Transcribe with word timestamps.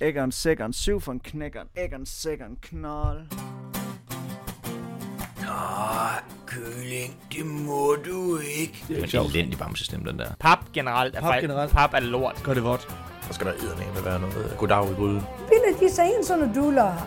Æggeren, 0.00 0.32
sækkeren, 0.32 0.72
syv 0.72 1.00
for 1.00 1.12
en 1.12 1.20
knækkeren, 1.20 1.68
æggeren, 1.76 2.06
sækkeren, 2.06 2.56
knold. 2.62 3.20
Nej, 5.40 6.20
kylling, 6.46 7.16
det 7.32 7.46
må 7.46 7.96
du 8.06 8.38
ikke. 8.60 8.84
Det 8.88 9.14
er 9.14 9.20
en 9.20 9.26
elendig 9.26 9.58
bamsestemme, 9.58 10.10
den 10.10 10.18
der. 10.18 10.26
Pap 10.40 10.58
generelt 10.72 11.16
er, 11.16 11.20
Pap 11.20 11.40
generelt. 11.40 11.70
Pap 11.72 11.94
er 11.94 12.00
lort. 12.00 12.40
Gør 12.44 12.54
det 12.54 12.64
vådt. 12.64 12.80
Så 13.22 13.32
skal 13.32 13.46
der 13.46 13.52
eddermame 13.52 14.04
være 14.04 14.20
noget 14.20 14.54
goddag 14.58 14.90
i 14.90 14.94
gryden. 14.94 15.22
Ville 15.48 15.88
de 15.88 15.94
sig 15.94 16.04
ind 16.04 16.24
sådan 16.24 16.54
duller? 16.54 16.92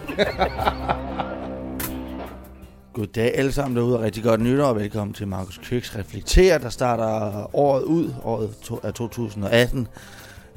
Goddag 2.94 3.38
alle 3.38 3.52
sammen 3.52 3.76
derude, 3.78 3.98
og 3.98 4.02
rigtig 4.04 4.24
godt 4.24 4.42
nytår, 4.42 4.66
og 4.66 4.76
velkommen 4.76 5.14
til 5.14 5.28
Markus 5.28 5.58
Køks 5.58 5.96
Reflekterer, 5.96 6.58
der 6.58 6.70
starter 6.70 7.56
året 7.56 7.84
ud, 7.84 8.14
året 8.24 8.56
to- 8.64 8.80
er 8.84 8.92
2018. 8.92 9.88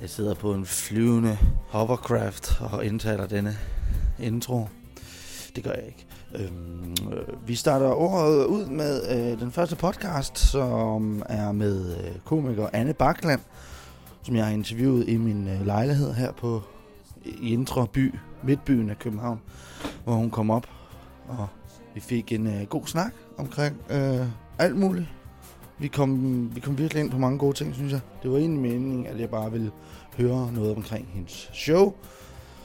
Jeg 0.00 0.10
sidder 0.10 0.34
på 0.34 0.54
en 0.54 0.66
flyvende 0.66 1.38
hovercraft 1.68 2.60
og 2.60 2.84
indtaler 2.84 3.26
denne 3.26 3.56
intro. 4.18 4.68
Det 5.56 5.64
gør 5.64 5.72
jeg 5.72 5.86
ikke. 5.86 6.06
Øhm, 6.34 6.96
øh, 7.12 7.48
vi 7.48 7.54
starter 7.54 7.88
året 7.88 8.44
ud 8.44 8.66
med 8.66 9.02
øh, 9.10 9.40
den 9.40 9.52
første 9.52 9.76
podcast, 9.76 10.38
som 10.38 11.22
er 11.28 11.52
med 11.52 11.96
øh, 11.96 12.18
komiker 12.24 12.68
Anne 12.72 12.94
Bakland, 12.94 13.40
som 14.22 14.36
jeg 14.36 14.44
har 14.44 14.52
interviewet 14.52 15.08
i 15.08 15.16
min 15.16 15.48
øh, 15.48 15.66
lejlighed 15.66 16.12
her 16.12 16.32
på 16.32 16.62
i 17.24 17.52
Indre 17.52 17.86
By, 17.86 18.14
midtbyen 18.42 18.90
af 18.90 18.98
København, 18.98 19.40
hvor 20.04 20.14
hun 20.14 20.30
kom 20.30 20.50
op 20.50 20.66
og 21.28 21.48
vi 21.94 22.00
fik 22.00 22.32
en 22.32 22.46
øh, 22.46 22.66
god 22.66 22.86
snak 22.86 23.12
omkring 23.38 23.76
øh, 23.90 24.26
alt 24.58 24.76
muligt. 24.76 25.06
Vi 25.82 25.88
kom, 25.88 26.50
vi 26.54 26.60
kom 26.60 26.78
virkelig 26.78 27.00
ind 27.02 27.10
på 27.10 27.18
mange 27.18 27.38
gode 27.38 27.56
ting, 27.56 27.74
synes 27.74 27.92
jeg. 27.92 28.00
Det 28.22 28.30
var 28.30 28.38
egentlig 28.38 28.60
meningen, 28.60 29.06
at 29.06 29.20
jeg 29.20 29.30
bare 29.30 29.52
ville 29.52 29.70
høre 30.16 30.52
noget 30.52 30.76
omkring 30.76 31.08
hendes 31.12 31.50
show. 31.52 31.94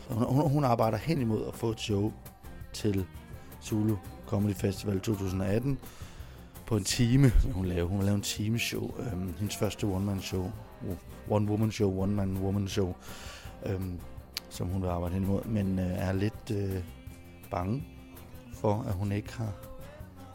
Hun, 0.09 0.26
hun, 0.26 0.49
hun 0.49 0.63
arbejder 0.63 0.98
hen 0.98 1.21
imod 1.21 1.48
at 1.48 1.55
få 1.55 1.70
et 1.70 1.80
show 1.80 2.13
til 2.73 3.05
Zulu 3.63 3.95
Comedy 4.27 4.55
Festival 4.55 4.99
2018 4.99 5.77
på 6.65 6.77
en 6.77 6.84
time. 6.84 7.32
Hun 7.54 7.65
lavede. 7.65 7.88
hun 7.88 7.91
lavede 7.91 8.05
lave 8.05 8.15
en 8.15 8.21
timeshow. 8.21 8.91
Øhm, 8.99 9.34
hendes 9.40 9.55
første 9.55 9.84
one-man 9.84 10.21
show. 10.21 10.51
One 11.29 11.49
woman 11.49 11.71
show, 11.71 12.01
one 12.01 12.15
man 12.15 12.38
woman 12.38 12.68
show. 12.68 12.95
Øhm, 13.65 13.99
som 14.49 14.68
hun 14.68 14.82
vil 14.82 14.88
arbejde 14.88 15.13
hen 15.13 15.23
imod. 15.23 15.43
Men 15.45 15.79
øh, 15.79 15.85
er 15.85 16.13
lidt 16.13 16.51
øh, 16.51 16.84
bange 17.51 17.84
for, 18.54 18.85
at 18.88 18.93
hun 18.93 19.12
ikke 19.12 19.34
har 19.34 19.51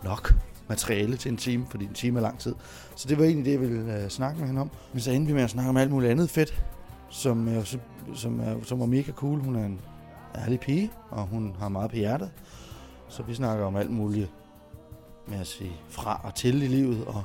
nok 0.05 0.35
materiale 0.69 1.17
til 1.17 1.31
en 1.31 1.37
time, 1.37 1.67
fordi 1.71 1.85
en 1.85 1.95
time 1.95 2.19
er 2.19 2.23
lang 2.23 2.39
tid. 2.39 2.55
Så 2.97 3.09
det 3.09 3.19
var 3.19 3.25
egentlig 3.25 3.45
det, 3.45 3.53
jeg 3.53 3.61
ville 3.61 4.03
øh, 4.03 4.09
snakke 4.09 4.39
med 4.39 4.47
hende 4.47 4.61
om. 4.61 4.71
Men 4.93 5.01
så 5.01 5.11
endte 5.11 5.27
vi 5.27 5.35
med 5.35 5.43
at 5.43 5.51
snakke 5.51 5.69
om 5.69 5.77
alt 5.77 5.91
muligt 5.91 6.11
andet 6.11 6.31
fedt, 6.31 6.65
som, 7.11 7.49
øh, 7.49 7.65
som, 7.65 7.81
som, 8.15 8.41
er, 8.41 8.57
som 8.63 8.81
var 8.81 8.87
mega 8.87 9.13
cool. 9.13 9.41
Hun 9.41 9.57
er 9.57 9.65
en 9.65 9.81
ærlig 10.39 10.61
pige, 10.61 10.91
og 11.11 11.27
hun 11.27 11.57
har 11.59 11.69
meget 11.69 11.91
på 11.91 11.97
hjertet. 11.97 12.31
Så 13.09 13.23
vi 13.23 13.35
snakker 13.35 13.65
om 13.65 13.77
alt 13.77 13.91
muligt 13.91 14.31
med 15.27 15.41
at 15.41 15.47
sige 15.47 15.73
fra 15.89 16.21
og 16.25 16.35
til 16.35 16.63
i 16.63 16.67
livet, 16.67 17.05
og 17.05 17.25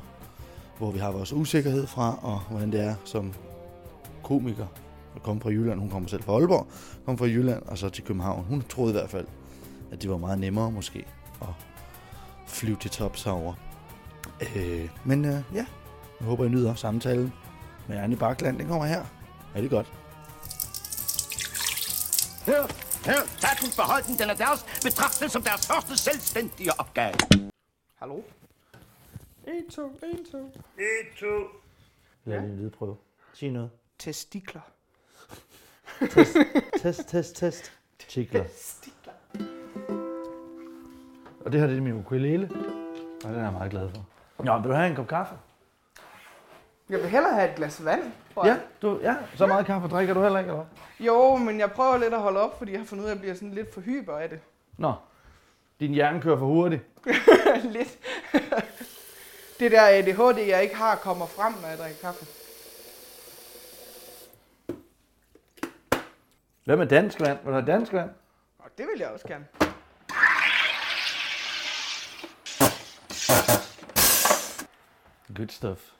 hvor 0.77 0.91
vi 0.91 0.99
har 0.99 1.11
vores 1.11 1.33
usikkerhed 1.33 1.87
fra, 1.87 2.19
og 2.21 2.39
hvordan 2.49 2.71
det 2.71 2.81
er 2.81 2.95
som 3.05 3.33
komiker 4.23 4.65
at 5.15 5.23
komme 5.23 5.41
fra 5.41 5.49
Jylland. 5.49 5.79
Hun 5.79 5.89
kommer 5.89 6.09
selv 6.09 6.23
fra 6.23 6.33
Aalborg, 6.33 6.67
kom 7.05 7.17
fra 7.17 7.25
Jylland 7.25 7.63
og 7.63 7.77
så 7.77 7.89
til 7.89 8.03
København. 8.03 8.45
Hun 8.49 8.63
troede 8.69 8.91
i 8.91 8.97
hvert 8.97 9.09
fald, 9.09 9.25
at 9.91 10.01
det 10.01 10.09
var 10.09 10.17
meget 10.17 10.39
nemmere 10.39 10.71
måske 10.71 11.05
at 11.41 11.47
flyve 12.57 12.77
til 12.77 12.91
tops 12.91 13.23
herovre. 13.23 13.55
Øh, 14.55 14.89
men 15.05 15.25
øh, 15.25 15.43
ja, 15.53 15.65
jeg 16.19 16.27
håber, 16.27 16.45
I 16.45 16.49
nyder 16.49 16.75
samtalen 16.75 17.33
med 17.87 17.97
Anne 17.97 18.17
Bakland. 18.17 18.59
Den 18.59 18.67
kommer 18.67 18.85
her. 18.85 19.05
Er 19.55 19.61
det 19.61 19.69
godt? 19.69 19.93
Hør, 22.45 22.61
hør, 23.05 23.27
status 23.37 23.75
behold 23.75 24.03
den, 24.03 24.17
den 24.19 24.29
er 24.29 24.35
deres 24.35 24.65
betragtet 24.83 25.31
som 25.31 25.41
deres 25.41 25.67
første 25.67 25.97
selvstændige 25.97 26.79
opgave. 26.79 27.13
Hallo? 27.95 28.21
1, 29.47 29.65
2, 29.75 29.81
1, 29.85 29.99
2. 30.31 30.47
Lad 32.25 32.41
lige 32.41 32.51
en 32.51 32.59
lydprøve. 32.59 32.97
Sig 33.33 33.51
noget. 33.51 33.69
Testikler. 33.99 34.61
Test, 36.81 37.07
test, 37.07 37.35
test. 37.35 37.71
Tikler. 38.07 38.43
Og 41.47 41.53
det 41.53 41.59
her 41.59 41.67
det 41.67 41.77
er 41.77 41.81
min 41.81 41.93
ukulele. 41.93 42.49
Og 43.23 43.29
den 43.29 43.39
er 43.39 43.43
jeg 43.43 43.53
meget 43.53 43.71
glad 43.71 43.89
for. 43.89 44.05
Nå, 44.43 44.59
vil 44.59 44.69
du 44.69 44.75
have 44.75 44.89
en 44.89 44.95
kop 44.95 45.07
kaffe? 45.07 45.35
Jeg 46.89 46.99
vil 46.99 47.09
hellere 47.09 47.33
have 47.33 47.49
et 47.49 47.55
glas 47.55 47.85
vand. 47.85 48.01
tror 48.33 48.47
Ja, 48.47 48.57
du, 48.81 48.99
ja. 49.01 49.15
Så 49.35 49.47
meget 49.47 49.65
kaffe 49.65 49.87
drikker 49.87 50.13
du 50.13 50.21
heller 50.21 50.39
ikke, 50.39 50.51
eller 50.51 50.63
hvad? 50.63 51.05
Jo, 51.07 51.35
men 51.35 51.59
jeg 51.59 51.71
prøver 51.71 51.97
lidt 51.97 52.13
at 52.13 52.19
holde 52.19 52.39
op, 52.39 52.57
fordi 52.57 52.71
jeg 52.71 52.79
har 52.79 52.85
fundet 52.85 53.03
ud 53.03 53.09
af, 53.09 53.11
at 53.11 53.15
jeg 53.15 53.21
bliver 53.21 53.35
sådan 53.35 53.51
lidt 53.51 53.73
for 53.73 53.81
hyper 53.81 54.17
af 54.17 54.29
det. 54.29 54.39
Nå, 54.77 54.93
din 55.79 55.91
hjerne 55.91 56.21
kører 56.21 56.37
for 56.37 56.45
hurtigt. 56.45 56.83
lidt. 57.77 57.97
det 59.59 59.71
der 59.71 59.81
ADHD, 59.81 60.39
jeg 60.47 60.63
ikke 60.63 60.75
har, 60.75 60.95
kommer 60.95 61.25
frem, 61.25 61.53
når 61.61 61.67
jeg 61.67 61.77
drikker 61.77 61.99
kaffe. 62.01 62.25
Hvad 66.65 66.77
med 66.77 66.87
dansk 66.87 67.19
vand? 67.19 67.37
Vil 67.37 67.47
du 67.47 67.59
have 67.59 67.65
dansk 67.65 67.93
vand? 67.93 68.09
Og 68.59 68.69
det 68.77 68.85
vil 68.93 68.99
jeg 68.99 69.09
også 69.09 69.27
gerne. 69.27 69.45
Good 75.35 75.49
stuff. 75.49 75.91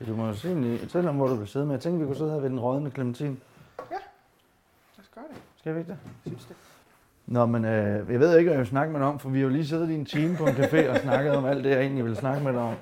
Ja, 0.00 0.04
Du 0.06 0.16
må 0.16 0.26
jo 0.26 0.34
se, 0.34 0.78
fortælle 0.80 1.10
om, 1.10 1.16
hvor 1.16 1.28
du 1.28 1.36
kan 1.36 1.46
sidde 1.46 1.66
med. 1.66 1.74
Jeg 1.74 1.82
tænkte, 1.82 2.00
vi 2.00 2.06
kunne 2.06 2.16
sidde 2.16 2.30
her 2.30 2.40
ved 2.40 2.50
den 2.50 2.60
rådne 2.60 2.90
clementin. 2.90 3.40
Lad 3.90 3.98
os 4.98 5.10
gøre 5.14 5.24
det. 5.34 5.42
Skal 5.56 5.74
vi 5.74 5.78
ikke 5.78 5.90
det? 5.90 5.98
Synes 6.26 6.44
det. 6.44 6.56
Nå, 7.26 7.46
men 7.46 7.64
øh, 7.64 8.12
jeg 8.12 8.20
ved 8.20 8.38
ikke, 8.38 8.48
hvad 8.48 8.52
jeg 8.52 8.58
vil 8.58 8.66
snakke 8.66 8.92
med 8.92 9.00
dig 9.00 9.08
om, 9.08 9.18
for 9.18 9.28
vi 9.28 9.38
har 9.38 9.42
jo 9.42 9.48
lige 9.48 9.66
siddet 9.66 9.90
i 9.90 9.94
en 9.94 10.04
time 10.04 10.36
på 10.36 10.46
en 10.46 10.54
café 10.54 10.90
og 10.90 10.96
snakket 10.96 11.36
om 11.36 11.44
alt 11.44 11.64
det, 11.64 11.70
jeg 11.70 11.80
egentlig 11.80 12.04
ville 12.04 12.16
snakke 12.16 12.44
med 12.44 12.52
dig 12.52 12.60
om, 12.60 12.74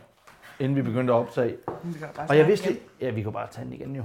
inden 0.59 0.77
vi 0.77 0.83
begyndte 0.83 1.13
at 1.13 1.17
optage. 1.19 1.57
Vi 1.83 1.93
kan 1.99 2.01
bare 2.01 2.09
Og 2.11 2.19
jeg 2.19 2.27
snakke 2.27 2.47
vidste 2.47 2.71
igen. 2.71 2.83
Ja, 3.01 3.11
vi 3.11 3.23
kunne 3.23 3.33
bare 3.33 3.49
tage 3.51 3.65
den 3.65 3.73
igen 3.73 3.97
jo. 3.97 4.05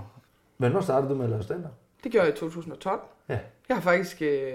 Men 0.57 0.71
hvornår 0.71 0.83
startede 0.83 1.09
du 1.11 1.15
med 1.15 1.23
at 1.23 1.29
lave 1.29 1.43
stand 1.43 1.65
Det 2.03 2.11
gjorde 2.11 2.27
jeg 2.27 2.35
i 2.35 2.39
2012. 2.39 2.99
Ja. 3.29 3.39
Jeg 3.69 3.77
har 3.77 3.81
faktisk 3.81 4.21
øh, 4.21 4.53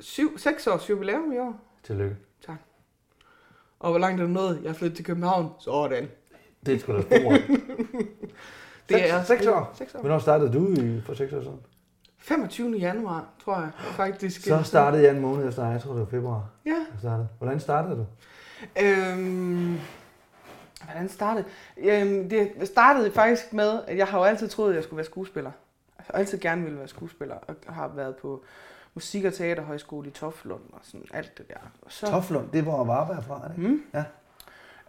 syv, 0.00 0.38
seks 0.38 0.66
års 0.66 0.90
jubilæum 0.90 1.32
i 1.32 1.38
år. 1.38 1.56
Tillykke. 1.82 2.16
Og 3.80 3.90
hvor 3.90 3.98
langt 3.98 4.20
er 4.20 4.26
du 4.26 4.32
nået? 4.32 4.60
Jeg 4.62 4.68
er 4.68 4.74
flyttet 4.74 4.96
til 4.96 5.04
København. 5.04 5.50
Sådan. 5.58 6.08
Det 6.66 6.74
er 6.74 6.78
sgu 6.78 6.92
da 6.92 7.00
stort. 7.00 7.40
Det 8.88 9.10
er 9.10 9.22
seks 9.22 9.46
år. 9.46 9.72
Seks 9.74 9.94
år. 9.94 10.00
Hvornår 10.00 10.18
startede 10.18 10.52
du 10.52 10.72
i, 10.72 11.00
for 11.00 11.14
seks 11.14 11.32
år 11.32 11.40
siden? 11.40 11.60
25. 12.18 12.76
januar, 12.76 13.24
tror 13.44 13.60
jeg 13.60 13.70
faktisk. 13.78 14.44
Så 14.44 14.62
startede 14.62 15.02
jeg 15.02 15.14
en 15.14 15.20
måned 15.20 15.48
efter. 15.48 15.70
Jeg 15.70 15.80
tror, 15.80 15.92
det 15.92 16.00
var 16.00 16.06
februar. 16.06 16.48
Ja. 16.66 16.70
Jeg 16.70 16.98
startede. 16.98 17.28
Hvordan 17.38 17.60
startede 17.60 17.96
du? 17.96 18.06
Øhm, 18.82 19.78
hvordan 20.84 21.08
startede 21.08 21.44
øhm, 21.76 22.28
Det 22.28 22.50
startede 22.64 23.10
faktisk 23.10 23.52
med, 23.52 23.80
at 23.86 23.96
jeg 23.96 24.06
har 24.06 24.18
jo 24.18 24.24
altid 24.24 24.48
troet, 24.48 24.70
at 24.70 24.76
jeg 24.76 24.84
skulle 24.84 24.96
være 24.96 25.06
skuespiller. 25.06 25.50
Jeg 25.98 26.04
har 26.06 26.14
altid 26.18 26.38
gerne 26.38 26.62
ville 26.62 26.78
være 26.78 26.88
skuespiller, 26.88 27.34
og 27.34 27.74
har 27.74 27.88
været 27.88 28.16
på 28.16 28.44
musik- 28.94 29.24
og 29.24 29.34
teaterhøjskole 29.34 30.08
i 30.08 30.10
Toflund 30.10 30.62
og 30.72 30.80
sådan 30.82 31.06
alt 31.14 31.38
det 31.38 31.48
der. 31.48 31.70
Og 31.82 31.92
så, 31.92 32.06
Toflund, 32.06 32.48
det 32.52 32.66
var 32.66 32.84
Varberg 32.84 33.24
fra, 33.24 33.48
det? 33.48 33.58
Mm. 33.58 33.82
Ja. 33.94 34.04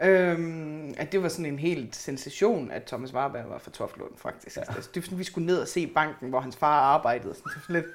Øhm, 0.01 0.93
at 0.97 1.11
det 1.11 1.23
var 1.23 1.29
sådan 1.29 1.45
en 1.45 1.59
helt 1.59 1.95
sensation, 1.95 2.71
at 2.71 2.83
Thomas 2.83 3.13
Warberg 3.13 3.49
var 3.49 3.57
fra 3.57 3.71
Toflund, 3.71 4.11
faktisk. 4.17 4.57
Ja. 4.57 4.61
Altså, 4.61 4.89
det 4.93 5.01
var 5.01 5.05
sådan, 5.05 5.19
vi 5.19 5.23
skulle 5.23 5.45
ned 5.45 5.57
og 5.57 5.67
se 5.67 5.87
banken, 5.87 6.29
hvor 6.29 6.39
hans 6.39 6.57
far 6.57 6.79
arbejdede. 6.79 7.35
Sådan, 7.35 7.49
det 7.49 7.55
var 7.55 7.61
sådan 7.61 7.75
lidt, 7.75 7.85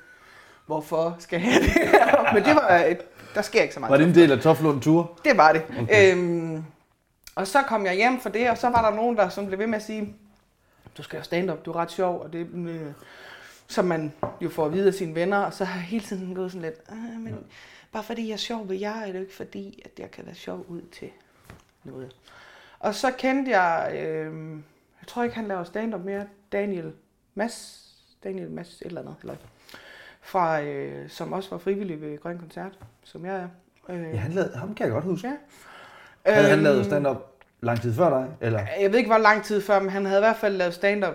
hvorfor 0.67 1.17
skal 1.19 1.41
jeg 1.41 1.61
det 1.61 1.71
her? 1.71 2.33
Men 2.35 2.45
det 2.45 2.55
var, 2.55 2.69
et, 2.69 2.99
der 3.35 3.43
sker 3.43 3.63
ikke 3.63 3.75
så 3.75 3.81
meget. 3.81 3.91
Var 3.91 3.97
det 3.97 4.07
en 4.07 4.15
del 4.15 4.33
af 4.33 4.39
Toflund 4.39 4.81
Tour? 4.81 5.19
Det 5.25 5.37
var 5.37 5.53
det. 5.53 5.63
Okay. 5.83 6.13
Øhm, 6.15 6.65
og 7.35 7.47
så 7.47 7.63
kom 7.63 7.87
jeg 7.87 7.95
hjem 7.95 8.21
for 8.21 8.29
det, 8.29 8.51
og 8.51 8.59
så 8.59 8.69
var 8.69 8.91
der 8.91 8.97
nogen, 8.97 9.17
der 9.17 9.29
sådan 9.29 9.49
blev 9.49 9.59
ved 9.59 9.67
med 9.67 9.77
at 9.77 9.83
sige, 9.83 10.17
du 10.97 11.03
skal 11.03 11.17
jo 11.17 11.23
stand-up, 11.23 11.65
du 11.65 11.71
er 11.71 11.77
ret 11.77 11.91
sjov, 11.91 12.21
og 12.21 12.33
det 12.33 12.47
øh, 12.55 12.93
som 13.71 13.85
man 13.85 14.13
jo 14.41 14.49
får 14.49 14.67
at 14.67 14.73
vide 14.73 14.87
af 14.87 14.95
sine 14.95 15.15
venner, 15.15 15.39
og 15.39 15.55
så 15.55 15.65
har 15.65 15.75
jeg 15.81 15.85
hele 15.85 16.05
tiden 16.05 16.35
gået 16.35 16.53
sådan 16.53 16.63
lidt, 16.63 16.81
ah, 16.89 17.21
men 17.21 17.37
bare 17.93 18.03
fordi 18.03 18.27
jeg 18.27 18.33
er 18.33 18.37
sjov 18.37 18.69
ved 18.69 18.77
jer, 18.77 18.95
er 18.95 19.07
det 19.07 19.15
jo 19.15 19.21
ikke 19.21 19.35
fordi, 19.35 19.83
at 19.85 19.91
jeg 20.01 20.11
kan 20.11 20.27
være 20.27 20.35
sjov 20.35 20.65
ud 20.69 20.83
til 20.93 21.09
noget. 21.85 22.17
Og 22.79 22.95
så 22.95 23.11
kendte 23.19 23.51
jeg, 23.59 23.91
øh, 23.95 24.51
jeg 25.01 25.07
tror 25.07 25.23
ikke, 25.23 25.37
han 25.37 25.49
laver 25.49 25.65
stand-up 25.65 26.01
mere, 26.05 26.27
Daniel 26.53 26.93
Mads, 27.35 27.87
Daniel 28.25 28.51
Mads 28.51 28.81
et 28.83 28.87
eller 28.87 29.01
andet, 29.01 29.15
eller, 29.23 29.37
fra, 30.21 30.63
øh, 30.63 31.11
som 31.11 31.33
også 31.33 31.51
var 31.51 31.59
frivillig 31.59 32.01
ved 32.01 32.19
Grøn 32.19 32.39
Koncert, 32.39 32.79
som 33.05 33.25
jeg 33.25 33.35
er. 33.37 33.49
Øh, 33.89 34.03
Ja, 34.03 34.17
han 34.17 34.33
lavede, 34.33 34.57
ham 34.57 34.75
kan 34.75 34.87
jeg 34.87 34.93
godt 34.93 35.05
huske. 35.05 35.29
Ja. 35.29 35.35
Havde 36.33 36.49
han 36.49 36.59
Øhm, 36.59 36.65
lavet 36.65 36.85
stand-up 36.87 37.17
lang 37.61 37.81
tid 37.81 37.95
før 37.95 38.11
dig? 38.11 38.29
Eller 38.41 38.61
Jeg 38.81 38.91
ved 38.91 38.99
ikke, 38.99 39.11
hvor 39.11 39.19
lang 39.19 39.45
tid 39.45 39.61
før, 39.61 39.81
men 39.81 39.91
han 39.91 40.05
havde 40.07 40.19
i 40.21 40.23
hvert 40.25 40.37
fald 40.37 40.57
lavet 40.57 40.75
stand-up 40.75 41.15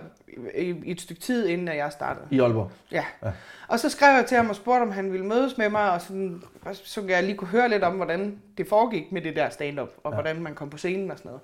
i, 0.55 0.75
i 0.83 0.91
et 0.91 1.01
stykke 1.01 1.21
tid, 1.21 1.47
inden 1.47 1.67
jeg 1.67 1.91
startede. 1.91 2.25
i 2.31 2.39
Aalborg? 2.39 2.71
Ja. 2.91 3.05
Ja. 3.23 3.31
Og 3.67 3.79
så 3.79 3.89
skrev 3.89 4.15
jeg 4.15 4.25
til 4.25 4.37
ham 4.37 4.49
og 4.49 4.55
spurgte, 4.55 4.81
om 4.83 4.91
han 4.91 5.11
ville 5.11 5.25
mødes 5.25 5.57
med 5.57 5.69
mig, 5.69 5.91
og 5.91 6.01
sådan, 6.01 6.43
så 6.73 7.01
jeg 7.07 7.23
lige 7.23 7.37
kunne 7.37 7.47
høre 7.47 7.69
lidt 7.69 7.83
om, 7.83 7.93
hvordan 7.95 8.41
det 8.57 8.67
foregik 8.69 9.11
med 9.11 9.21
det 9.21 9.35
der 9.35 9.49
stand-up, 9.49 9.89
og 10.03 10.11
Ja. 10.11 10.15
hvordan 10.15 10.41
man 10.41 10.55
kom 10.55 10.69
på 10.69 10.77
scenen 10.77 11.11
og 11.11 11.17
sådan 11.17 11.29
noget. 11.29 11.41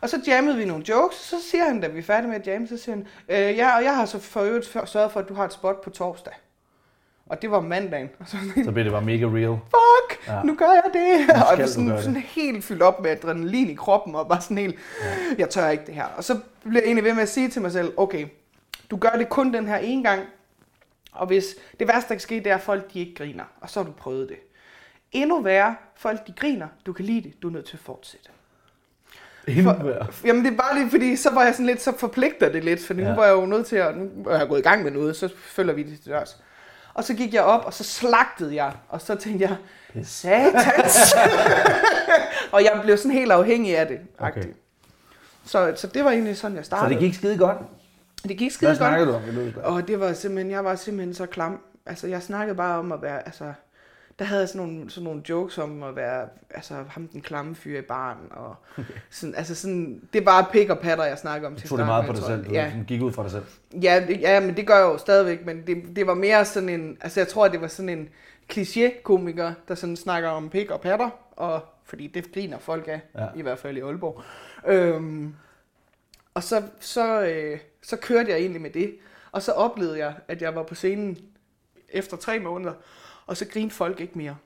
Og 0.00 0.08
så 0.08 0.20
jammede 0.26 0.56
vi 0.56 0.64
nogle 0.64 0.84
jokes, 0.88 1.16
så 1.16 1.36
siger 1.50 1.64
han, 1.64 1.80
da 1.80 1.88
vi 1.88 1.98
er 1.98 2.02
færdige 2.02 2.28
med 2.28 2.36
at 2.40 2.46
jamme, 2.46 2.68
så 2.68 2.76
siger 2.76 2.96
han, 2.96 3.06
øh, 3.28 3.56
ja, 3.56 3.76
og 3.76 3.84
jeg 3.84 3.96
har 3.96 4.04
så 4.04 4.18
for 4.18 4.40
øvrigt 4.40 4.66
sørget 4.86 5.12
for, 5.12 5.20
at 5.20 5.28
du 5.28 5.34
har 5.34 5.44
et 5.44 5.52
spot 5.52 5.80
på 5.80 5.90
torsdag. 5.90 6.32
Og 7.32 7.42
det 7.42 7.50
var 7.50 7.60
mandagen. 7.60 8.10
Og 8.20 8.28
så 8.28 8.36
Så 8.64 8.72
bliver 8.72 8.84
det 8.84 8.92
bare 8.92 9.02
mega 9.02 9.24
real. 9.26 9.58
fuck, 9.64 10.28
Ja. 10.28 10.42
nu 10.42 10.54
gør 10.54 10.66
jeg 10.66 10.82
det. 10.92 11.30
Og 11.30 11.36
jeg 11.50 11.58
var 11.58 11.66
sådan, 11.66 12.02
sådan 12.02 12.16
helt 12.16 12.64
fyldt 12.64 12.82
op 12.82 13.02
med 13.02 13.10
adrenalin 13.10 13.70
i 13.70 13.74
kroppen, 13.74 14.14
og 14.14 14.28
bare 14.28 14.40
sådan 14.40 14.58
helt, 14.58 14.74
ja. 15.02 15.34
jeg 15.38 15.50
tør 15.50 15.68
ikke 15.68 15.84
det 15.86 15.94
her. 15.94 16.04
Og 16.04 16.24
så 16.24 16.38
blev 16.62 16.72
jeg 16.74 16.82
egentlig 16.84 17.04
ved 17.04 17.14
med 17.14 17.22
at 17.22 17.28
sige 17.28 17.48
til 17.48 17.62
mig 17.62 17.72
selv, 17.72 17.92
okay, 17.96 18.26
du 18.90 18.96
gør 18.96 19.10
det 19.10 19.28
kun 19.28 19.54
den 19.54 19.66
her 19.68 19.76
ene 19.76 20.02
gang, 20.02 20.22
og 21.12 21.26
hvis 21.26 21.44
det 21.80 21.88
værste, 21.88 22.08
der 22.08 22.14
kan 22.14 22.20
ske, 22.20 22.34
det 22.34 22.46
er, 22.46 22.54
at 22.54 22.60
folk 22.60 22.92
de 22.92 23.00
ikke 23.00 23.14
griner, 23.14 23.44
og 23.60 23.70
så 23.70 23.80
har 23.80 23.84
du 23.86 23.92
prøvet 23.92 24.28
det. 24.28 24.36
Endnu 25.12 25.40
værre, 25.40 25.74
folk 25.96 26.26
de 26.26 26.32
griner, 26.36 26.66
du 26.86 26.92
kan 26.92 27.04
lide 27.04 27.20
det, 27.28 27.42
du 27.42 27.48
er 27.48 27.52
nødt 27.52 27.64
til 27.66 27.76
at 27.76 27.80
fortsætte. 27.82 28.28
Endnu 29.48 29.72
værre. 29.82 30.06
Jamen 30.24 30.44
det 30.44 30.52
er 30.52 30.56
bare 30.56 30.78
lige, 30.78 30.90
fordi 30.90 31.16
så 31.16 31.30
var 31.34 31.44
jeg 31.44 31.52
sådan 31.54 31.66
lidt, 31.66 31.82
så 31.82 31.98
forpligter 31.98 32.52
det 32.52 32.64
lidt, 32.64 32.86
for 32.86 32.94
nu 32.94 33.02
Ja. 33.02 33.14
var 33.14 33.24
jeg 33.24 33.32
jo 33.32 33.46
nødt 33.46 33.66
til 33.66 33.76
at, 33.76 33.96
nu 33.96 34.10
er 34.30 34.38
jeg 34.38 34.48
gået 34.48 34.58
i 34.58 34.62
gang 34.62 34.82
med 34.82 34.90
noget, 34.90 35.16
så 35.16 35.28
følger 35.36 35.74
vi 35.74 35.82
det 35.82 36.00
til 36.00 36.10
dørs. 36.12 36.42
Og 36.94 37.04
så 37.04 37.14
gik 37.14 37.34
jeg 37.34 37.42
op, 37.42 37.64
og 37.66 37.74
så 37.74 37.84
slagtede 37.84 38.54
jeg, 38.54 38.72
og 38.88 39.00
så 39.00 39.14
tænkte 39.14 39.44
jeg, 39.48 39.56
satans! 40.06 41.14
og 42.52 42.64
jeg 42.64 42.80
blev 42.82 42.96
sådan 42.96 43.10
helt 43.10 43.32
afhængig 43.32 43.78
af 43.78 43.86
det. 43.86 43.98
Okay. 44.18 44.44
Så, 45.44 45.72
så 45.76 45.86
det 45.86 46.04
var 46.04 46.10
egentlig 46.10 46.36
sådan, 46.36 46.56
jeg 46.56 46.64
Så 46.64 46.66
startede. 46.68 46.90
det 46.90 46.98
gik 47.00 47.14
skide 47.14 47.38
godt. 47.38 47.58
det 48.28 48.36
gik 48.36 48.50
skide 48.52 48.68
Hvad 48.70 48.78
godt. 48.78 48.88
snakker 48.88 49.04
du 49.06 49.12
om? 49.64 49.74
Og 49.74 49.88
det 49.88 50.00
var 50.00 50.12
simpelthen, 50.12 50.50
jeg 50.50 50.64
var 50.64 50.74
simpelthen 50.74 51.14
så 51.14 51.26
klam. 51.26 51.60
Altså, 51.86 52.06
jeg 52.06 52.22
snakkede 52.22 52.56
bare 52.56 52.78
om 52.78 52.92
at 52.92 53.02
være, 53.02 53.26
altså, 53.26 53.44
der 54.18 54.24
havde 54.24 54.40
jeg 54.40 54.48
sådan 54.48 54.66
nogle, 54.66 54.90
sådan 54.90 55.04
nogle 55.04 55.22
jokes 55.28 55.58
om 55.58 55.82
at 55.82 55.96
være, 55.96 56.28
altså, 56.50 56.74
ham 56.88 57.08
den 57.08 57.20
klamme 57.20 57.54
fyr 57.54 57.78
i 57.78 57.82
baren, 57.82 58.18
og 58.30 58.56
okay. 58.78 58.94
sådan, 59.10 59.34
altså 59.34 59.54
sådan, 59.54 60.00
det 60.12 60.20
er 60.20 60.24
bare 60.24 60.46
pik 60.52 60.70
og 60.70 60.78
patter, 60.78 61.04
jeg 61.04 61.18
snakker 61.18 61.48
om 61.48 61.54
Du 61.54 61.60
til 61.60 61.68
tog 61.68 61.78
det 61.78 61.86
meget 61.86 62.06
på 62.06 62.12
dig 62.12 62.22
selv. 62.22 62.44
Du 62.44 62.54
sådan 62.54 62.84
gik 62.86 63.02
ud 63.02 63.12
fra 63.12 63.22
dig 63.22 63.30
selv. 63.30 63.44
Ja, 63.82 63.94
ja, 63.94 64.06
det, 64.06 64.20
ja, 64.20 64.40
men 64.40 64.56
det 64.56 64.66
gør 64.66 64.76
jeg 64.76 64.84
jo 64.84 64.98
stadigvæk, 64.98 65.46
men 65.46 65.66
det, 65.66 65.96
det 65.96 66.06
var 66.06 66.14
mere 66.14 66.44
sådan 66.44 66.68
en, 66.68 66.98
altså 67.00 67.20
jeg 67.20 67.28
tror, 67.28 67.48
det 67.48 67.60
var 67.60 67.68
sådan 67.68 67.88
en 67.88 68.08
kliché-komiker, 68.52 69.52
der 69.68 69.74
sådan 69.74 69.96
snakker 69.96 70.28
om 70.28 70.48
pik 70.48 70.70
og 70.70 70.80
patter, 70.80 71.10
og 71.36 71.60
fordi 71.84 72.06
det 72.06 72.32
griner 72.34 72.58
folk 72.58 72.88
af, 72.88 73.00
Ja. 73.14 73.22
ja. 73.22 73.28
i 73.36 73.42
hvert 73.42 73.58
fald 73.58 73.76
i 73.76 73.80
Aalborg. 73.80 74.22
Øhm, 74.66 75.34
og 76.34 76.42
så, 76.42 76.62
så, 76.80 77.22
øh, 77.22 77.58
så 77.82 77.96
kørte 77.96 78.30
jeg 78.30 78.38
egentlig 78.38 78.60
med 78.60 78.70
det, 78.70 78.94
og 79.32 79.42
så 79.42 79.52
oplevede 79.52 79.98
jeg, 79.98 80.14
at 80.28 80.42
jeg 80.42 80.54
var 80.54 80.62
på 80.62 80.74
scenen 80.74 81.18
efter 81.88 82.16
tre 82.16 82.38
måneder, 82.38 82.72
og 83.26 83.36
så 83.36 83.48
grinede 83.48 83.74
folk 83.74 84.00
ikke 84.00 84.18
mere. 84.18 84.36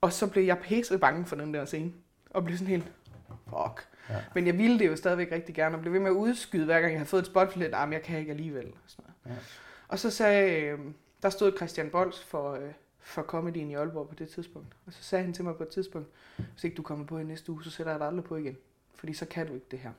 Og 0.00 0.12
så 0.12 0.30
blev 0.30 0.44
jeg 0.44 0.58
pisse 0.58 0.98
bange 0.98 1.26
for 1.26 1.36
den 1.36 1.54
der 1.54 1.64
scene, 1.64 1.92
og 2.30 2.44
blev 2.44 2.56
sådan 2.56 2.70
helt, 2.70 2.92
fuck. 3.28 3.88
Ja. 4.10 4.14
Men 4.34 4.46
jeg 4.46 4.58
ville 4.58 4.78
det 4.78 4.86
jo 4.86 4.96
stadigvæk 4.96 5.32
rigtig 5.32 5.54
gerne, 5.54 5.76
og 5.76 5.80
blev 5.80 5.92
ved 5.92 6.00
med 6.00 6.10
at 6.10 6.14
udskyde, 6.14 6.64
hver 6.64 6.80
gang 6.80 6.92
jeg 6.92 6.98
havde 6.98 7.08
fået 7.08 7.20
et 7.20 7.26
spot 7.26 7.52
for 7.52 7.58
lidt, 7.58 7.74
ah, 7.74 7.88
men 7.88 7.92
jeg 7.92 8.02
kan 8.02 8.18
ikke 8.18 8.30
alligevel. 8.30 8.66
Og, 8.66 8.72
sådan 8.86 9.04
noget. 9.24 9.36
Ja. 9.36 9.42
og 9.88 9.98
så 9.98 10.10
sagde, 10.10 10.60
øh, 10.60 10.78
der 11.22 11.30
stod 11.30 11.56
Christian 11.56 11.90
Bols 11.90 12.24
for, 12.24 12.52
øh, 12.52 12.72
for 13.00 13.22
comedyen 13.22 13.70
i 13.70 13.74
Aalborg 13.74 14.08
på 14.08 14.14
det 14.14 14.28
tidspunkt. 14.28 14.68
Og 14.86 14.92
så 14.92 15.02
sagde 15.02 15.24
han 15.24 15.32
til 15.32 15.44
mig 15.44 15.56
på 15.56 15.62
et 15.62 15.68
tidspunkt, 15.68 16.08
hvis 16.36 16.64
ikke 16.64 16.76
du 16.76 16.82
kommer 16.82 17.06
på 17.06 17.18
i 17.18 17.24
næste 17.24 17.52
uge, 17.52 17.64
så 17.64 17.70
sætter 17.70 17.92
jeg 17.92 18.00
dig 18.00 18.06
aldrig 18.06 18.24
på 18.24 18.36
igen. 18.36 18.56
Fordi 18.94 19.14
så 19.14 19.26
kan 19.26 19.46
du 19.46 19.54
ikke 19.54 19.66
det 19.70 19.78
her. 19.78 19.90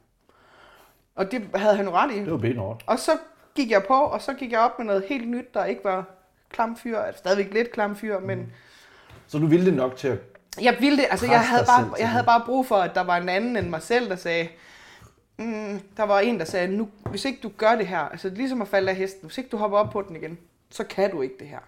Og 1.15 1.31
det 1.31 1.49
havde 1.55 1.75
han 1.75 1.85
jo 1.85 1.91
ret 1.91 2.11
i. 2.11 2.19
Det 2.19 2.31
var 2.31 2.37
benhårdt. 2.37 2.83
Og 2.87 2.99
så 2.99 3.11
gik 3.55 3.71
jeg 3.71 3.83
på, 3.87 3.93
og 3.93 4.21
så 4.21 4.33
gik 4.33 4.51
jeg 4.51 4.59
op 4.59 4.79
med 4.79 4.85
noget 4.85 5.03
helt 5.03 5.27
nyt, 5.29 5.53
der 5.53 5.65
ikke 5.65 5.83
var 5.83 6.14
klam 6.49 6.77
fyr. 6.77 6.99
Stadigvæk 7.15 7.53
lidt 7.53 7.71
klam 7.71 7.95
fyr, 7.95 8.19
men 8.19 8.37
Mm. 8.39 8.51
Så 9.27 9.37
du 9.39 9.45
ville 9.47 9.65
det 9.65 9.73
nok 9.73 9.95
til 9.95 10.07
at... 10.07 10.19
jeg 10.61 10.77
ville 10.79 10.97
det. 10.97 11.05
Altså, 11.11 11.25
jeg 11.25 11.47
havde, 11.47 11.65
bare, 11.65 11.93
jeg 11.99 12.09
havde 12.09 12.25
bare 12.25 12.41
brug 12.45 12.65
for, 12.67 12.75
at 12.75 12.95
der 12.95 13.01
var 13.01 13.17
en 13.17 13.29
anden 13.29 13.57
end 13.57 13.69
mig 13.69 13.81
selv, 13.81 14.09
der 14.09 14.15
sagde, 14.15 14.47
mm, 15.37 15.79
der 15.97 16.03
var 16.03 16.19
en, 16.19 16.39
der 16.39 16.45
sagde, 16.45 16.67
nu, 16.67 16.89
hvis 17.09 17.25
ikke 17.25 17.39
du 17.43 17.51
gør 17.57 17.75
det 17.75 17.87
her, 17.87 17.99
altså 17.99 18.29
ligesom 18.29 18.61
at 18.61 18.67
falde 18.67 18.89
af 18.89 18.95
hesten, 18.95 19.27
hvis 19.27 19.37
ikke 19.37 19.49
du 19.49 19.57
hopper 19.57 19.77
op 19.77 19.89
på 19.89 20.01
den 20.01 20.15
igen, 20.15 20.37
så 20.69 20.83
kan 20.83 21.11
du 21.11 21.21
ikke 21.21 21.35
det 21.39 21.47
her. 21.47 21.59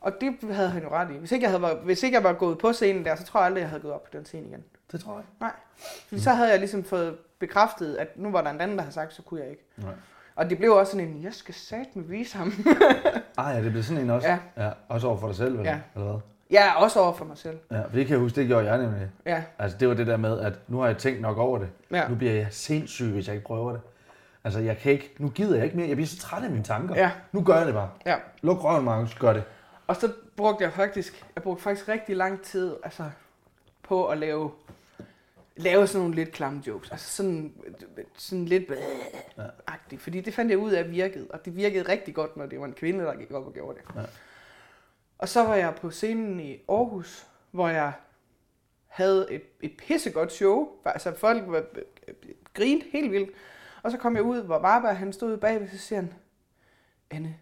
Og 0.00 0.12
det 0.20 0.54
havde 0.54 0.68
han 0.70 0.82
jo 0.82 0.88
ret 0.90 1.10
i. 1.10 1.16
Hvis 1.18 1.32
ikke, 1.32 1.44
jeg 1.50 1.60
havde, 1.60 1.74
hvis 1.84 2.02
ikke 2.02 2.14
jeg 2.16 2.24
var 2.24 2.32
gået 2.32 2.58
på 2.58 2.72
scenen 2.72 3.04
der, 3.04 3.16
så 3.16 3.24
tror 3.24 3.40
jeg 3.40 3.46
aldrig, 3.46 3.60
jeg 3.60 3.68
havde 3.68 3.82
gået 3.82 3.94
op 3.94 4.04
på 4.04 4.10
den 4.12 4.24
scene 4.24 4.46
igen. 4.48 4.64
Det 4.92 5.00
tror 5.00 5.14
jeg. 5.14 5.24
Nej. 5.40 5.52
Fordi 6.08 6.20
så 6.20 6.30
havde 6.30 6.50
jeg 6.50 6.58
ligesom 6.58 6.84
fået 6.84 7.16
bekræftet, 7.38 7.96
at 7.96 8.18
nu 8.18 8.30
var 8.30 8.42
der 8.42 8.50
en 8.50 8.60
anden, 8.60 8.76
der 8.76 8.82
havde 8.82 8.94
sagt, 8.94 9.14
så 9.14 9.22
kunne 9.22 9.40
jeg 9.40 9.50
ikke. 9.50 9.64
Nej. 9.76 9.92
Og 10.36 10.50
det 10.50 10.58
blev 10.58 10.72
også 10.72 10.92
sådan 10.92 11.06
en, 11.08 11.22
jeg 11.22 11.34
skal 11.34 11.54
satme 11.54 12.04
vise 12.06 12.36
ham. 12.36 12.52
Ah 13.38 13.56
ja, 13.56 13.62
det 13.62 13.70
blev 13.72 13.82
sådan 13.82 14.02
en 14.02 14.10
også. 14.10 14.28
Ja. 14.28 14.38
ja. 14.56 14.70
Også 14.88 15.06
over 15.06 15.16
for 15.16 15.26
dig 15.26 15.36
selv, 15.36 15.58
vel? 15.58 15.64
Ja. 15.66 15.78
Eller 15.94 16.10
hvad? 16.10 16.20
ja, 16.50 16.82
også 16.82 17.00
over 17.00 17.12
for 17.12 17.24
mig 17.24 17.38
selv. 17.38 17.58
Ja, 17.70 17.80
for 17.82 17.90
det 17.96 18.06
kan 18.06 18.12
jeg 18.14 18.18
huske, 18.20 18.40
det 18.40 18.46
gjorde 18.48 18.70
jeg 18.70 18.78
nemlig. 18.78 19.08
Ja, 19.26 19.42
Altså 19.58 19.78
det 19.78 19.88
var 19.88 19.94
det 19.94 20.06
der 20.06 20.16
med, 20.16 20.40
at 20.40 20.52
nu 20.68 20.78
har 20.78 20.86
jeg 20.86 20.96
tænkt 20.98 21.20
nok 21.20 21.38
over 21.38 21.58
det. 21.58 21.68
Ja. 21.90 22.08
Nu 22.08 22.14
bliver 22.14 22.32
jeg 22.32 22.46
sindssyg, 22.50 23.06
hvis 23.06 23.26
jeg 23.26 23.34
ikke 23.34 23.46
prøver 23.46 23.72
det. 23.72 23.80
Altså 24.44 24.60
jeg 24.60 24.78
kan 24.78 24.92
ikke, 24.92 25.14
nu 25.18 25.28
gider 25.28 25.54
jeg 25.56 25.64
ikke 25.64 25.76
mere. 25.76 25.88
Jeg 25.88 25.96
bliver 25.96 26.06
så 26.08 26.18
træt 26.18 26.42
af 26.44 26.50
mine 26.50 26.64
tanker. 26.64 26.94
Ja. 26.94 27.10
Nu 27.32 27.42
gør 27.42 27.56
jeg 27.56 27.66
det 27.66 27.74
bare. 27.74 27.90
ja. 28.06 28.16
Luk 28.42 28.64
røven, 28.64 28.84
Markus. 28.84 29.14
Gør 29.14 29.32
det. 29.32 29.42
Og 29.86 29.96
så 29.96 30.12
brugte 30.36 30.64
jeg 30.64 30.72
faktisk, 30.72 31.24
jeg 31.34 31.42
brugte 31.42 31.62
faktisk 31.62 31.88
rigtig 31.88 32.16
lang 32.16 32.42
tid 32.42 32.74
altså, 32.84 33.04
på 33.82 34.06
at 34.06 34.18
lave, 34.18 34.50
lave 35.62 35.86
sådan 35.86 36.00
nogle 36.00 36.14
lidt 36.14 36.32
klamme 36.32 36.62
jokes. 36.66 36.90
Altså 36.90 37.10
sådan, 37.16 37.54
sådan 38.16 38.44
lidt 38.44 38.70
ja. 39.38 39.42
agtigt. 39.66 40.02
Fordi 40.02 40.20
det 40.20 40.34
fandt 40.34 40.50
jeg 40.50 40.58
ud 40.58 40.70
af 40.70 40.90
virkede. 40.90 41.26
Og 41.30 41.44
det 41.44 41.56
virkede 41.56 41.88
rigtig 41.88 42.14
godt, 42.14 42.36
når 42.36 42.46
det 42.46 42.60
var 42.60 42.66
en 42.66 42.72
kvinde, 42.72 43.04
der 43.04 43.16
gik 43.16 43.30
op 43.30 43.46
og 43.46 43.52
gjorde 43.52 43.78
det. 43.78 44.00
Ja. 44.00 44.06
Og 45.18 45.28
så 45.28 45.44
var 45.44 45.54
jeg 45.54 45.74
på 45.74 45.90
scenen 45.90 46.40
i 46.40 46.58
Aarhus, 46.68 47.26
hvor 47.50 47.68
jeg 47.68 47.92
havde 48.86 49.26
et, 49.30 49.42
et 49.60 49.76
pissegodt 49.78 50.32
show. 50.32 50.68
Altså 50.84 51.14
folk 51.14 51.42
var 51.46 51.64
grint 52.54 52.84
helt 52.92 53.12
vildt. 53.12 53.30
Og 53.82 53.90
så 53.90 53.96
kom 53.96 54.16
jeg 54.16 54.22
ud, 54.22 54.42
hvor 54.42 54.58
Varberg 54.58 54.96
han 54.96 55.12
stod 55.12 55.36
bagved, 55.36 55.68
så 55.68 55.78
siger 55.78 56.00
han, 56.00 56.12
Anne, 57.10 57.36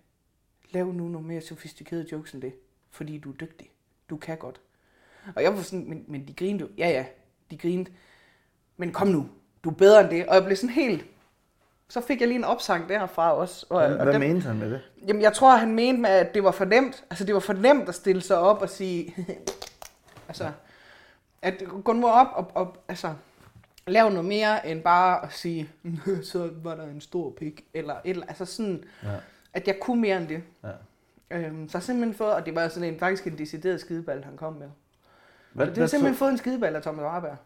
lav 0.71 0.87
nu 0.87 1.09
nogle 1.09 1.27
mere 1.27 1.41
sofistikerede 1.41 2.07
jokes 2.13 2.33
end 2.33 2.43
det, 2.43 2.55
fordi 2.91 3.19
du 3.19 3.31
er 3.31 3.35
dygtig. 3.35 3.71
Du 4.11 4.17
kan 4.17 4.39
godt. 4.39 4.61
Og 5.37 5.43
jeg 5.43 5.55
var 5.55 5.63
sådan, 5.63 5.89
men, 5.89 6.05
men 6.09 6.29
de 6.29 6.35
grinede 6.35 6.65
jo. 6.65 6.71
Ja, 6.79 6.89
ja, 6.89 7.07
de 7.51 7.59
grinede. 7.59 7.91
Men 8.81 8.93
kom 8.93 9.09
nu, 9.09 9.29
du 9.65 9.71
er 9.71 9.75
bedre 9.75 10.01
end 10.01 10.11
det. 10.11 10.27
Og 10.27 10.35
jeg 10.35 10.45
blev 10.45 10.57
sådan 10.57 10.71
helt... 10.75 11.05
Så 11.89 12.01
fik 12.01 12.21
jeg 12.21 12.29
lige 12.29 12.39
en 12.39 12.45
opsang 12.45 12.89
derfra 12.89 13.33
også. 13.35 13.67
Og, 13.71 13.77
og 13.83 14.03
Hvad 14.05 14.13
dem- 14.13 14.21
mente 14.21 14.47
han 14.47 14.57
med 14.59 14.71
det? 14.71 14.81
Jamen, 15.09 15.23
jeg 15.23 15.33
tror, 15.33 15.57
han 15.57 15.75
mente 15.75 16.01
med, 16.01 16.11
at 16.11 16.35
det 16.35 16.45
var 16.45 16.51
for 16.51 16.65
nemt. 16.65 17.05
Altså, 17.11 17.25
det 17.25 17.35
var 17.35 17.41
for 17.41 17.53
nemt 17.53 17.89
at 17.89 17.95
stille 17.95 18.23
sig 18.23 18.39
op 18.39 18.63
og 18.63 18.69
sige... 18.69 19.15
altså, 20.29 20.51
at 21.43 21.63
gå 21.85 21.93
nu 21.93 22.09
op 22.09 22.27
og, 22.33 22.51
og 22.55 22.77
altså, 22.89 23.15
lave 23.87 24.11
noget 24.11 24.25
mere, 24.25 24.67
end 24.69 24.83
bare 24.83 25.25
at 25.25 25.33
sige, 25.33 25.71
så 26.33 26.51
var 26.63 26.75
der 26.75 26.87
en 26.87 27.01
stor 27.01 27.31
pik, 27.31 27.65
eller 27.75 27.95
et 27.95 28.11
eller 28.11 28.27
Altså 28.27 28.45
sådan, 28.45 28.85
Ja. 29.03 29.09
at 29.55 29.67
jeg 29.67 29.77
kunne 29.81 30.01
mere 30.01 30.17
end 30.17 30.29
det. 30.29 30.43
Ja. 30.65 30.69
Øhm, 31.39 31.69
så 31.69 31.81
simpelthen 31.81 32.15
fået, 32.15 32.33
og 32.33 32.47
det 32.47 32.55
var 32.55 32.69
sådan 32.69 32.93
en, 32.93 32.99
faktisk 32.99 33.27
en 33.27 33.39
decideret 33.39 33.81
skideball, 33.81 34.25
han 34.25 34.37
kom 34.37 34.53
med. 34.53 34.69
Hvad, 35.53 35.67
Det 35.67 35.79
har 35.79 35.87
simpelthen 35.87 36.17
fået 36.17 36.31
en 36.31 36.39
skideball 36.39 36.77
af 36.77 36.83
Thomas 36.83 37.03
Warberg. 37.03 37.37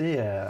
Det 0.00 0.18
er... 0.18 0.42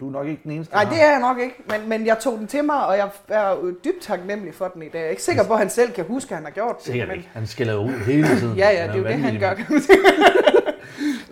Du 0.00 0.08
er 0.08 0.12
nok 0.12 0.26
ikke 0.26 0.42
den 0.44 0.50
eneste. 0.50 0.74
Nej, 0.74 0.84
det 0.84 1.02
er 1.02 1.10
jeg 1.10 1.20
nok 1.20 1.38
ikke, 1.38 1.54
men, 1.70 1.88
men 1.88 2.06
jeg 2.06 2.18
tog 2.18 2.38
den 2.38 2.46
til 2.46 2.64
mig, 2.64 2.86
og 2.86 2.96
jeg 2.96 3.08
er 3.28 3.50
jo 3.50 3.70
dybt 3.84 4.02
taknemmelig 4.02 4.54
for 4.54 4.68
den 4.68 4.82
i 4.82 4.88
dag. 4.88 4.98
Jeg 4.98 5.06
er 5.06 5.10
ikke 5.10 5.22
sikker 5.22 5.44
på, 5.44 5.52
at 5.52 5.58
han 5.58 5.70
selv 5.70 5.92
kan 5.92 6.04
huske, 6.04 6.30
at 6.30 6.36
han 6.36 6.44
har 6.44 6.50
gjort 6.50 6.76
det. 6.76 6.84
Sikkert 6.86 7.08
men, 7.08 7.16
ikke. 7.16 7.28
Han 7.32 7.46
skiller 7.46 7.74
ud 7.74 7.90
hele 7.90 8.28
tiden. 8.28 8.56
Ja, 8.56 8.70
ja, 8.70 8.82
det 8.86 8.92
er 8.92 8.98
jo 8.98 9.04
det, 9.04 9.14
han 9.14 9.40
gør. 9.40 9.54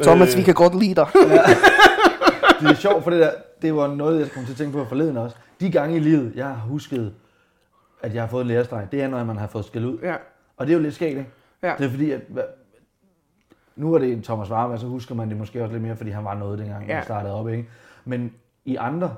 Thomas, 0.06 0.36
vi 0.36 0.42
kan 0.42 0.54
godt 0.54 0.78
lide 0.80 0.94
dig. 0.94 1.06
Det 2.60 2.70
er 2.70 2.74
sjovt, 2.74 3.04
for 3.04 3.10
det 3.10 3.20
der, 3.20 3.30
det 3.62 3.74
var 3.74 3.86
noget, 3.86 4.20
jeg 4.20 4.30
kom 4.30 4.44
til 4.44 4.52
at 4.52 4.58
tænke 4.58 4.72
på 4.72 4.84
forleden 4.84 5.16
også. 5.16 5.36
De 5.60 5.70
gange 5.70 5.96
i 5.96 6.00
livet, 6.00 6.32
jeg 6.36 6.46
har 6.46 6.54
husket, 6.54 7.14
at 8.02 8.14
jeg 8.14 8.22
har 8.22 8.28
fået 8.28 8.42
en 8.42 8.48
lærestreg, 8.48 8.86
det 8.92 9.02
er, 9.02 9.08
når 9.08 9.24
man 9.24 9.36
har 9.36 9.46
fået 9.46 9.64
skæld 9.64 9.84
ud. 9.84 9.98
Ja, 10.02 10.14
Og 10.56 10.66
det 10.66 10.72
er 10.72 10.76
jo 10.76 10.82
lidt 10.82 10.94
skægt, 10.94 11.18
ikke? 11.18 11.30
Ja. 11.62 11.72
Det 11.78 11.86
er 11.86 11.90
fordi, 11.90 12.10
at 12.10 12.20
nu 13.76 13.94
er 13.94 13.98
det 13.98 14.12
en 14.12 14.22
Thomas 14.22 14.50
Warberg, 14.50 14.78
så 14.80 14.86
husker 14.86 15.14
man 15.14 15.28
det 15.28 15.36
måske 15.36 15.62
også 15.62 15.72
lidt 15.72 15.82
mere, 15.82 15.96
fordi 15.96 16.10
han 16.10 16.24
var 16.24 16.34
noget 16.34 16.58
dengang, 16.58 16.86
ja. 16.88 16.94
Man 16.94 17.04
startede 17.04 17.34
op, 17.34 17.48
ikke? 17.48 17.68
Men 18.04 18.32
i 18.64 18.76
andre 18.76 19.14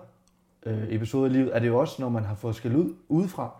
øh, 0.66 0.82
episoder 0.88 1.26
i 1.26 1.32
livet, 1.32 1.50
er 1.56 1.58
det 1.58 1.66
jo 1.66 1.78
også, 1.78 2.02
når 2.02 2.08
man 2.08 2.24
har 2.24 2.34
fået 2.34 2.54
skæld 2.54 2.74
ud 2.76 2.94
udefra. 3.08 3.50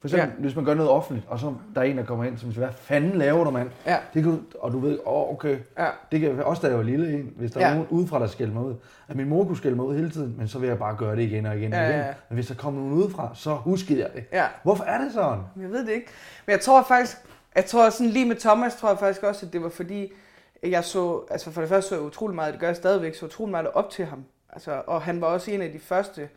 For 0.00 0.08
eksempel, 0.08 0.28
ja. 0.28 0.40
Hvis 0.40 0.56
man 0.56 0.64
gør 0.64 0.74
noget 0.74 0.90
offentligt, 0.90 1.26
og 1.28 1.38
så 1.38 1.54
der 1.74 1.80
er 1.80 1.84
en, 1.84 1.96
der 1.98 2.04
kommer 2.04 2.24
ind, 2.24 2.38
som 2.38 2.52
siger, 2.52 2.64
hvad 2.66 2.74
fanden 2.74 3.12
laver 3.18 3.44
du, 3.44 3.50
mand? 3.50 3.70
ja, 3.86 3.96
Det 4.14 4.22
kan, 4.22 4.32
du- 4.32 4.40
og 4.60 4.72
du 4.72 4.78
ved, 4.78 4.98
åh, 5.06 5.12
oh, 5.22 5.30
okay, 5.34 5.58
ja. 5.78 5.86
det 6.12 6.20
kan 6.20 6.44
også 6.44 6.62
da 6.62 6.68
jeg 6.68 6.76
var 6.76 6.82
lille, 6.82 7.12
ikke? 7.12 7.24
hvis 7.36 7.52
der 7.52 7.60
ja. 7.60 7.66
Er 7.68 7.74
nogen 7.74 7.86
udefra, 7.90 8.18
der 8.18 8.26
skælder 8.26 8.54
mig 8.54 8.62
ud. 8.64 8.74
At 9.08 9.16
min 9.16 9.28
mor 9.28 9.44
kunne 9.44 9.56
skælde 9.56 9.76
mig 9.76 9.84
ud 9.86 9.94
hele 9.96 10.10
tiden, 10.10 10.34
men 10.38 10.48
så 10.48 10.58
vil 10.58 10.68
jeg 10.68 10.78
bare 10.78 10.96
gøre 10.96 11.16
det 11.16 11.22
igen 11.22 11.46
og 11.46 11.56
igen 11.58 11.72
og 11.72 11.78
Ja, 11.78 11.84
igen. 11.88 11.98
ja, 11.98 12.06
ja. 12.06 12.12
Men 12.28 12.34
hvis 12.34 12.46
der 12.46 12.54
kommer 12.54 12.80
nogen 12.80 12.94
udefra, 12.96 13.30
så 13.34 13.54
huskede 13.54 14.00
jeg 14.00 14.08
det. 14.14 14.24
ja. 14.32 14.44
Hvorfor 14.62 14.84
er 14.84 14.98
det 15.04 15.12
sådan? 15.12 15.40
Jeg 15.60 15.70
ved 15.70 15.86
det 15.86 15.92
ikke. 15.92 16.06
Men 16.46 16.52
jeg 16.52 16.60
tror 16.60 16.82
faktisk, 16.82 17.16
jeg 17.56 17.64
tror 17.64 17.90
sådan 17.90 18.10
lige 18.10 18.28
med 18.28 18.36
Thomas, 18.36 18.74
tror 18.76 18.88
jeg 18.88 18.98
faktisk 18.98 19.22
også, 19.22 19.46
at 19.46 19.52
det 19.52 19.62
var 19.62 19.68
fordi, 19.68 20.12
jeg 20.62 20.84
så, 20.84 21.24
altså 21.30 21.50
for 21.50 21.60
det 21.60 21.70
første 21.70 21.88
så 21.88 21.94
jeg 21.94 22.04
utrolig 22.04 22.34
meget, 22.34 22.52
det 22.52 22.60
gør 22.60 22.66
jeg 22.66 22.76
stadigvæk, 22.76 23.14
så 23.14 23.26
utrolig 23.26 23.50
meget 23.50 23.68
op 23.68 23.90
til 23.90 24.04
ham. 24.04 24.24
Altså, 24.50 24.82
og 24.86 25.02
han 25.02 25.20
var 25.20 25.26
også 25.26 25.50
en 25.50 25.62
af 25.62 25.72
de 25.72 25.78
første, 25.78 26.28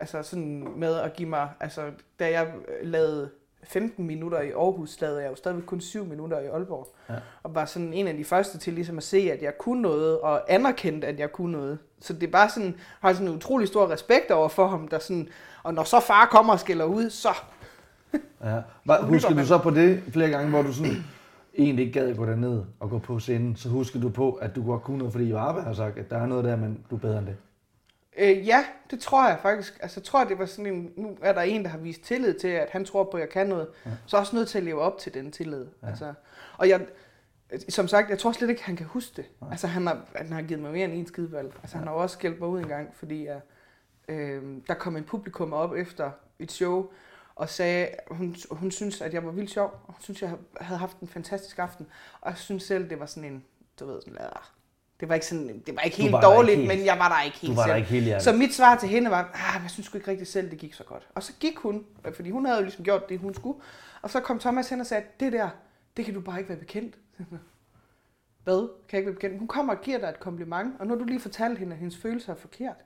altså 0.00 0.22
sådan 0.22 0.68
med 0.76 0.94
at 0.94 1.12
give 1.12 1.28
mig, 1.28 1.48
altså 1.60 1.82
da 2.18 2.30
jeg 2.30 2.52
lavede 2.82 3.30
15 3.64 4.06
minutter 4.06 4.40
i 4.40 4.50
Aarhus, 4.50 5.00
lavede 5.00 5.22
jeg 5.22 5.30
jo 5.30 5.36
stadigvæk 5.36 5.66
kun 5.66 5.80
7 5.80 6.04
minutter 6.04 6.40
i 6.40 6.46
Aalborg. 6.46 6.94
Ja. 7.08 7.14
Og 7.42 7.54
var 7.54 7.64
sådan 7.64 7.92
en 7.92 8.08
af 8.08 8.16
de 8.16 8.24
første 8.24 8.58
til 8.58 8.72
ligesom 8.72 8.96
at 8.96 9.02
se, 9.02 9.30
at 9.32 9.42
jeg 9.42 9.58
kunne 9.58 9.82
noget, 9.82 10.20
og 10.20 10.52
anerkendte, 10.52 11.06
at 11.06 11.18
jeg 11.18 11.32
kunne 11.32 11.52
noget. 11.52 11.78
Så 12.00 12.12
det 12.12 12.22
er 12.22 12.30
bare 12.30 12.48
sådan, 12.48 12.74
har 13.00 13.12
sådan 13.12 13.28
en 13.28 13.34
utrolig 13.34 13.68
stor 13.68 13.90
respekt 13.90 14.30
over 14.30 14.48
for 14.48 14.66
ham, 14.66 14.88
der 14.88 14.98
sådan, 14.98 15.28
og 15.62 15.74
når 15.74 15.84
så 15.84 16.00
far 16.00 16.26
kommer 16.26 16.52
og 16.52 16.60
skælder 16.60 16.84
ud, 16.84 17.10
så 17.10 17.34
Ja. 18.44 18.60
Husker 19.02 19.34
du 19.34 19.46
så 19.46 19.58
på 19.58 19.70
det 19.70 20.02
flere 20.12 20.30
gange, 20.30 20.50
hvor 20.50 20.62
du 20.62 20.72
sådan 20.72 21.04
egentlig 21.58 21.86
ikke 21.86 22.00
gad 22.00 22.08
at 22.10 22.16
gå 22.16 22.26
derned 22.26 22.62
og 22.80 22.90
gå 22.90 22.98
på 22.98 23.18
scenen, 23.18 23.56
så 23.56 23.68
husker 23.68 24.00
du 24.00 24.08
på, 24.08 24.32
at 24.32 24.56
du 24.56 24.64
godt 24.66 24.82
kunne 24.82 24.98
noget, 24.98 25.12
fordi 25.12 25.32
Varbe 25.32 25.60
har 25.60 25.72
sagt, 25.72 25.98
at 25.98 26.10
der 26.10 26.18
er 26.18 26.26
noget 26.26 26.44
der, 26.44 26.56
men 26.56 26.84
du 26.90 26.96
er 26.96 27.00
bedre 27.00 27.18
end 27.18 27.26
det. 27.26 27.36
Øh, 28.18 28.46
ja, 28.46 28.64
det 28.90 29.00
tror 29.00 29.28
jeg 29.28 29.38
faktisk. 29.42 29.78
Altså, 29.82 30.00
jeg 30.00 30.04
tror, 30.04 30.24
det 30.24 30.38
var 30.38 30.46
sådan 30.46 30.74
en, 30.74 30.92
nu 30.96 31.18
er 31.22 31.32
der 31.32 31.40
en, 31.40 31.62
der 31.62 31.68
har 31.68 31.78
vist 31.78 32.02
tillid 32.02 32.34
til, 32.34 32.48
at 32.48 32.68
han 32.70 32.84
tror 32.84 33.04
på, 33.04 33.16
at 33.16 33.20
jeg 33.20 33.28
kan 33.28 33.46
noget. 33.46 33.68
Ja. 33.86 33.90
Så 34.06 34.16
er 34.16 34.20
jeg 34.20 34.22
også 34.22 34.36
nødt 34.36 34.48
til 34.48 34.58
at 34.58 34.64
leve 34.64 34.80
op 34.80 34.98
til 34.98 35.14
den 35.14 35.32
tillid. 35.32 35.66
Ja. 35.82 35.88
Altså, 35.88 36.14
og 36.58 36.68
jeg, 36.68 36.86
som 37.68 37.88
sagt, 37.88 38.10
jeg 38.10 38.18
tror 38.18 38.32
slet 38.32 38.50
ikke, 38.50 38.64
han 38.64 38.76
kan 38.76 38.86
huske 38.86 39.12
det. 39.16 39.24
Ja. 39.42 39.50
Altså, 39.50 39.66
han 39.66 39.86
har, 39.86 40.00
han 40.14 40.32
har 40.32 40.42
givet 40.42 40.62
mig 40.62 40.72
mere 40.72 40.84
end 40.84 40.94
en 40.94 41.06
skidevalg. 41.06 41.52
Altså, 41.62 41.76
ja. 41.76 41.78
han 41.78 41.88
har 41.88 41.94
også 41.94 42.14
skældt 42.14 42.40
mig 42.40 42.48
ud 42.48 42.58
en 42.58 42.68
gang, 42.68 42.94
fordi 42.94 43.26
jeg, 43.26 43.40
øh, 44.08 44.42
der 44.68 44.74
kom 44.74 44.96
en 44.96 45.04
publikum 45.04 45.52
op 45.52 45.74
efter 45.74 46.10
et 46.38 46.52
show, 46.52 46.90
og 47.36 47.48
sagde, 47.48 47.88
hun, 48.10 48.36
hun 48.50 48.70
synes, 48.70 49.00
at 49.00 49.14
jeg 49.14 49.24
var 49.24 49.30
vildt 49.30 49.50
sjov, 49.50 49.66
og 49.86 49.94
hun 49.94 49.96
synes, 50.00 50.22
jeg 50.22 50.30
havde 50.60 50.78
haft 50.78 51.00
en 51.00 51.08
fantastisk 51.08 51.58
aften. 51.58 51.86
Og 52.20 52.30
jeg 52.30 52.38
synes 52.38 52.62
selv, 52.62 52.90
det 52.90 53.00
var 53.00 53.06
sådan 53.06 53.32
en, 53.32 53.44
du 53.80 53.86
ved, 53.86 54.00
sådan, 54.02 54.18
"Ah." 54.20 54.42
det 55.00 55.08
var 55.08 55.14
ikke, 55.14 55.26
sådan, 55.26 55.62
det 55.66 55.76
var 55.76 55.82
ikke 55.82 55.96
helt 55.96 56.12
var 56.12 56.20
der 56.20 56.28
dårligt, 56.34 56.50
ikke 56.58 56.62
helt. 56.68 56.78
men 56.78 56.86
jeg 56.86 56.98
var 56.98 57.08
der 57.08 57.22
ikke 57.24 57.36
helt 57.38 57.50
Du 57.50 57.54
var 57.56 57.62
der 57.62 57.68
selv. 57.68 57.76
ikke 57.78 57.90
helt 57.90 58.04
hjertet. 58.04 58.24
Så 58.24 58.32
mit 58.32 58.54
svar 58.54 58.76
til 58.78 58.88
hende 58.88 59.10
var, 59.10 59.30
ah, 59.34 59.62
jeg 59.62 59.70
synes 59.70 59.94
ikke 59.94 60.10
rigtig 60.10 60.26
selv, 60.26 60.50
det 60.50 60.58
gik 60.58 60.74
så 60.74 60.84
godt. 60.84 61.08
Og 61.14 61.22
så 61.22 61.32
gik 61.40 61.58
hun, 61.58 61.84
fordi 62.14 62.30
hun 62.30 62.46
havde 62.46 62.58
jo 62.58 62.62
ligesom 62.64 62.84
gjort 62.84 63.08
det, 63.08 63.18
hun 63.18 63.34
skulle. 63.34 63.58
Og 64.02 64.10
så 64.10 64.20
kom 64.20 64.38
Thomas 64.38 64.68
hen 64.68 64.80
og 64.80 64.86
sagde, 64.86 65.04
det 65.20 65.32
der, 65.32 65.48
det 65.96 66.04
kan 66.04 66.14
du 66.14 66.20
bare 66.20 66.38
ikke 66.38 66.48
være 66.48 66.58
bekendt. 66.58 66.98
Hvad? 68.44 68.68
Kan 68.88 68.96
jeg 68.96 68.98
ikke 68.98 69.06
være 69.06 69.14
bekendt? 69.14 69.38
Hun 69.38 69.48
kommer 69.48 69.74
og 69.74 69.80
giver 69.80 69.98
dig 69.98 70.06
et 70.08 70.20
kompliment, 70.20 70.74
og 70.80 70.86
nu 70.86 70.92
har 70.94 70.98
du 70.98 71.04
lige 71.04 71.20
fortalt 71.20 71.58
hende, 71.58 71.72
at 71.72 71.78
hendes 71.78 71.96
følelser 71.98 72.32
er 72.32 72.36
forkert. 72.36 72.76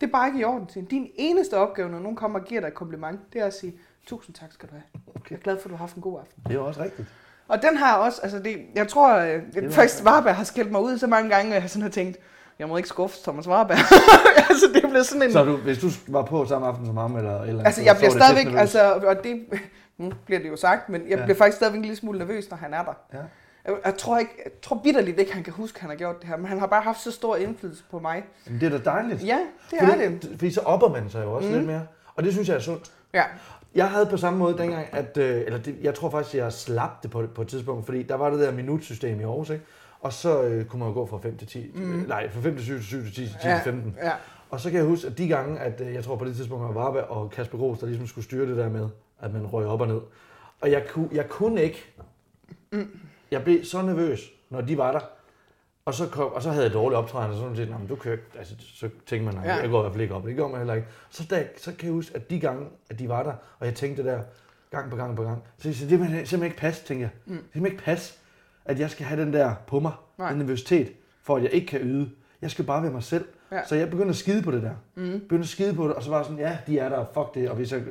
Det 0.00 0.06
er 0.06 0.10
bare 0.10 0.26
ikke 0.28 0.40
i 0.40 0.44
orden 0.44 0.66
til 0.66 0.74
hende. 0.74 0.90
Din 0.90 1.10
eneste 1.14 1.56
opgave, 1.56 1.88
når 1.88 1.98
nogen 1.98 2.16
kommer 2.16 2.38
og 2.40 2.44
giver 2.46 2.60
dig 2.60 2.68
et 2.68 2.74
kompliment, 2.74 3.20
det 3.32 3.40
er 3.40 3.46
at 3.46 3.54
sige, 3.54 3.78
tusind 4.06 4.34
tak 4.34 4.52
skal 4.52 4.68
du 4.68 4.74
have. 4.74 4.82
Okay. 5.16 5.30
Jeg 5.30 5.36
er 5.36 5.40
glad 5.42 5.56
for, 5.58 5.64
at 5.66 5.70
du 5.70 5.76
har 5.76 5.82
haft 5.82 5.94
en 5.96 6.02
god 6.02 6.20
aften. 6.20 6.42
Det 6.48 6.54
er 6.56 6.60
også 6.60 6.82
rigtigt. 6.82 7.08
Og 7.48 7.62
den 7.62 7.76
har 7.76 7.96
også, 7.96 8.20
altså 8.22 8.38
det, 8.38 8.56
jeg 8.74 8.88
tror, 8.88 9.16
øh, 9.18 9.42
var- 9.54 9.70
faktisk 9.70 10.04
Varberg 10.04 10.36
har 10.36 10.44
skældt 10.44 10.70
mig 10.72 10.80
ud 10.80 10.98
så 10.98 11.06
mange 11.06 11.30
gange, 11.30 11.54
at 11.56 11.62
jeg 11.62 11.70
sådan 11.70 11.82
har 11.82 11.90
tænkt, 11.90 12.18
jeg 12.58 12.68
må 12.68 12.76
ikke 12.76 12.88
skuffe 12.88 13.16
Thomas 13.22 13.46
Varberg. 13.48 13.78
altså 14.50 14.66
det 14.74 14.90
blev 14.90 15.04
sådan 15.04 15.22
en... 15.22 15.32
Så 15.32 15.44
du, 15.44 15.56
hvis 15.56 15.78
du 15.78 15.88
var 16.08 16.22
på 16.22 16.46
samme 16.46 16.66
aften 16.66 16.86
som 16.86 16.96
ham, 16.96 17.16
eller, 17.16 17.42
eller 17.42 17.64
Altså, 17.64 17.80
så- 17.80 17.84
jeg 17.84 17.96
bliver 17.96 18.10
stadigvæk, 18.10 18.44
nervøs. 18.44 18.60
altså, 18.60 18.92
og 18.94 19.24
det, 19.24 19.44
nu 19.98 20.12
bliver 20.26 20.40
det 20.40 20.48
jo 20.48 20.56
sagt, 20.56 20.88
men 20.88 21.02
jeg 21.08 21.18
Ja. 21.18 21.24
bliver 21.24 21.36
faktisk 21.38 21.56
stadigvæk 21.56 21.76
en 21.78 21.82
lille 21.82 21.96
smule 21.96 22.18
nervøs, 22.18 22.50
når 22.50 22.56
han 22.56 22.74
er 22.74 22.82
der. 22.84 22.92
Ja. 23.12 23.18
Jeg, 23.66 23.74
jeg 23.84 23.94
tror 23.96 24.18
ikke, 24.18 24.32
jeg 24.44 24.52
tror 24.62 24.80
bitterligt 24.84 25.18
ikke, 25.18 25.32
han 25.34 25.42
kan 25.42 25.52
huske, 25.52 25.76
at 25.76 25.80
han 25.80 25.90
har 25.90 25.96
gjort 25.96 26.20
det 26.20 26.28
her, 26.28 26.36
men 26.36 26.46
han 26.46 26.58
har 26.58 26.66
bare 26.66 26.82
haft 26.82 27.00
så 27.00 27.10
stor 27.10 27.36
indflydelse 27.36 27.84
på 27.90 27.98
mig. 27.98 28.24
Men 28.46 28.60
det 28.60 28.72
er 28.74 28.78
da 28.78 28.84
dejligt. 28.90 29.26
Ja, 29.26 29.38
det 29.70 29.78
fordi, 29.80 30.02
er 30.02 30.08
det. 30.10 30.28
Fordi 30.30 30.52
så 30.52 30.60
opper 30.60 30.88
man 30.88 31.10
sig 31.10 31.24
jo 31.24 31.32
også 31.32 31.48
mm. 31.48 31.54
lidt 31.54 31.66
mere. 31.66 31.86
Og 32.14 32.24
det 32.24 32.32
synes 32.32 32.48
jeg 32.48 32.54
er 32.56 32.60
sundt. 32.60 32.90
Ja, 33.12 33.24
Jeg 33.74 33.90
havde 33.90 34.06
på 34.06 34.16
samme 34.16 34.38
måde 34.38 34.58
dengang, 34.58 34.86
at, 34.92 35.16
øh, 35.16 35.42
eller 35.46 35.58
det, 35.58 35.76
jeg 35.82 35.94
tror 35.94 36.10
faktisk, 36.10 36.34
jeg 36.34 36.52
slap 36.52 37.02
det 37.02 37.10
på, 37.10 37.26
på 37.34 37.42
et 37.42 37.48
tidspunkt, 37.48 37.86
fordi 37.86 38.02
der 38.02 38.14
var 38.14 38.30
det 38.30 38.40
der 38.40 38.52
minutsystem 38.52 39.20
i 39.20 39.22
Aarhus, 39.22 39.50
ikke? 39.50 39.64
Og 40.00 40.12
så 40.12 40.42
øh, 40.42 40.64
kunne 40.64 40.80
man 40.80 40.88
jo 40.88 40.94
gå 40.94 41.06
fra 41.06 41.18
5 41.18 41.36
til 41.36 41.48
10, 41.48 41.70
mm. 41.74 42.04
nej, 42.08 42.30
fra 42.30 42.40
5 42.40 42.56
til 42.56 42.64
7 42.64 42.74
til 42.74 42.84
7 42.84 43.02
til 43.02 43.12
10 43.12 43.14
til 43.14 43.26
10 43.42 43.48
ja, 43.48 43.54
til 43.54 43.64
15. 43.64 43.96
ja. 44.02 44.12
Og 44.50 44.60
så 44.60 44.70
kan 44.70 44.78
jeg 44.78 44.86
huske, 44.86 45.06
at 45.06 45.18
de 45.18 45.28
gange, 45.28 45.60
at 45.60 45.80
øh, 45.80 45.94
jeg 45.94 46.04
tror 46.04 46.16
på 46.16 46.24
det 46.24 46.36
tidspunkt, 46.36 46.64
var 46.64 46.72
Varberg 46.72 47.04
og 47.04 47.30
Kasper 47.30 47.58
Gros, 47.58 47.78
der 47.78 47.86
ligesom 47.86 48.06
skulle 48.06 48.24
styre 48.24 48.46
det 48.46 48.56
der 48.56 48.68
med, 48.68 48.88
at 49.20 49.32
man 49.32 49.46
røg 49.46 49.66
op 49.66 49.80
og 49.80 49.86
ned. 49.86 50.00
Og 50.60 50.70
jeg, 50.70 50.84
kunne, 50.88 51.08
jeg 51.12 51.28
kunne 51.28 51.62
ikke, 51.62 51.94
jeg 53.30 53.44
blev 53.44 53.64
så 53.64 53.82
nervøs, 53.82 54.32
når 54.50 54.60
de 54.60 54.78
var 54.78 54.92
der. 54.92 55.00
Og 55.86 55.94
så, 55.94 56.06
kom, 56.08 56.32
og 56.32 56.42
så 56.42 56.50
havde 56.50 56.64
jeg 56.64 56.72
dårlig 56.72 56.98
optræden, 56.98 57.30
og 57.30 57.36
sådan 57.36 57.56
set, 57.56 57.70
"Nå, 57.70 57.78
men 57.78 57.86
du 57.86 57.96
kører, 57.96 58.16
altså, 58.38 58.54
så 58.58 58.88
tænkte 59.06 59.34
man, 59.34 59.44
ja. 59.44 59.54
Jeg 59.54 59.70
går 59.70 59.78
i 59.78 59.82
hvert 59.82 59.92
fald 59.92 60.02
ikke 60.02 60.14
op, 60.14 60.24
det 60.24 60.34
gjorde 60.34 60.50
man 60.50 60.58
heller 60.60 60.74
ikke. 60.74 60.88
Så, 61.10 61.26
da, 61.30 61.46
så 61.56 61.72
kan 61.78 61.86
jeg 61.86 61.92
huske, 61.92 62.16
at 62.16 62.30
de 62.30 62.40
gange, 62.40 62.66
at 62.90 62.98
de 62.98 63.08
var 63.08 63.22
der, 63.22 63.32
og 63.58 63.66
jeg 63.66 63.74
tænkte 63.74 64.04
der, 64.04 64.20
gang 64.70 64.90
på 64.90 64.96
gang 64.96 65.16
på 65.16 65.22
gang, 65.22 65.42
så 65.58 65.72
sagde, 65.72 65.90
det 65.98 66.02
er 66.04 66.06
simpelthen 66.08 66.42
ikke 66.44 66.56
passe, 66.56 66.84
tænker 66.84 67.04
jeg. 67.04 67.10
Mm. 67.26 67.32
Det 67.32 67.38
er 67.38 67.42
simpelthen 67.52 67.66
ikke 67.72 67.84
passe, 67.84 68.14
at 68.64 68.78
jeg 68.80 68.90
skal 68.90 69.06
have 69.06 69.20
den 69.22 69.32
der 69.32 69.54
på 69.66 69.80
mig, 69.80 69.92
Nej. 70.18 70.28
den 70.30 70.38
nervøsitet, 70.38 70.92
for 71.22 71.36
at 71.36 71.42
jeg 71.42 71.50
ikke 71.52 71.66
kan 71.66 71.80
yde. 71.80 72.10
Jeg 72.42 72.50
skal 72.50 72.64
bare 72.64 72.82
være 72.82 72.92
mig 72.92 73.02
selv. 73.02 73.24
Ja. 73.52 73.66
Så 73.66 73.74
jeg 73.74 73.90
begyndte 73.90 74.10
at 74.10 74.16
skide 74.16 74.42
på 74.42 74.50
det 74.50 74.62
der. 74.62 74.74
Mm. 74.94 75.20
Begyndte 75.20 75.42
at 75.44 75.48
skide 75.48 75.74
på 75.74 75.84
det, 75.88 75.94
og 75.94 76.02
så 76.02 76.10
var 76.10 76.16
jeg 76.16 76.24
sådan, 76.26 76.38
ja, 76.40 76.58
de 76.66 76.78
er 76.78 76.88
der, 76.88 77.04
fuck 77.14 77.34
det, 77.34 77.50
og 77.50 77.56
hvis 77.56 77.72
jeg 77.72 77.82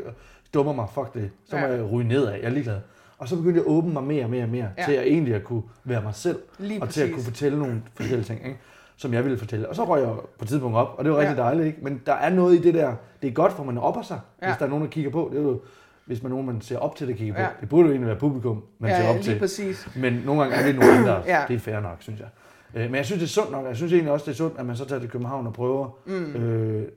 dummer 0.53 0.73
mig, 0.73 0.88
fuck 0.93 1.13
det, 1.13 1.31
så 1.45 1.55
må 1.57 1.65
Ja. 1.65 1.71
jeg 1.73 1.91
ryge 1.91 2.07
nedad, 2.07 2.31
jeg 2.33 2.41
er 2.43 2.50
ligeglad. 2.50 2.79
Og 3.17 3.27
så 3.27 3.36
begyndte 3.36 3.58
jeg 3.58 3.65
at 3.65 3.72
åbne 3.72 3.93
mig 3.93 4.03
mere 4.03 4.24
og 4.24 4.29
mere 4.29 4.43
og 4.43 4.50
mere, 4.50 4.67
ja. 4.77 4.86
Til 4.86 4.91
at 4.91 5.08
egentlig 5.08 5.36
at 5.36 5.43
kunne 5.43 5.63
være 5.84 6.01
mig 6.01 6.15
selv, 6.15 6.39
Lige 6.60 6.82
og 6.82 6.89
til 6.89 7.01
at 7.01 7.05
præcis. 7.10 7.15
kunne 7.15 7.24
fortælle 7.24 7.60
nogle 7.60 7.82
forskellige 7.96 8.25
ting, 8.25 8.39
ikke? 8.46 8.58
som 8.98 9.13
jeg 9.13 9.24
ville 9.24 9.38
fortælle. 9.38 9.70
Og 9.70 9.75
så 9.75 9.84
røg 9.84 10.01
jeg 10.01 10.10
på 10.12 10.22
et 10.41 10.48
tidspunkt 10.48 10.77
op, 10.77 10.96
og 10.98 11.03
det 11.03 11.12
var 11.13 11.20
rigtig 11.20 11.38
Ja. 11.38 11.41
dejligt, 11.41 11.67
ikke? 11.67 11.79
Men 11.82 12.01
der 12.05 12.13
er 12.13 12.29
noget 12.29 12.55
i 12.55 12.62
det 12.62 12.74
der, 12.74 12.93
det 13.22 13.27
er 13.27 13.32
godt, 13.32 13.53
for 13.53 13.63
man 13.63 13.77
opper 13.77 14.01
sig, 14.01 14.20
ja. 14.41 14.48
Hvis 14.48 14.58
der 14.58 14.65
er 14.65 14.70
nogen, 14.70 14.84
der 14.84 14.89
kigger 14.89 15.12
på. 15.12 15.29
Det 15.32 15.39
er 15.39 15.43
jo, 15.43 15.62
hvis 16.05 16.24
man 16.24 16.29
nogen, 16.32 16.46
man 16.46 16.62
ser 16.62 16.77
op 16.77 16.96
til, 16.96 17.08
der 17.08 17.13
kigger 17.13 17.41
Ja. 17.41 17.48
på. 17.48 17.53
Det 17.62 17.70
burde 17.70 17.84
jo 17.84 17.89
egentlig 17.91 18.08
være 18.08 18.17
publikum, 18.20 18.63
man 18.79 18.91
ser 18.91 19.03
ja, 19.03 19.10
op 19.10 19.15
lige 19.15 19.24
til. 19.25 19.39
præcis. 19.39 19.88
Men 19.96 20.13
nogle 20.25 20.41
gange 20.41 20.55
er 20.58 20.65
det 20.65 20.75
nogle 20.75 20.91
andre. 20.98 21.22
ja. 21.34 21.41
Det 21.48 21.53
er 21.55 21.60
fair 21.60 21.79
nok, 21.79 21.98
synes 22.00 22.20
jeg. 22.20 22.27
Øh, 22.75 22.86
Men 22.86 22.96
jeg 22.96 23.05
synes, 23.05 23.20
det 23.20 23.25
er 23.27 23.29
sundt 23.41 23.51
nok. 23.51 23.65
Jeg 23.65 23.75
synes 23.75 23.93
egentlig 23.93 24.12
også, 24.12 24.25
det 24.25 24.32
er 24.32 24.36
sundt, 24.36 24.60
at 24.60 24.65
man 24.65 24.75
så 24.75 24.86
tager 24.86 25.00
til 25.00 25.10
København 25.10 25.48
og 25.48 25.53
prøver. 25.53 25.89
Mm. 26.05 26.36
Øh, 26.36 26.88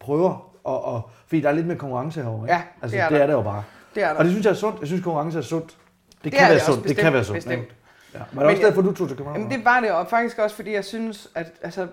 prøver, 0.00 0.50
og, 0.64 0.84
og, 0.84 1.10
fordi 1.26 1.40
der 1.40 1.48
er 1.48 1.52
lidt 1.52 1.66
mere 1.66 1.76
konkurrence 1.78 2.22
herovre. 2.22 2.44
Ikke? 2.44 2.54
Ja, 2.54 2.62
altså, 2.82 2.96
det 2.96 3.04
er 3.04 3.08
det 3.08 3.22
er 3.22 3.26
der 3.26 3.32
jo 3.34 3.42
bare. 3.42 3.62
Det 3.94 4.02
er 4.02 4.08
der. 4.08 4.14
Og 4.14 4.24
det 4.24 4.32
synes 4.32 4.44
jeg 4.46 4.50
er 4.50 4.54
sundt. 4.54 4.80
Jeg 4.80 4.86
synes, 4.88 5.02
konkurrence 5.04 5.38
er 5.38 5.42
sundt. 5.42 5.66
Det, 5.68 5.76
Det 6.24 6.32
kan 6.32 6.40
være 6.40 6.50
det 6.50 6.56
også, 6.60 6.66
sundt. 6.72 6.88
Det 6.88 6.96
kan 6.96 7.12
bestemt, 7.12 7.14
være 7.14 7.24
sundt. 7.24 7.36
bestemt. 7.36 7.62
ikke? 7.62 7.74
Ja. 8.14 8.18
Var 8.18 8.42
det 8.42 8.50
også 8.50 8.60
jeg- 8.62 8.68
derfor, 8.68 8.82
du 8.82 8.92
tog 8.94 9.08
til 9.08 9.16
København? 9.16 9.40
Jamen 9.40 9.56
det 9.58 9.64
var 9.64 9.80
det, 9.80 9.90
og 9.90 10.06
faktisk 10.10 10.38
også, 10.38 10.56
fordi 10.56 10.72
jeg 10.72 10.84
synes, 10.84 11.28
at 11.34 11.46
altså, 11.62 11.86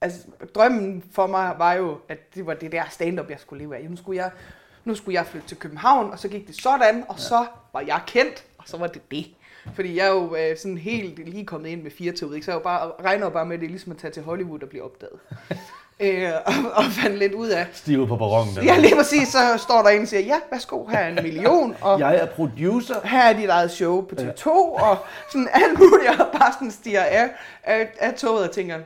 altså, 0.00 0.18
drømmen 0.54 1.04
for 1.12 1.26
mig 1.26 1.54
var 1.58 1.72
jo, 1.72 1.98
at 2.08 2.34
det 2.34 2.46
var 2.46 2.54
det 2.54 2.72
der 2.72 2.82
stand-up, 2.90 3.30
jeg 3.30 3.38
skulle 3.40 3.64
leve 3.64 3.76
af. 3.76 3.86
Nu 3.90 3.96
skulle 3.96 4.22
jeg, 4.22 4.30
nu 4.84 4.94
skulle 4.94 5.14
jeg 5.14 5.26
flytte 5.26 5.48
til 5.48 5.56
København, 5.56 6.10
og 6.10 6.18
så 6.18 6.28
gik 6.28 6.46
det 6.46 6.56
sådan, 6.62 7.04
og 7.08 7.14
ja. 7.16 7.22
så 7.22 7.46
var 7.72 7.80
jeg 7.80 8.00
kendt, 8.06 8.44
og 8.58 8.64
så 8.66 8.76
var 8.78 8.86
det 8.86 9.10
det. 9.10 9.26
Fordi 9.74 9.96
jeg 9.96 10.06
er 10.06 10.10
jo 10.10 10.36
øh, 10.36 10.56
sådan 10.58 10.78
helt 10.78 11.28
lige 11.28 11.46
kommet 11.46 11.68
ind 11.68 11.82
med 11.82 11.90
fire 11.90 12.08
ikke? 12.08 12.22
så 12.42 12.50
jeg 12.50 12.58
jo 12.58 12.62
bare, 12.62 12.90
regner 13.04 13.26
jo 13.26 13.30
bare 13.30 13.46
med, 13.46 13.54
at 13.54 13.60
det 13.60 13.66
er 13.66 13.70
ligesom 13.70 13.92
at 13.92 13.98
tage 13.98 14.10
til 14.10 14.22
Hollywood 14.22 14.62
og 14.62 14.68
blive 14.68 14.82
opdaget. 14.84 15.18
Øh, 16.04 16.30
og, 16.46 16.52
og 16.74 16.84
fandt 16.84 17.18
lidt 17.18 17.32
ud 17.32 17.48
af. 17.48 17.66
Stive 17.72 18.06
på. 18.08 18.16
Der. 18.16 18.62
Ja, 18.62 18.78
lige 18.78 18.96
præcis, 18.96 19.28
så 19.28 19.38
står 19.58 19.82
der 19.82 19.88
en 19.88 20.02
og 20.02 20.08
siger, 20.08 20.20
ja, 20.20 20.36
værsgo, 20.50 20.86
her 20.86 20.98
er 20.98 21.08
en 21.08 21.14
million, 21.22 21.76
og 21.80 21.98
Jeg 22.00 22.16
er 22.16 22.26
producer. 22.26 22.94
her 23.04 23.22
er 23.22 23.32
dit 23.32 23.48
eget 23.48 23.70
show 23.70 24.00
på 24.00 24.14
TV2, 24.20 24.46
og 24.50 24.96
sådan 25.32 25.48
alt 25.52 25.78
muligt, 25.78 26.20
og 26.20 26.26
bare 26.38 26.52
sådan 26.52 26.70
stiger 26.70 27.02
af, 27.02 27.28
af, 27.64 27.88
af 27.98 28.14
toget 28.14 28.48
og 28.48 28.54
tænker, 28.54 28.78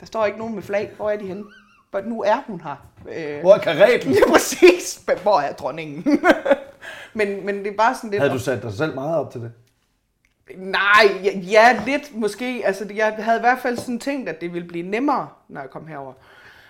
der 0.00 0.06
står 0.06 0.26
ikke 0.26 0.38
nogen 0.38 0.54
med 0.54 0.62
flag, 0.62 0.90
hvor 0.96 1.10
er 1.10 1.16
de 1.16 1.26
henne? 1.26 1.44
Men 1.92 2.04
nu 2.04 2.22
er 2.22 2.36
hun 2.46 2.60
her. 2.64 2.86
Øh, 3.16 3.40
Hvor 3.40 3.54
er 3.54 3.58
karetten? 3.58 4.12
Ja, 4.12 4.32
præcis. 4.32 5.00
Hvor 5.22 5.40
er 5.40 5.52
dronningen? 5.52 6.04
men, 7.14 7.46
men 7.46 7.58
det 7.58 7.66
er 7.66 7.76
bare 7.76 7.94
sådan 7.94 8.10
lidt... 8.10 8.22
Havde 8.22 8.32
du 8.34 8.38
sat 8.38 8.62
dig 8.62 8.72
selv 8.72 8.94
meget 8.94 9.16
op 9.16 9.32
til 9.32 9.40
det? 9.40 9.52
Nej, 10.56 11.20
ja, 11.24 11.30
ja, 11.38 11.78
lidt 11.86 12.16
måske. 12.16 12.62
Altså, 12.64 12.86
jeg 12.94 13.14
havde 13.18 13.38
i 13.38 13.40
hvert 13.40 13.58
fald 13.58 13.76
sådan 13.76 13.98
tænkt, 13.98 14.28
at 14.28 14.40
det 14.40 14.52
ville 14.52 14.68
blive 14.68 14.86
nemmere, 14.90 15.28
når 15.48 15.60
jeg 15.60 15.70
kom 15.70 15.86
herover. 15.86 16.12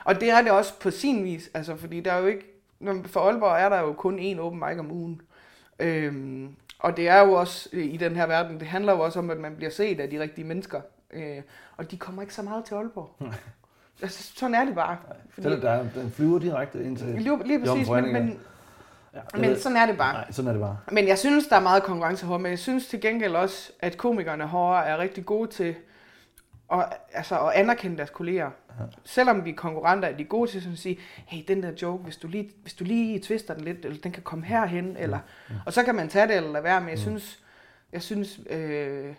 Og 0.08 0.20
det 0.20 0.30
er 0.30 0.42
det 0.42 0.50
også 0.50 0.78
på 0.80 0.90
sin 0.90 1.24
vis, 1.24 1.50
altså, 1.54 1.76
fordi 1.76 2.00
der 2.00 2.12
er 2.12 2.18
jo 2.18 2.26
ikke... 2.26 2.44
For 3.06 3.20
Aalborg 3.20 3.60
er 3.60 3.68
der 3.68 3.80
jo 3.80 3.92
kun 3.92 4.18
én 4.18 4.38
open 4.40 4.60
mic 4.68 4.78
om 4.78 4.90
ugen. 4.92 5.20
Øhm, 5.78 6.54
og 6.78 6.96
det 6.96 7.08
er 7.08 7.20
jo 7.20 7.32
også 7.32 7.68
øh, 7.72 7.84
i 7.84 7.96
den 7.96 8.16
her 8.16 8.26
verden, 8.26 8.58
det 8.60 8.68
handler 8.68 8.92
jo 8.92 9.00
også 9.00 9.18
om, 9.18 9.30
at 9.30 9.38
man 9.38 9.56
bliver 9.56 9.70
set 9.70 10.00
af 10.00 10.10
de 10.10 10.20
rigtige 10.20 10.44
mennesker. 10.44 10.80
Øh, 11.12 11.36
og 11.76 11.90
de 11.90 11.96
kommer 11.96 12.22
ikke 12.22 12.34
så 12.34 12.42
meget 12.42 12.64
til 12.64 12.74
Aalborg. 12.74 13.10
altså, 14.02 14.32
sådan 14.36 14.54
er 14.54 14.64
det 14.64 14.74
bare. 14.74 14.96
Fordi, 15.30 15.48
Den, 15.50 15.62
der, 15.62 15.84
den 15.94 16.10
flyver 16.10 16.38
direkte 16.38 16.84
ind 16.84 16.96
til 16.96 17.06
lige, 17.06 17.46
lige 17.46 17.58
præcis, 17.60 17.88
men, 17.88 18.12
men, 18.12 18.40
ja, 19.14 19.20
men 19.34 19.42
ved- 19.50 19.58
sådan 19.58 19.76
er 19.76 19.86
det 19.86 19.98
bare. 19.98 20.12
Nej, 20.12 20.32
sådan 20.32 20.48
er 20.48 20.52
det 20.52 20.60
bare. 20.62 20.76
Men 20.92 21.08
jeg 21.08 21.18
synes, 21.18 21.46
der 21.46 21.56
er 21.56 21.60
meget 21.60 21.82
konkurrence 21.82 22.24
herovre, 22.26 22.42
men 22.42 22.50
jeg 22.50 22.58
synes 22.58 22.86
til 22.86 23.00
gengæld 23.00 23.34
også, 23.36 23.72
at 23.80 23.96
komikerne 23.96 24.48
herovre 24.48 24.86
er 24.86 24.98
rigtig 24.98 25.26
gode 25.26 25.50
til 25.50 25.74
at, 26.72 26.84
altså, 27.12 27.38
at 27.46 27.52
anerkende 27.54 27.96
deres 27.96 28.10
kolleger. 28.10 28.50
Selvom 29.04 29.44
vi 29.44 29.50
er 29.50 29.54
konkurrenter, 29.54 30.08
er 30.08 30.16
de 30.16 30.24
gode 30.24 30.50
til 30.50 30.60
sådan 30.60 30.72
at 30.72 30.78
sige, 30.78 30.98
hey, 31.26 31.44
den 31.48 31.62
der 31.62 31.72
joke, 31.82 32.04
hvis 32.04 32.16
du 32.16 32.28
lige, 32.28 32.50
hvis 32.62 32.74
du 32.74 32.84
lige 32.84 33.20
twister 33.20 33.54
den 33.54 33.64
lidt, 33.64 33.84
eller 33.84 33.98
den 33.98 34.12
kan 34.12 34.22
komme 34.22 34.44
herhen, 34.44 34.96
eller, 34.98 35.18
og 35.66 35.72
så 35.72 35.82
kan 35.82 35.94
man 35.94 36.08
tage 36.08 36.28
det 36.28 36.36
eller 36.36 36.52
lade 36.52 36.64
være, 36.64 36.80
men 36.80 36.90
jeg 36.90 36.98
synes, 36.98 37.38
jeg 37.92 38.02
synes, 38.02 38.40
øh, 38.50 39.14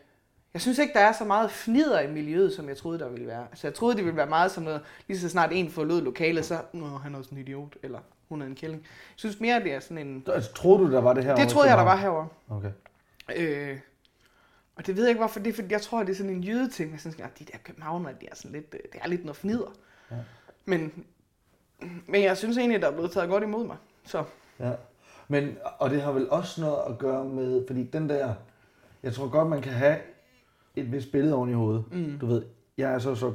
jeg 0.54 0.62
synes 0.62 0.80
ikke, 0.80 0.94
der 0.94 1.00
er 1.00 1.12
så 1.12 1.26
meget 1.26 1.52
fnider 1.52 2.00
i 2.00 2.12
miljøet, 2.12 2.54
som 2.54 2.70
jeg 2.70 2.78
troede, 2.78 3.00
der 3.00 3.10
ville 3.10 3.28
være. 3.28 3.46
Altså, 3.52 3.68
jeg 3.68 3.74
troede, 3.74 3.96
det 3.96 4.06
ville 4.06 4.18
være 4.18 4.28
meget 4.28 4.52
som 4.52 4.64
noget, 4.64 4.82
lige 5.08 5.20
så 5.20 5.30
snart 5.30 5.50
en 5.54 5.72
forlod 5.72 6.02
lokalet, 6.02 6.46
så, 6.46 6.62
Nå, 6.74 6.86
han 6.86 7.16
er 7.16 7.22
sådan 7.22 7.38
en 7.38 7.44
idiot, 7.44 7.76
eller 7.84 8.00
hun 8.30 8.42
er 8.42 8.46
en 8.46 8.56
kælling. 8.56 8.82
Jeg 8.82 9.14
synes 9.16 9.40
mere, 9.40 9.60
det 9.60 9.74
er 9.74 9.80
sådan 9.80 10.08
en... 10.08 10.24
Altså, 10.34 10.54
troede 10.54 10.86
du, 10.86 10.92
der 10.92 11.02
var 11.02 11.14
det 11.14 11.24
her? 11.24 11.36
Det 11.36 11.50
troede 11.50 11.70
jeg, 11.70 11.78
der 11.78 11.84
var 11.84 11.96
herovre. 11.96 12.28
Okay. 12.50 12.72
Øh, 13.36 13.78
og 14.80 14.88
det 14.88 14.96
ved 14.96 15.04
jeg 15.04 15.10
ikke, 15.10 15.20
hvorfor 15.20 15.40
det 15.40 15.50
er, 15.50 15.54
fordi 15.54 15.72
jeg 15.72 15.82
tror, 15.82 16.04
det 16.04 16.10
er 16.10 16.16
sådan 16.16 16.32
en 16.32 16.44
jyde-ting. 16.44 16.92
Jeg 16.92 17.00
synes, 17.00 17.16
at 17.20 17.40
de 17.40 17.46
der 17.46 17.58
københavner, 17.64 18.12
de 18.12 18.26
er 18.32 18.36
sådan 18.36 18.52
lidt, 18.52 18.66
øh, 18.74 18.80
det 18.94 19.02
er 19.04 19.08
lidt 19.08 19.26
noget 19.26 19.38
fnider. 19.38 19.76
Ja. 20.12 20.16
Men, 20.66 21.06
men 22.08 22.24
jeg 22.24 22.38
synes 22.38 22.58
egentlig, 22.58 22.82
der 22.82 22.88
er 22.88 22.92
blevet 22.92 23.12
taget 23.12 23.30
godt 23.30 23.44
imod 23.44 23.68
mig. 23.68 23.78
Så 24.06 24.24
Ja. 24.60 24.72
Men, 25.28 25.58
og 25.80 25.90
det 25.90 26.02
har 26.02 26.12
vel 26.12 26.30
også 26.30 26.62
noget 26.62 26.78
at 26.90 26.98
gøre 26.98 27.26
med, 27.26 27.68
fordi 27.68 27.84
den 27.84 28.10
der, 28.10 28.34
jeg 29.04 29.14
tror 29.14 29.28
godt, 29.28 29.50
man 29.50 29.62
kan 29.62 29.74
have 29.74 29.98
et 30.76 30.92
vist 30.92 31.12
billede 31.12 31.36
oven 31.36 31.50
i 31.50 31.54
hovedet. 31.54 31.84
Mm. 31.92 32.20
Du 32.20 32.26
ved, 32.26 32.46
jeg 32.78 32.94
er 32.94 33.00
så 33.00 33.16
så 33.16 33.34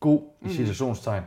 god 0.00 0.22
i 0.42 0.48
situationstegn. 0.48 1.22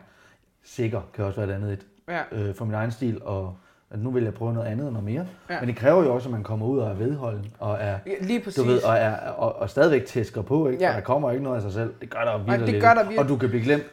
Sikker 0.63 1.01
kan 1.13 1.25
også 1.25 1.41
være 1.41 1.49
et 1.49 1.55
andet 1.55 1.73
et. 1.73 1.88
Ja. 2.07 2.23
Øh, 2.31 2.55
for 2.55 2.65
min 2.65 2.73
egen 2.73 2.91
stil, 2.91 3.23
og 3.23 3.57
at 3.91 4.00
nu 4.00 4.12
vil 4.12 4.24
jeg 4.24 4.34
prøve 4.34 4.53
noget 4.53 4.67
andet 4.67 4.86
og 4.88 4.93
noget 4.93 5.05
mere. 5.05 5.25
Ja. 5.50 5.60
Men 5.60 5.69
det 5.69 5.75
kræver 5.77 6.03
jo 6.03 6.13
også, 6.15 6.27
at 6.29 6.31
man 6.34 6.43
kommer 6.43 6.65
ud 6.65 6.79
og 6.79 6.89
er 6.89 6.93
vedholden, 6.93 7.46
og 7.60 7.77
er, 7.79 8.00
Ja, 8.05 8.12
lige 8.22 8.39
præcis. 8.39 8.55
du 8.63 8.63
ved, 8.63 8.84
og, 8.84 8.96
er, 8.98 9.15
og, 9.29 9.55
og 9.55 9.69
stadigvæk 9.69 10.05
tæsker 10.05 10.41
på, 10.41 10.67
ikke? 10.67 10.84
Ja. 10.84 10.89
Ja. 10.89 10.96
der 10.96 11.01
kommer 11.01 11.31
ikke 11.31 11.43
noget 11.43 11.55
af 11.55 11.62
sig 11.62 11.74
selv. 11.74 11.93
Det 12.01 12.10
gør 12.10 12.19
der 12.25 12.31
jo 12.31 12.38
virkelig 12.38 12.74
det 12.74 12.81
gør 12.81 12.93
der 12.93 13.01
virkelig. 13.03 13.19
Og 13.19 13.29
du 13.29 13.38
kan 13.38 13.50
blive 13.50 13.63
glemt 13.63 13.84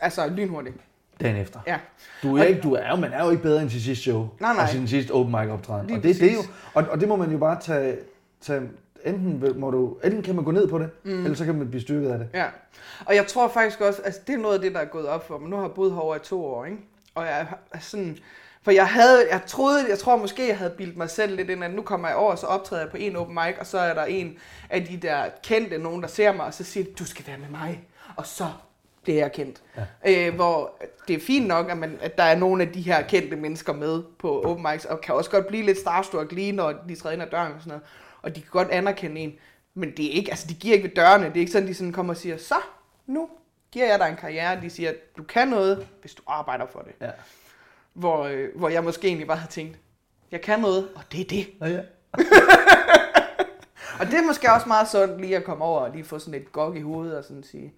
Altså, 0.00 0.28
lynhurtigt. 0.28 0.76
dagen 1.20 1.36
efter. 1.36 1.60
Ja. 1.66 1.78
Du 2.22 2.36
er, 2.36 2.42
ikke, 2.42 2.60
du 2.60 2.74
er 2.74 2.88
jo, 2.90 2.96
man 2.96 3.12
er 3.12 3.24
jo 3.24 3.30
ikke 3.30 3.42
bedre 3.42 3.62
end 3.62 3.70
til 3.70 3.82
sidste 3.82 4.02
show. 4.02 4.28
Nej, 4.40 4.54
nej. 4.54 4.62
Og 4.62 4.68
sin 4.68 4.88
sidste 4.88 5.10
open 5.10 5.30
mic 5.40 5.50
optræden. 5.50 5.86
Lige 5.86 5.96
Og 5.98 6.02
det, 6.02 6.20
det 6.20 6.30
er 6.30 6.34
jo, 6.34 6.40
og, 6.74 6.84
og 6.90 7.00
det 7.00 7.08
må 7.08 7.16
man 7.16 7.32
jo 7.32 7.38
bare 7.38 7.60
tage, 7.60 7.96
tage 8.40 8.60
enten, 9.04 9.44
må 9.60 9.70
du, 9.70 9.96
enten 10.04 10.22
kan 10.22 10.34
man 10.34 10.44
gå 10.44 10.50
ned 10.50 10.68
på 10.68 10.78
det, 10.78 10.90
mm. 11.04 11.24
eller 11.24 11.34
så 11.34 11.44
kan 11.44 11.54
man 11.54 11.68
blive 11.68 11.80
styrket 11.80 12.10
af 12.10 12.18
det. 12.18 12.28
Ja, 12.34 12.46
og 13.06 13.14
jeg 13.14 13.26
tror 13.26 13.48
faktisk 13.48 13.80
også, 13.80 14.02
altså 14.04 14.20
det 14.26 14.34
er 14.34 14.38
noget 14.38 14.54
af 14.54 14.60
det, 14.60 14.74
der 14.74 14.80
er 14.80 14.84
gået 14.84 15.06
op 15.06 15.26
for 15.26 15.38
mig. 15.38 15.50
Nu 15.50 15.56
har 15.56 15.62
jeg 15.62 15.72
boet 15.72 15.92
herovre 15.92 16.16
i 16.16 16.20
to 16.20 16.44
år, 16.44 16.64
ikke? 16.64 16.78
Og 17.14 17.24
jeg 17.24 17.46
er 17.72 17.78
sådan, 17.78 18.18
for 18.62 18.70
jeg 18.70 18.88
havde, 18.88 19.26
jeg 19.30 19.40
troede, 19.46 19.88
jeg 19.88 19.98
tror 19.98 20.16
måske, 20.16 20.48
jeg 20.48 20.58
havde 20.58 20.70
bildt 20.70 20.96
mig 20.96 21.10
selv 21.10 21.36
lidt 21.36 21.50
ind, 21.50 21.64
at 21.64 21.74
nu 21.74 21.82
kommer 21.82 22.08
jeg 22.08 22.16
over, 22.16 22.34
så 22.34 22.46
optræder 22.46 22.82
jeg 22.82 22.90
på 22.90 22.96
en 22.96 23.16
open 23.16 23.34
mic, 23.34 23.54
og 23.60 23.66
så 23.66 23.78
er 23.78 23.94
der 23.94 24.04
en 24.04 24.38
af 24.70 24.84
de 24.84 24.96
der 24.96 25.24
kendte, 25.42 25.78
nogen 25.78 26.02
der 26.02 26.08
ser 26.08 26.32
mig, 26.32 26.46
og 26.46 26.54
så 26.54 26.64
siger 26.64 26.86
du 26.98 27.04
skal 27.04 27.26
være 27.26 27.38
med 27.38 27.48
mig. 27.48 27.84
Og 28.16 28.26
så 28.26 28.46
bliver 29.02 29.18
jeg 29.18 29.32
kendt. 29.32 29.62
Ja. 30.04 30.28
Øh, 30.28 30.34
hvor 30.34 30.82
det 31.08 31.16
er 31.16 31.20
fint 31.20 31.46
nok, 31.46 31.70
at, 31.70 31.78
man, 31.78 31.98
at 32.00 32.18
der 32.18 32.24
er 32.24 32.36
nogle 32.36 32.62
af 32.62 32.72
de 32.72 32.80
her 32.80 33.02
kendte 33.02 33.36
mennesker 33.36 33.72
med 33.72 34.02
på 34.18 34.42
open 34.42 34.66
mics, 34.70 34.84
og 34.84 35.00
kan 35.00 35.14
også 35.14 35.30
godt 35.30 35.46
blive 35.46 35.66
lidt 35.66 35.78
starstruck 35.78 36.32
lige, 36.32 36.52
når 36.52 36.72
de 36.88 36.94
træder 36.94 37.12
ind 37.12 37.22
ad 37.22 37.30
døren 37.30 37.52
og 37.52 37.60
sådan 37.60 37.70
noget. 37.70 37.82
Og 38.22 38.36
de 38.36 38.40
kan 38.40 38.50
godt 38.50 38.70
anerkende 38.70 39.20
en. 39.20 39.34
Men 39.74 39.96
det 39.96 40.06
er 40.06 40.10
ikke, 40.10 40.30
altså 40.30 40.46
de 40.48 40.54
giver 40.54 40.74
ikke 40.74 40.88
ved 40.88 40.94
dørene. 40.94 41.24
Det 41.24 41.36
er 41.36 41.40
ikke 41.40 41.52
sådan, 41.52 41.68
de 41.68 41.74
sådan 41.74 41.92
kommer 41.92 42.12
og 42.12 42.16
siger, 42.16 42.36
så, 42.36 42.54
nu 43.06 43.28
giver 43.72 43.86
jeg 43.86 43.98
dig 43.98 44.08
en 44.08 44.16
karriere. 44.16 44.60
De 44.60 44.70
siger, 44.70 44.92
du 45.16 45.22
kan 45.22 45.48
noget, 45.48 45.88
hvis 46.00 46.14
du 46.14 46.22
arbejder 46.26 46.66
for 46.66 46.80
det. 46.80 46.92
Ja. 47.00 47.10
Hvor, 48.00 48.24
øh, 48.24 48.48
hvor 48.56 48.68
jeg 48.68 48.84
måske 48.84 49.06
egentlig 49.08 49.26
bare 49.26 49.36
havde 49.36 49.52
tænkt, 49.52 49.78
jeg 50.32 50.40
kan 50.40 50.60
noget, 50.60 50.88
og 50.94 51.02
det 51.12 51.20
er 51.20 51.24
det. 51.24 51.46
Ja, 51.60 51.66
ja. 51.68 51.80
Og 54.00 54.06
det 54.06 54.14
er 54.14 54.26
måske 54.26 54.52
også 54.52 54.68
meget 54.68 54.88
sundt 54.88 55.20
lige 55.20 55.36
at 55.36 55.44
komme 55.44 55.64
over 55.64 55.80
og 55.80 55.90
lige 55.90 56.04
få 56.04 56.18
sådan 56.18 56.40
et 56.40 56.52
gok 56.52 56.76
i 56.76 56.80
hovedet 56.80 57.16
og 57.18 57.24
sådan 57.24 57.42
sige, 57.42 57.72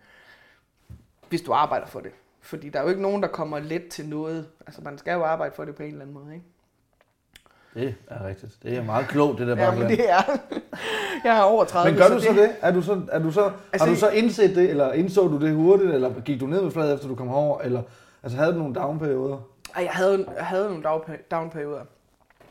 hvis 1.29 1.41
du 1.43 1.53
arbejder 1.53 1.87
for 1.87 2.01
det. 2.01 2.11
Fordi 2.41 2.69
der 2.69 2.79
er 2.79 2.83
jo 2.83 2.89
ikke 2.89 3.03
nogen, 3.03 3.23
der 3.23 3.29
kommer 3.29 3.59
let 3.59 3.89
til 3.89 4.07
noget. 4.09 4.47
Altså 4.67 4.81
man 4.83 4.99
skal 4.99 5.13
jo 5.13 5.25
arbejde 5.25 5.55
for 5.55 5.65
det 5.65 5.75
på 5.75 5.83
en 5.83 5.89
eller 5.89 6.01
anden 6.01 6.15
måde, 6.15 6.35
ikke? 6.35 6.47
Det 7.75 7.95
er 8.11 8.27
rigtigt. 8.27 8.53
Det 8.63 8.77
er 8.77 8.83
meget 8.85 9.09
klogt, 9.09 9.39
det 9.39 9.47
der 9.47 9.57
Ja, 9.57 9.71
bare. 9.71 9.79
men 9.79 9.89
det 9.89 10.11
er... 10.11 10.23
Jeg 11.25 11.37
har 11.37 11.43
over 11.43 11.65
30. 11.65 11.91
Men 11.93 12.01
gør 12.01 12.09
du 12.15 12.21
så 12.21 12.33
det? 12.33 12.51
Er 12.61 12.71
du 12.73 12.83
så, 12.83 13.01
er 13.13 13.19
du 13.19 13.33
så, 13.33 13.53
Altså, 13.73 13.87
har 13.87 13.95
du 13.95 14.01
så 14.01 14.11
indset 14.11 14.57
det, 14.57 14.71
eller 14.71 14.93
indså 14.93 15.29
du 15.29 15.41
det 15.47 15.55
hurtigt, 15.55 15.91
eller 15.91 16.21
gik 16.21 16.41
du 16.41 16.47
ned 16.47 16.63
med 16.63 16.71
fladet, 16.71 16.95
efter 16.95 17.09
du 17.09 17.15
kom 17.15 17.29
over, 17.29 17.61
eller 17.61 17.83
altså, 18.23 18.39
havde 18.39 18.53
du 18.53 18.59
nogle 18.59 18.75
downperioder? 18.75 19.39
Ej, 19.75 19.83
jeg 19.83 19.93
havde, 19.93 20.33
jeg 20.37 20.47
havde 20.47 20.69
nogle 20.69 20.83
downperioder. 21.31 21.85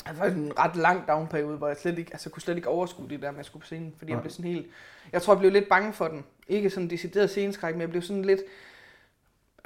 Jeg 0.06 0.16
havde 0.16 0.18
faktisk 0.18 0.38
en 0.38 0.60
ret 0.60 0.76
lang 0.76 1.08
downperiode, 1.08 1.58
hvor 1.58 1.68
jeg 1.68 1.78
slet 1.78 2.00
ikke, 2.00 2.14
altså, 2.14 2.30
jeg 2.30 2.34
kunne 2.34 2.42
slet 2.42 2.56
ikke 2.56 2.70
overskue 2.70 3.10
det 3.10 3.22
der 3.22 3.32
med 3.32 3.40
at 3.40 3.46
skulle 3.46 3.62
på 3.62 3.66
scenen, 3.66 3.94
fordi 3.98 4.12
jeg 4.12 4.16
Nej. 4.16 4.22
blev 4.22 4.32
sådan 4.32 4.52
helt, 4.52 4.68
jeg 5.12 5.22
tror, 5.22 5.34
jeg 5.34 5.40
blev 5.40 5.52
lidt 5.52 5.70
bange 5.70 5.94
for 5.94 6.08
den. 6.08 6.26
Ikke 6.48 6.70
sådan 6.70 6.90
decideret 6.90 7.30
sceneskræk, 7.30 7.74
men 7.74 7.82
jeg 7.82 7.90
blev 7.90 8.02
sådan 8.02 8.26
lidt, 8.26 8.42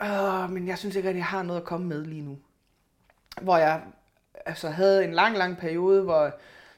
øh, 0.01 0.51
men 0.51 0.67
jeg 0.67 0.77
synes 0.77 0.95
ikke, 0.95 1.09
at 1.09 1.15
jeg 1.15 1.25
har 1.25 1.43
noget 1.43 1.61
at 1.61 1.65
komme 1.67 1.87
med 1.87 2.05
lige 2.05 2.21
nu. 2.21 2.37
Hvor 3.41 3.57
jeg 3.57 3.81
altså, 4.45 4.69
havde 4.69 5.03
en 5.03 5.13
lang, 5.13 5.37
lang 5.37 5.57
periode, 5.57 6.03
hvor, 6.03 6.31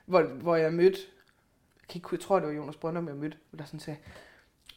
hvor, 0.05 0.21
hvor 0.21 0.55
jeg 0.55 0.73
mødte, 0.73 0.99
jeg, 1.81 1.87
kan 1.89 1.97
ikke, 1.97 2.07
jeg 2.11 2.19
tror, 2.19 2.39
det 2.39 2.47
var 2.47 2.53
Jonas 2.53 2.75
Brøndum, 2.75 3.07
jeg 3.07 3.15
mødte, 3.15 3.37
der 3.57 3.65
sådan 3.65 3.79
sagde, 3.79 3.99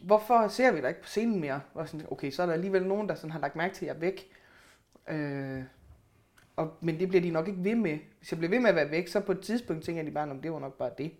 hvorfor 0.00 0.48
ser 0.48 0.72
vi 0.72 0.80
dig 0.80 0.88
ikke 0.88 1.02
på 1.02 1.08
scenen 1.08 1.40
mere? 1.40 1.60
Og 1.74 1.88
sådan, 1.88 2.06
okay, 2.10 2.30
så 2.30 2.42
er 2.42 2.46
der 2.46 2.52
alligevel 2.52 2.86
nogen, 2.86 3.08
der 3.08 3.14
sådan 3.14 3.30
har 3.30 3.38
lagt 3.40 3.56
mærke 3.56 3.74
til, 3.74 3.84
at 3.84 3.88
jeg 3.88 3.94
er 3.96 4.00
væk. 4.00 4.30
Øh, 5.08 5.62
og, 6.56 6.72
men 6.80 7.00
det 7.00 7.08
bliver 7.08 7.22
de 7.22 7.30
nok 7.30 7.48
ikke 7.48 7.64
ved 7.64 7.74
med. 7.74 7.98
Hvis 8.18 8.32
jeg 8.32 8.38
bliver 8.38 8.50
ved 8.50 8.60
med 8.60 8.68
at 8.70 8.76
være 8.76 8.90
væk, 8.90 9.08
så 9.08 9.20
på 9.20 9.32
et 9.32 9.40
tidspunkt 9.40 9.84
tænker 9.84 10.02
de 10.02 10.10
bare, 10.10 10.30
at 10.30 10.36
det 10.42 10.52
var 10.52 10.58
nok 10.58 10.78
bare 10.78 10.90
det. 10.98 11.10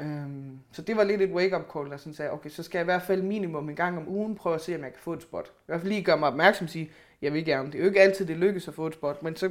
Øhm, 0.00 0.58
så 0.72 0.82
det 0.82 0.96
var 0.96 1.04
lidt 1.04 1.22
et 1.22 1.30
wake-up 1.30 1.62
call, 1.72 1.90
der 1.90 1.96
sådan 1.96 2.14
sagde, 2.14 2.32
okay, 2.32 2.50
så 2.50 2.62
skal 2.62 2.78
jeg 2.78 2.84
i 2.84 2.90
hvert 2.90 3.02
fald 3.02 3.22
minimum 3.22 3.68
en 3.68 3.76
gang 3.76 3.98
om 3.98 4.08
ugen 4.08 4.34
prøve 4.34 4.54
at 4.54 4.60
se, 4.60 4.74
om 4.74 4.82
jeg 4.82 4.92
kan 4.92 5.00
få 5.00 5.12
et 5.12 5.22
spot. 5.22 5.46
I 5.48 5.50
hvert 5.66 5.80
fald 5.80 5.88
lige 5.92 6.02
gøre 6.02 6.18
mig 6.18 6.28
opmærksom 6.28 6.64
og 6.64 6.68
sige, 6.70 6.90
jeg 7.22 7.32
vil 7.32 7.44
gerne. 7.44 7.66
Det 7.66 7.74
er 7.74 7.78
jo 7.78 7.84
ikke 7.88 8.00
altid, 8.00 8.26
det 8.26 8.36
lykkes 8.36 8.68
at 8.68 8.74
få 8.74 8.86
et 8.86 8.94
spot, 8.94 9.22
men 9.22 9.36
så 9.36 9.46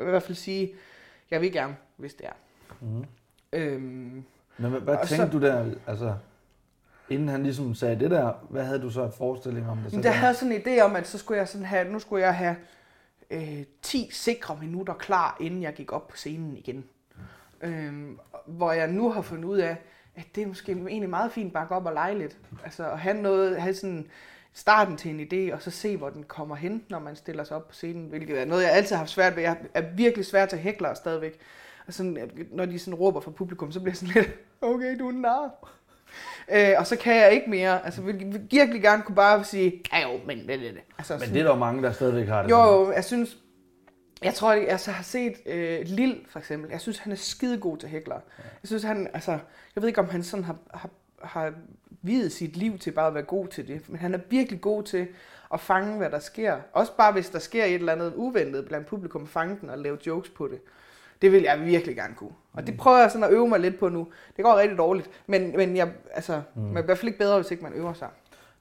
i 0.00 0.04
hvert 0.04 0.22
fald 0.22 0.36
sige, 0.36 0.72
jeg 1.30 1.40
vil 1.40 1.52
gerne, 1.52 1.76
hvis 1.96 2.14
det 2.14 2.26
er. 2.26 2.32
Mhm. 2.80 3.04
Øhm, 3.52 4.24
Men 4.58 4.70
hvad, 4.70 4.80
hvad 4.80 4.96
tænkte 4.96 5.16
så- 5.16 5.28
du 5.38 5.40
der, 5.40 5.70
altså, 5.86 6.14
inden 7.10 7.28
han 7.28 7.42
ligesom 7.42 7.74
sagde 7.74 7.98
det 8.00 8.10
der, 8.10 8.32
hvad 8.50 8.64
havde 8.64 8.82
du 8.82 8.90
så 8.90 9.02
et 9.04 9.14
forestilling 9.14 9.68
om 9.68 9.78
det? 9.78 9.90
Så 9.90 9.96
Men 9.96 10.04
der 10.04 10.10
havde 10.10 10.34
sådan 10.34 10.52
en 10.52 10.60
idé 10.60 10.80
om, 10.82 10.96
at 10.96 11.06
så 11.06 11.18
skulle 11.18 11.38
jeg 11.38 11.48
sådan 11.48 11.66
have, 11.66 11.92
nu 11.92 11.98
skulle 11.98 12.24
jeg 12.24 12.34
have 12.34 12.56
øh, 13.32 13.64
10 13.82 14.08
sikre 14.12 14.58
minutter 14.60 14.94
klar, 14.94 15.36
inden 15.40 15.62
jeg 15.62 15.74
gik 15.74 15.92
op 15.92 16.08
på 16.08 16.16
scenen 16.16 16.56
igen. 16.56 16.84
Øh, 17.62 17.92
hvor 18.46 18.72
jeg 18.72 18.88
nu 18.88 19.10
har 19.10 19.22
fundet 19.22 19.44
ud 19.44 19.58
af, 19.58 19.76
at 20.14 20.26
det 20.34 20.42
er 20.42 20.46
måske 20.46 20.72
egentlig 20.72 21.10
meget 21.10 21.32
fint 21.32 21.52
bare 21.52 21.62
at 21.62 21.68
gå 21.68 21.74
op 21.74 21.86
og 21.86 21.92
lege 21.92 22.18
lidt. 22.18 22.38
Altså 22.64 22.90
at 22.90 22.98
have 22.98 23.22
noget, 23.22 23.60
have 23.60 23.74
sådan 23.74 24.06
starten 24.52 24.96
til 24.96 25.10
en 25.10 25.20
idé, 25.20 25.54
og 25.54 25.62
så 25.62 25.70
se, 25.70 25.96
hvor 25.96 26.10
den 26.10 26.22
kommer 26.22 26.56
hen, 26.56 26.84
når 26.88 26.98
man 26.98 27.16
stiller 27.16 27.44
sig 27.44 27.56
op 27.56 27.68
på 27.68 27.74
scenen, 27.74 28.08
hvilket 28.08 28.40
er 28.40 28.44
noget, 28.44 28.62
jeg 28.62 28.72
altid 28.72 28.96
har 28.96 29.00
haft 29.00 29.10
svært 29.10 29.36
ved. 29.36 29.42
Jeg 29.42 29.56
er 29.74 29.82
virkelig 29.96 30.26
svært 30.26 30.48
til 30.48 30.58
hæklere 30.58 30.96
stadigvæk. 30.96 31.38
Og 31.86 31.94
sådan, 31.94 32.30
når 32.50 32.66
de 32.66 32.78
sådan 32.78 32.94
råber 32.94 33.20
fra 33.20 33.30
publikum, 33.30 33.72
så 33.72 33.80
bliver 33.80 33.90
jeg 33.90 33.96
sådan 33.96 34.14
lidt, 34.14 34.30
okay, 34.60 34.98
du 34.98 35.06
er 35.06 35.10
en 35.10 35.20
nar. 35.20 35.50
Øh, 36.52 36.68
og 36.78 36.86
så 36.86 36.96
kan 36.96 37.16
jeg 37.16 37.32
ikke 37.32 37.50
mere. 37.50 37.84
Altså, 37.84 38.02
vil, 38.02 38.18
vil 38.18 38.40
virkelig 38.50 38.82
gerne 38.82 39.02
kunne 39.02 39.14
bare 39.16 39.44
sige, 39.44 39.82
ja 39.92 40.12
jo, 40.12 40.20
men 40.26 40.38
det 40.38 40.54
er 40.54 40.58
det. 40.58 40.80
Altså, 40.98 41.12
Men 41.12 41.20
sådan- 41.20 41.34
det 41.34 41.40
er 41.40 41.44
der 41.44 41.50
jo 41.52 41.58
mange, 41.58 41.82
der 41.82 41.92
stadigvæk 41.92 42.28
har 42.28 42.42
det. 42.42 42.50
jo, 42.50 42.56
sådan. 42.84 42.94
jeg 42.94 43.04
synes, 43.04 43.36
jeg 44.22 44.34
tror, 44.34 44.52
jeg 44.52 44.68
altså, 44.68 44.90
har 44.90 45.02
set 45.02 45.34
øh, 45.46 45.80
Lil 45.84 46.20
for 46.30 46.38
eksempel. 46.38 46.70
Jeg 46.70 46.80
synes, 46.80 46.98
han 46.98 47.12
er 47.12 47.16
skidegod 47.16 47.78
til 47.78 47.88
hækler. 47.88 48.14
Jeg 48.38 48.64
synes, 48.68 48.82
han, 48.82 49.08
altså, 49.14 49.30
jeg 49.74 49.82
ved 49.82 49.88
ikke, 49.88 50.00
om 50.00 50.08
han 50.08 50.22
sådan 50.22 50.44
har, 50.44 50.56
har, 50.74 50.90
har 51.22 51.52
videt 52.02 52.32
sit 52.32 52.56
liv 52.56 52.78
til 52.78 52.90
bare 52.90 53.06
at 53.06 53.14
være 53.14 53.22
god 53.22 53.46
til 53.48 53.68
det, 53.68 53.88
men 53.88 53.98
han 53.98 54.14
er 54.14 54.18
virkelig 54.30 54.60
god 54.60 54.82
til 54.82 55.06
at 55.54 55.60
fange, 55.60 55.96
hvad 55.96 56.10
der 56.10 56.18
sker. 56.18 56.56
Også 56.72 56.92
bare 56.96 57.12
hvis 57.12 57.28
der 57.30 57.38
sker 57.38 57.64
et 57.64 57.74
eller 57.74 57.92
andet 57.92 58.12
uventet 58.16 58.66
blandt 58.68 58.86
publikum, 58.86 59.26
fange 59.26 59.56
den 59.60 59.70
og 59.70 59.78
lave 59.78 59.98
jokes 60.06 60.30
på 60.30 60.48
det. 60.48 60.60
Det 61.22 61.32
vil 61.32 61.42
jeg 61.42 61.60
virkelig 61.64 61.96
gerne 61.96 62.14
kunne. 62.14 62.30
Og 62.52 62.66
det 62.66 62.76
prøver 62.76 62.98
jeg 62.98 63.10
sådan 63.10 63.24
at 63.24 63.32
øve 63.32 63.48
mig 63.48 63.60
lidt 63.60 63.78
på 63.78 63.88
nu. 63.88 64.06
Det 64.36 64.44
går 64.44 64.58
rigtig 64.58 64.78
dårligt, 64.78 65.10
men, 65.26 65.56
men 65.56 65.76
jeg, 65.76 65.88
altså, 66.14 66.40
mm. 66.54 66.62
man 66.62 66.76
er 66.76 66.82
i 66.82 66.84
hvert 66.84 66.98
fald 66.98 67.08
ikke 67.08 67.18
bedre, 67.18 67.36
hvis 67.36 67.50
ikke 67.50 67.62
man 67.62 67.72
øver 67.72 67.92
sig. 67.92 68.08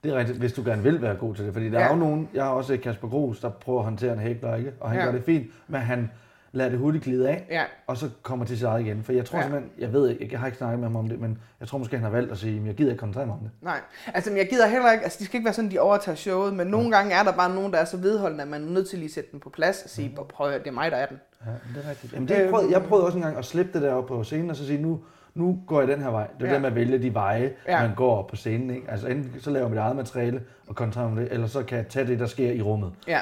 Det 0.04 0.12
er 0.13 0.15
rigtigt, 0.17 0.38
hvis 0.39 0.54
du 0.54 0.63
gerne 0.65 0.84
vil 0.84 1.02
være 1.02 1.15
god 1.15 1.36
til 1.36 1.45
det. 1.45 1.54
Fordi 1.54 1.69
der 1.69 1.80
Ja. 1.80 1.86
er 1.86 1.89
jo 1.89 1.95
nogen, 2.00 2.30
jeg 2.34 2.43
har 2.43 2.52
også 2.52 2.78
Kasper 2.84 3.08
Gros, 3.08 3.39
der 3.39 3.50
prøver 3.50 3.80
at 3.80 3.86
håndtere 3.86 4.13
en 4.13 4.19
hækler, 4.19 4.56
ikke? 4.56 4.74
Og 4.80 4.89
han 4.89 5.00
Ja. 5.00 5.06
gør 5.06 5.12
det 5.12 5.24
fint, 5.24 5.47
men 5.67 5.82
han 5.82 6.12
lader 6.53 6.69
det 6.69 6.79
hurtigt 6.79 7.03
glide 7.03 7.29
af, 7.29 7.47
Ja, 7.49 7.63
og 7.87 7.97
så 7.97 8.09
kommer 8.23 8.45
til 8.45 8.57
sit 8.57 8.65
eget 8.65 8.81
igen. 8.85 9.03
For 9.03 9.13
jeg 9.13 9.25
tror 9.25 9.37
Ja. 9.37 9.43
ja. 9.43 9.49
simpelthen, 9.49 9.71
jeg 9.81 9.93
ved 9.93 10.09
ikke, 10.09 10.29
jeg 10.31 10.39
har 10.39 10.47
ikke 10.47 10.57
snakket 10.57 10.79
med 10.79 10.87
ham 10.87 10.95
om 10.95 11.09
det, 11.09 11.19
men 11.19 11.37
jeg 11.59 11.67
tror 11.67 11.77
måske, 11.77 11.95
han 11.95 12.03
har 12.03 12.11
valgt 12.11 12.31
at 12.31 12.37
sige, 12.37 12.59
at 12.61 12.67
jeg 12.67 12.75
gider 12.75 12.91
ikke 12.91 12.99
koncentrere 12.99 13.25
mig 13.25 13.33
om 13.35 13.39
det. 13.41 13.51
Nej, 13.61 13.79
altså 14.13 14.29
men 14.29 14.37
jeg 14.37 14.49
gider 14.49 14.67
heller 14.67 14.91
ikke, 14.91 15.03
altså 15.03 15.19
de 15.19 15.25
skal 15.25 15.35
ikke 15.37 15.45
være 15.45 15.53
sådan, 15.53 15.71
de 15.71 15.79
overtager 15.79 16.15
showet, 16.15 16.53
men 16.53 16.67
nogle 16.67 16.91
gange 16.91 17.13
er 17.15 17.23
der 17.23 17.31
bare 17.31 17.55
nogen, 17.55 17.73
der 17.73 17.79
er 17.79 17.85
så 17.85 17.97
vedholdende, 17.97 18.41
at 18.43 18.47
man 18.49 18.63
er 18.63 18.67
nødt 18.69 18.89
til 18.89 18.99
lige 18.99 19.07
at 19.07 19.13
sætte 19.13 19.31
den 19.31 19.39
på 19.39 19.49
plads 19.49 19.83
og 19.83 19.89
sige, 19.89 20.15
prøv 20.29 20.47
at 20.47 20.51
høre, 20.53 20.59
det 20.59 20.67
er 20.67 20.71
mig, 20.71 20.91
der 20.91 20.97
er 20.97 21.05
den. 21.05 21.19
Ja, 21.45 21.51
det 21.51 21.85
er 21.85 21.89
rigtigt. 21.89 22.13
Jamen, 22.13 22.27
det, 22.27 22.37
jeg, 22.39 22.49
prøvede, 22.49 22.71
jeg 22.71 22.83
prøvede 22.83 23.05
også 23.05 23.17
en 23.17 23.23
gang 23.23 23.37
at 23.37 23.45
slippe 23.45 23.73
det 23.73 23.81
der 23.81 23.93
op 23.93 24.05
på 24.05 24.23
scenen, 24.23 24.49
og 24.49 24.55
så 24.55 24.65
sige, 24.65 24.81
nu, 24.81 24.99
nu 25.33 25.59
går 25.67 25.79
jeg 25.79 25.87
den 25.87 26.01
her 26.01 26.09
vej. 26.09 26.27
Det 26.39 26.41
er 26.41 26.45
Ja. 26.45 26.47
ja. 26.47 26.53
det 26.53 26.61
med 26.61 26.69
at 26.69 26.75
vælge 26.75 26.97
de 27.01 27.13
veje, 27.13 27.53
Ja. 27.67 27.81
ja. 27.81 27.87
man 27.87 27.95
går 27.95 28.17
op 28.17 28.27
på 28.27 28.35
scenen. 28.35 28.69
Ikke? 28.75 28.91
Altså 28.91 29.07
enten 29.07 29.39
så 29.41 29.49
laver 29.51 29.63
jeg 29.65 29.69
mit 29.69 29.79
eget 29.79 29.95
materiale 29.95 30.43
og 30.67 30.75
koncentrerer 30.75 31.09
mig 31.09 31.17
om 31.19 31.23
det, 31.25 31.33
eller 31.33 31.47
så 31.47 31.63
kan 31.63 31.77
jeg 31.77 31.87
tage 31.87 32.07
det, 32.07 32.19
der 32.19 32.25
sker 32.25 32.51
i 32.51 32.61
rummet. 32.61 32.91
Ja, 33.07 33.19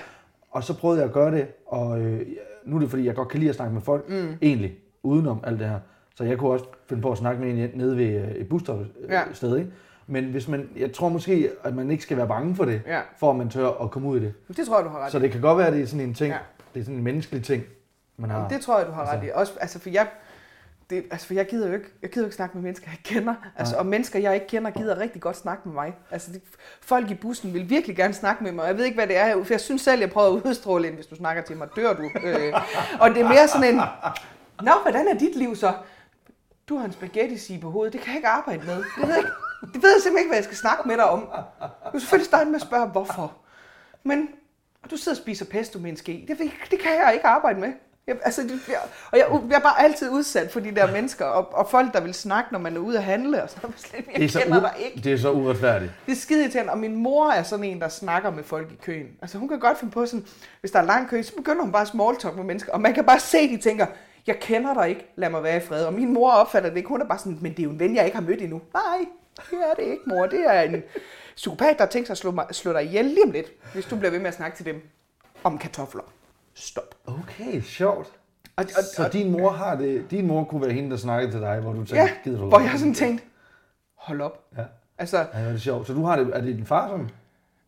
Og 0.51 0.63
så 0.63 0.77
prøvede 0.77 0.99
jeg 0.99 1.07
at 1.07 1.13
gøre 1.13 1.31
det, 1.31 1.47
og 1.67 1.99
øh, 1.99 2.21
nu 2.69 2.75
er 2.75 2.79
det 2.79 2.89
fordi, 2.89 3.05
jeg 3.05 3.15
godt 3.15 3.27
kan 3.27 3.39
lide 3.39 3.49
at 3.49 3.55
snakke 3.55 3.73
med 3.73 3.81
folk, 3.81 4.09
mm. 4.09 4.33
egentlig, 4.41 4.77
udenom 5.03 5.39
alt 5.43 5.59
det 5.59 5.69
her. 5.69 5.79
Så 6.15 6.23
jeg 6.23 6.37
kunne 6.37 6.51
også 6.51 6.65
finde 6.89 7.01
på 7.01 7.11
at 7.11 7.17
snakke 7.17 7.41
med 7.41 7.49
en 7.63 7.69
nede 7.73 7.97
ved 7.97 8.05
øh, 8.21 8.27
et 8.31 8.49
busstoppested, 8.49 8.95
Ja. 9.09 9.21
øh, 9.29 9.35
sted, 9.35 9.57
ikke? 9.57 9.71
Men 10.07 10.25
hvis 10.25 10.47
man, 10.47 10.69
jeg 10.77 10.93
tror 10.93 11.09
måske, 11.09 11.49
at 11.63 11.75
man 11.75 11.91
ikke 11.91 12.03
skal 12.03 12.17
være 12.17 12.27
bange 12.27 12.55
for 12.55 12.65
det, 12.65 12.81
Ja. 12.87 12.99
for 13.19 13.29
at 13.31 13.35
man 13.37 13.49
tør 13.49 13.67
at 13.83 13.91
komme 13.91 14.07
ud 14.09 14.17
i 14.17 14.23
det. 14.23 14.33
det 14.57 14.67
tror 14.67 14.77
jeg, 14.77 14.85
du 14.85 14.89
har 14.89 14.99
ret 15.05 15.11
Så 15.11 15.17
i. 15.17 15.21
det 15.21 15.31
kan 15.31 15.41
godt 15.41 15.57
være, 15.57 15.67
at 15.67 15.73
det 15.73 15.81
er 15.81 15.85
sådan 15.85 16.05
en 16.05 16.13
ting, 16.13 16.29
Ja. 16.31 16.35
ja. 16.35 16.41
det 16.73 16.79
er 16.79 16.83
sådan 16.83 16.97
en 16.97 17.03
menneskelig 17.03 17.43
ting, 17.43 17.63
man 18.17 18.29
har. 18.29 18.47
Det 18.47 18.61
tror 18.61 18.77
jeg, 18.77 18.87
du 18.87 18.91
har 18.91 19.03
ret 19.05 19.13
Altså- 19.13 19.27
i. 19.27 19.31
Også, 19.33 19.53
altså 19.61 19.79
for 19.79 19.89
jeg, 19.89 20.07
det, 20.89 21.03
altså 21.11 21.27
for 21.27 21.33
jeg 21.33 21.47
gider 21.47 21.67
jo 21.67 21.73
ikke, 21.73 21.87
jeg 22.01 22.09
gider 22.09 22.21
jo 22.21 22.27
ikke 22.27 22.35
snakke 22.35 22.57
med 22.57 22.63
mennesker, 22.63 22.87
jeg 22.91 22.99
kender. 23.03 23.35
Altså, 23.57 23.75
og 23.75 23.85
mennesker, 23.85 24.19
jeg 24.19 24.33
ikke 24.33 24.47
kender, 24.47 24.71
gider 24.71 24.97
rigtig 24.97 25.21
godt 25.21 25.37
snakke 25.37 25.61
med 25.65 25.73
mig. 25.73 25.95
Altså, 26.11 26.31
det, 26.31 26.41
folk 26.81 27.11
i 27.11 27.15
bussen 27.15 27.53
vil 27.53 27.69
virkelig 27.69 27.95
gerne 27.95 28.13
snakke 28.13 28.43
med 28.43 28.51
mig. 28.51 28.67
Jeg 28.67 28.77
ved 28.77 28.85
ikke, 28.85 28.95
hvad 28.95 29.07
det 29.07 29.17
er, 29.17 29.43
for 29.43 29.53
jeg 29.53 29.61
synes 29.61 29.81
selv, 29.81 29.99
jeg 29.99 30.09
prøver 30.09 30.37
at 30.37 30.41
udstråle 30.41 30.87
ind, 30.87 30.95
hvis 30.95 31.07
du 31.07 31.15
snakker 31.15 31.43
til 31.43 31.57
mig, 31.57 31.67
dør 31.75 31.93
du. 31.93 32.09
Øh, 32.23 32.53
og 32.99 33.09
det 33.09 33.21
er 33.21 33.27
mere 33.27 33.47
sådan 33.47 33.75
en, 33.75 33.81
Nå, 34.61 34.71
hvordan 34.81 35.07
er 35.07 35.13
dit 35.13 35.35
liv 35.35 35.55
så? 35.55 35.73
Du 36.69 36.77
har 36.77 36.85
en 36.85 36.91
spaghetti 36.91 37.57
på 37.57 37.69
hovedet, 37.69 37.93
det 37.93 38.01
kan 38.01 38.09
jeg 38.09 38.17
ikke 38.17 38.27
arbejde 38.27 38.65
med. 38.65 38.75
Det 38.75 39.07
ved 39.07 39.07
jeg, 39.07 39.17
ikke, 39.17 39.31
det 39.73 39.83
ved 39.83 39.91
jeg 39.91 40.01
simpelthen 40.01 40.17
ikke, 40.17 40.29
hvad 40.29 40.37
jeg 40.37 40.43
skal 40.43 40.57
snakke 40.57 40.87
med 40.87 40.97
dig 40.97 41.09
om. 41.09 41.19
Du 41.85 41.91
kan 41.91 41.99
selvfølgelig 41.99 42.25
starte 42.25 42.45
med 42.45 42.55
at 42.55 42.61
spørge, 42.61 42.87
hvorfor. 42.87 43.33
Men 44.03 44.29
du 44.91 44.97
sidder 44.97 45.17
og 45.17 45.21
spiser 45.21 45.45
pesto 45.45 45.79
med 45.79 45.89
en 45.89 45.97
ske. 45.97 46.25
Det, 46.27 46.37
det 46.71 46.79
kan 46.79 46.91
jeg 46.91 47.11
ikke 47.13 47.27
arbejde 47.27 47.59
med. 47.59 47.73
Jeg, 48.09 48.17
altså, 48.23 48.41
det, 48.43 48.59
jeg, 48.67 48.77
og 49.11 49.17
jeg, 49.17 49.25
jeg 49.49 49.55
er 49.55 49.59
bare 49.59 49.81
altid 49.81 50.09
udsat 50.09 50.51
for 50.51 50.59
de 50.59 50.75
der 50.75 50.91
mennesker, 50.91 51.25
og, 51.25 51.53
og 51.53 51.67
folk, 51.69 51.93
der 51.93 52.01
vil 52.01 52.13
snakke, 52.13 52.51
når 52.51 52.59
man 52.59 52.75
er 52.75 52.79
ude 52.79 52.97
at 52.97 53.03
handle, 53.03 53.43
og 53.43 53.49
sådan 53.49 53.61
noget. 53.63 53.93
Jeg 54.07 54.15
Det 54.15 54.35
er, 54.35 54.41
kender 54.41 54.59
u- 54.59 54.61
dig 54.61 54.73
ikke. 54.85 55.01
det 55.03 55.13
er 55.13 55.17
så 55.17 55.31
uretfærdigt. 55.31 55.91
Det 56.05 56.11
er 56.11 56.15
skide 56.15 56.41
irriterende, 56.41 56.71
og 56.71 56.77
min 56.77 56.95
mor 56.95 57.31
er 57.31 57.43
sådan 57.43 57.65
en, 57.65 57.81
der 57.81 57.87
snakker 57.89 58.31
med 58.31 58.43
folk 58.43 58.71
i 58.71 58.75
køen. 58.85 59.07
Altså 59.21 59.37
hun 59.37 59.47
kan 59.49 59.59
godt 59.59 59.77
finde 59.79 59.93
på 59.93 60.05
sådan, 60.05 60.25
hvis 60.59 60.71
der 60.71 60.79
er 60.79 60.83
lang 60.85 61.09
kø, 61.09 61.23
så 61.23 61.35
begynder 61.35 61.61
hun 61.61 61.71
bare 61.71 61.81
at 61.81 61.87
small 61.87 62.17
talk 62.17 62.35
med 62.35 62.43
mennesker, 62.43 62.71
og 62.71 62.81
man 62.81 62.93
kan 62.93 63.05
bare 63.05 63.19
se, 63.19 63.49
de 63.49 63.57
tænker, 63.57 63.85
jeg 64.27 64.39
kender 64.39 64.73
dig 64.73 64.89
ikke, 64.89 65.11
lad 65.15 65.29
mig 65.29 65.43
være 65.43 65.57
i 65.57 65.59
fred. 65.59 65.85
Og 65.85 65.93
min 65.93 66.13
mor 66.13 66.31
opfatter 66.31 66.69
det 66.69 66.77
ikke, 66.77 66.89
hun 66.89 67.01
er 67.01 67.05
bare 67.05 67.19
sådan, 67.19 67.37
men 67.41 67.51
det 67.51 67.59
er 67.59 67.63
jo 67.63 67.69
en 67.69 67.79
ven, 67.79 67.95
jeg 67.95 68.05
ikke 68.05 68.17
har 68.17 68.23
mødt 68.23 68.41
endnu. 68.41 68.61
Nej, 68.73 69.05
det 69.49 69.57
er 69.71 69.73
det 69.83 69.83
ikke, 69.83 70.03
mor. 70.05 70.25
Det 70.25 70.39
er 70.47 70.61
en 70.61 70.83
psykopat, 71.35 71.79
der 71.79 71.85
tænkt 71.85 72.07
sig 72.07 72.13
at 72.13 72.17
slå, 72.17 72.31
mig, 72.31 72.45
slå 72.51 72.73
dig 72.73 72.83
ihjel 72.83 73.05
lige 73.05 73.23
om 73.25 73.31
lidt, 73.31 73.47
hvis 73.73 73.85
du 73.85 73.95
bliver 73.95 74.11
ved 74.11 74.19
med 74.19 74.27
at 74.27 74.33
snakke 74.33 74.57
til 74.57 74.65
dem 74.65 74.81
om 75.43 75.57
kartofler. 75.57 76.03
Stop. 76.53 76.95
Okay, 77.07 77.61
sjovt. 77.61 78.07
Og, 78.55 78.65
og, 78.77 78.83
Så 78.95 79.03
og, 79.05 79.13
din 79.13 79.31
mor 79.31 79.49
har 79.49 79.75
det, 79.75 80.11
din 80.11 80.27
mor 80.27 80.43
kunne 80.43 80.61
være 80.61 80.71
hende, 80.71 80.89
der 80.91 80.97
snakkede 80.97 81.31
til 81.31 81.41
dig, 81.41 81.59
hvor 81.59 81.71
du 81.71 81.77
tænkte, 81.77 81.95
ja, 81.95 82.09
gider 82.23 82.39
du 82.39 82.45
hvor 82.47 82.59
jeg 82.59 82.71
sådan 82.77 82.93
tænkte, 82.93 83.23
hold 83.95 84.21
op. 84.21 84.43
Ja. 84.57 84.63
Altså, 84.97 85.17
Ja, 85.33 85.45
det 85.45 85.53
er 85.53 85.57
sjovt. 85.57 85.87
Så 85.87 85.93
du 85.93 86.03
har 86.05 86.15
det, 86.15 86.29
er 86.33 86.41
det 86.41 86.55
din 86.57 86.65
far 86.65 86.87
sådan? 86.87 87.09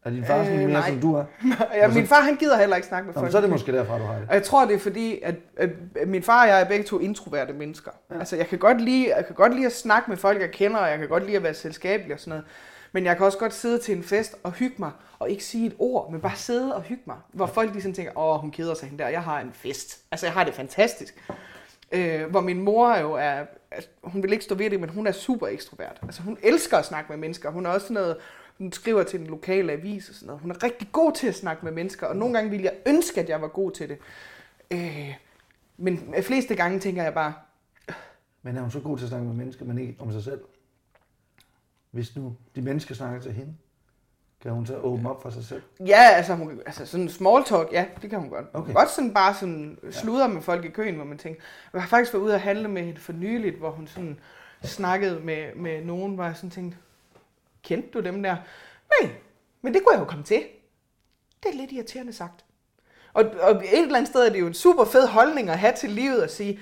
Er 0.05 0.09
din 0.09 0.25
far 0.25 0.43
sådan 0.43 0.59
Øh, 0.59 0.65
mere, 0.65 0.79
nej. 0.79 0.89
som 0.89 0.99
du 1.01 1.15
er? 1.15 1.23
ja, 1.81 1.87
min 1.87 2.07
far 2.07 2.21
han 2.21 2.35
gider 2.35 2.57
heller 2.57 2.75
ikke 2.75 2.87
snakke 2.87 3.05
med 3.05 3.13
folk. 3.13 3.23
men 3.23 3.31
så 3.31 3.37
er 3.37 3.41
det 3.41 3.49
måske 3.49 3.71
derfra, 3.71 3.97
du 3.97 4.03
har 4.03 4.13
det. 4.19 4.25
Og 4.29 4.33
jeg 4.35 4.43
tror, 4.43 4.65
det 4.65 4.75
er 4.75 4.79
fordi, 4.79 5.19
at, 5.23 5.35
at, 5.57 5.69
at 5.95 6.07
min 6.07 6.23
far 6.23 6.41
og 6.41 6.47
jeg 6.47 6.61
er 6.61 6.65
begge 6.65 6.83
to 6.85 6.99
introverte 6.99 7.53
mennesker. 7.53 7.91
Ja. 8.11 8.19
Altså, 8.19 8.35
jeg 8.35 8.47
kan, 8.47 8.59
godt 8.59 8.81
lide, 8.81 9.13
jeg 9.15 9.25
kan 9.25 9.35
godt 9.35 9.53
lide 9.55 9.65
at 9.65 9.71
snakke 9.75 10.09
med 10.09 10.17
folk, 10.17 10.41
jeg 10.41 10.51
kender, 10.51 10.77
og 10.77 10.89
jeg 10.89 10.99
kan 10.99 11.07
godt 11.07 11.25
lide 11.25 11.37
at 11.37 11.43
være 11.43 11.53
selskabelig 11.53 12.13
og 12.13 12.19
sådan 12.19 12.29
noget. 12.29 12.45
Men 12.91 13.05
jeg 13.05 13.17
kan 13.17 13.25
også 13.25 13.37
godt 13.37 13.53
sidde 13.53 13.79
til 13.79 13.97
en 13.97 14.03
fest 14.03 14.35
og 14.43 14.51
hygge 14.51 14.75
mig, 14.79 14.91
og 15.19 15.29
ikke 15.29 15.43
sige 15.43 15.67
et 15.67 15.75
ord, 15.79 16.11
men 16.11 16.21
bare 16.21 16.35
sidde 16.35 16.75
og 16.75 16.81
hygge 16.81 17.03
mig. 17.05 17.17
Hvor 17.33 17.45
folk 17.45 17.71
lige 17.71 17.81
sådan 17.81 17.95
tænker, 17.95 18.17
åh, 18.17 18.39
hun 18.39 18.51
keder 18.51 18.73
sig 18.73 18.89
hende 18.89 19.03
der, 19.03 19.09
jeg 19.09 19.23
har 19.23 19.39
en 19.39 19.51
fest. 19.53 20.03
Altså, 20.11 20.25
jeg 20.25 20.33
har 20.33 20.43
det 20.43 20.53
fantastisk. 20.53 21.29
Øh, 21.91 22.29
hvor 22.29 22.41
min 22.41 22.61
mor 22.61 22.97
jo 22.97 23.13
er, 23.13 23.45
altså, 23.71 23.89
hun 24.03 24.23
vil 24.23 24.31
ikke 24.31 24.43
stå 24.43 24.55
ved 24.55 24.69
det, 24.69 24.79
men 24.79 24.89
hun 24.89 25.07
er 25.07 25.11
super 25.11 25.47
ekstrovert. 25.47 25.99
Altså, 26.03 26.21
hun 26.21 26.37
elsker 26.43 26.77
at 26.77 26.85
snakke 26.85 27.11
med 27.11 27.17
mennesker. 27.17 27.49
Hun 27.49 27.65
er 27.65 27.69
også 27.69 27.87
sådan 27.87 28.01
noget, 28.01 28.17
hun 28.57 28.71
skriver 28.71 29.03
til 29.03 29.19
den 29.19 29.27
lokale 29.27 29.71
avis 29.71 30.09
og 30.09 30.15
sådan 30.15 30.27
noget. 30.27 30.41
Hun 30.41 30.51
er 30.51 30.63
rigtig 30.63 30.89
god 30.91 31.11
til 31.11 31.27
at 31.27 31.35
snakke 31.35 31.65
med 31.65 31.71
mennesker, 31.71 32.07
og 32.07 32.15
nogle 32.15 32.33
gange 32.33 32.49
ville 32.49 32.65
jeg 32.65 32.73
ønske, 32.85 33.21
at 33.21 33.29
jeg 33.29 33.41
var 33.41 33.47
god 33.47 33.71
til 33.71 33.89
det. 33.89 33.97
Øh, 34.71 35.15
men 35.77 36.13
fleste 36.21 36.55
gange 36.55 36.79
tænker 36.79 37.03
jeg 37.03 37.13
bare, 37.13 37.33
Men 38.41 38.57
er 38.57 38.61
hun 38.61 38.71
så 38.71 38.79
god 38.79 38.97
til 38.97 39.05
at 39.05 39.09
snakke 39.09 39.27
med 39.27 39.35
mennesker, 39.35 39.65
men 39.65 39.77
ikke 39.77 39.95
om 39.99 40.11
sig 40.11 40.23
selv? 40.23 40.41
Hvis 41.91 42.15
nu 42.15 42.35
de 42.55 42.61
mennesker 42.61 42.95
snakker 42.95 43.21
til 43.21 43.31
hende, 43.31 43.53
kan 44.41 44.51
hun 44.51 44.65
så 44.65 44.77
åbne 44.77 45.09
op 45.09 45.21
for 45.21 45.29
sig 45.29 45.45
selv? 45.45 45.61
ja, 45.79 46.09
altså, 46.11 46.35
hun, 46.35 46.61
altså 46.65 46.85
sådan 46.85 47.09
small 47.09 47.43
talk, 47.43 47.71
ja, 47.71 47.85
det 48.01 48.09
kan 48.09 48.19
hun 48.19 48.29
godt. 48.29 48.45
Okay. 48.53 48.59
Okay. 48.59 48.73
Godt 48.73 48.89
sådan 48.89 49.13
bare 49.13 49.35
sådan 49.35 49.77
sludre 49.91 50.29
med 50.29 50.41
folk 50.41 50.65
i 50.65 50.69
køen, 50.69 50.95
hvor 50.95 51.05
man 51.05 51.17
tænker, 51.17 51.41
jeg 51.73 51.81
har 51.81 51.89
faktisk 51.89 52.13
været 52.13 52.23
ude 52.23 52.33
at 52.33 52.41
handle 52.41 52.67
med 52.67 52.83
hende 52.83 52.99
for 52.99 53.13
nyligt, 53.13 53.57
hvor 53.57 53.71
hun 53.71 53.87
sådan 53.87 54.19
snakkede 54.63 55.19
med, 55.19 55.55
med 55.55 55.85
nogen, 55.85 56.15
hvor 56.15 56.23
jeg 56.23 56.35
sådan 56.35 56.49
tænkte, 56.49 56.77
kendte 57.63 57.89
du 57.93 57.99
dem 57.99 58.23
der? 58.23 58.35
Nej, 59.01 59.11
men 59.61 59.73
det 59.73 59.83
kunne 59.83 59.93
jeg 59.93 60.01
jo 60.01 60.05
komme 60.05 60.23
til. 60.23 60.43
Det 61.43 61.49
er 61.53 61.57
lidt 61.57 61.71
irriterende 61.71 62.13
sagt. 62.13 62.45
Og, 63.13 63.25
og 63.41 63.51
et 63.51 63.81
eller 63.81 63.97
andet 63.97 64.09
sted 64.09 64.27
er 64.27 64.31
det 64.31 64.39
jo 64.39 64.47
en 64.47 64.53
super 64.53 64.85
fed 64.85 65.07
holdning 65.07 65.49
at 65.49 65.59
have 65.59 65.73
til 65.77 65.89
livet 65.89 66.21
at 66.21 66.31
sige, 66.31 66.59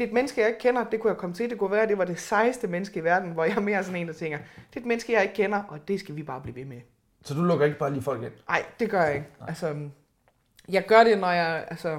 det 0.00 0.06
er 0.06 0.08
et 0.08 0.14
menneske, 0.14 0.40
jeg 0.40 0.48
ikke 0.48 0.60
kender, 0.60 0.84
det 0.84 1.00
kunne 1.00 1.10
jeg 1.10 1.16
komme 1.18 1.34
til. 1.34 1.50
Det 1.50 1.58
kunne 1.58 1.70
være, 1.70 1.82
at 1.82 1.88
det 1.88 1.98
var 1.98 2.04
det 2.04 2.20
sejeste 2.20 2.66
menneske 2.66 3.00
i 3.00 3.04
verden, 3.04 3.30
hvor 3.30 3.44
jeg 3.44 3.56
er 3.56 3.60
mere 3.60 3.84
sådan 3.84 4.00
en, 4.00 4.08
der 4.08 4.12
tænker, 4.12 4.38
det 4.38 4.76
er 4.76 4.80
et 4.80 4.86
menneske, 4.86 5.12
jeg 5.12 5.22
ikke 5.22 5.34
kender, 5.34 5.62
og 5.68 5.88
det 5.88 6.00
skal 6.00 6.16
vi 6.16 6.22
bare 6.22 6.40
blive 6.40 6.56
ved 6.56 6.64
med. 6.64 6.80
Så 7.24 7.34
du 7.34 7.42
lukker 7.42 7.66
ikke 7.66 7.78
bare 7.78 7.92
lige 7.92 8.02
folk 8.02 8.22
ind? 8.22 8.32
Nej, 8.48 8.64
det 8.80 8.90
gør 8.90 9.02
jeg 9.02 9.14
ikke. 9.14 9.26
Altså, 9.48 9.76
jeg 10.68 10.86
gør 10.86 11.04
det, 11.04 11.18
når 11.18 11.30
jeg, 11.30 11.64
altså, 11.70 11.98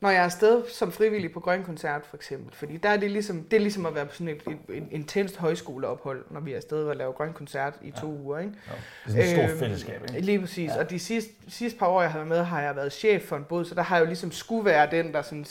når 0.00 0.10
jeg 0.10 0.18
er 0.18 0.24
afsted 0.24 0.62
som 0.68 0.92
frivillig 0.92 1.32
på 1.32 1.40
Grøn 1.40 1.64
Koncert, 1.64 2.06
for 2.06 2.16
eksempel. 2.16 2.54
Fordi 2.54 2.76
der 2.76 2.88
er 2.88 2.96
det 2.96 3.10
ligesom, 3.10 3.42
det 3.42 3.56
er 3.56 3.60
ligesom 3.60 3.86
at 3.86 3.94
være 3.94 4.06
på 4.06 4.14
sådan 4.14 4.28
et, 4.28 4.42
et, 4.46 4.76
et 4.76 4.84
intenst 4.90 5.36
højskoleophold, 5.36 6.24
når 6.30 6.40
vi 6.40 6.52
er 6.52 6.56
afsted 6.56 6.84
og 6.84 6.96
laver 6.96 7.12
Grøn 7.12 7.32
Koncert 7.32 7.74
i 7.82 7.90
to 7.90 8.06
uger. 8.06 8.38
Ikke? 8.38 8.52
Det 8.52 8.70
er 9.06 9.10
sådan 9.10 9.22
et 9.22 9.28
stort 9.28 9.50
Øhm, 9.50 9.58
fællesskab, 9.58 10.02
ikke? 10.02 10.20
Lige 10.20 10.40
præcis. 10.40 10.70
Ja. 10.70 10.78
Og 10.78 10.90
de 10.90 10.98
sidste, 10.98 11.32
sidste 11.48 11.78
par 11.78 11.86
år, 11.86 12.02
jeg 12.02 12.10
har 12.10 12.18
været 12.18 12.28
med, 12.28 12.42
har 12.42 12.62
jeg 12.62 12.76
været 12.76 12.92
chef 12.92 13.22
for 13.22 13.36
en 13.36 13.44
båd, 13.44 13.64
så 13.64 13.74
der 13.74 13.82
har 13.82 13.96
jeg 13.96 14.00
jo 14.00 14.06
ligesom 14.06 14.32
skulle 14.32 14.64
være 14.64 14.90
den, 14.90 15.12
der 15.12 15.22
sådan... 15.22 15.46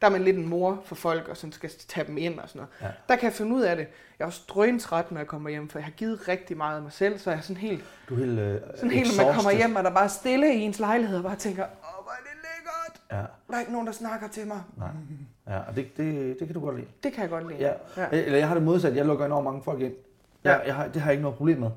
Der 0.00 0.06
er 0.06 0.10
man 0.10 0.22
lidt 0.24 0.36
en 0.36 0.48
mor 0.48 0.80
for 0.84 0.94
folk, 0.94 1.28
og 1.28 1.36
sådan 1.36 1.52
skal 1.52 1.70
tage 1.88 2.06
dem 2.06 2.18
ind 2.18 2.38
og 2.40 2.48
sådan 2.48 2.58
noget. 2.58 2.70
Ja. 2.80 2.86
Ja. 2.86 2.92
Der 3.08 3.16
kan 3.16 3.24
jeg 3.24 3.32
finde 3.32 3.54
ud 3.56 3.62
af 3.62 3.76
det. 3.76 3.86
Jeg 4.18 4.24
er 4.24 4.26
også 4.26 4.42
drøntræt, 4.48 5.12
når 5.12 5.18
jeg 5.20 5.26
kommer 5.26 5.50
hjem, 5.50 5.68
for 5.68 5.78
jeg 5.78 5.84
har 5.84 5.92
givet 5.92 6.28
rigtig 6.28 6.56
meget 6.56 6.76
af 6.76 6.82
mig 6.82 6.92
selv, 6.92 7.18
så 7.18 7.30
jeg 7.30 7.36
er 7.36 7.40
sådan 7.42 7.56
helt... 7.56 7.84
Du 8.08 8.14
er 8.14 8.18
helt 8.18 8.38
øh, 8.38 8.60
Sådan 8.76 8.90
helt, 8.90 9.16
når 9.18 9.24
man 9.24 9.34
kommer 9.34 9.50
hjem, 9.50 9.76
og 9.76 9.84
der 9.84 9.90
bare 9.90 10.04
er 10.04 10.08
stille 10.08 10.54
i 10.54 10.58
ens 10.60 10.78
lejlighed, 10.78 11.16
og 11.18 11.24
bare 11.24 11.36
tænker, 11.36 11.62
åh, 11.64 12.04
hvor 12.04 12.12
er 12.12 12.22
det 12.22 12.32
lækkert. 12.42 13.00
Ja, 13.12 13.16
Der 13.48 13.54
er 13.56 13.60
ikke 13.60 13.72
nogen, 13.72 13.86
der 13.86 13.92
snakker 13.92 14.28
til 14.28 14.46
mig. 14.46 14.60
nej. 14.76 14.88
Ja, 15.48 15.58
og 15.58 15.76
det, 15.76 15.96
det, 15.96 16.36
det 16.38 16.48
kan 16.48 16.54
du 16.54 16.60
godt 16.60 16.76
lide. 16.76 16.86
Det 17.02 17.12
kan 17.12 17.22
jeg 17.22 17.30
godt 17.30 17.48
lide. 17.48 17.58
Ja. 17.60 17.72
ja. 17.96 18.06
Eller 18.12 18.38
jeg 18.38 18.48
har 18.48 18.54
det 18.54 18.62
modsat. 18.64 18.96
Jeg 18.96 19.06
lukker 19.06 19.26
enormt 19.26 19.44
mange 19.44 19.62
folk 19.62 19.80
ind. 19.80 19.94
Jeg, 20.44 20.62
jeg 20.66 20.74
har, 20.74 20.88
det 20.88 21.02
har 21.02 21.08
jeg 21.10 21.12
ikke 21.12 21.22
noget 21.22 21.36
problem 21.36 21.58
med. 21.58 21.70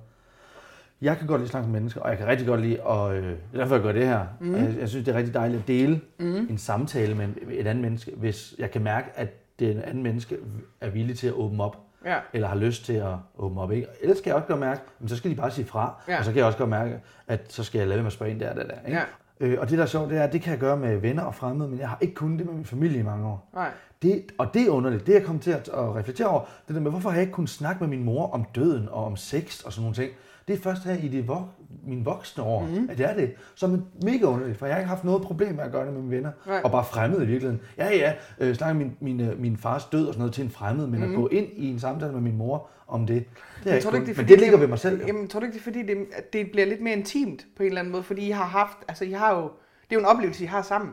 Jeg 1.01 1.17
kan 1.17 1.27
godt 1.27 1.39
lide 1.39 1.45
at 1.45 1.49
snakke 1.49 1.69
med 1.69 1.79
mennesker, 1.79 2.01
og 2.01 2.09
jeg 2.09 2.17
kan 2.17 2.27
rigtig 2.27 2.47
godt 2.47 2.61
lide, 2.61 2.79
og 2.81 3.15
øh, 3.17 3.31
er 3.53 3.57
derfor, 3.57 3.75
jeg 3.75 3.83
gør 3.83 3.91
det 3.91 4.07
her. 4.07 4.25
Mm. 4.39 4.55
Jeg, 4.55 4.75
jeg 4.79 4.89
synes, 4.89 5.05
det 5.05 5.13
er 5.13 5.17
rigtig 5.17 5.33
dejligt 5.33 5.61
at 5.61 5.67
dele 5.67 6.01
mm. 6.19 6.35
en 6.49 6.57
samtale 6.57 7.15
med 7.15 7.27
et 7.51 7.67
andet 7.67 7.81
menneske, 7.83 8.11
hvis 8.17 8.55
jeg 8.59 8.71
kan 8.71 8.81
mærke, 8.83 9.07
at 9.15 9.59
det 9.59 9.81
andet 9.81 10.03
menneske 10.03 10.37
er 10.81 10.89
villig 10.89 11.17
til 11.17 11.27
at 11.27 11.33
åbne 11.33 11.63
op, 11.63 11.77
ja. 12.05 12.17
eller 12.33 12.47
har 12.47 12.55
lyst 12.55 12.85
til 12.85 12.93
at 12.93 13.13
åbne 13.37 13.61
op. 13.61 13.71
Ikke? 13.71 13.87
Ellers 14.01 14.17
skal 14.17 14.29
jeg 14.29 14.35
også 14.35 14.47
godt 14.47 14.59
mærke, 14.59 14.81
men 14.99 15.09
så 15.09 15.15
skal 15.15 15.31
de 15.31 15.35
bare 15.35 15.51
sige 15.51 15.65
fra, 15.65 16.01
Ja. 16.07 16.17
og 16.19 16.25
så 16.25 16.31
kan 16.31 16.37
jeg 16.37 16.45
også 16.45 16.57
godt 16.57 16.69
mærke, 16.69 16.99
at 17.27 17.41
så 17.53 17.63
skal 17.63 17.79
jeg 17.79 17.87
lade 17.87 17.99
med 17.99 18.07
at 18.07 18.13
spørge 18.13 18.31
ind 18.31 18.39
der, 18.39 18.53
der, 18.53 18.63
der. 18.63 18.73
Ikke? 18.85 18.97
Ja. 18.97 19.03
Øh, 19.39 19.57
og 19.59 19.69
det 19.69 19.77
der 19.77 19.83
er 19.83 19.87
sjovt, 19.87 20.09
det 20.09 20.17
er, 20.17 20.23
at 20.23 20.33
det 20.33 20.41
kan 20.41 20.51
jeg 20.51 20.59
gøre 20.59 20.77
med 20.77 20.97
venner 20.97 21.23
og 21.23 21.35
fremmede, 21.35 21.69
men 21.69 21.79
jeg 21.79 21.89
har 21.89 21.97
ikke 22.01 22.13
kunnet 22.13 22.39
det 22.39 22.47
med 22.47 22.55
min 22.55 22.65
familie 22.65 22.99
i 22.99 23.03
mange 23.03 23.27
år. 23.27 23.49
Nej. 23.53 23.69
Det, 24.01 24.23
og 24.37 24.53
det 24.53 24.61
er 24.61 24.69
underligt. 24.69 25.07
Det 25.07 25.13
jeg 25.13 25.23
kom 25.23 25.39
til 25.39 25.51
at, 25.51 25.69
at 25.73 25.95
reflektere 25.95 26.27
over, 26.27 26.41
det 26.67 26.75
der 26.75 26.81
med, 26.81 26.91
hvorfor 26.91 27.09
har 27.09 27.15
jeg 27.17 27.21
ikke 27.21 27.33
kunnet 27.33 27.49
snakke 27.49 27.79
med 27.83 27.87
min 27.97 28.03
mor 28.03 28.31
om 28.31 28.45
døden 28.55 28.89
og 28.91 29.05
om 29.05 29.15
sex 29.15 29.61
og 29.63 29.73
sådan 29.73 29.81
nogle 29.83 29.95
ting. 29.95 30.11
Det 30.49 30.57
er 30.57 30.61
først 30.61 30.83
her 30.83 30.93
i 30.93 31.07
det 31.07 31.25
vok- 31.29 31.87
mine 31.87 32.05
voksne 32.05 32.43
år, 32.43 32.61
Mhm. 32.65 32.71
mm. 32.81 32.89
at 32.91 32.97
det 32.97 33.05
er 33.09 33.13
det. 33.13 33.33
Som 33.55 33.73
er 33.73 33.77
mega 34.03 34.25
underligt, 34.25 34.57
for 34.57 34.65
jeg 34.65 34.75
har 34.75 34.79
ikke 34.79 34.89
haft 34.89 35.03
noget 35.03 35.21
problem 35.21 35.55
med 35.55 35.63
at 35.63 35.71
gøre 35.71 35.85
det 35.85 35.93
med 35.93 36.01
mine 36.01 36.15
venner. 36.15 36.31
Nej. 36.47 36.61
Og 36.63 36.71
bare 36.71 36.83
fremmede 36.85 37.23
i 37.23 37.27
virkeligheden. 37.27 37.61
Ja, 37.77 37.89
ja, 37.89 38.13
øh, 38.39 38.55
snakke 38.55 38.77
min, 38.79 38.97
min, 38.99 39.19
øh, 39.21 39.39
min 39.39 39.57
fars 39.57 39.85
død 39.85 40.07
og 40.07 40.13
sådan 40.13 40.19
noget 40.19 40.33
til 40.33 40.43
en 40.43 40.49
fremmed, 40.49 40.87
men 40.87 40.99
mm. 40.99 41.09
at 41.11 41.15
gå 41.15 41.27
ind 41.27 41.47
i 41.53 41.71
en 41.71 41.79
samtale 41.79 42.11
med 42.11 42.21
min 42.21 42.37
mor 42.37 42.67
om 42.87 43.05
det, 43.07 43.15
det 43.15 43.25
er 43.61 43.65
Men 43.65 43.73
ikke 43.73 43.83
tror 43.87 43.91
ikke, 43.93 43.99
det 43.99 44.03
er 44.03 44.07
Men 44.07 44.15
fordi, 44.15 44.31
det 44.33 44.39
ligger 44.41 44.57
ved 44.57 44.67
mig 44.67 44.79
selv. 44.79 45.01
jo. 45.01 45.07
Jamen, 45.07 45.27
tror 45.27 45.39
du 45.39 45.45
ikke, 45.45 45.53
det 45.53 45.59
er 45.59 45.63
fordi, 45.63 45.81
det, 45.83 45.97
det 46.33 46.51
bliver 46.51 46.65
lidt 46.67 46.81
mere 46.81 46.93
intimt 46.93 47.45
på 47.57 47.63
en 47.63 47.67
eller 47.67 47.79
anden 47.81 47.91
måde? 47.91 48.03
Fordi 48.03 48.27
I 48.27 48.31
har 48.31 48.45
haft, 48.45 48.77
altså 48.87 49.05
I 49.05 49.11
har 49.11 49.35
jo, 49.35 49.41
det 49.41 49.49
er 49.89 49.95
jo 49.95 49.99
en 49.99 50.05
oplevelse, 50.05 50.43
I 50.43 50.47
har 50.47 50.61
sammen, 50.61 50.91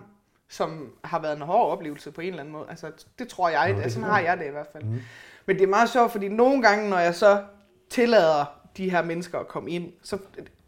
som 0.49 0.91
har 1.05 1.21
været 1.23 1.37
en 1.37 1.43
hård 1.43 1.73
oplevelse 1.73 2.11
på 2.11 2.21
en 2.21 2.27
eller 2.27 2.41
anden 2.41 2.53
måde. 2.53 2.65
Altså, 2.71 2.87
det 3.19 3.29
tror 3.29 3.49
jeg, 3.49 3.69
Nå, 3.71 3.77
det 3.77 3.85
det 3.85 3.93
sådan 3.93 4.09
har 4.09 4.21
jeg 4.21 4.39
det 4.39 4.47
i 4.47 4.51
hvert 4.51 4.67
fald. 4.73 4.85
Mm. 4.85 4.99
Men 5.47 5.57
det 5.57 5.63
er 5.63 5.69
meget 5.69 5.89
sjovt, 5.91 6.13
fordi 6.13 6.29
nogle 6.29 6.63
gange, 6.63 6.91
når 6.91 6.99
jeg 6.99 7.15
så 7.15 7.39
tillader 7.91 8.56
de 8.77 8.91
her 8.91 9.03
mennesker 9.03 9.39
at 9.39 9.49
komme 9.49 9.71
ind, 9.71 9.93
så, 10.03 10.19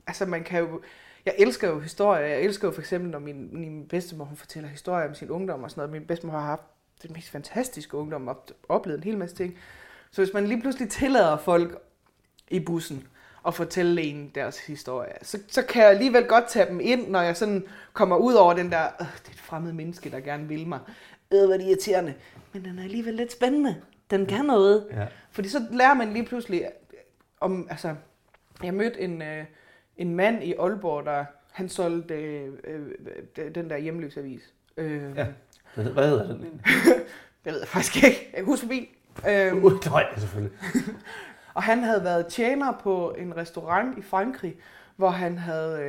altså 0.07 0.27
man 0.27 0.45
kan 0.45 0.61
jo, 0.61 0.81
jeg 1.27 1.35
elsker 1.39 1.69
jo 1.69 1.81
historier. 1.81 2.27
Jeg 2.27 2.41
elsker 2.41 2.69
jo 2.69 2.73
for 2.73 2.81
eksempel, 2.81 3.11
når 3.11 3.19
min, 3.19 3.49
min 3.53 3.87
bedstemor 3.89 4.25
hun 4.25 4.37
fortæller 4.37 4.69
historier 4.69 5.09
om 5.09 5.15
sin 5.15 5.31
ungdom 5.31 5.63
og 5.63 5.71
sådan 5.71 5.81
noget. 5.81 5.93
Min 5.93 6.07
bedstemor 6.07 6.33
har 6.33 6.47
haft 6.47 6.63
den 7.03 7.13
mest 7.13 7.31
fantastiske 7.31 7.97
ungdom, 7.97 8.29
og 8.29 8.47
oplevet 8.69 8.99
en 8.99 9.05
hel 9.05 9.19
masse 9.19 9.37
ting. 9.37 9.59
Så 10.11 10.23
hvis 10.23 10.35
man 10.35 10.47
lige 10.47 10.61
pludselig 10.61 10.91
tillader 10.91 11.37
folk 11.37 11.79
i 12.51 12.61
bussen 12.61 13.07
og 13.43 13.55
fortælle 13.55 14.03
en 14.03 14.31
deres 14.35 14.67
historie, 14.67 15.13
så, 15.23 15.39
så 15.49 15.63
kan 15.63 15.83
jeg 15.83 15.91
alligevel 15.91 16.25
godt 16.25 16.49
tage 16.49 16.69
dem 16.69 16.81
ind, 16.81 17.09
når 17.09 17.23
jeg 17.23 17.37
sådan 17.37 17.65
kommer 17.93 18.17
ud 18.17 18.35
over 18.35 18.55
den 18.55 18.73
der, 18.73 18.85
øh, 19.01 19.07
det 19.07 19.29
er 19.29 19.33
et 19.33 19.41
fremmed 19.41 19.73
menneske, 19.73 20.11
der 20.11 20.21
gerne 20.21 20.49
vil 20.49 20.67
mig. 20.67 20.79
Øh, 21.33 21.45
hvor 21.45 21.55
er 21.55 21.59
det 21.59 21.67
irriterende. 21.67 22.15
Men 22.53 22.65
den 22.65 22.79
er 22.79 22.83
alligevel 22.83 23.15
lidt 23.15 23.33
spændende. 23.33 23.77
Den 24.11 24.27
kan 24.27 24.45
noget. 24.45 24.87
Ja. 24.91 25.07
Fordi 25.31 25.49
så 25.49 25.63
lærer 25.71 25.95
man 25.95 26.13
lige 26.13 26.25
pludselig 26.25 26.67
om, 27.41 27.67
altså, 27.71 27.95
jeg 28.63 28.75
mødte 28.75 29.01
en, 29.01 29.23
øh, 29.23 29.45
en 29.97 30.15
mand 30.15 30.43
i 30.43 30.55
Aalborg, 30.55 31.05
der, 31.07 31.25
han 31.53 31.69
solgte 31.69 32.15
øh, 32.15 32.53
øh, 32.65 33.55
den 33.55 33.71
der 33.71 33.77
hjemløsavis. 33.77 34.53
Øh, 34.77 35.17
Ja. 35.17 35.27
Hvad 35.75 35.85
hed- 35.85 35.93
Hvad 35.93 36.09
hedder 36.09 36.27
den? 36.27 36.61
Jeg 37.45 37.53
ved 37.53 37.61
jeg 37.61 37.69
faktisk 37.69 38.05
ikke. 38.05 38.43
Hus 38.45 38.61
forbi. 38.61 38.97
Øh, 39.29 39.65
Uh, 39.65 39.73
nej, 39.87 40.07
selvfølgelig. 40.17 40.59
og 41.55 41.63
han 41.63 41.79
havde 41.83 42.05
været 42.05 42.27
tjener 42.27 42.73
på 42.83 43.15
en 43.19 43.37
restaurant 43.37 43.99
i 43.99 44.03
Frankrig, 44.03 44.57
hvor 44.97 45.09
han 45.11 45.39
havde 45.39 45.83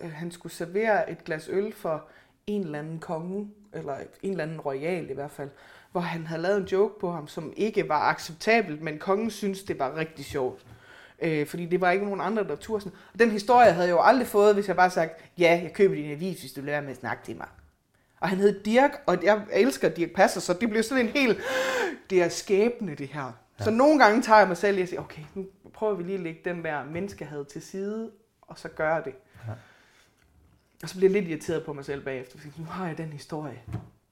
øh, 0.00 0.12
han 0.12 0.30
skulle 0.30 0.52
servere 0.52 1.10
et 1.10 1.24
glas 1.24 1.48
øl 1.52 1.72
for 1.72 2.04
en 2.46 2.60
eller 2.64 2.78
anden 2.78 2.98
konge, 2.98 3.50
eller 3.72 3.96
en 4.22 4.30
eller 4.30 4.44
anden 4.44 4.60
royal 4.60 5.10
i 5.10 5.14
hvert 5.14 5.30
fald, 5.30 5.48
hvor 5.92 6.00
han 6.00 6.26
havde 6.26 6.42
lavet 6.42 6.60
en 6.60 6.64
joke 6.64 7.00
på 7.00 7.12
ham, 7.12 7.28
som 7.28 7.52
ikke 7.56 7.88
var 7.88 8.00
acceptabelt, 8.00 8.82
men 8.82 8.98
kongen 8.98 9.30
synes 9.30 9.62
det 9.62 9.78
var 9.78 9.96
rigtig 9.96 10.24
sjovt. 10.24 10.66
Øh, 11.22 11.46
fordi 11.46 11.66
det 11.66 11.80
var 11.80 11.90
ikke 11.90 12.04
nogen 12.04 12.20
andre, 12.20 12.44
der 12.44 12.56
turde 12.56 12.80
sådan. 12.80 12.98
Og 13.12 13.18
den 13.18 13.30
historie 13.30 13.72
havde 13.72 13.86
jeg 13.86 13.94
jo 13.94 14.00
aldrig 14.02 14.26
fået, 14.26 14.54
hvis 14.54 14.68
jeg 14.68 14.76
bare 14.76 14.90
sagt, 14.90 15.24
ja, 15.38 15.60
jeg 15.62 15.72
køber 15.72 15.94
din 15.94 16.10
avis, 16.10 16.40
hvis 16.40 16.52
du 16.52 16.60
lader 16.60 16.80
med 16.80 16.90
at 16.90 16.96
snakke 16.96 17.24
til 17.24 17.36
mig. 17.36 17.46
Og 18.20 18.28
han 18.28 18.38
hed 18.38 18.62
Dirk, 18.62 19.02
og 19.06 19.24
jeg 19.24 19.42
elsker 19.52 19.88
Dirk 19.88 20.10
Passer, 20.10 20.40
så 20.40 20.52
det 20.52 20.70
blev 20.70 20.82
sådan 20.82 21.06
en 21.06 21.12
helt, 21.12 21.38
det 22.10 22.22
er 22.22 22.28
skæbne 22.28 22.94
det 22.94 23.08
her. 23.08 23.32
Ja. 23.58 23.64
Så 23.64 23.70
nogle 23.70 24.04
gange 24.04 24.22
tager 24.22 24.38
jeg 24.38 24.48
mig 24.48 24.56
selv 24.56 24.78
i 24.78 24.82
at 24.82 24.88
sige, 24.88 25.00
okay, 25.00 25.22
nu 25.34 25.46
prøver 25.74 25.94
vi 25.94 26.02
lige 26.02 26.14
at 26.14 26.20
lægge 26.20 26.40
den 26.44 26.64
der 26.64 26.84
menneskehed 26.84 27.44
til 27.44 27.62
side, 27.62 28.10
og 28.42 28.58
så 28.58 28.68
gøre 28.68 29.04
det. 29.04 29.14
Ja. 29.46 29.52
Og 30.82 30.88
så 30.88 30.96
bliver 30.96 31.10
jeg 31.10 31.20
lidt 31.20 31.30
irriteret 31.30 31.64
på 31.64 31.72
mig 31.72 31.84
selv 31.84 32.04
bagefter, 32.04 32.38
fordi 32.38 32.52
nu 32.58 32.64
har 32.64 32.86
jeg 32.86 32.98
den 32.98 33.12
historie. 33.12 33.62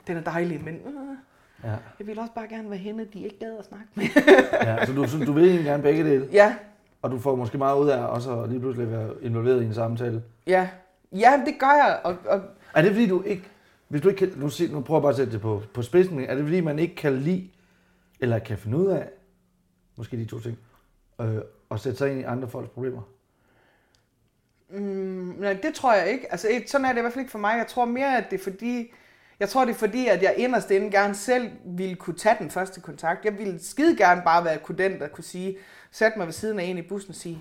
den 0.06 0.16
er 0.16 0.20
dejlig, 0.20 0.64
men 0.64 0.74
øh, 0.74 1.16
Ja. 1.64 1.76
jeg 1.98 2.06
vil 2.06 2.18
også 2.18 2.32
bare 2.34 2.48
gerne 2.48 2.70
være 2.70 2.78
hende, 2.78 3.04
de 3.12 3.20
ikke 3.24 3.38
gad 3.38 3.58
at 3.58 3.64
snakke 3.64 3.86
med. 3.94 4.04
ja 4.68 4.86
så 4.86 4.92
du, 4.92 5.08
så 5.08 5.18
du 5.18 5.32
vil 5.32 5.44
egentlig 5.44 5.64
gerne 5.64 5.82
begge 5.82 6.04
dele, 6.04 6.28
ja, 6.32 6.56
og 7.02 7.10
du 7.10 7.18
får 7.18 7.36
måske 7.36 7.58
meget 7.58 7.78
ud 7.80 7.88
af 7.88 8.04
også 8.06 8.40
at 8.42 8.48
lige 8.48 8.60
pludselig 8.60 8.90
være 8.90 9.10
involveret 9.22 9.62
i 9.62 9.64
en 9.66 9.74
samtale. 9.74 10.22
ja. 10.46 10.68
Ja, 11.12 11.42
det 11.46 11.54
gør 11.58 11.66
jeg, 11.66 12.00
og, 12.04 12.16
og 12.26 12.40
Er 12.74 12.82
det 12.82 12.90
fordi, 12.90 13.08
du 13.08 13.22
ikke... 13.22 13.42
Hvis 13.88 14.00
du 14.00 14.08
ikke 14.08 14.18
kan, 14.18 14.32
nu, 14.36 14.50
nu 14.70 14.80
prøver 14.80 14.98
jeg 14.98 15.02
bare 15.02 15.10
at 15.10 15.16
sætte 15.16 15.32
det 15.32 15.40
på, 15.40 15.62
på 15.74 15.82
spidsen, 15.82 16.20
er 16.20 16.34
det 16.34 16.44
fordi, 16.44 16.60
man 16.60 16.78
ikke 16.78 16.94
kan 16.94 17.18
lide, 17.18 17.50
eller 18.20 18.38
kan 18.38 18.58
finde 18.58 18.78
ud 18.78 18.86
af, 18.86 19.08
måske 19.96 20.16
de 20.16 20.24
to 20.24 20.40
ting, 20.40 20.58
øh, 21.20 21.36
at 21.70 21.80
sætte 21.80 21.98
sig 21.98 22.10
ind 22.10 22.20
i 22.20 22.22
andre 22.22 22.48
folks 22.48 22.68
problemer? 22.68 23.02
Mm, 24.70 25.34
nej, 25.38 25.58
det 25.62 25.74
tror 25.74 25.94
jeg 25.94 26.12
ikke. 26.12 26.32
Altså, 26.32 26.48
sådan 26.66 26.84
er 26.84 26.88
det 26.88 26.98
i 26.98 27.00
hvert 27.00 27.12
fald 27.12 27.20
ikke 27.20 27.30
for 27.32 27.38
mig. 27.38 27.58
Jeg 27.58 27.66
tror 27.66 27.84
mere, 27.84 28.16
at 28.16 28.24
det 28.30 28.40
er 28.40 28.44
fordi... 28.44 28.92
Jeg 29.40 29.48
tror, 29.48 29.64
det 29.64 29.74
er 29.74 29.78
fordi, 29.78 30.06
at 30.06 30.22
jeg 30.22 30.34
inderst 30.36 30.70
inde 30.70 30.90
gerne 30.90 31.14
selv 31.14 31.50
ville 31.64 31.94
kunne 31.94 32.16
tage 32.16 32.36
den 32.38 32.50
første 32.50 32.80
kontakt. 32.80 33.24
Jeg 33.24 33.38
ville 33.38 33.58
skide 33.62 33.96
gerne 33.96 34.22
bare 34.24 34.44
være 34.44 34.58
den, 34.78 35.00
der 35.00 35.08
kunne 35.08 35.24
sige, 35.24 35.56
sætte 35.90 36.18
mig 36.18 36.26
ved 36.26 36.32
siden 36.32 36.58
af 36.58 36.64
en 36.64 36.78
i 36.78 36.82
bussen 36.82 37.10
og 37.10 37.14
sige, 37.14 37.38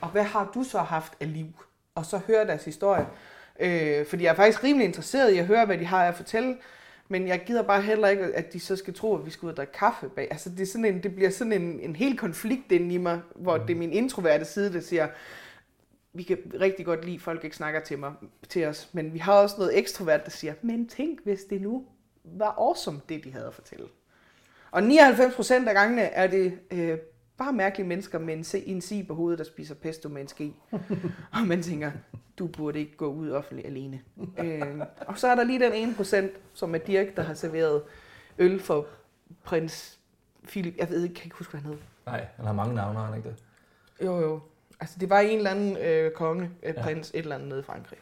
og 0.00 0.08
hvad 0.08 0.22
har 0.22 0.50
du 0.54 0.62
så 0.62 0.78
haft 0.78 1.12
af 1.20 1.32
liv? 1.32 1.46
Og 1.94 2.06
så 2.06 2.20
høre 2.26 2.46
deres 2.46 2.64
historie. 2.64 3.06
Øh, 3.60 4.06
fordi 4.06 4.24
jeg 4.24 4.30
er 4.30 4.34
faktisk 4.34 4.64
rimelig 4.64 4.84
interesseret 4.84 5.32
i 5.32 5.38
at 5.38 5.46
høre, 5.46 5.66
hvad 5.66 5.78
de 5.78 5.84
har 5.84 6.04
at 6.04 6.14
fortælle. 6.14 6.56
Men 7.08 7.28
jeg 7.28 7.42
gider 7.46 7.62
bare 7.62 7.82
heller 7.82 8.08
ikke, 8.08 8.24
at 8.24 8.52
de 8.52 8.60
så 8.60 8.76
skal 8.76 8.94
tro, 8.94 9.18
at 9.18 9.26
vi 9.26 9.30
skal 9.30 9.46
ud 9.46 9.50
og 9.50 9.56
drikke 9.56 9.72
kaffe 9.72 10.08
bag. 10.08 10.28
Altså, 10.30 10.50
det, 10.50 10.60
er 10.60 10.66
sådan 10.66 10.84
en, 10.84 11.02
det 11.02 11.14
bliver 11.14 11.30
sådan 11.30 11.52
en, 11.52 11.80
en 11.80 11.96
hel 11.96 12.16
konflikt 12.18 12.72
inde 12.72 12.94
i 12.94 12.98
mig, 12.98 13.20
hvor 13.34 13.56
det 13.56 13.74
er 13.74 13.78
min 13.78 13.92
introverte 13.92 14.44
side, 14.44 14.72
der 14.72 14.80
siger, 14.80 15.08
vi 16.16 16.22
kan 16.22 16.38
rigtig 16.60 16.86
godt 16.86 17.04
lide, 17.04 17.14
at 17.16 17.20
folk 17.22 17.44
ikke 17.44 17.56
snakker 17.56 17.80
til, 17.80 17.98
mig, 17.98 18.12
til 18.48 18.64
os, 18.66 18.90
men 18.92 19.14
vi 19.14 19.18
har 19.18 19.32
også 19.32 19.54
noget 19.58 19.78
ekstrovert, 19.78 20.24
der 20.24 20.30
siger, 20.30 20.54
men 20.62 20.88
tænk, 20.88 21.20
hvis 21.24 21.44
det 21.44 21.60
nu 21.62 21.86
var 22.24 22.54
awesome, 22.58 23.00
det 23.08 23.24
de 23.24 23.32
havde 23.32 23.46
at 23.46 23.54
fortælle. 23.54 23.86
Og 24.70 24.80
99% 24.82 25.68
af 25.68 25.74
gangene 25.74 26.02
er 26.02 26.26
det 26.26 26.58
øh, 26.70 26.98
bare 27.38 27.52
mærkelige 27.52 27.88
mennesker 27.88 28.18
med 28.18 28.34
en, 28.34 28.44
se- 28.44 28.66
en 28.66 28.80
sig 28.80 29.04
på 29.08 29.14
hovedet, 29.14 29.38
der 29.38 29.44
spiser 29.44 29.74
pesto 29.74 30.08
med 30.08 30.22
en 30.22 30.28
ske. 30.28 30.54
og 31.32 31.46
man 31.46 31.62
tænker, 31.62 31.90
du 32.38 32.46
burde 32.46 32.78
ikke 32.80 32.96
gå 32.96 33.06
ud 33.06 33.30
offentligt 33.30 33.66
alene. 33.66 34.00
øh, 34.38 34.80
og 35.06 35.18
så 35.18 35.28
er 35.28 35.34
der 35.34 35.44
lige 35.44 35.58
den 35.60 35.72
ene 35.72 35.94
procent, 35.94 36.32
som 36.54 36.74
er 36.74 36.78
Dirk, 36.78 37.16
der 37.16 37.22
har 37.22 37.34
serveret 37.34 37.82
øl 38.38 38.60
for 38.60 38.86
prins 39.44 39.98
Philip. 40.48 40.76
Jeg 40.78 40.90
ved 40.90 41.02
ikke, 41.02 41.14
kan 41.14 41.24
ikke 41.24 41.36
huske, 41.36 41.50
hvad 41.50 41.60
han 41.60 41.70
hed. 41.70 41.78
Nej, 42.06 42.26
han 42.36 42.46
har 42.46 42.52
mange 42.52 42.74
navne, 42.74 42.98
har 42.98 43.06
han 43.06 43.16
ikke 43.16 43.28
det? 43.28 43.36
Jo, 44.04 44.20
jo. 44.20 44.40
Altså, 44.80 44.96
det 45.00 45.10
var 45.10 45.18
en 45.20 45.36
eller 45.38 45.50
anden 45.50 45.76
øh, 45.76 46.10
konge, 46.10 46.50
øh, 46.62 46.74
Ja. 46.76 46.82
prins, 46.82 47.10
et 47.10 47.18
eller 47.18 47.34
andet 47.34 47.48
nede 47.48 47.60
i 47.60 47.62
Frankrig. 47.62 47.98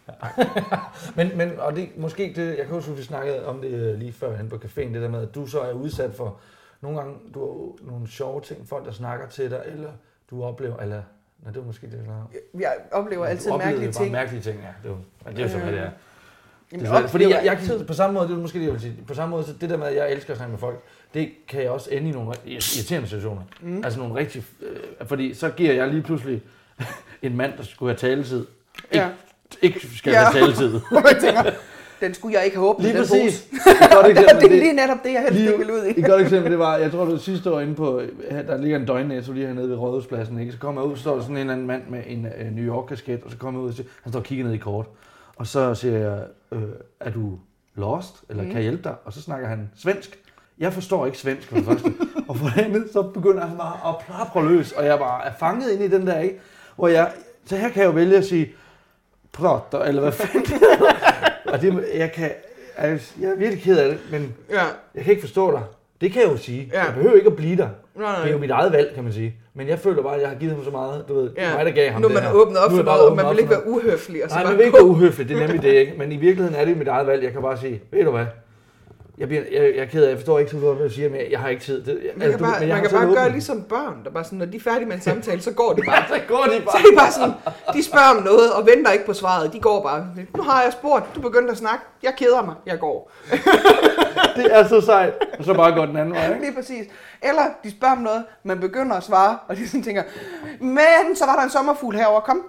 Men, 1.17 1.39
men 1.39 1.59
og 1.59 1.77
det, 1.77 1.89
måske 1.97 2.33
det, 2.37 2.49
jeg 2.49 2.67
kan 2.67 2.75
huske, 2.75 2.91
at 2.91 2.99
vi 2.99 3.03
snakkede 3.03 3.47
om 3.47 3.61
det 3.61 3.71
øh, 3.71 3.99
lige 3.99 4.13
før 4.13 4.37
hen 4.37 4.49
på 4.49 4.57
caféen, 4.57 4.81
det 4.95 5.03
der 5.03 5.09
med, 5.09 5.23
at 5.23 5.35
du 5.35 5.47
så 5.47 5.61
er 5.61 5.73
udsat 5.73 6.15
for 6.15 6.41
nogle 6.81 6.99
gange, 6.99 7.15
du 7.35 7.41
har 7.85 7.91
nogle 7.91 8.09
sjove 8.09 8.41
ting, 8.41 8.69
folk 8.69 8.87
der 8.87 8.93
snakker 8.93 9.29
til 9.29 9.51
dig, 9.51 9.63
eller 9.67 9.91
du 10.31 10.45
oplever, 10.45 10.77
eller, 10.77 11.03
nej, 11.43 11.53
det 11.53 11.61
var 11.61 11.67
måske 11.67 11.87
det, 11.87 11.93
jeg 12.07 12.15
om. 12.55 12.61
Jeg 12.61 12.73
oplever 12.93 13.27
altid 13.27 13.51
du 13.51 13.57
mærkelige 13.57 13.93
ting. 13.93 14.13
mærkelige 14.13 14.43
ting, 14.43 14.57
ja. 14.63 14.89
Det 14.89 14.91
er 14.91 14.97
men 15.27 15.37
det 15.37 15.39
er 15.39 15.47
jo 15.47 15.53
så, 15.53 15.59
hvad 15.59 15.73
det 15.73 15.81
er. 15.81 15.91
Jamen, 16.73 16.87
Det 16.87 16.93
er, 16.95 17.07
fordi 17.07 17.25
jeg, 17.25 17.43
jeg 17.45 17.59
kan, 17.59 17.87
på 17.87 17.93
samme 17.93 18.15
måde, 18.15 18.29
det 18.29 18.35
er 18.35 18.39
måske 18.39 18.59
det, 18.59 18.65
jeg 18.65 18.73
vil 18.73 18.81
sige, 18.81 18.97
på 19.07 19.15
samme 19.15 19.31
måde, 19.31 19.45
så 19.45 19.53
det 19.61 19.71
der 19.71 19.77
med, 19.77 19.87
at 19.87 19.97
jeg 19.97 20.13
elsker 20.13 20.33
at 20.33 20.37
snakke 20.37 20.51
med 20.51 20.59
folk, 20.59 20.81
det 21.15 21.31
kan 21.49 21.63
jeg 21.63 21.71
også 21.71 21.91
ende 21.91 22.09
i 22.09 22.13
nogle 22.13 22.31
ri- 22.31 22.49
irriterende 22.49 23.09
situationer. 23.09 23.43
Mm. 23.61 23.85
Altså 23.85 23.99
nogle 24.01 24.15
rigtig, 24.15 24.45
øh, 25.01 25.07
fordi 25.07 25.35
så 25.35 25.49
giver 25.51 25.73
jeg 25.73 25.89
lige 25.89 26.03
pludselig 26.03 26.43
en 27.23 27.37
mand, 27.37 27.53
der 27.57 27.63
skulle 27.63 27.91
have 27.91 27.99
taletid, 27.99 28.47
ikke, 28.93 29.05
Ja. 29.05 29.09
ikke 29.63 29.97
skal 29.97 30.11
Ja. 30.13 30.19
have 30.25 30.33
taletid. 30.41 30.81
Tænker, 31.21 31.51
den 32.01 32.15
skulle 32.15 32.37
jeg 32.37 32.45
ikke 32.45 32.57
have 32.57 32.69
åbnet, 32.69 32.85
Lige 32.87 32.99
den 32.99 33.09
præcis. 33.09 33.45
Et 33.47 33.91
godt 33.93 34.07
eksempel, 34.19 34.41
det 34.41 34.45
er 34.57 34.61
lige 34.63 34.73
netop 34.73 34.97
det, 35.05 35.13
jeg 35.13 35.21
helst 35.21 35.35
lige- 35.35 35.47
ikke 35.53 35.59
vil 35.59 35.71
ud 35.71 35.85
i. 35.85 36.01
Et 36.01 36.05
godt 36.07 36.23
eksempel, 36.23 36.51
det 36.51 36.59
var, 36.59 36.77
jeg 36.77 36.91
tror 36.91 37.05
det 37.05 37.21
sidste 37.21 37.53
år 37.55 37.61
inde 37.61 37.75
på, 37.75 38.03
der 38.31 38.57
ligger 38.57 38.79
en 38.79 38.87
døgnnetto 38.87 39.33
lige 39.33 39.47
hernede 39.47 39.69
ved 39.71 39.77
Rådhuspladsen, 39.77 40.39
ikke? 40.41 40.53
Så 40.53 40.59
kommer 40.59 40.83
jeg 40.83 40.91
ud, 40.91 40.97
så 40.97 41.03
står 41.03 41.15
der 41.15 41.23
sådan 41.23 41.37
en 41.37 41.41
eller 41.41 41.53
anden 41.53 41.67
mand 41.67 41.83
med 41.89 42.03
en 42.07 42.27
uh, 42.41 42.57
New 42.57 42.65
York-kasket, 42.75 43.21
og 43.25 43.31
så 43.31 43.37
kommer 43.37 43.61
jeg 43.61 43.65
ud 43.65 43.69
og 43.71 43.75
siger, 43.75 43.89
han 44.03 44.13
står 44.13 44.21
og 44.21 44.25
kigger 44.27 44.45
ned 44.45 44.53
i 44.53 44.57
kort. 44.59 44.87
Og 45.37 45.47
så 45.47 45.75
siger 45.75 45.99
jeg, 45.99 46.23
øh, 46.53 46.63
er 47.01 47.11
du 47.11 47.39
lost, 47.75 48.15
eller 48.29 48.43
mm. 48.43 48.49
kan 48.49 48.57
jeg 48.57 48.63
hjælpe 48.63 48.83
dig? 48.85 48.95
Og 49.05 49.13
så 49.13 49.23
snakker 49.23 49.49
han 49.49 49.71
svensk. 49.77 50.19
Jeg 50.59 50.73
forstår 50.73 51.07
ikke 51.07 51.19
svensk 51.19 51.49
for 51.49 51.57
det 51.57 51.65
første. 51.65 51.93
og 52.29 52.37
for 52.37 52.47
det 52.57 52.63
andet, 52.63 52.89
så 52.93 53.03
begynder 53.03 53.47
han 53.47 53.57
bare 53.57 53.89
at 53.89 53.95
plapre 54.07 54.49
løs, 54.53 54.73
og 54.73 54.85
jeg 54.85 54.99
bare 54.99 55.27
er 55.27 55.31
fanget 55.39 55.71
ind 55.73 55.83
i 55.83 55.89
den 55.89 56.07
der, 56.07 56.19
ikke? 56.19 56.39
Hvor 56.77 56.89
jeg, 56.89 57.11
så 57.47 57.57
her 57.57 57.69
kan 57.69 57.83
jeg 57.83 57.87
jo 57.89 57.93
vælge 57.93 58.17
at 58.17 58.25
sige, 58.25 58.53
prater, 59.33 59.79
eller 59.81 60.03
hvad 60.03 60.13
fanden. 60.13 60.45
og 61.53 61.61
det, 61.63 61.85
jeg 61.95 62.13
kan, 62.13 62.31
altså, 62.77 63.13
jeg 63.21 63.31
er 63.31 63.37
virkelig 63.37 63.63
ked 63.63 63.79
af 63.79 63.89
det, 63.89 63.99
men 64.11 64.35
Ja. 64.51 64.63
jeg 64.95 65.05
kan 65.05 65.11
ikke 65.11 65.21
forstå 65.23 65.51
dig. 65.51 65.63
Det 66.01 66.13
kan 66.13 66.23
jeg 66.23 66.31
jo 66.31 66.37
sige. 66.37 66.71
Ja. 66.73 66.85
Jeg 66.85 66.95
behøver 66.95 67.15
ikke 67.15 67.27
at 67.27 67.37
blive 67.37 67.57
der. 67.57 67.69
Nej, 67.97 68.13
nej. 68.13 68.19
Det 68.21 68.29
er 68.29 68.33
jo 68.33 68.39
mit 68.39 68.51
eget 68.51 68.73
valg, 68.73 68.93
kan 68.95 69.05
man 69.05 69.13
sige. 69.13 69.35
Men 69.55 69.69
jeg 69.69 69.79
føler 69.79 70.03
bare, 70.03 70.15
at 70.15 70.21
jeg 70.21 70.29
har 70.29 70.37
givet 70.37 70.55
ham 70.55 70.65
så 70.65 70.71
meget. 70.71 71.05
Du 71.09 71.15
ved, 71.15 71.23
det 71.23 71.33
Ja. 71.37 71.57
mig, 71.57 71.65
der 71.67 71.71
gav 71.73 71.91
ham 71.91 72.03
nu 72.03 72.09
det 72.09 72.15
man 72.15 72.23
her. 72.23 72.33
åbnet 72.33 72.59
op 72.59 72.71
for 72.71 72.83
noget, 72.83 73.01
og 73.09 73.17
man 73.17 73.27
vil 73.31 73.39
ikke 73.39 73.51
være 73.51 73.67
uhøflig. 73.69 74.25
Og 74.25 74.31
så 74.31 74.37
Nej, 74.37 74.45
man 74.45 74.57
vil 74.59 74.65
ikke 74.65 74.75
være 74.77 74.85
uhøflig, 74.87 75.29
det 75.29 75.37
er 75.37 75.41
nemlig 75.41 75.63
det, 75.63 75.73
ikke? 75.73 75.95
Men 75.99 76.13
i 76.13 76.17
virkeligheden 76.17 76.55
er 76.61 76.65
det 76.65 76.77
mit 76.77 76.89
eget 76.89 77.07
valg. 77.07 77.23
Jeg 77.25 77.33
kan 77.33 77.43
bare 77.43 77.59
sige, 77.59 77.81
ved 77.91 78.05
du 78.05 78.11
hvad? 78.11 78.27
Jeg, 79.19 79.29
bliver, 79.29 79.43
jeg, 79.53 79.63
jeg 79.63 79.83
er 79.83 79.85
ked 79.87 80.05
af, 80.05 80.09
jeg 80.09 80.19
forstår 80.19 80.39
ikke 80.39 80.51
så 80.51 80.59
godt, 80.59 80.77
hvad 80.79 80.89
du 80.89 80.95
siger, 80.95 81.11
men 81.11 81.21
jeg 81.31 81.39
har 81.41 81.49
ikke 81.49 81.63
tid. 81.63 81.83
Det, 81.85 82.11
Man 82.17 82.31
kan 82.31 82.39
bare, 82.39 82.67
man 82.67 82.81
kan 82.81 82.91
bare 82.91 83.15
gøre 83.15 83.31
ligesom 83.31 83.63
børn, 83.63 84.05
der 84.05 84.11
bare 84.11 84.25
sådan, 84.25 84.39
når 84.39 84.47
de 84.47 84.57
er 84.57 84.61
færdige 84.61 84.87
med 84.87 84.95
en 84.95 85.01
samtale, 85.03 85.43
så 85.43 85.53
går 85.53 85.73
de 85.73 85.83
bare. 85.91 86.05
Så 86.09 86.21
går 86.29 86.45
de 86.45 86.51
Så 86.59 86.65
bare. 86.65 86.79
er 86.81 86.85
de 86.91 86.97
bare 86.97 87.13
sådan, 87.13 87.33
de 87.75 87.83
spørger 87.85 88.11
om 88.17 88.23
noget 88.23 88.53
og 88.53 88.67
venter 88.67 88.91
ikke 88.91 89.07
på 89.07 89.13
svaret. 89.13 89.53
De 89.53 89.61
går 89.61 89.83
bare. 89.83 90.07
Nu 90.37 90.43
har 90.43 90.63
jeg 90.63 90.73
spurgt, 90.73 91.05
du 91.15 91.21
begyndte 91.21 91.51
at 91.53 91.57
snakke. 91.59 91.85
Jeg 92.03 92.15
keder 92.19 92.43
mig, 92.45 92.55
jeg 92.67 92.79
går. 92.81 93.11
Det 94.37 94.47
er 94.59 94.69
så 94.69 94.81
sejt. 94.81 95.15
Og 95.39 95.45
så 95.45 95.55
bare 95.55 95.73
går 95.75 95.87
den 95.87 95.97
anden 95.97 96.15
vej, 96.15 96.29
ikke? 96.29 96.41
Lige 96.41 96.55
præcis. 96.55 96.87
Eller 97.23 97.43
de 97.65 97.71
spørger 97.71 97.95
om 97.97 98.03
noget, 98.03 98.25
man 98.45 98.61
begynder 98.61 98.97
at 98.97 99.03
svare, 99.05 99.39
og 99.49 99.57
de 99.57 99.69
sådan 99.69 99.83
tænker, 99.83 100.03
men 100.61 101.17
så 101.17 101.27
var 101.27 101.37
der 101.37 101.43
en 101.43 101.51
sommerfugl 101.51 101.97
herover, 101.97 102.21
kom. 102.21 102.43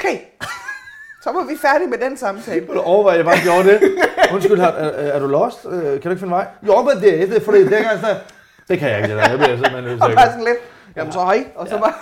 Okay. 0.00 0.18
Så 1.28 1.34
var 1.34 1.44
vi 1.44 1.56
færdige 1.62 1.88
med 1.88 1.98
den 1.98 2.16
samtale. 2.16 2.60
Vil 2.66 2.74
du 2.76 2.80
overveje, 2.80 3.14
at 3.14 3.18
jeg 3.18 3.24
bare 3.26 3.42
gjorde 3.44 3.68
det? 3.68 3.78
Undskyld, 4.34 4.58
er, 4.60 4.64
er, 4.66 4.88
er 5.12 5.18
du 5.18 5.26
lost? 5.26 5.66
Øh, 5.70 5.82
Kan 5.82 6.00
du 6.02 6.08
ikke 6.10 6.18
finde 6.20 6.30
vej? 6.30 6.46
Jo, 6.66 6.82
men 6.82 7.02
det 7.02 7.22
er 7.22 7.26
det, 7.26 7.42
fordi 7.42 7.58
det 7.64 7.78
er 7.78 7.98
sådan, 8.00 8.16
det 8.68 8.78
kan 8.78 8.88
jeg 8.90 8.96
ikke, 8.98 9.08
det 9.08 9.16
der. 9.22 9.28
Jeg 9.30 9.38
bliver 9.38 9.50
simpelthen 9.56 9.84
nødt 9.84 10.02
Og 10.02 10.08
til 10.08 10.14
bare 10.16 10.24
at 10.26 10.30
sådan 10.32 10.44
lidt, 10.44 10.58
jamen 10.96 11.12
så 11.12 11.18
hej. 11.20 11.46
Og 11.54 11.68
så 11.68 11.78
bare, 11.78 11.92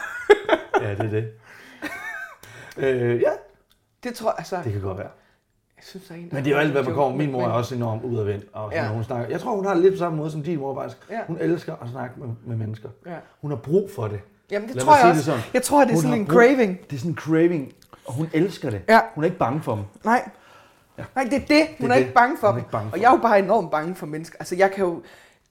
Ja, 0.83 0.91
det 0.91 1.01
er 1.01 1.11
det. 1.11 1.25
Øh, 2.77 3.21
ja, 3.23 3.31
det 4.05 4.15
tror 4.15 4.29
jeg, 4.31 4.35
altså, 4.39 4.57
det 4.65 4.73
kan 4.73 4.81
godt 4.83 4.99
være. 4.99 5.09
jeg 5.77 5.85
synes, 5.85 6.07
der 6.07 6.15
er 6.15 6.19
en, 6.19 6.29
der 6.29 6.35
Men 6.35 6.45
det 6.45 6.51
er 6.51 6.55
jo 6.55 6.61
alt, 6.61 6.73
hvad 6.73 6.83
man 6.83 6.95
kommer. 6.95 7.19
Min 7.19 7.33
mor 7.33 7.43
er 7.43 7.49
også 7.53 7.75
enormt 7.75 8.03
udadvendt. 8.05 8.45
Og 8.53 8.73
Ja. 8.73 8.83
ja. 8.85 8.89
hun 8.89 9.05
snakker. 9.05 9.29
Jeg 9.31 9.41
tror, 9.41 9.57
hun 9.57 9.67
har 9.67 9.75
det 9.75 9.83
lidt 9.83 9.95
på 9.95 9.99
samme 9.99 10.19
måde 10.19 10.31
som 10.31 10.43
din 10.43 10.59
mor 10.59 10.75
faktisk. 10.83 10.99
Ja. 11.11 11.19
Hun 11.27 11.39
elsker 11.41 11.73
at 11.83 11.89
snakke 11.93 12.15
med, 12.21 12.29
med 12.47 12.57
mennesker. 12.57 12.89
Ja. 13.07 13.12
Hun 13.43 13.51
har 13.51 13.59
brug 13.59 13.91
for 13.95 14.09
det. 14.09 14.21
Jamen 14.51 14.69
det 14.69 14.77
Lad 14.77 14.85
tror 14.85 14.97
jeg 14.97 15.05
også. 15.05 15.17
det 15.17 15.25
sådan. 15.25 15.41
Jeg 15.55 15.62
tror, 15.62 15.81
det 15.81 15.91
er 15.91 15.95
Hun 15.95 16.03
sådan 16.03 16.19
en 16.21 16.27
brug- 16.27 16.35
craving. 16.35 16.81
Det 16.91 16.97
er 16.97 17.01
sådan 17.01 17.11
en 17.11 17.17
craving, 17.17 17.73
og 18.07 18.12
hun 18.14 18.29
elsker 18.33 18.71
det. 18.71 18.83
Ja. 18.88 19.01
Hun 19.14 19.25
er 19.25 19.27
ikke 19.27 19.38
bange 19.38 19.62
for 19.62 19.75
dem. 19.75 19.85
Nej. 20.05 20.29
Ja. 20.99 21.05
Nej, 21.14 21.25
det 21.25 21.33
er 21.35 21.47
det. 21.47 21.66
Hun 21.66 21.77
Det 21.79 21.85
er 21.85 21.88
er, 21.88 21.95
det. 21.95 22.01
ikke 22.01 22.14
bange 22.14 22.37
for 22.38 22.47
Hun 22.49 22.55
er 22.57 22.59
ikke 22.61 22.71
bange 22.71 22.90
for 22.90 22.97
og 22.97 23.03
jeg 23.03 23.09
er 23.09 23.16
jo 23.16 23.23
bare 23.23 23.38
enormt 23.38 23.71
bange 23.71 23.95
for 23.95 24.07
mennesker. 24.07 24.37
Altså, 24.40 24.57
jeg 24.57 24.71
kan 24.71 24.85
jo, 24.85 25.03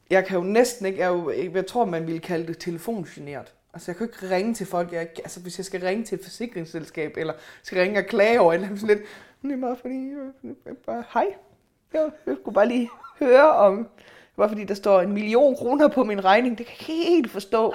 jeg 0.10 0.26
kan 0.26 0.38
jo 0.38 0.44
næsten 0.44 0.86
ikke, 0.86 1.00
jeg, 1.00 1.08
jo, 1.10 1.32
jeg 1.54 1.68
tror, 1.68 1.86
man 1.86 2.08
ville 2.08 2.20
kalde 2.20 2.48
det 2.48 2.58
telefongeneret. 2.58 3.54
Altså, 3.74 3.92
jeg 3.92 3.96
kan 3.98 4.08
jo 4.08 4.14
ikke 4.14 4.36
ringe 4.36 4.54
til 4.54 4.68
folk. 4.68 4.92
Jeg, 4.94 5.08
altså, 5.18 5.40
hvis 5.40 5.60
jeg 5.60 5.66
skal 5.66 5.82
ringe 5.82 6.04
til 6.04 6.18
et 6.18 6.24
forsikringsselskab, 6.24 7.14
eller 7.18 7.34
skal 7.64 7.80
ringe 7.82 8.00
og 8.00 8.06
klage 8.06 8.40
over 8.42 8.54
eller 8.54 8.68
sådan 8.68 8.88
lidt, 8.88 9.00
det 9.42 9.52
er 9.52 9.62
bare 9.62 9.76
fordi, 9.82 10.10
jeg, 10.10 10.52
jeg 10.66 10.74
bare, 10.86 11.04
hej. 11.14 11.26
Jeg, 11.94 12.10
jeg 12.28 12.36
skulle 12.42 12.56
bare 12.56 12.68
lige 12.68 12.90
høre 13.20 13.52
om, 13.56 13.78
det 13.78 14.38
var 14.38 14.48
fordi, 14.48 14.64
der 14.64 14.74
står 14.74 15.02
en 15.02 15.12
million 15.12 15.56
kroner 15.56 15.88
på 15.88 16.04
min 16.04 16.26
regning. 16.26 16.58
Det 16.58 16.66
kan 16.66 16.76
jeg 16.80 16.98
ikke 16.98 17.10
helt 17.10 17.32
forstå. 17.32 17.74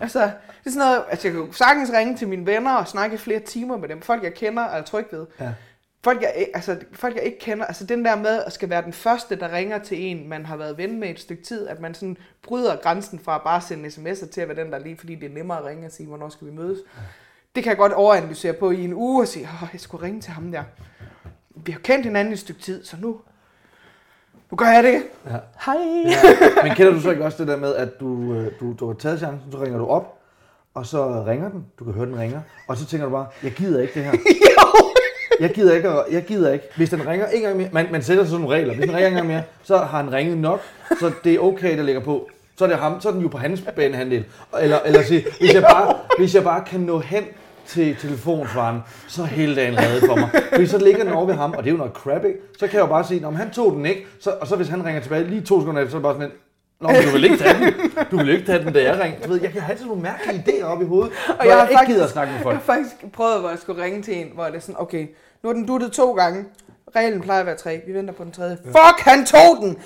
Altså, 0.00 0.20
det 0.20 0.66
er 0.66 0.70
sådan 0.70 0.78
noget, 0.78 1.04
altså 1.10 1.28
jeg 1.28 1.34
kan 1.34 1.46
jo 1.46 1.52
sagtens 1.52 1.92
ringe 1.92 2.16
til 2.16 2.28
mine 2.28 2.46
venner 2.46 2.74
og 2.74 2.88
snakke 2.88 3.14
i 3.14 3.18
flere 3.18 3.40
timer 3.40 3.76
med 3.76 3.88
dem. 3.88 4.02
Folk, 4.02 4.22
jeg 4.22 4.34
kender 4.34 4.62
og 4.62 4.78
er 4.78 4.82
tryg 4.82 5.06
ved. 5.10 5.26
Ja. 5.40 5.52
Folk 6.04 6.22
jeg, 6.22 6.48
altså, 6.54 6.76
folk, 6.92 7.16
jeg 7.16 7.22
ikke 7.22 7.38
kender, 7.38 7.64
altså 7.64 7.86
den 7.86 8.04
der 8.04 8.16
med 8.16 8.42
at 8.42 8.52
skal 8.52 8.70
være 8.70 8.82
den 8.82 8.92
første, 8.92 9.36
der 9.36 9.52
ringer 9.52 9.78
til 9.78 10.00
en, 10.00 10.28
man 10.28 10.46
har 10.46 10.56
været 10.56 10.78
ven 10.78 11.00
med 11.00 11.08
et 11.08 11.20
stykke 11.20 11.42
tid, 11.42 11.68
at 11.68 11.80
man 11.80 11.94
sådan 11.94 12.16
bryder 12.42 12.76
grænsen 12.76 13.18
fra 13.18 13.34
at 13.34 13.42
bare 13.42 13.60
sende 13.60 13.88
sms'er 13.88 14.30
til 14.30 14.40
at 14.40 14.48
være 14.48 14.64
den, 14.64 14.72
der 14.72 14.78
lige, 14.78 14.96
fordi 14.96 15.14
det 15.14 15.30
er 15.30 15.34
nemmere 15.34 15.58
at 15.58 15.64
ringe 15.64 15.86
og 15.86 15.92
sige, 15.92 16.06
hvornår 16.06 16.28
skal 16.28 16.46
vi 16.46 16.52
mødes. 16.52 16.78
Det 17.54 17.62
kan 17.62 17.70
jeg 17.70 17.76
godt 17.76 17.92
overanalysere 17.92 18.52
på 18.52 18.70
i 18.70 18.84
en 18.84 18.94
uge 18.94 19.22
og 19.22 19.28
sige, 19.28 19.48
åh, 19.62 19.68
jeg 19.72 19.80
skulle 19.80 20.06
ringe 20.06 20.20
til 20.20 20.32
ham 20.32 20.52
der. 20.52 20.64
Vi 21.56 21.72
har 21.72 21.78
kendt 21.78 22.06
hinanden 22.06 22.32
et 22.32 22.38
stykke 22.38 22.60
tid, 22.60 22.84
så 22.84 22.96
nu, 23.00 23.20
nu 24.50 24.56
gør 24.56 24.66
jeg 24.66 24.82
det. 24.82 25.02
Ja. 25.30 25.36
Hej. 25.66 25.76
Ja. 26.06 26.62
Men 26.62 26.72
kender 26.74 26.92
du 26.92 27.00
så 27.00 27.10
ikke 27.10 27.24
også 27.24 27.38
det 27.38 27.48
der 27.48 27.56
med, 27.56 27.74
at 27.74 28.00
du, 28.00 28.34
øh, 28.34 28.52
du, 28.60 28.74
du 28.80 28.86
har 28.86 28.94
taget 28.94 29.18
chancen, 29.18 29.52
så 29.52 29.58
ringer 29.58 29.78
du 29.78 29.86
op, 29.86 30.18
og 30.74 30.86
så 30.86 31.24
ringer 31.26 31.48
den, 31.48 31.64
du 31.78 31.84
kan 31.84 31.92
høre, 31.92 32.06
den 32.06 32.18
ringer, 32.18 32.40
og 32.68 32.76
så 32.76 32.86
tænker 32.86 33.06
du 33.06 33.12
bare, 33.12 33.26
jeg 33.42 33.52
gider 33.52 33.80
ikke 33.82 33.94
det 33.94 34.04
her. 34.04 34.12
Jeg 35.40 35.50
gider 35.50 35.74
ikke, 35.74 35.90
jeg 36.10 36.24
gider 36.24 36.52
ikke. 36.52 36.64
Hvis 36.76 36.90
den 36.90 37.06
ringer 37.06 37.26
en 37.26 37.42
gang 37.42 37.56
mere, 37.56 37.68
man, 37.72 37.86
man 37.92 38.02
sætter 38.02 38.24
sådan 38.24 38.40
nogle 38.40 38.56
regler, 38.56 38.74
hvis 38.74 38.84
den 38.86 38.94
ringer 38.94 39.08
en 39.08 39.14
gang 39.14 39.26
mere, 39.26 39.42
så 39.62 39.76
har 39.78 40.02
han 40.02 40.12
ringet 40.12 40.38
nok, 40.38 40.60
så 41.00 41.12
det 41.24 41.34
er 41.34 41.38
okay, 41.38 41.76
der 41.76 41.82
ligger 41.82 42.00
på. 42.00 42.28
Så 42.58 42.64
er, 42.64 42.68
det 42.68 42.78
ham, 42.78 43.00
så 43.00 43.08
er 43.08 43.12
den 43.12 43.22
jo 43.22 43.28
på 43.28 43.38
hans 43.38 43.64
banehandel. 43.76 44.24
Eller, 44.60 44.78
eller 44.84 45.02
sige, 45.02 45.26
hvis 45.40 45.54
jeg, 45.54 45.62
bare, 45.62 45.94
hvis 46.18 46.34
jeg 46.34 46.42
bare 46.44 46.64
kan 46.66 46.80
nå 46.80 46.98
hen 46.98 47.24
til 47.68 47.96
telefonsvaren, 47.96 48.80
så 49.08 49.24
hele 49.24 49.56
dagen 49.56 49.74
lavet 49.74 50.02
for 50.06 50.16
mig. 50.16 50.30
Fordi 50.52 50.66
så 50.66 50.78
ligger 50.78 51.04
den 51.04 51.12
over 51.12 51.26
ved 51.26 51.34
ham, 51.34 51.50
og 51.52 51.58
det 51.64 51.66
er 51.66 51.72
jo 51.72 51.78
noget 51.78 51.92
crap, 51.92 52.24
ikke? 52.24 52.38
Så 52.58 52.66
kan 52.66 52.74
jeg 52.74 52.80
jo 52.80 52.86
bare 52.86 53.04
sige, 53.04 53.26
om 53.26 53.34
han 53.36 53.50
tog 53.50 53.72
den 53.72 53.86
ikke, 53.86 54.06
så, 54.20 54.30
og 54.30 54.46
så 54.46 54.56
hvis 54.56 54.68
han 54.68 54.84
ringer 54.84 55.00
tilbage 55.02 55.24
lige 55.24 55.40
to 55.40 55.60
sekunder 55.60 55.82
efter, 55.82 55.90
så 55.90 55.96
er 55.96 55.98
det 55.98 56.02
bare 56.02 56.14
sådan, 56.14 56.26
en, 56.28 56.32
Nå, 56.80 56.88
men 56.88 57.02
du 57.04 57.10
vil 57.10 57.24
ikke 57.24 57.36
tage 57.36 57.54
den. 57.64 57.74
Du 58.10 58.16
vil 58.16 58.28
ikke 58.28 58.46
tage 58.46 58.64
den, 58.64 58.72
da 58.72 58.82
jeg 58.82 59.00
ringer. 59.00 59.20
Du 59.20 59.28
ved, 59.28 59.40
jeg 59.42 59.50
kan 59.52 59.60
have 59.60 59.76
sådan 59.78 59.88
nogle 59.88 60.02
mærkelige 60.02 60.44
idéer 60.48 60.64
op 60.64 60.82
i 60.82 60.84
hovedet, 60.84 61.12
og 61.28 61.34
jeg 61.38 61.46
jeg, 61.46 61.52
har 61.54 61.60
jeg 61.62 61.70
ikke 61.70 61.78
faktisk- 61.78 61.94
gider 61.94 62.04
at 62.04 62.10
snakke 62.10 62.30
med 62.32 62.38
Jeg 62.38 62.42
folk. 62.42 62.56
har 62.56 62.62
faktisk 62.74 62.94
prøvet, 63.12 63.40
hvor 63.40 63.48
jeg 63.50 63.58
skulle 63.58 63.82
ringe 63.84 64.02
til 64.02 64.16
en, 64.20 64.26
hvor 64.34 64.44
det 64.44 64.54
er 64.56 64.60
sådan, 64.60 64.74
okay, 64.78 65.06
nu 65.42 65.48
er 65.48 65.52
den 65.52 65.66
duttet 65.66 65.92
to 65.92 66.12
gange. 66.12 66.44
Reglen 66.96 67.20
plejer 67.20 67.40
at 67.40 67.46
være 67.46 67.56
tre. 67.56 67.80
Vi 67.86 67.94
venter 67.94 68.14
på 68.14 68.24
den 68.24 68.32
tredje. 68.32 68.56
Fuck, 68.64 69.00
han 69.00 69.26
tog 69.26 69.56
den! 69.60 69.76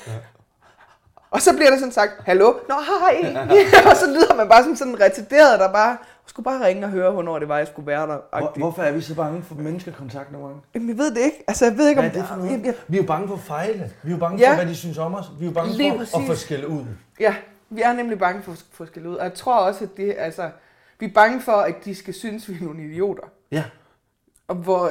Og 1.31 1.43
så 1.43 1.53
bliver 1.57 1.71
der 1.71 1.79
sådan 1.79 1.93
sagt, 1.93 2.13
hallo? 2.27 2.53
Nå, 2.69 2.75
hej! 2.75 3.35
og 3.91 3.97
så 3.97 4.07
lyder 4.07 4.35
man 4.37 4.49
bare 4.49 4.65
som 4.65 4.77
sådan 4.77 4.93
en 4.93 5.01
retarderet, 5.01 5.61
der 5.61 5.73
bare 5.73 5.97
skulle 6.31 6.45
bare 6.45 6.67
ringe 6.67 6.85
og 6.85 6.91
høre, 6.91 7.11
hvornår 7.13 7.39
det 7.39 7.49
var, 7.49 7.59
jeg 7.59 7.67
skulle 7.67 7.87
være 7.87 8.07
der. 8.07 8.39
Hvor, 8.39 8.53
hvorfor 8.57 8.83
er 8.83 8.93
vi 8.93 9.01
så 9.01 9.15
bange 9.15 9.43
for 9.43 9.55
menneskekontakt 9.55 10.33
nogle 10.33 10.47
gange? 10.47 10.63
Jamen, 10.75 10.89
jeg 10.89 10.99
ved 10.99 11.11
det 11.15 11.21
ikke. 11.21 11.45
Altså, 11.49 11.65
jeg 11.65 11.77
ved 11.77 11.89
ikke, 11.89 12.01
Hvad 12.01 12.11
om 12.11 12.17
er 12.17 12.21
det 12.21 12.29
for 12.29 12.37
noget? 12.37 12.51
Jeg, 12.51 12.65
jeg, 12.65 12.75
Vi 12.89 12.97
er 12.97 13.01
jo 13.03 13.07
bange 13.07 13.29
for 13.29 13.35
at 13.35 13.41
fejle. 13.41 13.91
Vi 14.03 14.11
er 14.11 14.15
jo 14.15 14.21
bange 14.21 14.39
Ja. 14.39 14.51
for, 14.51 14.55
hvad 14.57 14.67
de 14.67 14.75
synes 14.75 14.99
om 14.99 15.15
os. 15.15 15.25
Vi 15.39 15.45
er 15.45 15.49
jo 15.49 15.55
bange 15.55 15.73
Lige 15.77 15.93
for 15.93 16.01
at 16.01 16.09
præcis. 16.13 16.27
få 16.29 16.35
skæld 16.35 16.65
ud. 16.67 16.85
Ja, 17.21 17.35
vi 17.71 17.81
er 17.83 17.93
nemlig 17.93 18.19
bange 18.19 18.43
for 18.43 18.53
at 18.53 18.65
få 18.73 18.87
skæld 18.87 19.07
ud. 19.07 19.15
Og 19.15 19.25
jeg 19.25 19.35
tror 19.35 19.59
også, 19.59 19.85
at 19.85 19.91
det, 19.97 20.15
altså, 20.19 20.51
vi 21.01 21.07
er 21.07 21.11
bange 21.15 21.41
for, 21.41 21.53
at 21.53 21.75
de 21.85 21.95
skal 21.95 22.15
synes, 22.15 22.49
vi 22.49 22.55
er 22.55 22.65
nogle 22.65 22.83
idioter. 22.85 23.23
Ja. 23.53 23.65
Og 24.49 24.57
hvor, 24.57 24.91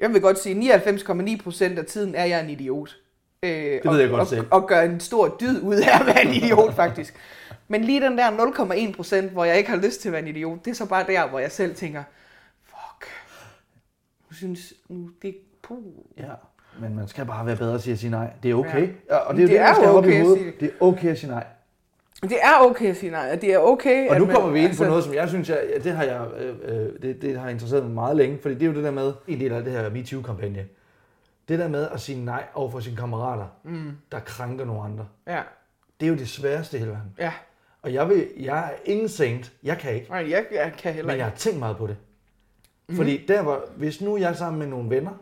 jeg 0.00 0.12
vil 0.12 0.20
godt 0.20 0.38
sige, 0.38 0.74
99,9 0.74 1.42
procent 1.42 1.78
af 1.78 1.84
tiden 1.84 2.14
er 2.14 2.24
jeg 2.24 2.40
en 2.44 2.50
idiot. 2.50 2.96
Øh, 3.42 3.50
det 3.50 3.80
ved 3.90 4.00
jeg 4.00 4.10
godt 4.10 4.20
og, 4.20 4.26
selv. 4.26 4.46
Og, 4.50 4.62
og 4.62 4.68
gør 4.68 4.80
en 4.80 5.00
stor 5.00 5.36
dyd 5.40 5.60
ud 5.62 5.74
af 5.74 6.00
at 6.00 6.06
være 6.06 6.24
en 6.26 6.34
idiot, 6.34 6.74
faktisk. 6.82 7.14
Men 7.72 7.84
lige 7.84 8.00
den 8.00 8.18
der 8.18 8.30
0,1 8.30 8.96
procent, 8.96 9.30
hvor 9.32 9.44
jeg 9.44 9.58
ikke 9.58 9.70
har 9.70 9.76
lyst 9.76 10.00
til 10.00 10.08
at 10.08 10.12
være 10.12 10.22
en 10.22 10.28
idiot, 10.28 10.64
det 10.64 10.70
er 10.70 10.74
så 10.74 10.86
bare 10.86 11.06
der, 11.06 11.28
hvor 11.28 11.38
jeg 11.38 11.52
selv 11.52 11.74
tænker, 11.74 12.02
fuck, 12.64 13.10
nu 14.30 14.34
synes, 14.36 14.72
nu, 14.88 15.10
det, 15.22 15.36
puh. 15.62 15.78
Ja. 16.18 16.30
Men 16.80 16.96
man 16.96 17.08
skal 17.08 17.26
bare 17.26 17.46
være 17.46 17.56
bedre 17.56 17.78
til 17.78 17.92
at 17.92 17.98
sige 17.98 18.10
nej. 18.10 18.30
Det 18.42 18.50
er 18.50 18.54
okay. 18.54 18.88
Ja. 19.10 19.16
Og 19.16 19.34
det 19.34 19.42
er 19.42 19.46
Det 19.46 19.50
det, 19.50 19.60
er 19.60 19.88
op 19.88 19.94
okay 20.04 20.10
i 20.12 20.16
at 20.16 20.22
hovedet. 20.22 20.38
sige 20.38 20.52
det. 20.60 20.68
Er 20.80 20.84
okay 20.84 21.08
at 21.08 21.18
sige 21.18 21.30
nej. 21.30 21.46
Det 22.22 22.38
er 22.42 22.58
okay 22.70 22.86
at 22.90 22.96
sige 22.96 23.10
nej, 23.12 23.30
og 23.32 23.40
det 23.40 23.54
er 23.54 23.58
okay, 23.58 24.08
Og 24.08 24.18
nu 24.18 24.26
man- 24.26 24.34
kommer 24.34 24.50
vi 24.50 24.58
ind 24.58 24.68
altså- 24.68 24.84
på 24.84 24.88
noget, 24.90 25.04
som 25.04 25.14
jeg 25.14 25.28
synes, 25.28 25.48
jeg, 25.48 25.64
ja, 25.74 25.78
det 25.78 25.92
har 25.92 26.02
jeg, 26.04 26.26
øh, 26.38 26.56
øh, 26.62 27.02
det, 27.02 27.22
det 27.22 27.38
har 27.40 27.48
interesseret 27.48 27.82
mig 27.84 27.92
meget 27.94 28.16
længe, 28.16 28.38
fordi 28.42 28.54
det 28.54 28.62
er 28.62 28.66
jo 28.66 28.74
det 28.74 28.84
der 28.84 28.90
med, 28.90 29.12
en 29.28 29.40
del 29.40 29.52
af 29.52 29.64
det 29.64 29.72
her 29.72 29.90
MeToo-kampagne, 29.90 30.66
det 31.48 31.58
der 31.58 31.68
med 31.68 31.88
at 31.88 32.00
sige 32.00 32.24
nej 32.24 32.44
over 32.54 32.70
for 32.70 32.80
sine 32.80 32.96
kammerater, 32.96 33.46
mm. 33.64 33.90
der 34.12 34.20
krænker 34.20 34.64
nogle 34.64 34.82
andre. 34.82 35.06
Ja, 35.26 35.42
Det 36.00 36.06
er 36.06 36.10
jo 36.10 36.16
det 36.16 36.28
sværeste 36.28 36.76
i 36.76 36.80
hele 36.80 36.90
verden. 36.92 37.14
ja. 37.18 37.32
Og 37.82 37.92
jeg, 37.92 38.08
vil, 38.08 38.28
jeg 38.36 38.58
er 38.72 38.74
ingen 38.84 39.08
saint, 39.08 39.52
jeg 39.62 39.78
kan 39.78 39.94
ikke, 39.94 40.10
Nej, 40.10 40.30
jeg, 40.30 40.46
jeg 40.52 40.72
kan 40.78 40.92
heller 40.94 41.06
men 41.06 41.14
ikke. 41.14 41.24
jeg 41.24 41.30
har 41.30 41.36
tænkt 41.36 41.58
meget 41.58 41.76
på 41.76 41.86
det. 41.86 41.96
Mm. 42.88 42.96
Fordi 42.96 43.24
der 43.28 43.40
var, 43.42 43.60
hvis 43.76 44.00
nu 44.00 44.16
jeg 44.16 44.30
er 44.30 44.34
sammen 44.34 44.58
med 44.58 44.66
nogle 44.66 44.90
venner, 44.90 45.12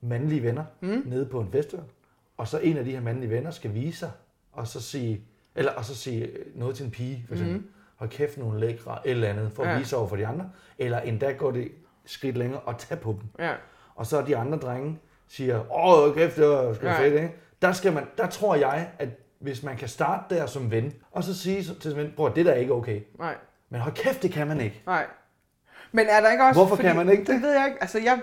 mandlige 0.00 0.42
venner, 0.42 0.64
mm. 0.80 1.02
nede 1.06 1.26
på 1.26 1.40
en 1.40 1.48
festival, 1.52 1.84
og 2.36 2.48
så 2.48 2.58
en 2.58 2.76
af 2.76 2.84
de 2.84 2.90
her 2.90 3.00
mandlige 3.00 3.30
venner 3.30 3.50
skal 3.50 3.74
vise 3.74 3.98
sig, 3.98 4.10
og 4.52 4.66
så 4.66 4.80
sige, 4.82 5.20
eller, 5.54 5.72
og 5.72 5.84
så 5.84 5.94
sige 5.94 6.30
noget 6.54 6.76
til 6.76 6.84
en 6.84 6.90
pige, 6.90 7.24
for 7.26 7.34
eksempel, 7.34 7.56
mm. 7.56 7.66
hold 7.96 8.10
kæft 8.10 8.38
nogle 8.38 8.60
lækre, 8.60 8.98
et 9.04 9.10
eller 9.10 9.28
andet, 9.28 9.52
for 9.52 9.62
at 9.62 9.68
Ja. 9.72 9.78
vise 9.78 9.96
over 9.96 10.08
for 10.08 10.16
de 10.16 10.26
andre, 10.26 10.50
eller 10.78 11.00
endda 11.00 11.32
går 11.32 11.50
det 11.50 11.72
skridt 12.06 12.36
længere 12.36 12.60
og 12.60 12.78
tage 12.78 13.00
på 13.00 13.12
dem. 13.12 13.44
Ja, 13.46 13.52
Og 13.94 14.06
så 14.06 14.22
de 14.22 14.36
andre 14.36 14.58
drenge 14.58 14.98
siger, 15.28 15.86
åh, 15.86 16.14
kæft, 16.14 16.36
det 16.36 16.48
var 16.48 16.74
sgu 16.74 16.86
Ja. 16.86 17.00
fedt, 17.00 17.14
ikke? 17.14 17.32
Der, 17.62 17.72
skal 17.72 17.92
man, 17.92 18.06
der 18.18 18.26
tror 18.26 18.54
jeg, 18.54 18.90
at 18.98 19.08
hvis 19.38 19.62
man 19.62 19.76
kan 19.76 19.88
starte 19.88 20.34
der 20.34 20.46
som 20.46 20.70
ven, 20.70 20.94
og 21.10 21.24
så 21.24 21.38
sige 21.38 21.62
til 21.62 21.90
sin 21.90 21.96
ven, 21.96 22.12
bror, 22.16 22.28
det 22.28 22.46
der 22.46 22.52
er 22.52 22.56
ikke 22.56 22.72
okay. 22.72 23.00
nej. 23.18 23.34
Men 23.70 23.80
hold 23.80 23.94
kæft, 23.94 24.22
det 24.22 24.32
kan 24.32 24.46
man 24.46 24.60
ikke. 24.60 24.82
Nej. 24.86 25.06
Men 25.92 26.06
er 26.08 26.20
der 26.20 26.30
ikke 26.30 26.44
også... 26.44 26.60
Hvorfor 26.60 26.76
kan 26.76 26.96
man 26.96 27.08
ikke 27.08 27.20
det? 27.20 27.28
Det 27.28 27.42
ved 27.42 27.52
jeg 27.52 27.66
ikke. 27.66 27.78
Altså, 27.80 27.98
jeg, 27.98 28.20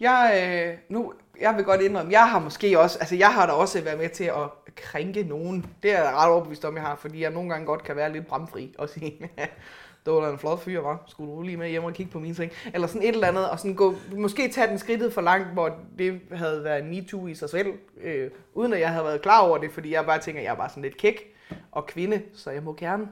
jeg, 0.00 0.42
øh, 0.44 0.78
nu, 0.88 1.12
jeg 1.40 1.56
vil 1.56 1.64
godt 1.64 1.80
indrømme, 1.80 2.12
jeg 2.12 2.30
har 2.30 2.38
måske 2.38 2.80
også... 2.80 2.98
Altså, 2.98 3.16
jeg 3.16 3.34
har 3.34 3.46
da 3.46 3.52
også 3.52 3.80
været 3.80 3.98
med 3.98 4.08
til 4.08 4.24
at 4.24 4.74
krænke 4.76 5.22
nogen. 5.22 5.66
Det 5.82 5.92
er 5.92 6.02
jeg 6.02 6.14
ret 6.14 6.30
overbevist 6.30 6.64
om, 6.64 6.74
jeg 6.74 6.82
har, 6.82 6.96
fordi 6.96 7.22
jeg 7.22 7.30
nogle 7.30 7.50
gange 7.50 7.66
godt 7.66 7.84
kan 7.84 7.96
være 7.96 8.12
lidt 8.12 8.26
bramfri 8.26 8.74
og 8.78 8.88
sige, 8.88 9.30
det 10.06 10.12
var 10.14 10.20
da 10.26 10.30
en 10.32 10.38
flot 10.38 10.60
fyr, 10.60 10.80
var. 10.80 11.02
Skulle 11.06 11.32
du 11.32 11.42
lige 11.42 11.56
med 11.56 11.68
hjem 11.68 11.84
og 11.84 11.92
kigge 11.92 12.12
på 12.12 12.18
min 12.18 12.34
ting? 12.34 12.52
Eller 12.74 12.86
sådan 12.86 13.02
et 13.02 13.08
eller 13.08 13.26
andet, 13.28 13.50
og 13.50 13.58
sådan 13.58 13.74
gå, 13.74 13.94
måske 14.16 14.48
tage 14.48 14.66
den 14.66 14.78
skridtet 14.78 15.12
for 15.12 15.20
langt, 15.20 15.48
hvor 15.52 15.76
det 15.98 16.20
havde 16.32 16.64
været 16.64 16.82
en 16.82 16.90
MeToo 16.90 17.26
i 17.26 17.34
sig 17.34 17.50
selv, 17.50 17.72
øh, 18.00 18.30
uden 18.54 18.72
at 18.72 18.80
jeg 18.80 18.90
havde 18.90 19.04
været 19.04 19.22
klar 19.22 19.40
over 19.40 19.58
det, 19.58 19.70
fordi 19.72 19.92
jeg 19.92 20.06
bare 20.06 20.18
tænker, 20.18 20.42
jeg 20.42 20.50
er 20.50 20.56
bare 20.56 20.68
sådan 20.68 20.82
lidt 20.82 20.96
kæk 20.96 21.34
og 21.72 21.86
kvinde, 21.86 22.22
så 22.34 22.50
jeg 22.50 22.62
må 22.62 22.74
gerne. 22.78 23.08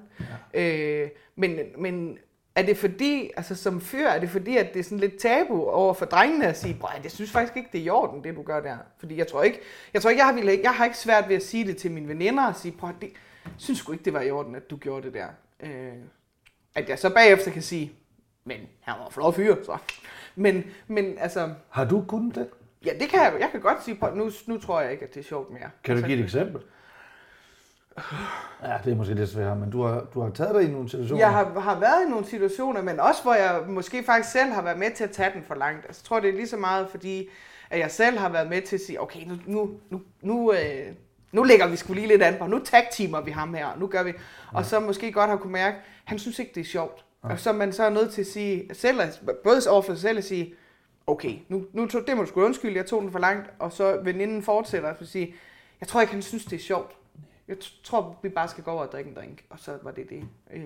Ja. 0.55 1.03
Øh, 1.03 1.09
men, 1.37 1.59
men 1.79 2.19
er 2.55 2.63
det 2.63 2.77
fordi, 2.77 3.31
altså 3.37 3.55
som 3.55 3.81
fyr, 3.81 4.07
er 4.07 4.21
det 4.21 4.29
fordi, 4.31 4.57
at 4.57 4.73
det 4.75 4.81
er 4.81 4.85
sådan 4.85 4.99
lidt 4.99 5.17
tabu 5.19 5.65
over 5.71 5.95
for 5.95 6.07
drengene 6.07 6.47
at 6.47 6.59
sige, 6.59 6.77
"Bror, 6.81 6.93
jeg 7.03 7.11
synes 7.11 7.31
faktisk 7.31 7.57
ikke, 7.57 7.69
det 7.73 7.81
er 7.81 7.85
i 7.85 7.89
orden, 7.91 8.25
det 8.25 8.37
du 8.37 8.43
gør 8.43 8.61
der. 8.61 8.77
Fordi 8.99 9.17
jeg 9.19 9.27
tror 9.27 9.43
ikke, 9.43 9.61
jeg, 9.95 10.03
tror 10.03 10.11
ikke, 10.11 10.21
jeg, 10.21 10.27
har, 10.27 10.35
ville- 10.35 10.61
jeg 10.63 10.75
har 10.75 10.85
ikke 10.85 10.97
svært 10.99 11.29
ved 11.29 11.37
at 11.37 11.43
sige 11.43 11.67
det 11.67 11.77
til 11.77 11.91
mine 11.91 12.09
veninder 12.09 12.47
og 12.47 12.57
sige, 12.57 12.73
prøv, 12.79 12.91
det 13.01 13.09
jeg 13.45 13.53
synes 13.57 13.79
sgu 13.79 13.93
ikke, 13.93 14.05
det 14.05 14.13
var 14.13 14.21
i 14.21 14.31
orden, 14.31 14.55
at 14.55 14.71
du 14.71 14.77
gjorde 14.77 15.07
det 15.07 15.15
der. 15.15 15.27
Øh, 15.61 15.93
at 16.77 16.89
jeg 16.89 16.99
så 16.99 17.15
bagefter 17.15 17.51
kan 17.51 17.63
sige, 17.63 17.93
men 18.45 18.57
han 18.81 18.95
var 18.99 19.07
en 19.07 19.13
flot 19.13 19.35
fyr, 19.35 19.57
så. 19.65 19.79
Men, 20.35 20.65
men 20.87 21.19
altså, 21.19 21.51
Har 21.69 21.85
du 21.85 22.05
kunnet 22.09 22.35
det? 22.35 22.49
ja, 22.85 22.91
det 23.01 23.09
kan 23.09 23.21
jeg, 23.21 23.35
jeg 23.41 23.49
kan 23.53 23.61
godt 23.61 23.85
sige, 23.85 23.99
nu, 24.15 24.31
nu 24.47 24.59
tror 24.59 24.81
jeg 24.81 24.93
ikke, 24.93 25.05
at 25.05 25.15
det 25.15 25.21
er 25.21 25.25
sjovt 25.25 25.51
mere. 25.51 25.61
Kan 25.61 25.71
du 25.85 25.93
altså, 25.93 26.07
give 26.07 26.19
et 26.19 26.25
eksempel? 26.25 26.63
Ja, 28.63 28.79
det 28.85 28.93
er 28.93 28.97
måske 28.97 29.15
lidt 29.15 29.31
svært, 29.31 29.57
men 29.57 29.71
du 29.71 29.83
har, 29.83 30.07
du 30.15 30.21
har 30.21 30.31
taget 30.31 30.55
dig 30.55 30.63
i 30.63 30.71
nogle 30.73 30.89
situationer. 30.89 31.21
Jeg 31.21 31.33
har, 31.33 31.61
har 31.61 31.81
været 31.81 32.07
i 32.07 32.11
nogle 32.11 32.27
situationer, 32.27 32.83
men 32.83 33.01
også 33.01 33.23
hvor 33.23 33.35
jeg 33.35 33.63
måske 33.69 34.05
faktisk 34.05 34.33
selv 34.33 34.53
har 34.53 34.63
været 34.63 34.79
med 34.79 34.91
til 34.91 35.05
at 35.05 35.11
tage 35.11 35.33
den 35.35 35.43
for 35.43 35.55
langt. 35.55 35.87
Altså, 35.87 36.01
jeg 36.03 36.09
tror, 36.09 36.21
det 36.21 36.31
er 36.31 36.35
lige 36.35 36.49
så 36.49 36.57
meget, 36.57 36.89
fordi 36.91 37.29
at 37.71 37.79
jeg 37.79 37.91
selv 37.91 38.19
har 38.19 38.29
været 38.29 38.49
med 38.49 38.63
til 38.63 38.77
at 38.77 38.81
sige, 38.81 39.01
okay, 39.01 39.27
nu, 39.27 39.35
nu, 39.47 39.71
nu, 39.91 40.03
nu, 40.23 40.53
øh, 40.53 40.93
nu 41.33 41.43
lægger 41.43 41.67
vi 41.67 41.77
sgu 41.77 41.93
lige 41.93 42.07
lidt 42.07 42.23
an 42.23 42.35
på, 42.39 42.47
nu 42.47 42.59
tag-teamer 42.65 43.21
vi 43.21 43.31
ham 43.31 43.55
her, 43.55 43.69
nu 43.79 43.87
gør 43.87 44.03
vi. 44.03 44.13
Og 44.53 44.65
så 44.65 44.81
måske 44.81 45.13
godt 45.13 45.31
har 45.31 45.37
kunne 45.37 45.53
mærke, 45.53 45.77
han 46.05 46.19
synes 46.19 46.39
ikke, 46.39 46.53
det 46.55 46.61
er 46.61 46.65
sjovt. 46.65 47.05
Og 47.23 47.39
så 47.41 47.53
man 47.53 47.73
så 47.73 47.83
er 47.85 47.91
nødt 47.91 48.13
til 48.13 48.21
at 48.21 48.27
sige, 48.27 48.75
selv, 48.75 49.01
at- 49.01 49.21
både 49.45 49.61
over 49.71 49.83
for 49.83 49.93
sig 49.93 50.01
selv 50.03 50.19
at 50.19 50.25
sige, 50.25 50.55
okay, 51.07 51.35
nu, 51.49 51.65
nu 51.73 51.87
tog, 51.87 52.03
det 52.07 52.17
må 52.17 52.23
du 52.23 52.29
sgu 52.29 52.45
undskylde, 52.45 52.77
jeg 52.77 52.87
tog 52.87 53.03
den 53.03 53.13
for 53.13 53.19
langt, 53.19 53.51
og 53.59 53.73
så 53.73 54.01
veninden 54.03 54.43
fortsætter 54.43 54.89
og 55.01 55.07
sige, 55.07 55.35
jeg 55.81 55.89
tror 55.89 56.01
ikke, 56.01 56.13
han 56.13 56.23
synes, 56.23 56.45
det 56.45 56.57
er 56.57 56.61
sjovt. 56.63 56.93
Jeg 57.49 57.57
tror, 57.85 58.19
vi 58.23 58.29
bare 58.29 58.49
skal 58.49 58.65
gå 58.65 58.71
over 58.71 58.83
og 58.83 58.93
drikke 58.93 59.11
en 59.11 59.17
drink, 59.17 59.45
og 59.51 59.59
så 59.59 59.73
var 59.83 59.91
det 59.91 60.09
det. 60.11 60.23
Øh, 60.55 60.63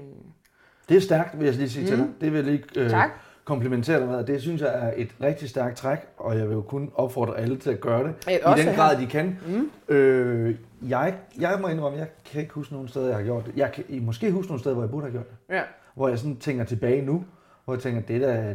Det 0.88 0.96
er 0.96 1.00
stærkt, 1.00 1.38
vil 1.38 1.44
jeg 1.46 1.54
lige 1.54 1.70
sige 1.70 1.82
mm. 1.82 1.88
til 1.88 1.98
dig. 1.98 2.08
Det 2.20 2.32
vil 2.32 2.44
jeg 2.44 2.44
lige 2.44 2.64
øh, 2.76 2.90
Tak. 2.90 3.10
Komplimentere 3.50 4.00
dig 4.00 4.08
med. 4.08 4.24
Det 4.24 4.40
synes 4.40 4.60
jeg 4.62 4.70
er 4.74 4.92
et 4.96 5.08
rigtig 5.22 5.48
stærkt 5.48 5.76
træk, 5.76 5.98
og 6.16 6.38
jeg 6.38 6.48
vil 6.48 6.54
jo 6.54 6.62
kun 6.62 6.90
opfordre 6.94 7.38
alle 7.38 7.56
til 7.56 7.70
at 7.70 7.80
gøre 7.80 8.04
det. 8.04 8.14
I 8.58 8.66
den 8.66 8.74
grad, 8.74 8.96
de 9.00 9.06
kan. 9.06 9.38
Mm. 9.46 9.94
Øh, 9.94 10.54
jeg, 10.88 11.14
jeg 11.40 11.58
må 11.60 11.68
indrømme, 11.68 11.98
jeg 11.98 12.06
kan 12.32 12.40
ikke 12.40 12.54
huske 12.54 12.72
nogen 12.72 12.88
steder, 12.88 13.06
jeg 13.06 13.16
har 13.16 13.24
gjort 13.24 13.46
det. 13.46 13.52
Jeg 13.56 13.72
kan 13.72 13.84
I 13.88 13.98
måske 13.98 14.30
huske 14.30 14.48
nogle 14.48 14.60
steder, 14.60 14.74
hvor 14.74 14.84
jeg 14.84 14.90
burde 14.90 15.04
have 15.04 15.12
gjort 15.12 15.30
det. 15.30 15.54
ja. 15.54 15.62
Hvor 15.94 16.08
jeg 16.08 16.18
sådan 16.18 16.36
tænker 16.36 16.64
tilbage 16.64 17.02
nu, 17.02 17.24
hvor 17.64 17.74
jeg 17.74 17.82
tænker, 17.82 18.00
det 18.00 18.20
der, 18.20 18.54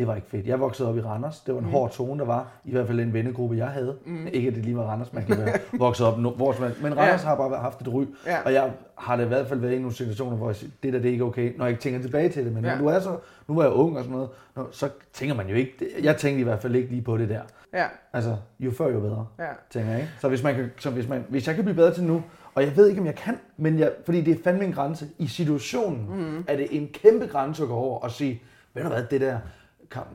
det 0.00 0.08
var 0.08 0.14
ikke 0.14 0.28
fedt. 0.28 0.46
Jeg 0.46 0.60
voksede 0.60 0.88
op 0.88 0.96
i 0.96 1.00
Randers. 1.00 1.40
Det 1.40 1.54
var 1.54 1.60
en 1.60 1.66
mm. 1.66 1.72
hård 1.72 1.90
tone, 1.90 2.18
der 2.20 2.26
var. 2.26 2.46
I 2.64 2.70
hvert 2.70 2.86
fald 2.86 2.98
den 2.98 3.12
vennegruppe, 3.12 3.56
jeg 3.56 3.66
havde. 3.68 3.96
Mm. 4.06 4.26
Ikke 4.32 4.48
at 4.48 4.54
det 4.54 4.64
lige 4.64 4.76
var 4.76 4.82
Randers, 4.82 5.12
man 5.12 5.24
kan 5.24 5.38
være 5.38 5.58
vokset 5.78 6.06
op 6.06 6.14
no- 6.14 6.36
hvor 6.36 6.52
som 6.52 6.64
helst. 6.64 6.82
Men 6.82 6.96
Randers 6.98 7.22
Ja. 7.22 7.28
har 7.28 7.36
bare 7.36 7.58
haft 7.60 7.80
et 7.80 7.88
ry. 7.94 8.04
Ja. 8.26 8.38
Og 8.44 8.52
jeg 8.52 8.70
har 8.98 9.16
da 9.16 9.22
i 9.22 9.26
hvert 9.26 9.46
fald 9.46 9.60
været 9.60 9.72
i 9.72 9.78
nogle 9.78 9.92
situationer, 9.94 10.36
hvor 10.36 10.46
jeg 10.48 10.56
siger, 10.56 10.70
det 10.82 10.92
der 10.92 10.98
det 10.98 11.08
er 11.08 11.12
ikke 11.12 11.24
okay, 11.24 11.52
når 11.58 11.64
jeg 11.64 11.70
ikke 11.70 11.82
tænker 11.82 12.00
tilbage 12.02 12.28
til 12.28 12.44
det. 12.44 12.52
Men 12.52 12.64
Ja. 12.64 12.78
du 12.78 12.86
er 12.86 13.00
så, 13.00 13.16
nu 13.48 13.54
var 13.54 13.62
jeg 13.62 13.72
ung 13.72 13.96
og 13.96 14.02
sådan 14.04 14.12
noget, 14.16 14.28
når, 14.56 14.68
så 14.72 14.88
tænker 15.12 15.34
man 15.34 15.48
jo 15.48 15.54
ikke, 15.54 15.72
det- 15.78 16.04
jeg 16.04 16.16
tænkte 16.16 16.40
i 16.40 16.44
hvert 16.44 16.62
fald 16.62 16.74
ikke 16.74 16.88
lige 16.90 17.02
på 17.02 17.16
det 17.18 17.28
der. 17.28 17.40
Ja, 17.74 17.84
Altså, 18.12 18.36
jo 18.60 18.70
før 18.70 18.88
jo 18.88 19.00
bedre, 19.00 19.26
ja. 19.38 19.44
tænker 19.70 19.90
jeg. 19.90 20.00
Ikke? 20.00 20.12
Så, 20.20 20.28
hvis, 20.28 20.42
man 20.42 20.54
kan, 20.54 20.70
så 20.78 20.90
hvis, 20.90 21.08
man, 21.08 21.24
hvis 21.28 21.46
jeg 21.46 21.54
kan 21.54 21.64
blive 21.64 21.76
bedre 21.76 21.94
til 21.94 22.04
nu, 22.04 22.22
og 22.54 22.62
jeg 22.62 22.76
ved 22.76 22.88
ikke, 22.88 23.00
om 23.00 23.06
jeg 23.06 23.14
kan, 23.14 23.38
men 23.56 23.78
jeg, 23.78 23.92
fordi 24.04 24.20
det 24.20 24.38
er 24.38 24.42
fandme 24.44 24.64
en 24.64 24.72
grænse. 24.72 25.06
I 25.18 25.26
situationen 25.26 26.06
mm. 26.14 26.44
er 26.48 26.56
det 26.56 26.66
en 26.70 26.88
kæmpe 26.92 27.26
grænse 27.26 27.62
at 27.62 27.68
gå 27.68 27.74
over 27.74 27.98
og 27.98 28.10
sige, 28.10 28.42
ved 28.74 28.82
du 28.82 28.88
hvad, 28.88 29.02
det 29.10 29.20
der, 29.20 29.38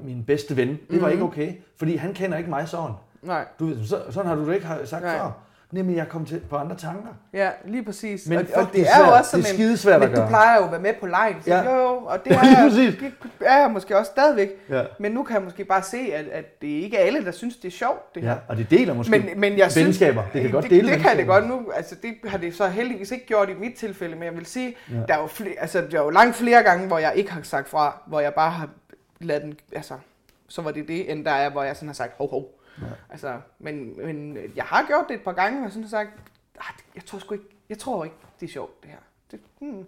min 0.03 0.23
bedste 0.23 0.57
ven, 0.57 0.79
det 0.91 1.01
var 1.01 1.09
ikke 1.09 1.23
okay, 1.23 1.53
fordi 1.77 1.95
han 1.95 2.13
kender 2.13 2.37
ikke 2.37 2.49
mig 2.49 2.67
sådan. 2.67 2.95
Nej. 3.21 3.45
Du, 3.59 3.85
så, 3.87 4.01
sådan 4.09 4.27
har 4.27 4.35
du 4.35 4.47
det 4.47 4.53
ikke 4.55 4.67
sagt 4.85 5.03
Nej. 5.03 5.17
før. 5.17 5.31
Nemlig, 5.71 5.97
jeg 5.97 6.07
kom 6.09 6.25
til 6.25 6.41
på 6.49 6.55
andre 6.55 6.75
tanker. 6.75 7.09
Ja, 7.33 7.49
lige 7.65 7.83
præcis. 7.83 8.27
Men 8.27 8.37
og, 8.37 8.45
og 8.55 8.67
det 8.73 8.81
er 8.81 8.85
er 8.95 9.07
jo 9.07 9.13
også 9.13 9.31
sådan 9.31 9.43
Det 9.43 9.49
er 9.49 9.53
skidesvært 9.53 9.93
at 9.95 10.01
Men 10.01 10.09
du 10.09 10.15
gøre. 10.15 10.27
plejer 10.27 10.57
jo 10.57 10.65
at 10.65 10.71
være 10.71 10.79
med 10.81 10.93
på 10.99 11.05
lejen. 11.05 11.35
Ja. 11.47 11.63
jo, 11.63 11.81
jo, 11.81 11.95
og 12.05 12.19
det 12.25 12.31
er, 12.35 12.35
jeg, 12.35 12.71
det 12.99 13.13
er 13.41 13.59
jeg 13.59 13.71
måske 13.71 13.97
også 13.97 14.11
stadigvæk. 14.11 14.49
Ja. 14.69 14.83
Men 14.99 15.11
nu 15.11 15.23
kan 15.23 15.35
jeg 15.35 15.43
måske 15.43 15.65
bare 15.65 15.83
se, 15.83 15.97
at, 16.13 16.25
at 16.27 16.61
det 16.61 16.79
er 16.79 16.83
ikke 16.83 16.97
alle, 16.99 17.25
der 17.25 17.31
synes, 17.31 17.55
det 17.57 17.67
er 17.67 17.71
sjovt, 17.71 18.15
det 18.15 18.23
her. 18.23 18.29
Ja, 18.29 18.35
og 18.47 18.57
det 18.57 18.69
deler 18.69 18.93
måske 18.93 19.11
Men, 19.11 19.39
men 19.39 19.57
jeg 19.57 19.71
synes, 19.71 19.85
venskaber. 19.85 20.23
Det 20.33 20.41
kan 20.41 20.51
godt 20.51 20.63
det, 20.63 20.71
dele 20.71 20.91
det 20.91 20.99
kan 20.99 21.17
det 21.17 21.27
godt 21.27 21.47
nu. 21.47 21.61
Altså, 21.75 21.95
det 22.01 22.13
har 22.27 22.37
det 22.37 22.55
så 22.55 22.67
heldigvis 22.67 23.11
ikke 23.11 23.25
gjort 23.25 23.49
i 23.49 23.53
mit 23.59 23.75
tilfælde, 23.75 24.15
men 24.15 24.23
jeg 24.23 24.35
vil 24.35 24.45
sige, 24.45 24.75
ja. 24.91 24.95
der, 25.07 25.13
er 25.13 25.21
jo 25.21 25.27
flere, 25.27 25.55
altså, 25.59 25.83
der 25.91 25.99
er 25.99 26.03
jo 26.03 26.09
langt 26.09 26.35
flere 26.35 26.63
gange, 26.63 26.87
hvor 26.87 26.97
jeg 26.97 27.11
ikke 27.15 27.31
har 27.31 27.41
sagt 27.43 27.69
fra, 27.69 28.01
hvor 28.07 28.19
jeg 28.19 28.33
bare 28.33 28.51
har 28.51 28.69
ladet 29.19 29.43
den, 29.43 29.57
altså, 29.71 29.93
så 30.47 30.61
var 30.61 30.71
det 30.71 30.87
det, 30.87 31.11
end 31.11 31.25
der 31.25 31.31
er, 31.31 31.49
hvor 31.49 31.63
jeg 31.63 31.75
sådan 31.75 31.87
har 31.89 31.93
sagt, 31.93 32.13
hov, 32.17 32.29
hov. 32.29 32.59
Ja. 32.81 32.85
Altså, 33.09 33.37
men, 33.59 34.05
men 34.05 34.37
jeg 34.55 34.63
har 34.63 34.85
gjort 34.87 35.05
det 35.09 35.15
et 35.15 35.21
par 35.21 35.31
gange, 35.33 35.65
og 35.65 35.71
sådan 35.71 35.83
har 35.83 35.89
sagt, 35.89 36.09
"Ah, 36.59 36.65
jeg 36.95 37.05
tror 37.05 37.19
sgu 37.19 37.33
ikke, 37.33 37.45
jeg 37.69 37.77
tror 37.77 38.03
ikke, 38.03 38.15
det 38.39 38.47
er 38.47 38.51
sjovt, 38.51 38.83
det 38.83 38.89
her. 38.91 38.97
Det, 39.31 39.39
hmm. 39.59 39.85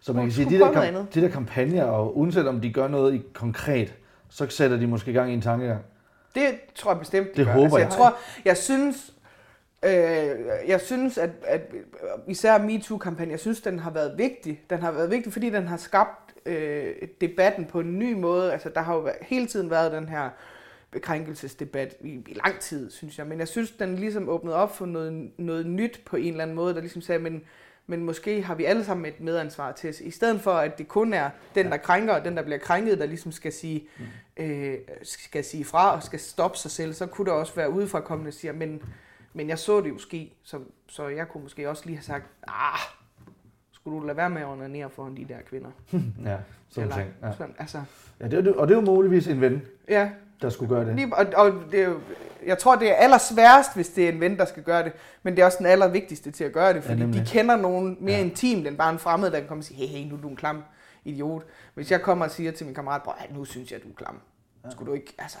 Så 0.00 0.12
man 0.12 0.24
kan 0.24 0.32
sige, 0.32 0.50
de 0.50 0.54
der, 0.54 0.58
prøve 0.60 0.74
noget 0.74 0.88
kam- 0.88 0.96
andet. 0.96 1.14
de 1.14 1.20
der 1.20 1.28
kampagner, 1.28 1.84
og 1.84 2.18
uanset 2.18 2.48
om 2.48 2.60
de 2.60 2.72
gør 2.72 2.88
noget 2.88 3.14
i 3.14 3.22
konkret, 3.34 3.94
så 4.28 4.48
sætter 4.50 4.76
de 4.76 4.86
måske 4.86 5.12
gang 5.12 5.30
i 5.30 5.34
en 5.34 5.40
tankegang. 5.40 5.80
Det 6.34 6.58
tror 6.74 6.90
jeg 6.92 6.98
bestemt, 6.98 7.26
de 7.28 7.32
Det 7.36 7.46
gør. 7.46 7.52
håber 7.52 7.62
altså, 7.64 7.78
jeg. 7.78 7.86
jeg. 7.88 7.96
Tror, 7.96 8.16
jeg 8.44 8.56
synes, 8.56 9.12
øh, 9.84 9.90
jeg 10.68 10.80
synes, 10.80 11.18
at, 11.18 11.30
at 11.44 11.60
især 12.26 12.58
MeToo-kampagnen, 12.58 13.30
jeg 13.30 13.40
synes, 13.40 13.60
den 13.60 13.78
har 13.78 13.90
været 13.90 14.18
vigtig. 14.18 14.62
Den 14.70 14.78
har 14.78 14.92
været 14.92 15.10
vigtig, 15.10 15.32
fordi 15.32 15.50
den 15.50 15.66
har 15.66 15.76
skabt 15.76 16.34
øh, 16.46 16.94
debatten 17.20 17.64
på 17.64 17.80
en 17.80 17.98
ny 17.98 18.12
måde. 18.12 18.52
Altså, 18.52 18.68
der 18.68 18.80
har 18.80 18.94
jo 18.94 19.10
hele 19.22 19.46
tiden 19.46 19.70
været 19.70 19.92
den 19.92 20.08
her 20.08 20.30
bekrænkelsesdebat 20.90 21.96
i, 22.00 22.08
i 22.08 22.34
lang 22.44 22.58
tid, 22.60 22.90
synes 22.90 23.18
jeg. 23.18 23.26
Men 23.26 23.38
jeg 23.38 23.48
synes, 23.48 23.70
den 23.70 23.96
ligesom 23.96 24.28
åbnede 24.28 24.56
op 24.56 24.76
for 24.76 24.86
noget, 24.86 25.30
noget 25.36 25.66
nyt 25.66 26.00
på 26.06 26.16
en 26.16 26.30
eller 26.30 26.42
anden 26.42 26.56
måde, 26.56 26.74
der 26.74 26.80
ligesom 26.80 27.02
sagde, 27.02 27.18
men, 27.18 27.42
men 27.86 28.04
måske 28.04 28.42
har 28.42 28.54
vi 28.54 28.64
alle 28.64 28.84
sammen 28.84 29.06
et 29.06 29.20
medansvar 29.20 29.72
til 29.72 29.90
os. 29.90 30.00
I 30.00 30.10
stedet 30.10 30.40
for, 30.40 30.52
at 30.52 30.78
det 30.78 30.88
kun 30.88 31.12
er 31.12 31.30
den, 31.54 31.66
der 31.66 31.76
krænker, 31.76 32.14
og 32.14 32.24
den, 32.24 32.36
der 32.36 32.42
bliver 32.42 32.58
krænket, 32.58 32.98
der 32.98 33.06
ligesom 33.06 33.32
skal 33.32 33.52
sige, 33.52 33.88
Mm. 33.98 34.44
øh, 34.44 34.78
skal 35.02 35.44
sige 35.44 35.64
fra 35.64 35.94
og 35.96 36.02
skal 36.02 36.18
stoppe 36.18 36.58
sig 36.58 36.70
selv, 36.70 36.92
så 36.94 37.06
kunne 37.06 37.26
der 37.26 37.32
også 37.32 37.54
være 37.54 37.70
udefrakommende, 37.70 38.30
der 38.30 38.36
siger, 38.36 38.52
men, 38.52 38.82
men 39.32 39.48
jeg 39.48 39.58
så 39.58 39.80
det 39.80 39.88
jo 39.90 39.98
ske, 39.98 40.32
så, 40.42 40.58
så 40.88 41.08
jeg 41.08 41.28
kunne 41.28 41.42
måske 41.42 41.68
også 41.70 41.82
lige 41.86 41.96
have 41.96 42.02
sagt, 42.04 42.24
ah, 42.48 42.78
skulle 43.72 44.00
du 44.00 44.06
lade 44.06 44.16
være 44.16 44.30
med 44.30 44.42
at 44.42 44.46
onanere 44.48 44.90
foran 44.90 45.16
de 45.16 45.24
der 45.28 45.38
kvinder? 45.46 45.70
Ja, 46.24 46.36
sådan 46.68 46.82
Eller 46.90 46.96
ting. 46.96 47.14
Ja. 47.22 47.32
Sådan, 47.32 47.54
altså, 47.58 47.82
Ja, 48.20 48.28
det, 48.28 48.48
og 48.56 48.68
det 48.68 48.74
er 48.74 48.78
jo 48.80 48.84
muligvis 48.84 49.26
en 49.28 49.40
ven, 49.40 49.62
ja, 49.88 50.10
der 50.42 50.50
skulle 50.50 50.74
gøre 50.74 50.86
det. 50.86 50.94
Lige, 50.94 51.14
og, 51.16 51.26
og 51.36 51.52
det 51.72 51.80
er 51.80 51.84
jo, 51.88 52.00
jeg 52.46 52.58
tror, 52.58 52.76
det 52.76 52.90
er 52.90 52.94
allersværest, 52.94 53.74
hvis 53.74 53.88
det 53.88 54.04
er 54.08 54.12
en 54.12 54.20
ven, 54.20 54.36
der 54.38 54.44
skal 54.44 54.62
gøre 54.62 54.84
det. 54.84 54.92
Men 55.22 55.36
det 55.36 55.42
er 55.42 55.46
også 55.46 55.58
den 55.58 55.66
allervigtigste 55.66 56.30
til 56.30 56.44
at 56.44 56.52
gøre 56.52 56.72
det, 56.72 56.82
fordi 56.84 56.98
ja, 56.98 57.04
nemlig. 57.06 57.20
de 57.20 57.26
kender 57.26 57.56
nogen 57.56 57.96
mere 58.00 58.12
Ja. 58.12 58.18
ja. 58.18 58.24
intimt 58.24 58.66
end 58.66 58.76
bare 58.78 58.90
en 58.92 58.98
fremmed, 58.98 59.30
der 59.30 59.38
kan 59.38 59.48
komme 59.48 59.60
og 59.60 59.64
sige, 59.64 59.86
hey, 59.86 59.98
hey, 59.98 60.10
nu 60.10 60.16
er 60.16 60.20
du 60.20 60.28
en 60.28 60.36
klam 60.36 60.62
idiot. 61.04 61.42
Hvis 61.74 61.90
jeg 61.90 62.02
kommer 62.02 62.24
og 62.24 62.30
siger 62.30 62.52
til 62.52 62.66
min 62.66 62.74
kammerat, 62.74 63.02
"Bror, 63.02 63.16
nu 63.34 63.44
synes 63.44 63.72
jeg, 63.72 63.82
du 63.82 63.88
er 63.88 63.94
klam. 63.94 64.20
Skulle 64.70 64.88
du 64.90 64.94
ikke, 64.94 65.14
altså... 65.18 65.38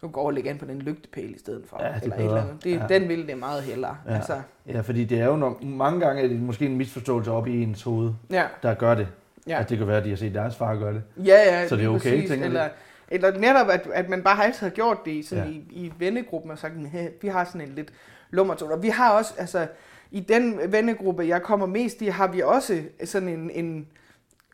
Så 0.00 0.08
gå 0.08 0.20
og 0.20 0.32
lægge 0.32 0.50
an 0.50 0.58
på 0.58 0.64
den 0.64 0.78
lygtepæl 0.78 1.34
i 1.34 1.38
stedet 1.38 1.62
for. 1.68 1.76
Ja, 1.82 1.88
det 1.88 1.94
er 1.96 2.00
eller 2.02 2.16
et 2.16 2.24
eller 2.24 2.42
andet. 2.42 2.64
Det, 2.64 2.70
Ja. 2.74 2.86
Den 2.88 3.08
vil 3.08 3.28
det 3.28 3.38
meget 3.38 3.62
hellere. 3.62 3.96
Ja. 4.08 4.14
Altså, 4.14 4.40
Ja, 4.66 4.80
fordi 4.80 5.04
det 5.04 5.20
er 5.20 5.26
jo 5.26 5.36
nok, 5.36 5.64
mange 5.64 6.00
gange 6.00 6.22
er 6.22 6.28
det 6.28 6.40
måske 6.40 6.66
en 6.66 6.76
misforståelse 6.76 7.30
op 7.30 7.46
i 7.48 7.62
ens 7.62 7.82
hoved, 7.82 8.12
ja, 8.30 8.44
der 8.62 8.74
gør 8.74 8.94
det. 8.94 9.08
ja. 9.46 9.60
At 9.60 9.68
det 9.70 9.78
kan 9.78 9.86
være, 9.86 9.96
at 9.96 10.04
de 10.04 10.08
har 10.08 10.16
set 10.16 10.34
deres 10.34 10.56
far 10.56 10.74
gøre 10.76 10.94
det. 10.94 11.02
Ja, 11.16 11.36
ja, 11.60 11.68
Så 11.68 11.76
det 11.76 11.84
er 11.84 11.88
okay, 11.88 11.98
præcis. 12.14 12.30
tænker 12.30 12.46
eller, 12.46 12.68
eller 13.08 13.38
netop, 13.38 13.68
at, 13.70 13.88
at 13.94 14.08
man 14.08 14.22
bare 14.22 14.36
har 14.36 14.42
altid 14.42 14.66
har 14.66 14.74
gjort 14.74 14.98
det 15.04 15.10
i, 15.10 15.22
sådan 15.22 15.44
Ja. 15.44 15.50
i, 15.50 15.64
i 15.86 15.92
vennegruppen 15.98 16.50
og 16.50 16.58
sagt, 16.58 16.76
"Næh, 16.82 17.06
vi 17.22 17.28
har 17.28 17.44
sådan 17.44 17.60
en 17.60 17.72
lidt 17.74 17.88
lummertone. 18.30 18.74
Og 18.74 18.82
vi 18.82 18.88
har 18.88 19.10
også, 19.12 19.34
altså, 19.38 19.66
i 20.10 20.20
den 20.20 20.60
vennegruppe, 20.68 21.26
jeg 21.28 21.42
kommer 21.42 21.66
mest 21.66 22.02
i, 22.02 22.06
har 22.06 22.26
vi 22.26 22.40
også 22.42 22.82
sådan 23.04 23.28
en, 23.28 23.50
en 23.50 23.86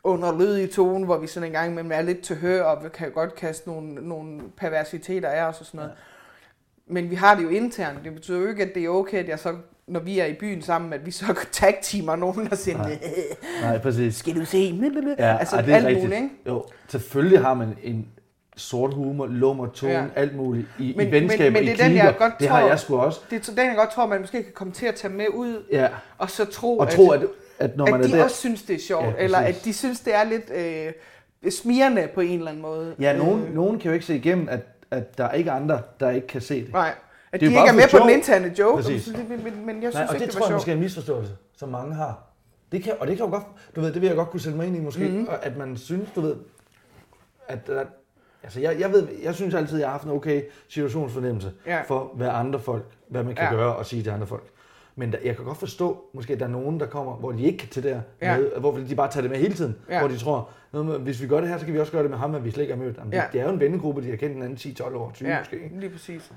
underlødig 0.05 0.71
tone, 0.71 1.05
hvor 1.05 1.19
vi 1.19 1.27
sådan 1.27 1.47
en 1.47 1.53
gang 1.53 1.71
imellem 1.71 1.93
er 1.95 2.03
lidt 2.03 2.21
til 2.21 2.37
hør, 2.37 2.63
og 2.63 2.85
vi 2.85 2.89
kan 2.95 3.11
godt 3.11 3.35
kaste 3.35 3.69
nogle, 3.69 3.95
nogle 4.09 4.41
perversiteter 4.57 5.29
af 5.29 5.45
os 5.45 5.61
og 5.61 5.67
sådan 5.67 5.79
noget. 5.79 5.91
Ja. 5.91 5.95
Men 6.95 7.11
vi 7.11 7.15
har 7.15 7.35
det 7.35 7.43
jo 7.43 7.49
internt. 7.49 8.05
Det 8.05 8.15
betyder 8.15 8.39
jo 8.39 8.47
ikke, 8.49 8.63
at 8.63 8.71
det 8.75 8.85
er 8.85 8.89
okay, 8.89 9.19
at 9.19 9.29
jeg 9.29 9.39
så, 9.39 9.55
når 9.87 10.01
vi 10.01 10.19
er 10.19 10.25
i 10.27 10.33
byen 10.35 10.63
sammen, 10.63 10.93
at 10.93 11.07
vi 11.07 11.11
så 11.11 11.25
tag-teamer 11.53 12.17
nogen, 12.17 12.47
der 12.51 12.57
siger, 12.57 12.77
Nej. 12.79 12.89
"Næh, 12.91 13.63
Nej, 13.63 13.79
præcis. 13.79 14.17
skal 14.17 14.35
du 14.41 14.45
se? 14.45 14.81
Ja, 15.19 15.37
altså 15.39 15.57
ej, 15.57 15.63
det 15.63 15.73
er 15.73 15.77
alt 15.77 15.87
rigtigt. 15.87 16.05
muligt, 16.05 16.23
ikke? 16.23 16.35
Jo, 16.47 16.65
selvfølgelig 16.89 17.41
har 17.41 17.55
man 17.55 17.77
en 17.83 18.09
sort 18.57 18.95
humor, 18.95 19.27
lummer 19.27 19.67
tone, 19.67 19.93
ja. 19.93 20.05
Alt 20.17 20.37
muligt 20.37 20.67
i, 20.79 20.95
Men- 20.97 21.09
i 21.09 21.11
venskaber, 21.11 21.45
men- 21.45 21.53
men 21.53 21.63
i 21.63 21.67
det 21.67 21.73
er 21.73 21.77
den, 21.77 21.87
klikker. 21.87 22.05
jeg 22.05 22.17
godt 22.19 22.33
det 22.41 22.49
har 22.49 22.61
tror- 22.61 22.69
jeg 22.69 22.79
sgu 22.79 22.97
også. 22.97 23.21
Det 23.31 23.49
er 23.49 23.53
den, 23.55 23.67
jeg 23.67 23.77
godt 23.77 23.91
tror, 23.91 24.07
man 24.07 24.21
måske 24.21 24.43
kan 24.43 24.53
komme 24.53 24.73
til 24.73 24.87
at 24.87 24.95
tage 24.95 25.15
med 25.15 25.27
ud, 25.35 25.63
Ja, 25.73 25.89
og 26.19 26.31
så 26.31 26.45
tro, 26.45 26.79
og 26.79 26.91
tro, 26.91 27.11
at, 27.11 27.21
at 27.59 27.77
når 27.77 27.85
at 27.85 27.91
man 27.91 28.01
er 28.03 28.07
de 28.07 28.13
der... 28.13 28.25
også 28.25 28.37
synes, 28.37 28.63
det 28.63 28.75
er 28.77 28.81
sjovt, 28.81 29.05
Ja, 29.07 29.13
eller 29.19 29.39
at 29.39 29.61
de 29.65 29.73
synes, 29.73 30.01
det 30.01 30.15
er 30.15 30.25
lidt 30.25 30.51
øh, 30.51 30.93
smirrende 31.51 32.09
på 32.15 32.21
en 32.21 32.39
eller 32.39 32.51
anden 32.51 32.63
måde. 32.63 32.95
Ja, 33.01 33.17
nogen, 33.17 33.43
Øh, 33.45 33.55
nogen 33.55 33.79
kan 33.79 33.89
jo 33.89 33.93
ikke 33.95 34.07
se 34.07 34.17
igennem, 34.17 34.49
at, 34.49 34.61
at 34.91 35.19
der 35.19 35.25
er 35.25 35.33
ikke 35.33 35.51
andre, 35.51 35.81
der 36.01 36.11
ikke 36.11 36.27
kan 36.27 36.41
se 36.41 36.65
det. 36.65 36.73
nej, 36.73 36.95
at 37.33 37.41
Det 37.41 37.47
er 37.47 37.51
de 37.51 37.55
jo 37.55 37.61
ikke 37.61 37.61
bare 37.61 37.69
er 37.69 37.73
med 37.73 37.89
på 37.91 37.99
den 38.09 38.11
interne 38.17 38.55
joke, 38.59 38.83
Præcis. 38.83 39.13
men, 39.29 39.67
men, 39.67 39.83
jeg 39.83 39.93
synes 39.93 39.95
Nej, 39.95 40.07
og 40.09 40.15
ikke, 40.15 40.27
det 40.27 40.33
det 40.33 40.37
tror 40.41 40.47
jeg 40.47 40.55
måske 40.55 40.65
sjovt. 40.67 40.69
er 40.69 40.73
en 40.73 40.81
misforståelse, 40.81 41.33
som 41.57 41.69
mange 41.69 41.95
har. 41.95 42.23
Det 42.73 42.83
kan, 42.83 42.93
og 43.01 43.07
det 43.07 43.17
kan 43.17 43.27
jo 43.27 43.33
godt, 43.33 43.45
du 43.77 43.81
ved, 43.81 43.93
det 43.93 44.01
vil 44.03 44.07
jeg 44.07 44.17
godt 44.17 44.31
kunne 44.31 44.41
sætte 44.41 44.57
mig 44.59 44.67
ind 44.67 44.77
i 44.77 44.81
måske, 44.81 45.05
mm-hmm. 45.09 45.29
at 45.43 45.57
man 45.57 45.77
synes, 45.77 46.09
du 46.15 46.21
ved, 46.21 46.37
at 47.49 47.67
der, 47.67 47.85
altså 48.43 48.61
jeg, 48.61 48.81
jeg, 48.81 48.93
ved, 48.93 49.09
jeg 49.23 49.35
synes 49.35 49.55
altid, 49.55 49.79
jeg 49.79 49.87
har 49.87 49.93
haft 49.93 50.05
en 50.05 50.11
okay 50.11 50.43
situationsfornemmelse 50.69 51.53
Ja. 51.67 51.81
for, 51.83 52.11
hvad 52.15 52.29
andre 52.29 52.59
folk, 52.61 52.85
hvad 53.09 53.23
man 53.25 53.35
kan 53.35 53.45
Ja. 53.45 53.55
gøre 53.55 53.77
og 53.77 53.87
sige 53.87 54.03
til 54.03 54.11
andre 54.11 54.27
folk. 54.27 54.45
Men 54.97 55.13
der, 55.13 55.19
jeg 55.25 55.37
kan 55.37 55.45
godt 55.45 55.59
forstå, 55.59 56.05
måske 56.13 56.33
at 56.33 56.41
der 56.41 56.47
er 56.47 56.51
nogen, 56.51 56.81
der 56.81 56.87
kommer, 56.87 57.13
hvor 57.17 57.33
de 57.33 57.43
ikke 57.43 57.59
kan 57.59 57.69
til 57.69 57.83
det 57.83 58.03
Ja. 58.23 58.37
med, 58.39 58.47
hvor 58.61 58.79
de 58.89 58.95
bare 58.95 59.11
tager 59.11 59.23
det 59.23 59.31
med 59.31 59.39
hele 59.39 59.55
tiden, 59.55 59.77
Ja. 59.91 59.99
hvor 59.99 60.09
de 60.09 60.17
tror, 60.17 60.49
med, 60.73 60.99
hvis 60.99 61.23
vi 61.23 61.27
gør 61.27 61.41
det 61.41 61.49
her, 61.49 61.59
så 61.59 61.65
kan 61.65 61.75
vi 61.75 61.79
også 61.81 61.93
gøre 61.93 62.03
det 62.03 62.11
med 62.11 62.19
ham, 62.19 62.31
men 62.31 62.45
vi 62.45 62.51
slet 62.51 62.63
ikke 62.63 62.75
har 62.75 62.83
mødt. 62.83 62.97
Jamen, 62.99 63.13
Ja. 63.13 63.23
det, 63.23 63.33
det 63.33 63.41
er 63.41 63.45
jo 63.45 63.51
en 63.53 63.61
vennegruppe, 63.61 64.03
de 64.03 64.11
har 64.11 64.17
kendt 64.17 64.35
hinanden 64.35 64.57
10-12 64.59 64.97
år, 64.97 65.11
20 65.15 65.29
Ja, 65.29 65.39
måske. 65.39 65.57
Ikke? 65.65 65.81
lige 65.81 65.91
præcis. 65.91 66.33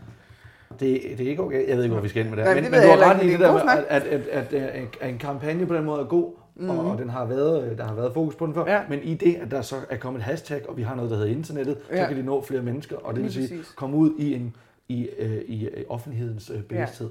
Det, 0.79 0.79
det 1.17 1.21
er 1.25 1.29
ikke 1.29 1.43
okay. 1.43 1.67
Jeg 1.69 1.77
ved 1.77 1.83
ikke, 1.83 1.93
hvor 1.93 2.01
vi 2.03 2.09
skal 2.09 2.21
ind 2.25 2.29
med 2.29 2.37
det 2.37 2.45
her. 2.45 2.53
det 2.53 2.63
Men, 2.63 2.71
ved 2.71 2.79
men 2.81 2.89
du 2.97 3.03
har 3.03 3.13
ret 3.13 3.23
i 3.23 3.29
det 3.31 3.39
der 3.39 3.51
det 3.53 3.61
er 3.61 3.65
med, 3.65 3.83
at, 3.89 4.03
at, 4.03 4.27
at, 4.27 4.53
at, 4.53 4.97
at 5.01 5.09
en 5.09 5.17
kampagne 5.17 5.65
på 5.65 5.75
den 5.75 5.83
måde 5.85 6.01
er 6.01 6.05
god, 6.05 6.31
mm. 6.55 6.69
og, 6.69 6.91
og 6.91 6.97
den 6.97 7.09
har 7.09 7.25
været, 7.25 7.77
der 7.77 7.83
har 7.83 7.95
været 7.95 8.13
fokus 8.13 8.35
på 8.35 8.45
den 8.45 8.53
før. 8.53 8.65
Ja. 8.73 8.81
Men 8.89 8.99
i 9.03 9.13
det, 9.13 9.35
at 9.35 9.51
der 9.51 9.61
så 9.61 9.75
er 9.89 9.97
kommet 9.97 10.19
et 10.19 10.23
hashtag, 10.25 10.69
og 10.69 10.77
vi 10.77 10.81
har 10.81 10.95
noget, 10.95 11.11
der 11.11 11.17
hedder 11.17 11.31
internettet, 11.31 11.77
så 11.89 11.95
Ja. 11.95 12.07
kan 12.07 12.17
de 12.17 12.23
nå 12.23 12.41
flere 12.41 12.61
mennesker, 12.61 12.95
og 12.97 13.15
det 13.15 13.23
vil 13.23 13.33
sige, 13.33 13.59
komme 13.75 13.97
ud 13.97 14.11
i, 14.17 14.33
en, 14.33 14.55
i, 14.89 15.09
øh, 15.19 15.37
i 15.47 15.65
øh, 15.67 15.83
offentlighedens 15.89 16.49
øh, 16.55 16.61
bevidsthed. 16.63 17.09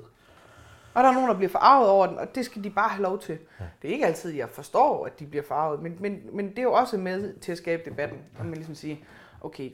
Og 0.97 1.03
der 1.03 1.09
er 1.09 1.15
nogen, 1.15 1.29
der 1.29 1.37
bliver 1.37 1.51
forarvet 1.51 1.89
over 1.89 2.07
den, 2.07 2.19
og 2.19 2.35
det 2.35 2.45
skal 2.45 2.65
de 2.65 2.71
bare 2.71 2.89
have 2.89 3.03
lov 3.03 3.19
til. 3.19 3.39
Ja. 3.61 3.65
Det 3.83 3.89
er 3.89 3.93
ikke 3.93 4.07
altid, 4.07 4.35
jeg 4.35 4.49
forstår, 4.49 5.07
at 5.07 5.21
de 5.21 5.27
bliver 5.27 5.43
forarvet, 5.43 5.83
men, 5.83 5.97
men, 6.01 6.21
men 6.33 6.51
det 6.51 6.59
er 6.59 6.63
jo 6.63 6.73
også 6.73 6.97
med 6.97 7.35
til 7.41 7.53
at 7.53 7.59
skabe 7.59 7.91
debatten. 7.91 8.19
At 8.39 8.45
man 8.45 8.55
ligesom 8.55 8.75
siger, 8.75 8.97
okay, 9.41 9.71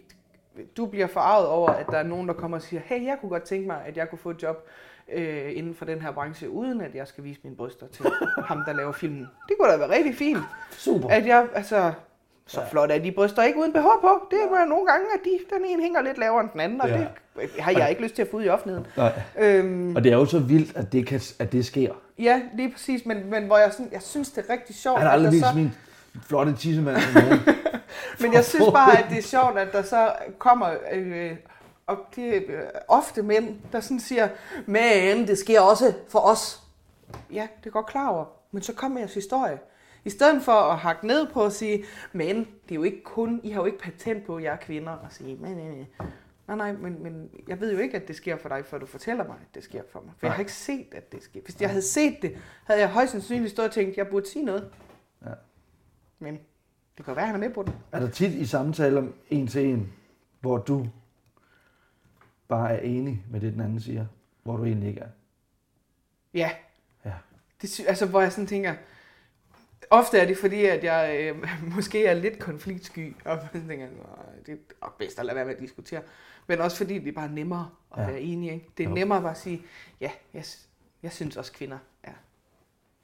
du 0.76 0.86
bliver 0.86 1.06
forarvet 1.06 1.48
over, 1.48 1.70
at 1.70 1.86
der 1.86 1.98
er 1.98 2.02
nogen, 2.02 2.28
der 2.28 2.34
kommer 2.34 2.56
og 2.56 2.62
siger, 2.62 2.80
hey, 2.84 3.04
jeg 3.04 3.16
kunne 3.20 3.30
godt 3.30 3.42
tænke 3.42 3.66
mig, 3.66 3.82
at 3.86 3.96
jeg 3.96 4.10
kunne 4.10 4.18
få 4.18 4.30
et 4.30 4.42
job 4.42 4.68
øh, 5.12 5.56
inden 5.56 5.74
for 5.74 5.84
den 5.84 6.00
her 6.00 6.12
branche, 6.12 6.50
uden 6.50 6.80
at 6.80 6.94
jeg 6.94 7.08
skal 7.08 7.24
vise 7.24 7.40
mine 7.42 7.56
bryster 7.56 7.86
til 7.86 8.06
ham, 8.48 8.62
der 8.66 8.72
laver 8.72 8.92
filmen. 8.92 9.28
Det 9.48 9.56
kunne 9.58 9.72
da 9.72 9.76
være 9.76 9.90
rigtig 9.90 10.14
fint. 10.14 10.38
Super. 10.70 11.08
At 11.08 11.26
jeg, 11.26 11.48
altså, 11.54 11.92
så 12.46 12.60
ja. 12.60 12.66
flot 12.70 12.90
er 12.90 12.98
de 12.98 13.12
bryster 13.12 13.42
ikke 13.42 13.58
uden 13.58 13.72
BH 13.72 13.76
på. 14.00 14.26
Det 14.30 14.38
er 14.42 14.64
nogle 14.64 14.86
gange, 14.86 15.06
at 15.14 15.20
de, 15.24 15.54
den 15.56 15.64
ene 15.64 15.82
hænger 15.82 16.02
lidt 16.02 16.18
lavere 16.18 16.40
end 16.40 16.50
den 16.52 16.60
anden, 16.60 16.80
og 16.80 16.88
Ja. 16.88 16.96
det 16.96 17.50
har 17.58 17.70
jeg 17.72 17.90
ikke 17.90 18.02
lyst 18.02 18.14
til 18.14 18.22
at 18.22 18.28
få 18.30 18.36
ud 18.36 18.44
i 18.44 18.48
offentligheden. 18.48 18.86
Nej. 18.96 19.12
Øhm, 19.38 19.96
Og 19.96 20.04
det 20.04 20.12
er 20.12 20.16
jo 20.16 20.24
så 20.26 20.38
vildt, 20.38 20.76
at 20.76 20.92
det, 20.92 21.06
kan, 21.06 21.20
at 21.38 21.52
det 21.52 21.66
sker. 21.66 21.92
Ja, 22.18 22.42
lige 22.56 22.72
præcis, 22.72 23.06
men, 23.06 23.30
men 23.30 23.46
hvor 23.46 23.56
jeg, 23.58 23.72
sådan, 23.72 23.88
jeg 23.92 24.02
synes, 24.02 24.30
det 24.30 24.44
er 24.48 24.52
rigtig 24.52 24.76
sjovt. 24.76 24.98
Han 24.98 25.06
har 25.06 25.12
aldrig 25.14 25.32
vist 25.32 25.44
så, 25.44 25.52
min 25.54 25.74
flotte 26.26 26.54
tissemand 26.56 26.96
til 27.02 27.14
nogen. 27.22 27.40
men 28.20 28.32
jeg 28.32 28.44
synes 28.44 28.64
bare, 28.72 28.98
at 28.98 29.04
det 29.10 29.18
er 29.18 29.22
sjovt, 29.22 29.58
at 29.58 29.72
der 29.72 29.82
så 29.82 30.12
kommer, 30.38 30.70
øh, 30.92 31.32
og 31.86 31.96
det 32.16 32.36
er 32.36 32.40
øh, 32.48 32.62
ofte 32.88 33.22
mænd, 33.22 33.56
der 33.72 33.80
sådan 33.80 34.00
siger, 34.00 34.28
men 34.66 35.26
det 35.26 35.38
sker 35.38 35.60
også 35.60 35.92
for 36.08 36.18
os. 36.18 36.60
Ja, 37.32 37.46
det 37.64 37.72
godt 37.72 37.86
klar 37.86 38.08
over, 38.08 38.24
men 38.52 38.62
så 38.62 38.72
kommer 38.74 38.98
jeres 39.00 39.14
historie. 39.14 39.58
I 40.04 40.10
stedet 40.10 40.42
for 40.42 40.52
at 40.52 40.78
hakke 40.78 41.06
ned 41.06 41.26
på 41.32 41.44
at 41.44 41.52
sige, 41.52 41.84
men 42.12 42.36
det 42.36 42.70
er 42.70 42.74
jo 42.74 42.82
ikke 42.82 43.02
kun, 43.02 43.40
I 43.42 43.50
har 43.50 43.60
jo 43.60 43.66
ikke 43.66 43.78
patent 43.78 44.26
på, 44.26 44.36
at 44.36 44.42
jeg 44.42 44.52
er 44.52 44.56
kvinder, 44.56 44.92
og 44.92 45.12
sige, 45.12 45.36
men, 45.36 45.56
men. 45.56 45.86
Nej, 46.46 46.56
nej, 46.56 46.72
men, 46.72 47.02
men 47.02 47.30
jeg 47.48 47.60
ved 47.60 47.72
jo 47.72 47.78
ikke, 47.78 47.96
at 47.96 48.08
det 48.08 48.16
sker 48.16 48.36
for 48.36 48.48
dig, 48.48 48.64
før 48.64 48.78
du 48.78 48.86
fortæller 48.86 49.26
mig, 49.26 49.36
at 49.40 49.54
det 49.54 49.64
sker 49.64 49.82
for 49.92 50.00
mig. 50.00 50.12
For 50.18 50.26
jeg 50.26 50.34
har 50.34 50.40
ikke 50.40 50.52
set, 50.52 50.86
at 50.92 51.12
det 51.12 51.22
sker. 51.22 51.40
Hvis 51.44 51.60
jeg 51.60 51.68
havde 51.68 51.82
set 51.82 52.18
det, 52.22 52.36
havde 52.64 52.80
jeg 52.80 52.90
højst 52.90 53.12
sandsynligt 53.12 53.50
stået 53.50 53.68
og 53.68 53.74
tænkt, 53.74 53.90
at 53.90 53.96
jeg 53.96 54.08
burde 54.08 54.26
sige 54.26 54.44
noget. 54.44 54.70
Ja. 55.26 55.32
Men 56.18 56.38
det 56.96 57.04
kan 57.04 57.16
være, 57.16 57.24
at 57.24 57.26
han 57.26 57.42
er 57.42 57.48
med 57.48 57.54
på 57.54 57.62
den. 57.62 57.74
Er 57.92 58.00
der 58.00 58.10
tit 58.10 58.32
i 58.32 58.46
samtaler 58.46 59.08
en 59.30 59.46
til 59.46 59.66
en, 59.66 59.92
hvor 60.40 60.58
du 60.58 60.88
bare 62.48 62.72
er 62.74 62.80
enig 62.80 63.24
med 63.30 63.40
det, 63.40 63.52
den 63.52 63.60
anden 63.60 63.80
siger, 63.80 64.06
hvor 64.42 64.56
du 64.56 64.64
egentlig 64.64 64.88
ikke 64.88 65.00
er? 65.00 65.08
Ja. 66.34 66.50
Ja. 67.04 67.12
Det, 67.62 67.80
altså, 67.88 68.06
hvor 68.06 68.20
jeg 68.20 68.32
sådan 68.32 68.46
tænker, 68.46 68.74
ofte 69.92 70.18
er 70.18 70.26
det 70.26 70.38
fordi, 70.38 70.64
at 70.64 70.84
jeg 70.84 71.16
øh, 71.20 71.48
måske 71.76 72.06
er 72.06 72.14
lidt 72.14 72.38
konfliktsky, 72.38 73.16
og 73.24 73.38
tænker, 73.52 73.86
"Nå, 73.86 74.04
det 74.46 74.58
er 74.82 74.94
bedst 74.98 75.18
at 75.18 75.24
lade 75.26 75.36
være 75.36 75.44
med 75.44 75.54
at 75.54 75.60
diskutere. 75.60 76.00
Men 76.46 76.60
også 76.60 76.76
fordi 76.76 76.98
det 76.98 77.08
er 77.08 77.12
bare 77.12 77.28
nemmere 77.28 77.70
at 77.96 78.02
Ja. 78.02 78.06
være 78.10 78.20
enige. 78.20 78.52
Ikke? 78.54 78.68
Det 78.78 78.84
er 78.84 78.88
Jo. 78.88 78.94
nemmere 78.94 79.20
bare 79.22 79.30
at 79.30 79.38
sige, 79.38 79.62
ja, 80.00 80.10
jeg, 80.34 80.44
jeg 81.02 81.12
synes 81.12 81.36
også, 81.36 81.52
kvinder 81.52 81.78
er 82.02 82.12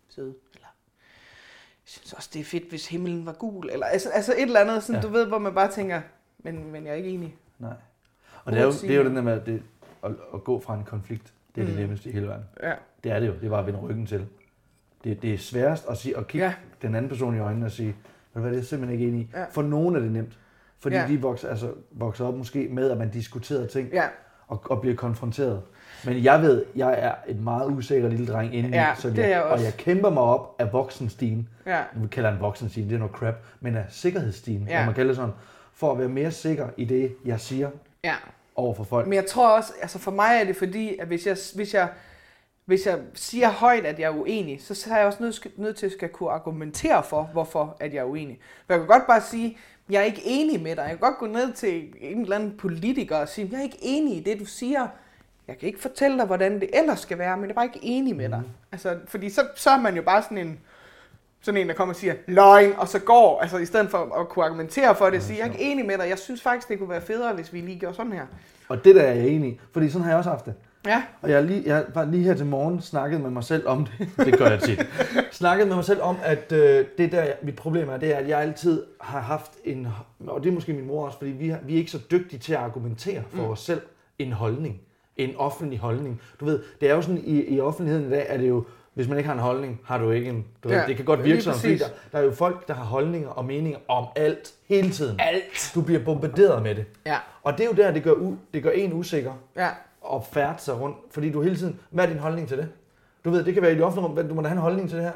søde. 0.09 0.35
Eller, 0.55 0.67
jeg 0.67 1.85
synes 1.85 2.13
også, 2.13 2.31
det 2.33 2.41
er 2.41 2.45
fedt, 2.45 2.69
hvis 2.69 2.89
himlen 2.89 3.27
var 3.27 3.33
gul. 3.33 3.71
Eller, 3.71 3.87
altså, 3.87 4.09
altså 4.11 4.33
et 4.33 4.43
eller 4.43 4.61
andet, 4.61 4.83
sådan, 4.83 5.03
Ja. 5.03 5.07
du 5.09 5.13
ved, 5.13 5.27
hvor 5.27 5.39
man 5.39 5.55
bare 5.55 5.71
tænker, 5.73 6.01
men, 6.39 6.73
men 6.73 6.85
jeg 6.87 6.91
er 6.93 6.97
ikke 6.97 7.09
enig. 7.11 7.37
Nej. 7.59 7.73
Og 8.45 8.53
det 8.53 8.61
er, 8.61 8.65
jo, 8.65 8.73
det 8.73 8.91
er 8.91 8.95
jo 8.97 9.05
den 9.05 9.17
der 9.17 9.23
med, 9.23 9.33
at, 9.33 9.47
det, 9.47 9.63
at, 10.05 10.11
at 10.35 10.45
gå 10.45 10.61
fra 10.61 10.75
en 10.75 10.85
konflikt, 10.85 11.33
det 11.55 11.61
er 11.61 11.65
mm. 11.65 11.67
det 11.67 11.75
Mm. 11.77 11.81
nemmeste 11.81 12.09
i 12.09 12.13
hele 12.13 12.29
verden. 12.29 12.45
Ja. 12.63 12.75
Det 13.05 13.13
er 13.13 13.21
det 13.21 13.27
jo. 13.27 13.33
Det 13.35 13.45
er 13.45 13.49
bare 13.51 13.61
at 13.61 13.67
vende 13.67 13.81
ryggen 13.81 14.07
til. 14.07 14.29
Det, 15.05 15.23
det 15.23 15.35
er 15.35 15.39
sværest 15.39 15.87
at, 15.91 15.97
sige, 15.99 16.17
at 16.17 16.27
kigge 16.29 16.47
ja. 16.47 16.53
Den 16.83 16.95
anden 16.95 17.09
person 17.09 17.37
i 17.37 17.39
øjnene 17.39 17.67
og 17.67 17.73
sige, 17.73 17.97
ved 18.35 18.43
hvad, 18.43 18.51
det 18.51 18.57
er 18.57 18.61
jeg 18.61 18.67
simpelthen 18.67 19.01
ikke 19.01 19.09
enig 19.13 19.21
i. 19.21 19.29
Ja. 19.35 19.45
For 19.51 19.63
nogen 19.63 19.97
er 19.97 20.01
det 20.01 20.11
nemt. 20.13 20.39
Fordi 20.79 20.97
ja. 20.97 21.07
De 21.09 21.21
vokser, 21.23 21.49
altså, 21.49 21.71
vokser 21.91 22.25
op 22.27 22.35
måske 22.35 22.69
med, 22.71 22.91
at 22.91 22.99
man 22.99 23.11
diskuterer 23.11 23.67
ting. 23.67 23.89
Ja, 23.93 24.05
og, 24.49 24.63
og 24.65 24.81
bliver 24.81 24.97
konfronteret. 24.97 25.63
Men 26.05 26.25
jeg 26.25 26.43
ved, 26.43 26.65
jeg 26.77 26.95
er 26.99 27.15
et 27.29 27.41
meget 27.41 27.71
usikker 27.71 28.09
lille 28.09 28.27
dreng 28.27 28.55
indeni, 28.55 28.77
Ja, 28.77 28.95
så 28.99 29.09
jeg, 29.09 29.31
jeg 29.31 29.43
og 29.43 29.63
jeg 29.63 29.75
kæmper 29.79 30.11
mig 30.11 30.23
op 30.23 30.55
af 30.59 30.73
voksenstigen. 30.73 31.49
Ja. 31.67 31.83
Nu 31.97 32.07
kalder 32.07 32.31
den 32.31 32.41
voksenstigen, 32.41 32.89
det 32.89 32.95
er 32.95 32.99
noget 32.99 33.15
crap, 33.15 33.35
men 33.61 33.77
af 33.77 33.85
sikkerhedsstigen, 33.89 34.67
Ja. 34.69 34.79
ja. 34.81 34.85
man 34.87 34.95
kalder 34.95 35.09
det 35.09 35.17
sådan, 35.17 35.33
for 35.75 35.93
at 35.93 35.99
være 35.99 36.09
mere 36.09 36.31
sikker 36.31 36.69
i 36.77 36.85
det, 36.85 37.17
jeg 37.25 37.41
siger 37.41 37.71
Ja. 38.05 38.15
over 38.57 38.75
for 38.75 38.85
folk. 38.85 39.07
Men 39.07 39.15
jeg 39.15 39.27
tror 39.27 39.57
også, 39.57 39.73
altså 39.83 39.99
for 39.99 40.11
mig 40.11 40.29
er 40.41 40.45
det 40.45 40.57
fordi, 40.57 40.97
at 40.99 41.07
hvis 41.07 41.27
jeg, 41.27 41.37
hvis 41.55 41.75
jeg, 41.75 41.89
hvis 42.69 42.87
jeg 42.87 42.99
siger 43.15 43.51
højt, 43.51 43.87
at 43.87 43.99
jeg 43.99 44.07
er 44.07 44.17
uenig, 44.17 44.63
så 44.63 44.89
er 44.91 44.97
jeg 44.97 45.07
også 45.07 45.23
nødt, 45.23 45.59
nødt 45.59 45.77
til 45.77 45.87
at 45.87 45.93
skal 45.93 46.09
kunne 46.09 46.31
argumentere 46.31 47.03
for, 47.03 47.23
hvorfor 47.33 47.77
at 47.81 47.95
jeg 47.95 48.01
er 48.01 48.05
uenig. 48.05 48.41
For 48.67 48.75
jeg 48.75 48.81
kan 48.81 48.87
godt 48.89 49.07
bare 49.07 49.21
sige, 49.21 49.59
jeg 49.91 50.01
er 50.01 50.05
ikke 50.05 50.23
enig 50.25 50.63
med 50.63 50.77
dig. 50.77 50.83
Jeg 50.83 50.91
kan 50.91 50.99
godt 50.99 51.19
gå 51.19 51.27
ned 51.27 51.53
til 51.53 51.95
en 52.01 52.21
eller 52.21 52.37
anden 52.37 52.57
politiker 52.59 53.17
og 53.17 53.29
sige, 53.29 53.49
jeg 53.53 53.59
er 53.59 53.63
ikke 53.63 53.79
enig 53.83 54.17
i 54.17 54.21
det, 54.21 54.41
du 54.41 54.45
siger. 54.45 54.87
Jeg 55.49 55.59
kan 55.59 55.67
ikke 55.67 55.81
fortælle 55.81 56.19
dig, 56.19 56.27
hvordan 56.27 56.61
det 56.61 56.71
ellers 56.73 57.01
skal 57.01 57.19
være, 57.19 57.37
men 57.37 57.45
jeg 57.45 57.51
er 57.51 57.55
bare 57.55 57.65
ikke 57.65 57.81
enig 57.83 58.17
med 58.17 58.29
dig. 58.29 58.43
Altså, 58.73 58.99
fordi 59.07 59.31
så, 59.31 59.47
så 59.55 59.71
er 59.71 59.79
man 59.79 59.97
jo 59.97 60.03
bare 60.03 60.23
sådan 60.23 60.39
en, 60.39 60.61
sådan 61.41 61.61
en, 61.61 61.69
der 61.69 61.75
kommer 61.75 61.95
og 61.95 62.01
siger, 62.01 62.15
løgn, 62.27 62.73
og 62.79 62.89
så 62.89 62.99
går, 62.99 63.41
altså 63.41 63.59
i 63.59 63.67
stedet 63.67 63.91
for 63.91 64.21
at 64.21 64.29
kunne 64.29 64.45
argumentere 64.45 64.95
for 64.95 65.11
det, 65.11 65.23
sige, 65.23 65.39
jeg 65.39 65.49
er 65.49 65.53
ikke 65.53 65.65
enig 65.73 65.87
med 65.87 65.99
dig, 65.99 66.09
jeg 66.09 66.19
synes 66.19 66.43
faktisk, 66.43 66.69
det 66.69 66.79
kunne 66.79 66.91
være 66.91 67.03
federe, 67.03 67.35
hvis 67.35 67.53
vi 67.53 67.61
lige 67.61 67.79
gjorde 67.79 67.95
sådan 67.97 68.13
her. 68.13 68.27
Og 68.69 68.85
det 68.85 68.95
der 68.95 69.03
er 69.03 69.15
jeg 69.15 69.29
enig 69.29 69.51
i, 69.51 69.61
fordi 69.73 69.91
sådan 69.91 70.03
har 70.03 70.11
jeg 70.11 70.19
også 70.19 70.31
haft 70.31 70.47
det. 70.47 70.55
Ja. 70.87 71.03
Og 71.23 71.31
jeg, 71.31 71.37
er 71.37 71.43
lige, 71.43 71.63
jeg 71.67 71.85
var 71.95 72.05
lige 72.05 72.25
her 72.25 72.35
til 72.35 72.47
morgen 72.47 72.81
snakket 72.81 73.21
med 73.21 73.31
mig 73.31 73.45
selv 73.45 73.69
om 73.69 73.87
det. 73.87 74.09
Det 74.27 74.39
gør 74.39 74.47
jeg 74.47 74.63
tit. 74.63 74.87
snakket 75.33 75.69
med 75.69 75.75
mig 75.75 75.85
selv 75.85 76.03
om, 76.03 76.17
at 76.23 76.53
øh, 76.53 76.85
det 76.99 77.13
der, 77.13 77.27
mit 77.43 77.57
problem 77.57 77.89
er, 77.89 77.97
det 77.97 78.15
er, 78.15 78.17
at 78.17 78.29
jeg 78.29 78.41
altid 78.41 78.85
har 79.01 79.21
haft 79.21 79.53
en, 79.65 79.89
og 80.27 80.43
det 80.43 80.49
er 80.51 80.55
måske 80.55 80.73
min 80.73 80.87
mor 80.87 81.07
også, 81.07 81.19
fordi 81.19 81.31
vi, 81.31 81.49
har, 81.49 81.59
vi 81.63 81.75
er 81.75 81.79
ikke 81.79 81.91
så 81.91 82.01
dygtige 82.11 82.41
til 82.41 82.53
at 82.53 82.59
argumentere 82.59 83.23
for 83.31 83.43
mm. 83.43 83.51
os 83.51 83.61
selv 83.61 83.81
en 84.19 84.33
holdning. 84.33 84.81
En 85.17 85.37
offentlig 85.37 85.79
holdning. 85.79 86.21
Du 86.41 86.45
ved, 86.45 86.63
det 86.81 86.91
er 86.91 86.95
jo 86.95 87.03
sådan, 87.03 87.23
i, 87.25 87.45
i 87.45 87.61
offentligheden 87.61 88.07
i 88.07 88.11
dag, 88.11 88.27
er 88.29 88.37
det 88.37 88.49
jo, 88.49 88.65
hvis 88.95 89.09
man 89.09 89.19
ikke 89.19 89.27
har 89.27 89.35
en 89.35 89.41
holdning, 89.41 89.81
har 89.85 89.99
du 89.99 90.11
ikke 90.11 90.29
en... 90.29 90.45
Du 90.65 90.69
Ja, 90.69 90.79
ved, 90.79 90.87
det 90.87 90.97
kan 90.97 91.05
godt 91.05 91.25
virke 91.25 91.43
sådan, 91.43 91.61
fordi 91.61 91.79
der, 91.79 91.87
der 92.13 92.19
er 92.19 92.23
jo 92.23 92.31
folk, 92.31 92.69
der 92.69 92.75
har 92.75 92.85
holdninger 92.85 93.29
og 93.29 93.45
meninger 93.45 93.79
om 93.89 94.07
alt, 94.17 94.53
hele 94.69 94.91
tiden. 94.91 95.21
Alt. 95.21 95.73
Du 95.75 95.81
bliver 95.81 96.05
bombarderet 96.05 96.63
med 96.63 96.75
det. 96.75 96.85
Ja. 97.07 97.17
Og 97.43 97.53
det 97.53 97.61
er 97.61 97.65
jo 97.65 97.73
der, 97.73 97.91
det 97.91 98.03
gør, 98.03 98.13
u, 98.13 98.37
det 98.55 98.63
gør 98.63 98.71
en 98.71 98.93
usikker 98.93 99.33
Ja. 99.57 99.69
Og 100.09 100.25
færde 100.33 100.59
sig 100.63 100.81
rundt, 100.81 100.97
fordi 101.11 101.31
du 101.31 101.41
hele 101.43 101.57
tiden, 101.57 101.81
hvad 101.91 102.05
er 102.05 102.09
din 102.09 102.19
holdning 102.19 102.49
til 102.49 102.59
det? 102.59 102.69
Du 103.25 103.31
ved, 103.31 103.45
det 103.45 103.55
kan 103.55 103.63
være 103.63 103.73
i 103.73 103.75
det 103.75 103.85
offentlige 103.85 104.07
rum, 104.07 104.15
hvad- 104.15 104.25
du 104.25 104.35
må 104.35 104.43
da 104.43 104.49
have 104.49 104.57
en 104.57 104.63
holdning 104.63 104.89
til 104.89 104.99
det 104.99 105.05
her. 105.05 105.13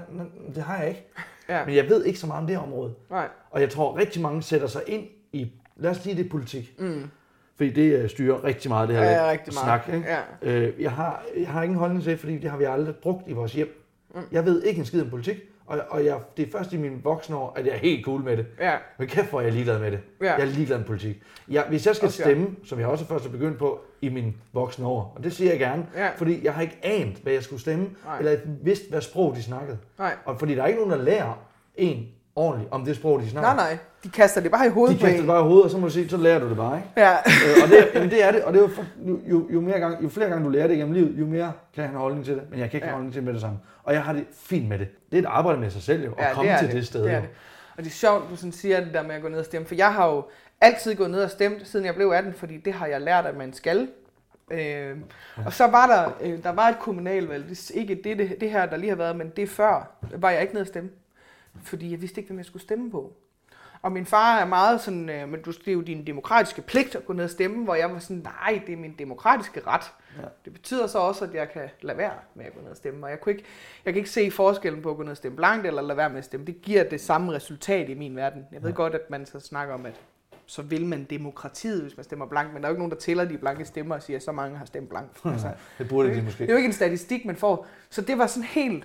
Det 0.54 0.62
har 0.62 0.78
jeg 0.78 0.88
ikke. 0.88 1.06
Ja. 1.48 1.64
Men 1.66 1.74
jeg 1.74 1.88
ved 1.88 2.04
ikke 2.04 2.18
så 2.18 2.26
meget 2.26 2.40
om 2.40 2.46
det 2.46 2.58
område. 2.58 2.94
Nej. 3.10 3.28
Og 3.50 3.60
jeg 3.60 3.70
tror, 3.70 3.96
rigtig 3.98 4.22
mange 4.22 4.42
sætter 4.42 4.66
sig 4.66 4.82
ind 4.86 5.04
i, 5.32 5.52
lad 5.76 5.90
os 5.90 5.96
sige, 5.96 6.16
det 6.16 6.28
politik. 6.30 6.74
Mm. 6.78 7.10
Fordi 7.56 7.70
det 7.70 7.92
øh, 8.02 8.10
styrer 8.10 8.44
rigtig 8.44 8.68
meget 8.70 8.88
det 8.88 8.96
her 8.96 9.04
Ja, 9.04 9.24
ja, 9.24 9.30
rigtig 9.30 9.54
meget. 9.64 9.82
snak. 9.84 9.94
Ikke? 9.94 10.08
Ja. 10.42 10.52
Øh, 10.52 10.82
jeg, 10.82 10.92
har, 10.92 11.22
jeg 11.38 11.48
har 11.48 11.62
ingen 11.62 11.78
holdning 11.78 12.02
til 12.02 12.10
det, 12.12 12.20
fordi 12.20 12.38
det 12.38 12.50
har 12.50 12.58
vi 12.58 12.64
aldrig 12.64 12.96
brugt 12.96 13.28
i 13.28 13.32
vores 13.32 13.52
hjem. 13.52 13.84
Mm. 14.14 14.20
Jeg 14.32 14.44
ved 14.44 14.62
ikke 14.62 14.78
en 14.78 14.84
skid 14.84 15.02
om 15.02 15.10
politik, 15.10 15.36
og, 15.72 15.80
og 15.90 16.04
jeg, 16.04 16.18
det 16.36 16.46
er 16.48 16.52
først 16.52 16.72
i 16.72 16.76
mine 16.76 17.02
voksne 17.02 17.36
år, 17.36 17.52
at 17.56 17.66
jeg 17.66 17.72
er 17.74 17.78
helt 17.78 18.04
cool 18.04 18.22
med 18.22 18.36
det. 18.36 18.46
Ja. 18.60 18.76
Men 18.98 19.08
kæft, 19.08 19.30
hvor 19.30 19.40
er 19.40 19.44
jeg 19.44 19.52
ligeglad 19.52 19.78
med 19.78 19.90
det. 19.90 20.00
Ja. 20.20 20.32
Jeg 20.34 20.40
er 20.40 20.44
ligeglad 20.44 20.78
med 20.78 20.86
politik. 20.86 21.22
Jeg, 21.48 21.64
hvis 21.68 21.86
jeg 21.86 21.96
skal 21.96 22.06
jeg. 22.06 22.12
stemme, 22.12 22.46
som 22.64 22.78
jeg 22.80 22.86
også 22.88 23.04
først 23.06 23.26
er 23.26 23.30
begyndt 23.30 23.58
på 23.58 23.80
i 24.02 24.08
mine 24.08 24.32
voksne 24.52 24.86
år, 24.86 25.12
og 25.16 25.24
det 25.24 25.32
siger 25.32 25.50
jeg 25.50 25.58
gerne, 25.58 25.86
Ja. 25.96 26.08
fordi 26.16 26.44
jeg 26.44 26.54
har 26.54 26.62
ikke 26.62 26.78
anet, 26.82 27.16
hvad 27.16 27.32
jeg 27.32 27.42
skulle 27.42 27.60
stemme, 27.62 27.88
Nej. 28.04 28.18
eller 28.18 28.36
vidst, 28.62 28.90
hvad 28.90 29.00
sprog 29.00 29.34
de 29.36 29.42
snakkede. 29.42 29.78
Nej. 29.98 30.14
Og 30.24 30.38
fordi 30.38 30.54
der 30.54 30.62
er 30.62 30.66
ikke 30.66 30.80
nogen, 30.80 30.92
der 30.98 31.04
lærer 31.04 31.38
en 31.76 32.06
ordentligt 32.36 32.72
om 32.72 32.84
det 32.84 32.96
sprog, 32.96 33.20
de 33.20 33.30
snakker. 33.30 33.54
Nej, 33.54 33.70
nej. 33.70 33.78
De 34.04 34.08
kaster 34.08 34.40
det 34.40 34.50
bare 34.50 34.66
i 34.66 34.68
hovedet 34.68 34.96
De 34.96 35.00
kaster 35.00 35.18
det 35.18 35.26
bare 35.26 35.40
i 35.40 35.42
hovedet, 35.44 35.64
og 35.64 35.70
så 35.70 35.78
må 35.78 35.86
du 35.86 35.92
sige, 35.92 36.08
så 36.08 36.16
lærer 36.16 36.38
du 36.38 36.48
det 36.48 36.56
bare, 36.56 36.76
ikke? 36.76 36.88
Ja. 36.96 37.12
øh, 37.12 37.62
og 37.62 37.68
det, 37.68 37.88
jamen, 37.94 38.10
det 38.10 38.24
er 38.24 38.32
det, 38.32 38.44
og 38.44 38.52
det 38.52 38.62
er 38.62 38.68
jo, 39.06 39.18
jo, 39.26 39.48
jo, 39.50 39.60
mere 39.60 39.78
gang, 39.78 40.02
jo 40.02 40.08
flere 40.08 40.28
gange 40.28 40.44
du 40.44 40.50
lærer 40.50 40.66
det 40.66 40.76
gennem 40.76 40.92
livet, 40.94 41.18
jo 41.18 41.26
mere 41.26 41.52
kan 41.74 41.82
jeg 41.82 41.90
have 41.90 42.00
holdning 42.00 42.24
til 42.24 42.34
det, 42.34 42.42
men 42.50 42.58
jeg 42.58 42.70
kan 42.70 42.76
ikke 42.78 42.86
ja. 42.86 42.90
have 42.90 42.94
holdning 42.94 43.12
til 43.12 43.20
det 43.20 43.24
med 43.24 43.32
det 43.32 43.40
samme. 43.40 43.58
Og 43.84 43.94
jeg 43.94 44.02
har 44.02 44.12
det 44.12 44.24
fint 44.32 44.68
med 44.68 44.78
det. 44.78 44.88
Det 45.10 45.18
er 45.18 45.22
et 45.22 45.26
arbejde 45.26 45.60
med 45.60 45.70
sig 45.70 45.82
selv 45.82 46.04
jo, 46.04 46.12
at 46.12 46.24
Ja, 46.24 46.34
komme 46.34 46.50
er 46.50 46.58
til 46.58 46.72
det, 46.72 46.86
sted. 46.86 47.04
Det 47.04 47.10
er 47.10 47.16
jo. 47.16 47.22
det. 47.22 47.28
Og 47.76 47.84
det 47.84 47.90
er 47.90 47.94
sjovt, 47.94 48.30
du 48.30 48.36
sådan 48.36 48.52
siger 48.52 48.80
det 48.80 48.94
der 48.94 49.02
med 49.02 49.14
at 49.14 49.22
gå 49.22 49.28
ned 49.28 49.38
og 49.38 49.44
stemme, 49.44 49.66
for 49.68 49.74
jeg 49.74 49.94
har 49.94 50.06
jo 50.08 50.24
altid 50.60 50.94
gået 50.94 51.10
ned 51.10 51.24
og 51.24 51.30
stemt, 51.30 51.68
siden 51.68 51.86
jeg 51.86 51.94
blev 51.94 52.10
18, 52.10 52.34
fordi 52.34 52.56
det 52.56 52.72
har 52.72 52.86
jeg 52.86 53.00
lært, 53.00 53.26
at 53.26 53.36
man 53.36 53.52
skal. 53.52 53.88
Øh, 54.50 54.96
og 55.46 55.52
så 55.52 55.66
var 55.66 55.86
der, 55.86 56.28
øh, 56.30 56.42
der 56.42 56.52
var 56.52 56.68
et 56.68 56.78
kommunalvalg, 56.78 57.48
det 57.48 57.70
er 57.74 57.80
ikke 57.80 58.00
det, 58.04 58.18
det, 58.18 58.40
det 58.40 58.50
her, 58.50 58.66
der 58.66 58.76
lige 58.76 58.88
har 58.88 58.96
været, 58.96 59.16
men 59.16 59.32
det 59.36 59.48
før, 59.48 59.90
var 60.16 60.30
jeg 60.30 60.42
ikke 60.42 60.54
ned 60.54 60.60
og 60.60 60.66
stemme. 60.66 60.90
Fordi 61.62 61.90
jeg 61.90 62.00
vidste 62.00 62.20
ikke, 62.20 62.28
hvem 62.28 62.38
jeg 62.38 62.46
skulle 62.46 62.62
stemme 62.62 62.90
på. 62.90 63.16
Og 63.82 63.92
min 63.92 64.06
far 64.06 64.38
er 64.38 64.44
meget 64.44 64.80
sådan, 64.80 65.08
øh, 65.08 65.28
men 65.28 65.42
du, 65.42 65.50
det 65.50 65.68
er 65.68 65.72
jo 65.72 65.80
din 65.80 66.06
demokratiske 66.06 66.62
pligt 66.62 66.94
at 66.94 67.06
gå 67.06 67.12
ned 67.12 67.24
og 67.24 67.30
stemme, 67.30 67.64
hvor 67.64 67.74
jeg 67.74 67.92
var 67.92 67.98
sådan, 67.98 68.22
nej, 68.22 68.62
det 68.66 68.72
er 68.72 68.76
min 68.76 68.94
demokratiske 68.98 69.60
ret. 69.66 69.92
Ja. 70.18 70.22
Det 70.44 70.52
betyder 70.52 70.86
så 70.86 70.98
også, 70.98 71.24
at 71.24 71.34
jeg 71.34 71.50
kan 71.50 71.68
lade 71.80 71.98
være 71.98 72.12
med 72.34 72.44
at 72.44 72.54
gå 72.54 72.60
ned 72.60 72.70
og 72.70 72.76
stemme. 72.76 73.06
Og 73.06 73.10
jeg, 73.10 73.20
kunne 73.20 73.32
ikke, 73.32 73.44
jeg 73.84 73.92
kan 73.92 73.98
ikke 73.98 74.10
se 74.10 74.30
forskellen 74.30 74.82
på 74.82 74.90
at 74.90 74.96
gå 74.96 75.02
ned 75.02 75.10
og 75.10 75.16
stemme 75.16 75.36
blankt 75.36 75.66
eller 75.66 75.82
lade 75.82 75.96
være 75.96 76.08
med 76.08 76.18
at 76.18 76.24
stemme. 76.24 76.46
Det 76.46 76.62
giver 76.62 76.84
det 76.84 77.00
samme 77.00 77.32
resultat 77.32 77.88
i 77.88 77.94
min 77.94 78.16
verden. 78.16 78.46
Jeg 78.52 78.62
ved 78.62 78.70
ja. 78.70 78.76
godt, 78.76 78.94
at 78.94 79.10
man 79.10 79.26
så 79.26 79.40
snakker 79.40 79.74
om, 79.74 79.86
at 79.86 80.00
så 80.46 80.62
vil 80.62 80.86
man 80.86 81.04
demokratiet, 81.04 81.82
hvis 81.82 81.96
man 81.96 82.04
stemmer 82.04 82.26
blankt, 82.26 82.52
men 82.52 82.62
der 82.62 82.68
er 82.68 82.70
jo 82.70 82.74
ikke 82.74 82.80
nogen, 82.80 82.90
der 82.90 82.98
tæller 82.98 83.24
de 83.24 83.38
blanke 83.38 83.64
stemmer 83.64 83.94
og 83.94 84.02
siger, 84.02 84.16
at 84.16 84.22
så 84.22 84.32
mange 84.32 84.58
har 84.58 84.64
stemt 84.64 84.88
blankt. 84.88 85.18
Altså, 85.24 85.50
det 85.78 85.88
burde 85.88 86.14
de 86.14 86.22
måske. 86.22 86.38
Det 86.38 86.48
er 86.48 86.52
jo 86.52 86.56
ikke 86.56 86.66
en 86.66 86.72
statistik, 86.72 87.24
man 87.24 87.36
får. 87.36 87.66
Så 87.90 88.02
det 88.02 88.18
var 88.18 88.26
sådan 88.26 88.48
helt... 88.48 88.84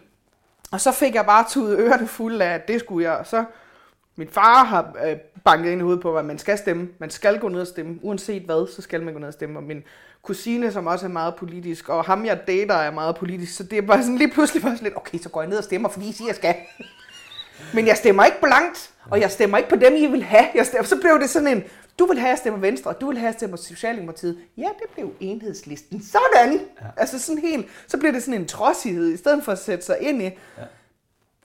Og 0.71 0.81
så 0.81 0.91
fik 0.91 1.15
jeg 1.15 1.25
bare 1.25 1.45
tudet 1.49 1.79
ørerne 1.79 2.07
fulde 2.07 2.45
af, 2.45 2.53
at 2.53 2.67
det 2.67 2.79
skulle 2.79 3.11
jeg. 3.11 3.25
Så 3.25 3.43
min 4.15 4.27
far 4.27 4.63
har 4.63 4.95
øh, 5.05 5.15
banket 5.43 5.71
ind 5.71 5.81
i 5.81 5.83
hovedet 5.83 6.01
på, 6.01 6.17
at 6.17 6.25
man 6.25 6.37
skal 6.37 6.57
stemme. 6.57 6.89
Man 6.99 7.09
skal 7.09 7.39
gå 7.39 7.47
ned 7.47 7.61
og 7.61 7.67
stemme. 7.67 7.99
Uanset 8.01 8.43
hvad, 8.43 8.67
så 8.75 8.81
skal 8.81 9.03
man 9.03 9.13
gå 9.13 9.19
ned 9.19 9.27
og 9.27 9.33
stemme. 9.33 9.59
Og 9.59 9.63
min 9.63 9.83
kusine, 10.21 10.71
som 10.71 10.87
også 10.87 11.05
er 11.05 11.09
meget 11.09 11.35
politisk, 11.35 11.89
og 11.89 12.03
ham 12.03 12.25
jeg 12.25 12.47
dater 12.47 12.75
er 12.75 12.91
meget 12.91 13.15
politisk, 13.15 13.55
så 13.55 13.63
det 13.63 13.77
er 13.77 13.81
bare 13.81 14.01
sådan 14.01 14.17
lige 14.17 14.31
pludselig 14.31 14.63
bare 14.63 14.71
sådan 14.75 14.83
lidt, 14.83 14.97
okay, 14.97 15.19
så 15.19 15.29
går 15.29 15.41
jeg 15.41 15.49
ned 15.49 15.57
og 15.57 15.63
stemmer, 15.63 15.89
fordi 15.89 16.09
I 16.09 16.11
siger, 16.11 16.27
jeg 16.27 16.35
skal. 16.35 16.55
Men 17.73 17.87
jeg 17.87 17.97
stemmer 17.97 18.25
ikke 18.25 18.41
blankt, 18.41 18.91
og 19.09 19.21
jeg 19.21 19.31
stemmer 19.31 19.57
ikke 19.57 19.69
på 19.69 19.75
dem, 19.75 19.95
I 19.95 20.05
vil 20.05 20.23
have. 20.23 20.45
Jeg 20.55 20.65
stemmer, 20.65 20.85
så 20.85 20.95
blev 21.01 21.19
det 21.19 21.29
sådan 21.29 21.47
en, 21.47 21.63
du 21.99 22.05
vil 22.05 22.19
have, 22.19 22.27
at 22.27 22.31
jeg 22.31 22.37
stemmer 22.37 22.59
Venstre, 22.59 22.91
og 22.91 23.01
du 23.01 23.07
vil 23.07 23.17
have, 23.17 23.27
at 23.27 23.33
jeg 23.33 23.39
stemmer 23.39 23.57
Socialdemokratiet. 23.57 24.37
Ja, 24.57 24.67
det 24.81 24.89
blev 24.93 25.13
enhedslisten. 25.19 26.01
Sådan! 26.03 26.53
Ja. 26.53 26.85
Altså 26.97 27.19
sådan 27.19 27.41
helt, 27.41 27.67
så 27.87 27.97
bliver 27.97 28.11
det 28.11 28.23
sådan 28.23 28.41
en 28.41 28.47
trodsighed, 28.47 29.13
i 29.13 29.17
stedet 29.17 29.43
for 29.43 29.51
at 29.51 29.59
sætte 29.59 29.85
sig 29.85 29.97
ind 30.01 30.23
i, 30.23 30.29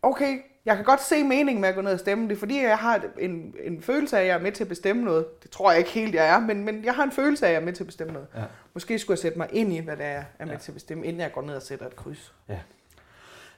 okay, 0.02 0.38
jeg 0.64 0.76
kan 0.76 0.84
godt 0.84 1.02
se 1.02 1.24
meningen 1.24 1.60
med 1.60 1.68
at 1.68 1.74
gå 1.74 1.80
ned 1.80 1.92
og 1.92 1.98
stemme. 1.98 2.28
Det 2.28 2.34
er 2.34 2.38
fordi, 2.38 2.62
jeg 2.62 2.78
har 2.78 3.04
en, 3.18 3.54
en 3.62 3.82
følelse 3.82 4.16
af, 4.16 4.20
at 4.20 4.26
jeg 4.26 4.34
er 4.34 4.40
med 4.40 4.52
til 4.52 4.64
at 4.64 4.68
bestemme 4.68 5.04
noget. 5.04 5.42
Det 5.42 5.50
tror 5.50 5.70
jeg 5.70 5.78
ikke 5.78 5.90
helt, 5.90 6.14
jeg 6.14 6.28
er, 6.28 6.40
men, 6.40 6.64
men 6.64 6.84
jeg 6.84 6.94
har 6.94 7.02
en 7.02 7.12
følelse 7.12 7.46
af, 7.46 7.50
at 7.50 7.54
jeg 7.54 7.60
er 7.60 7.64
med 7.64 7.72
til 7.72 7.82
at 7.82 7.86
bestemme 7.86 8.12
noget. 8.12 8.28
Ja. 8.36 8.42
Måske 8.74 8.98
skulle 8.98 9.14
jeg 9.14 9.18
sætte 9.18 9.38
mig 9.38 9.48
ind 9.52 9.72
i, 9.72 9.78
hvad 9.78 9.96
det 9.96 10.04
er, 10.04 10.10
jeg 10.10 10.24
er 10.38 10.46
med 10.46 10.58
til 10.58 10.70
at 10.70 10.74
bestemme, 10.74 11.06
inden 11.06 11.20
jeg 11.20 11.32
går 11.32 11.42
ned 11.42 11.54
og 11.54 11.62
sætter 11.62 11.86
et 11.86 11.96
kryds. 11.96 12.32
Ja. 12.48 12.58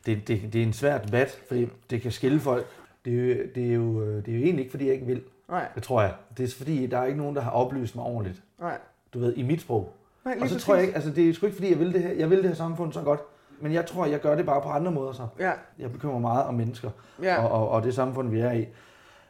Det, 0.06 0.28
det, 0.28 0.42
det 0.52 0.58
er 0.58 0.62
en 0.62 0.72
svær 0.72 0.98
debat, 0.98 1.40
fordi 1.48 1.68
det 1.90 2.02
kan 2.02 2.12
skille 2.12 2.40
folk. 2.40 2.66
Det 3.04 3.12
er, 3.12 3.16
jo, 3.16 3.44
det, 3.54 3.70
er 3.70 3.74
jo, 3.74 4.02
øh, 4.02 4.26
det 4.26 4.34
er 4.34 4.38
jo 4.38 4.42
egentlig 4.42 4.60
ikke, 4.60 4.70
fordi 4.70 4.86
jeg 4.86 4.94
ikke 4.94 5.06
vil. 5.06 5.22
Nej. 5.48 5.66
Det 5.74 5.82
tror 5.82 6.02
jeg. 6.02 6.12
Det 6.36 6.44
er 6.52 6.56
fordi, 6.56 6.86
der 6.86 6.98
er 6.98 7.04
ikke 7.04 7.18
nogen, 7.18 7.36
der 7.36 7.42
har 7.42 7.50
oplyst 7.50 7.96
mig 7.96 8.04
ordentligt. 8.04 8.42
Nej. 8.60 8.78
Du 9.14 9.18
ved, 9.18 9.34
i 9.36 9.42
mit 9.42 9.60
sprog. 9.60 9.92
Nej, 10.24 10.34
lige 10.34 10.42
og 10.42 10.48
så 10.48 10.54
præcis. 10.54 10.64
tror 10.66 10.74
jeg 10.74 10.84
ikke, 10.84 10.94
altså 10.94 11.10
det 11.10 11.28
er 11.28 11.34
sgu 11.34 11.46
ikke 11.46 11.56
fordi, 11.56 11.70
jeg 11.70 11.78
vil 11.78 11.92
det 11.94 12.02
her, 12.02 12.12
jeg 12.12 12.30
vil 12.30 12.38
det 12.38 12.48
her 12.48 12.54
samfund 12.56 12.92
så 12.92 13.00
godt. 13.00 13.20
Men 13.60 13.72
jeg 13.72 13.86
tror, 13.86 14.06
jeg 14.06 14.20
gør 14.20 14.34
det 14.34 14.46
bare 14.46 14.60
på 14.62 14.68
andre 14.68 14.92
måder 14.92 15.12
så. 15.12 15.26
Ja. 15.38 15.52
Jeg 15.78 15.92
bekymrer 15.92 16.12
mig 16.18 16.22
meget 16.22 16.44
om 16.44 16.54
mennesker 16.54 16.90
Ja. 17.22 17.42
og, 17.44 17.50
og, 17.50 17.68
og, 17.68 17.82
det 17.82 17.94
samfund, 17.94 18.28
vi 18.30 18.40
er 18.40 18.52
i. 18.52 18.66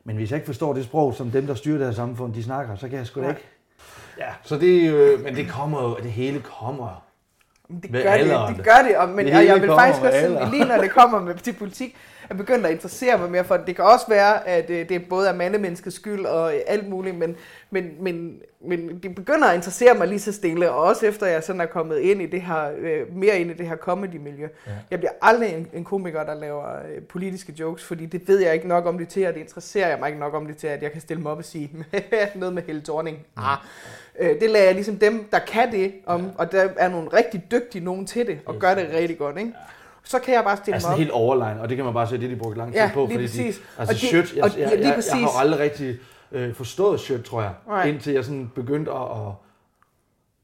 Men 0.04 0.16
hvis 0.16 0.30
jeg 0.30 0.36
ikke 0.36 0.46
forstår 0.46 0.72
det 0.72 0.84
sprog, 0.84 1.14
som 1.14 1.30
dem, 1.30 1.46
der 1.46 1.54
styrer 1.54 1.78
det 1.78 1.86
her 1.86 1.94
samfund, 1.94 2.34
de 2.34 2.42
snakker, 2.42 2.76
så 2.76 2.88
kan 2.88 2.98
jeg 2.98 3.06
sgu 3.06 3.22
da 3.22 3.28
ikke. 3.28 3.40
Ja, 4.18 4.28
så 4.42 4.58
det, 4.58 4.92
øh, 4.92 5.24
men 5.24 5.34
det 5.34 5.48
kommer 5.48 5.82
jo, 5.82 5.96
det 6.02 6.10
hele 6.12 6.40
kommer 6.40 7.04
Det 7.82 7.90
med 7.90 8.02
gør 8.02 8.12
det, 8.12 8.56
det 8.56 8.64
gør 8.64 8.88
det, 8.88 8.96
og, 8.96 9.08
men 9.08 9.26
Det 9.26 9.36
og 9.36 9.44
jeg 9.46 9.60
vil 9.60 9.68
faktisk 9.68 10.04
også 10.04 10.18
alderen. 10.18 10.50
lige 10.50 10.64
når 10.64 10.76
det 10.76 10.90
kommer 10.90 11.20
med 11.20 11.34
til 11.34 11.52
politik, 11.52 11.96
jeg 12.28 12.36
begynder 12.36 12.66
at 12.66 12.72
interessere 12.72 13.18
mig 13.18 13.30
mere 13.30 13.44
for 13.44 13.56
det. 13.56 13.66
Det 13.66 13.76
kan 13.76 13.84
også 13.84 14.06
være, 14.08 14.48
at 14.48 14.70
øh, 14.70 14.88
det 14.88 15.08
både 15.08 15.28
er 15.28 15.34
mandemenneskets 15.34 15.96
skyld 15.96 16.26
og 16.26 16.54
øh, 16.54 16.60
alt 16.66 16.88
muligt, 16.88 17.16
men, 17.16 17.36
men, 17.70 17.90
men, 18.00 18.40
men 18.60 18.98
det 19.02 19.14
begynder 19.14 19.48
at 19.48 19.54
interessere 19.54 19.94
mig 19.94 20.08
lige 20.08 20.20
så 20.20 20.32
stille, 20.32 20.70
og 20.70 20.82
også 20.82 21.06
efter 21.06 21.26
jeg 21.26 21.42
sådan 21.42 21.60
er 21.60 21.66
kommet 21.66 21.98
ind 21.98 22.22
i 22.22 22.26
det 22.26 22.42
her, 22.42 22.70
øh, 22.78 23.16
mere 23.16 23.40
ind 23.40 23.50
i 23.50 23.54
det 23.54 23.68
her 23.68 23.76
comedy-miljø. 23.76 24.48
Ja. 24.66 24.72
Jeg 24.90 24.98
bliver 24.98 25.12
aldrig 25.22 25.54
en, 25.54 25.68
en 25.72 25.84
komiker, 25.84 26.24
der 26.24 26.34
laver 26.34 26.76
øh, 26.76 27.02
politiske 27.02 27.54
jokes, 27.60 27.84
fordi 27.84 28.06
det 28.06 28.28
ved 28.28 28.38
jeg 28.38 28.54
ikke 28.54 28.68
nok 28.68 28.86
om 28.86 28.98
det 28.98 29.08
til, 29.08 29.26
og 29.26 29.34
det 29.34 29.40
interesserer 29.40 29.88
jeg 29.88 29.98
mig 29.98 30.08
ikke 30.08 30.20
nok 30.20 30.34
om 30.34 30.46
det 30.46 30.56
til, 30.56 30.66
at 30.66 30.82
jeg 30.82 30.92
kan 30.92 31.00
stille 31.00 31.22
mig 31.22 31.32
op 31.32 31.38
og 31.38 31.44
sige 31.44 31.70
noget 32.34 32.54
med 32.54 32.62
Helle 32.62 32.82
Thorning. 32.82 33.18
Ah. 33.36 33.58
Øh, 34.18 34.40
det 34.40 34.50
lader 34.50 34.64
jeg 34.64 34.74
ligesom 34.74 34.96
dem, 34.96 35.24
der 35.32 35.38
kan 35.38 35.72
det, 35.72 35.94
om, 36.06 36.30
og 36.38 36.52
der 36.52 36.68
er 36.76 36.88
nogle 36.88 37.08
rigtig 37.08 37.46
dygtige 37.50 37.84
nogen 37.84 38.06
til 38.06 38.26
det, 38.26 38.38
og 38.46 38.54
gør 38.54 38.74
det 38.74 38.88
rigtig 38.92 39.18
godt, 39.18 39.38
ikke? 39.38 39.52
Så 40.04 40.18
kan 40.18 40.34
jeg 40.34 40.44
bare 40.44 40.56
stille 40.56 40.74
Altså 40.74 40.88
mig 40.88 40.92
op. 40.92 40.98
helt 40.98 41.10
overline, 41.10 41.60
og 41.60 41.68
det 41.68 41.76
kan 41.76 41.84
man 41.84 41.94
bare 41.94 42.08
se, 42.08 42.20
det 42.20 42.30
de 42.30 42.36
brugte 42.36 42.58
lang 42.58 42.72
tid 42.72 42.80
Ja, 42.80 42.90
på. 42.94 43.06
fordi 43.06 43.16
præcis. 43.16 43.56
De, 43.58 43.62
altså 43.78 43.94
Og 43.94 44.00
de- 44.00 44.06
shirt, 44.06 44.34
jeg, 44.36 44.44
og- 44.44 44.50
ja, 44.56 44.70
jeg, 44.70 44.78
jeg, 44.80 45.02
jeg 45.10 45.16
har 45.18 45.40
aldrig 45.40 45.60
rigtig 45.60 45.98
øh, 46.32 46.54
forstået 46.54 47.00
shirt, 47.00 47.24
tror 47.24 47.42
jeg, 47.42 47.52
Nej. 47.66 47.84
indtil 47.84 48.12
jeg 48.12 48.24
sådan 48.24 48.52
begyndte 48.54 48.90
at, 48.92 49.02
at 49.02 49.32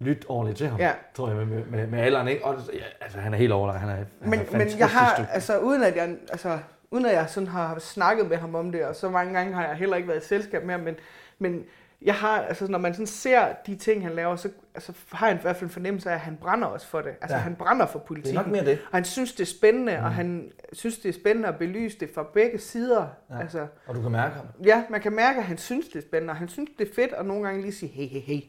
lytte 0.00 0.24
ordentligt 0.28 0.58
til 0.58 0.66
ham, 0.68 0.78
Ja. 0.80 0.92
tror 1.16 1.28
jeg, 1.28 1.36
med, 1.36 1.46
med, 1.46 1.64
med, 1.64 1.86
med 1.86 1.98
alderen. 2.00 2.28
Ikke? 2.28 2.44
Og, 2.44 2.54
ja, 2.72 2.78
altså, 3.00 3.18
han 3.18 3.34
er 3.34 3.38
helt 3.38 3.52
overline, 3.52 3.78
han 3.78 3.88
er, 3.88 3.94
han 3.94 4.06
men, 4.20 4.40
er 4.52 4.58
men 4.58 4.68
jeg 4.78 4.88
har, 4.88 5.26
altså 5.32 5.58
uden 5.58 5.82
at 5.82 5.96
jeg, 5.96 6.16
altså, 6.32 6.58
uden 6.90 7.06
at 7.06 7.12
jeg 7.14 7.26
sådan 7.28 7.46
har 7.48 7.78
snakket 7.78 8.28
med 8.28 8.36
ham 8.36 8.54
om 8.54 8.72
det, 8.72 8.84
og 8.84 8.96
så 8.96 9.10
mange 9.10 9.34
gange 9.34 9.54
har 9.54 9.66
jeg 9.66 9.76
heller 9.76 9.96
ikke 9.96 10.08
været 10.08 10.22
i 10.24 10.26
selskab 10.26 10.64
med 10.64 10.74
ham, 10.74 10.80
men, 10.84 10.94
men 11.38 11.64
jeg 12.02 12.14
har, 12.14 12.40
altså 12.42 12.66
når 12.70 12.78
man 12.78 12.94
sådan 12.94 13.06
ser 13.06 13.46
de 13.66 13.76
ting, 13.76 14.02
han 14.02 14.12
laver, 14.12 14.36
så 14.36 14.48
altså, 14.74 14.92
har 15.12 15.26
jeg 15.28 15.36
i 15.36 15.40
hvert 15.42 15.56
fald 15.56 15.64
en 15.70 15.72
fornemmelse 15.72 16.10
af, 16.10 16.14
at 16.14 16.20
han 16.20 16.38
brænder 16.40 16.66
også 16.68 16.86
for 16.86 17.00
det. 17.00 17.08
Altså 17.10 17.26
Ja. 17.28 17.34
ja. 17.36 17.38
han 17.38 17.54
brænder 17.56 17.86
for 17.86 17.98
politikken. 17.98 18.34
nok 18.42 18.46
mere 18.46 18.64
det. 18.64 18.78
Og 18.90 18.96
han 18.96 19.04
synes, 19.04 19.32
det 19.32 19.40
er 19.40 19.46
spændende, 19.46 19.96
mm. 19.98 20.04
og 20.04 20.12
han 20.12 20.52
synes, 20.72 20.98
det 20.98 21.08
er 21.08 21.12
spændende 21.12 21.48
at 21.48 21.58
belyse 21.58 21.98
det 22.00 22.10
fra 22.14 22.26
begge 22.34 22.58
sider. 22.58 23.06
Ja. 23.30 23.34
Ja. 23.36 23.40
Altså, 23.40 23.66
Og 23.86 23.94
du 23.94 24.02
kan 24.02 24.10
mærke 24.10 24.34
ham. 24.34 24.44
ja, 24.64 24.84
man 24.90 25.00
kan 25.00 25.12
mærke, 25.12 25.38
at 25.38 25.44
han 25.44 25.58
synes, 25.58 25.88
det 25.88 25.96
er 25.96 26.02
spændende, 26.02 26.32
og 26.32 26.36
han 26.36 26.48
synes, 26.48 26.70
det 26.78 26.88
er 26.90 26.94
fedt 26.94 27.12
at 27.12 27.26
nogle 27.26 27.44
gange 27.44 27.60
lige 27.62 27.72
sige, 27.72 27.88
hey, 27.92 28.06
hey, 28.08 28.20
hey, 28.20 28.40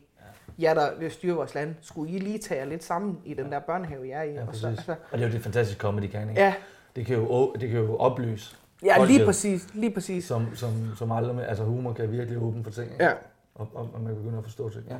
ja, 0.59 0.73
der 0.75 0.99
vil 0.99 1.11
styre 1.11 1.35
vores 1.35 1.55
land. 1.55 1.75
Skulle 1.81 2.11
I 2.13 2.19
lige 2.19 2.37
tage 2.39 2.59
jer 2.61 2.65
lidt 2.67 2.83
sammen 2.83 3.17
i 3.25 3.33
den 3.33 3.51
der 3.51 3.59
børnehave, 3.59 4.07
jeg 4.09 4.19
er 4.19 4.23
i? 4.23 4.33
Ja, 4.33 4.47
og 4.47 4.55
så, 4.55 4.67
altså, 4.67 4.91
Og 5.11 5.17
det 5.17 5.23
er 5.23 5.27
jo 5.27 5.33
det 5.33 5.41
fantastiske 5.43 5.79
comedy 5.79 6.07
kan, 6.11 6.29
ikke? 6.29 6.41
ja, 6.41 6.53
Det 6.95 7.05
kan 7.05 7.15
jo, 7.15 7.53
det 7.59 7.69
kan 7.69 7.79
jo 7.79 7.95
oplyse 7.97 8.55
ja, 8.85 8.97
folket, 8.97 9.15
lige 9.15 9.25
præcis, 9.25 9.67
lige 9.73 9.93
præcis. 9.93 10.25
Som, 10.25 10.55
som, 10.55 10.69
som 10.97 11.11
aldrig 11.11 11.47
altså 11.47 11.63
humor 11.63 11.93
kan 11.93 12.11
virkelig 12.11 12.41
åbne 12.41 12.63
for 12.63 12.71
ting. 12.71 12.91
ikke? 12.91 13.03
Ja. 13.05 13.11
Og, 13.55 13.69
og, 13.73 13.89
og 13.93 14.01
man 14.01 14.15
begynder 14.15 14.37
at 14.37 14.43
forstå 14.43 14.69
ting. 14.69 14.85
Ja. 14.89 14.97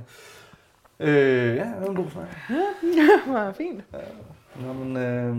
Øh, 1.00 1.56
ja, 1.56 1.64
det 1.66 1.82
var 1.82 1.88
en 1.88 1.96
god 1.96 2.10
snak. 2.10 2.28
Det 2.82 3.34
var 3.34 3.52
fint. 3.52 3.84
Nå, 4.56 4.74
men, 4.74 4.98
øh, 4.98 5.38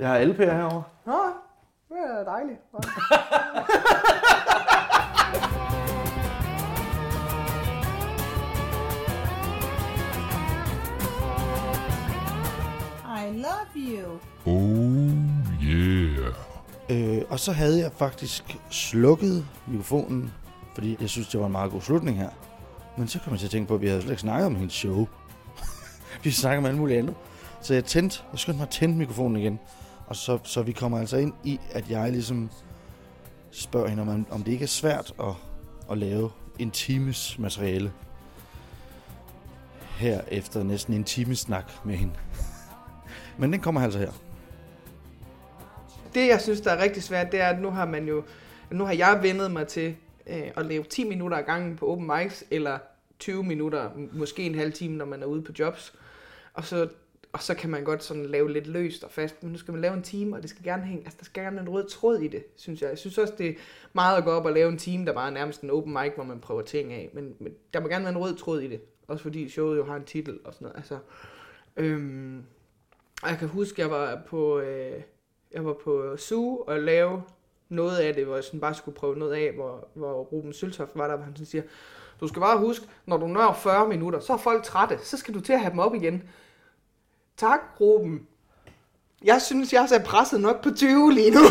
jeg 0.00 0.08
har 0.08 0.18
LP'er 0.18 0.52
herovre. 0.54 0.82
Nå, 1.06 1.18
det 1.88 1.96
er 1.98 2.24
dejligt. 2.24 2.58
I 13.18 13.42
love 13.42 13.74
you. 13.74 14.18
Øh, 16.90 17.22
og 17.30 17.40
så 17.40 17.52
havde 17.52 17.80
jeg 17.80 17.92
faktisk 17.92 18.56
slukket 18.70 19.46
mikrofonen, 19.66 20.32
fordi 20.78 20.96
jeg 21.00 21.08
synes, 21.08 21.28
det 21.28 21.40
var 21.40 21.46
en 21.46 21.52
meget 21.52 21.70
god 21.70 21.80
slutning 21.80 22.16
her. 22.16 22.28
Men 22.98 23.08
så 23.08 23.18
kom 23.18 23.32
jeg 23.32 23.40
til 23.40 23.46
at 23.46 23.50
tænke 23.50 23.68
på, 23.68 23.74
at 23.74 23.80
vi 23.80 23.86
havde 23.86 24.02
slet 24.02 24.10
ikke 24.10 24.20
snakket 24.20 24.46
om 24.46 24.54
hendes 24.54 24.74
show. 24.74 25.08
vi 26.24 26.30
snakker 26.30 26.58
om 26.58 26.66
alt 26.66 26.76
muligt 26.76 26.98
andet. 26.98 27.14
Så 27.62 27.74
jeg 27.74 27.84
tændte, 27.84 28.22
jeg 28.32 28.38
skyndte 28.38 28.56
mig 28.58 28.66
at 28.66 28.70
tænde 28.70 28.96
mikrofonen 28.96 29.36
igen. 29.36 29.60
Og 30.06 30.16
så, 30.16 30.38
så 30.44 30.62
vi 30.62 30.72
kommer 30.72 30.98
altså 30.98 31.16
ind 31.16 31.32
i, 31.44 31.60
at 31.70 31.90
jeg 31.90 32.12
ligesom 32.12 32.50
spørger 33.50 33.88
hende, 33.88 34.02
om, 34.02 34.26
om 34.30 34.42
det 34.42 34.52
ikke 34.52 34.62
er 34.62 34.66
svært 34.68 35.14
at, 35.20 35.34
at 35.90 35.98
lave 35.98 36.30
en 36.58 36.70
times 36.70 37.38
materiale. 37.38 37.92
Her 39.96 40.20
efter 40.28 40.62
næsten 40.62 40.94
en 40.94 41.04
times 41.04 41.38
snak 41.38 41.72
med 41.84 41.96
hende. 41.96 42.14
Men 43.38 43.52
den 43.52 43.60
kommer 43.60 43.80
altså 43.80 43.98
her. 43.98 44.12
Det, 46.14 46.28
jeg 46.28 46.40
synes, 46.40 46.60
der 46.60 46.70
er 46.70 46.82
rigtig 46.82 47.02
svært, 47.02 47.32
det 47.32 47.40
er, 47.40 47.48
at 47.48 47.60
nu 47.60 47.70
har 47.70 47.86
man 47.86 48.08
jo, 48.08 48.24
nu 48.70 48.84
har 48.84 48.92
jeg 48.92 49.18
vendet 49.22 49.50
mig 49.50 49.66
til 49.66 49.96
øh, 50.28 50.50
at 50.56 50.66
lave 50.66 50.84
10 50.84 51.08
minutter 51.08 51.36
ad 51.36 51.42
gangen 51.42 51.76
på 51.76 51.86
open 51.86 52.10
mics, 52.16 52.44
eller 52.50 52.78
20 53.18 53.44
minutter, 53.44 53.90
måske 54.12 54.42
en 54.42 54.54
halv 54.54 54.72
time, 54.72 54.96
når 54.96 55.04
man 55.04 55.22
er 55.22 55.26
ude 55.26 55.42
på 55.42 55.52
jobs. 55.58 55.94
Og 56.54 56.64
så, 56.64 56.88
og 57.32 57.42
så 57.42 57.54
kan 57.54 57.70
man 57.70 57.84
godt 57.84 58.04
sådan 58.04 58.26
lave 58.26 58.52
lidt 58.52 58.66
løst 58.66 59.04
og 59.04 59.10
fast, 59.10 59.42
men 59.42 59.52
nu 59.52 59.58
skal 59.58 59.72
man 59.72 59.80
lave 59.80 59.94
en 59.94 60.02
time, 60.02 60.36
og 60.36 60.42
det 60.42 60.50
skal 60.50 60.64
gerne 60.64 60.82
hænge, 60.82 61.04
altså 61.04 61.16
der 61.18 61.24
skal 61.24 61.42
gerne 61.42 61.60
en 61.60 61.68
rød 61.68 61.88
tråd 61.88 62.18
i 62.18 62.28
det, 62.28 62.44
synes 62.56 62.82
jeg. 62.82 62.90
Jeg 62.90 62.98
synes 62.98 63.18
også, 63.18 63.34
det 63.38 63.48
er 63.48 63.54
meget 63.92 64.18
at 64.18 64.24
gå 64.24 64.30
op 64.30 64.44
og 64.44 64.52
lave 64.52 64.68
en 64.68 64.78
time, 64.78 65.06
der 65.06 65.12
bare 65.12 65.28
er 65.28 65.34
nærmest 65.34 65.60
en 65.60 65.70
open 65.70 65.92
mic, 65.92 66.12
hvor 66.14 66.24
man 66.24 66.40
prøver 66.40 66.62
ting 66.62 66.92
af, 66.92 67.10
men, 67.12 67.34
men 67.38 67.52
der 67.74 67.80
må 67.80 67.88
gerne 67.88 68.04
være 68.04 68.14
en 68.14 68.18
rød 68.18 68.36
tråd 68.36 68.60
i 68.60 68.68
det. 68.68 68.80
Også 69.08 69.22
fordi 69.22 69.48
showet 69.48 69.76
jo 69.76 69.84
har 69.84 69.96
en 69.96 70.04
titel 70.04 70.38
og 70.44 70.54
sådan 70.54 70.64
noget. 70.64 70.76
Altså, 70.76 70.98
øhm, 71.76 72.44
og 73.22 73.30
jeg 73.30 73.38
kan 73.38 73.48
huske, 73.48 73.80
jeg 73.80 73.90
var 73.90 74.22
på, 74.26 74.58
øh, 74.58 75.02
jeg 75.52 75.64
var 75.64 75.72
på 75.72 76.16
SU 76.16 76.62
og 76.62 76.80
lave 76.80 77.22
noget 77.68 77.96
af 77.96 78.14
det, 78.14 78.24
hvor 78.24 78.34
jeg 78.34 78.44
sådan 78.44 78.60
bare 78.60 78.74
skulle 78.74 78.94
prøve 78.94 79.16
noget 79.16 79.34
af, 79.34 79.52
hvor, 79.52 79.88
hvor 79.94 80.12
Ruben 80.12 80.52
Søltoft 80.52 80.90
var 80.94 81.08
der, 81.08 81.16
hvor 81.16 81.24
han 81.24 81.36
sådan 81.36 81.46
siger, 81.46 81.62
du 82.20 82.28
skal 82.28 82.40
bare 82.40 82.58
huske, 82.58 82.86
når 83.06 83.16
du 83.16 83.26
når 83.26 83.52
40 83.52 83.88
minutter, 83.88 84.20
så 84.20 84.32
er 84.32 84.36
folk 84.36 84.64
trætte, 84.64 84.98
så 85.02 85.16
skal 85.16 85.34
du 85.34 85.40
til 85.40 85.52
at 85.52 85.60
have 85.60 85.70
dem 85.70 85.78
op 85.78 85.94
igen. 85.94 86.22
Tak, 87.36 87.60
Ruben. 87.80 88.26
Jeg 89.24 89.42
synes, 89.42 89.72
jeg 89.72 89.88
er 89.94 90.04
presset 90.04 90.40
nok 90.40 90.62
på 90.62 90.70
20 90.70 91.12
lige 91.12 91.30
nu. 91.30 91.40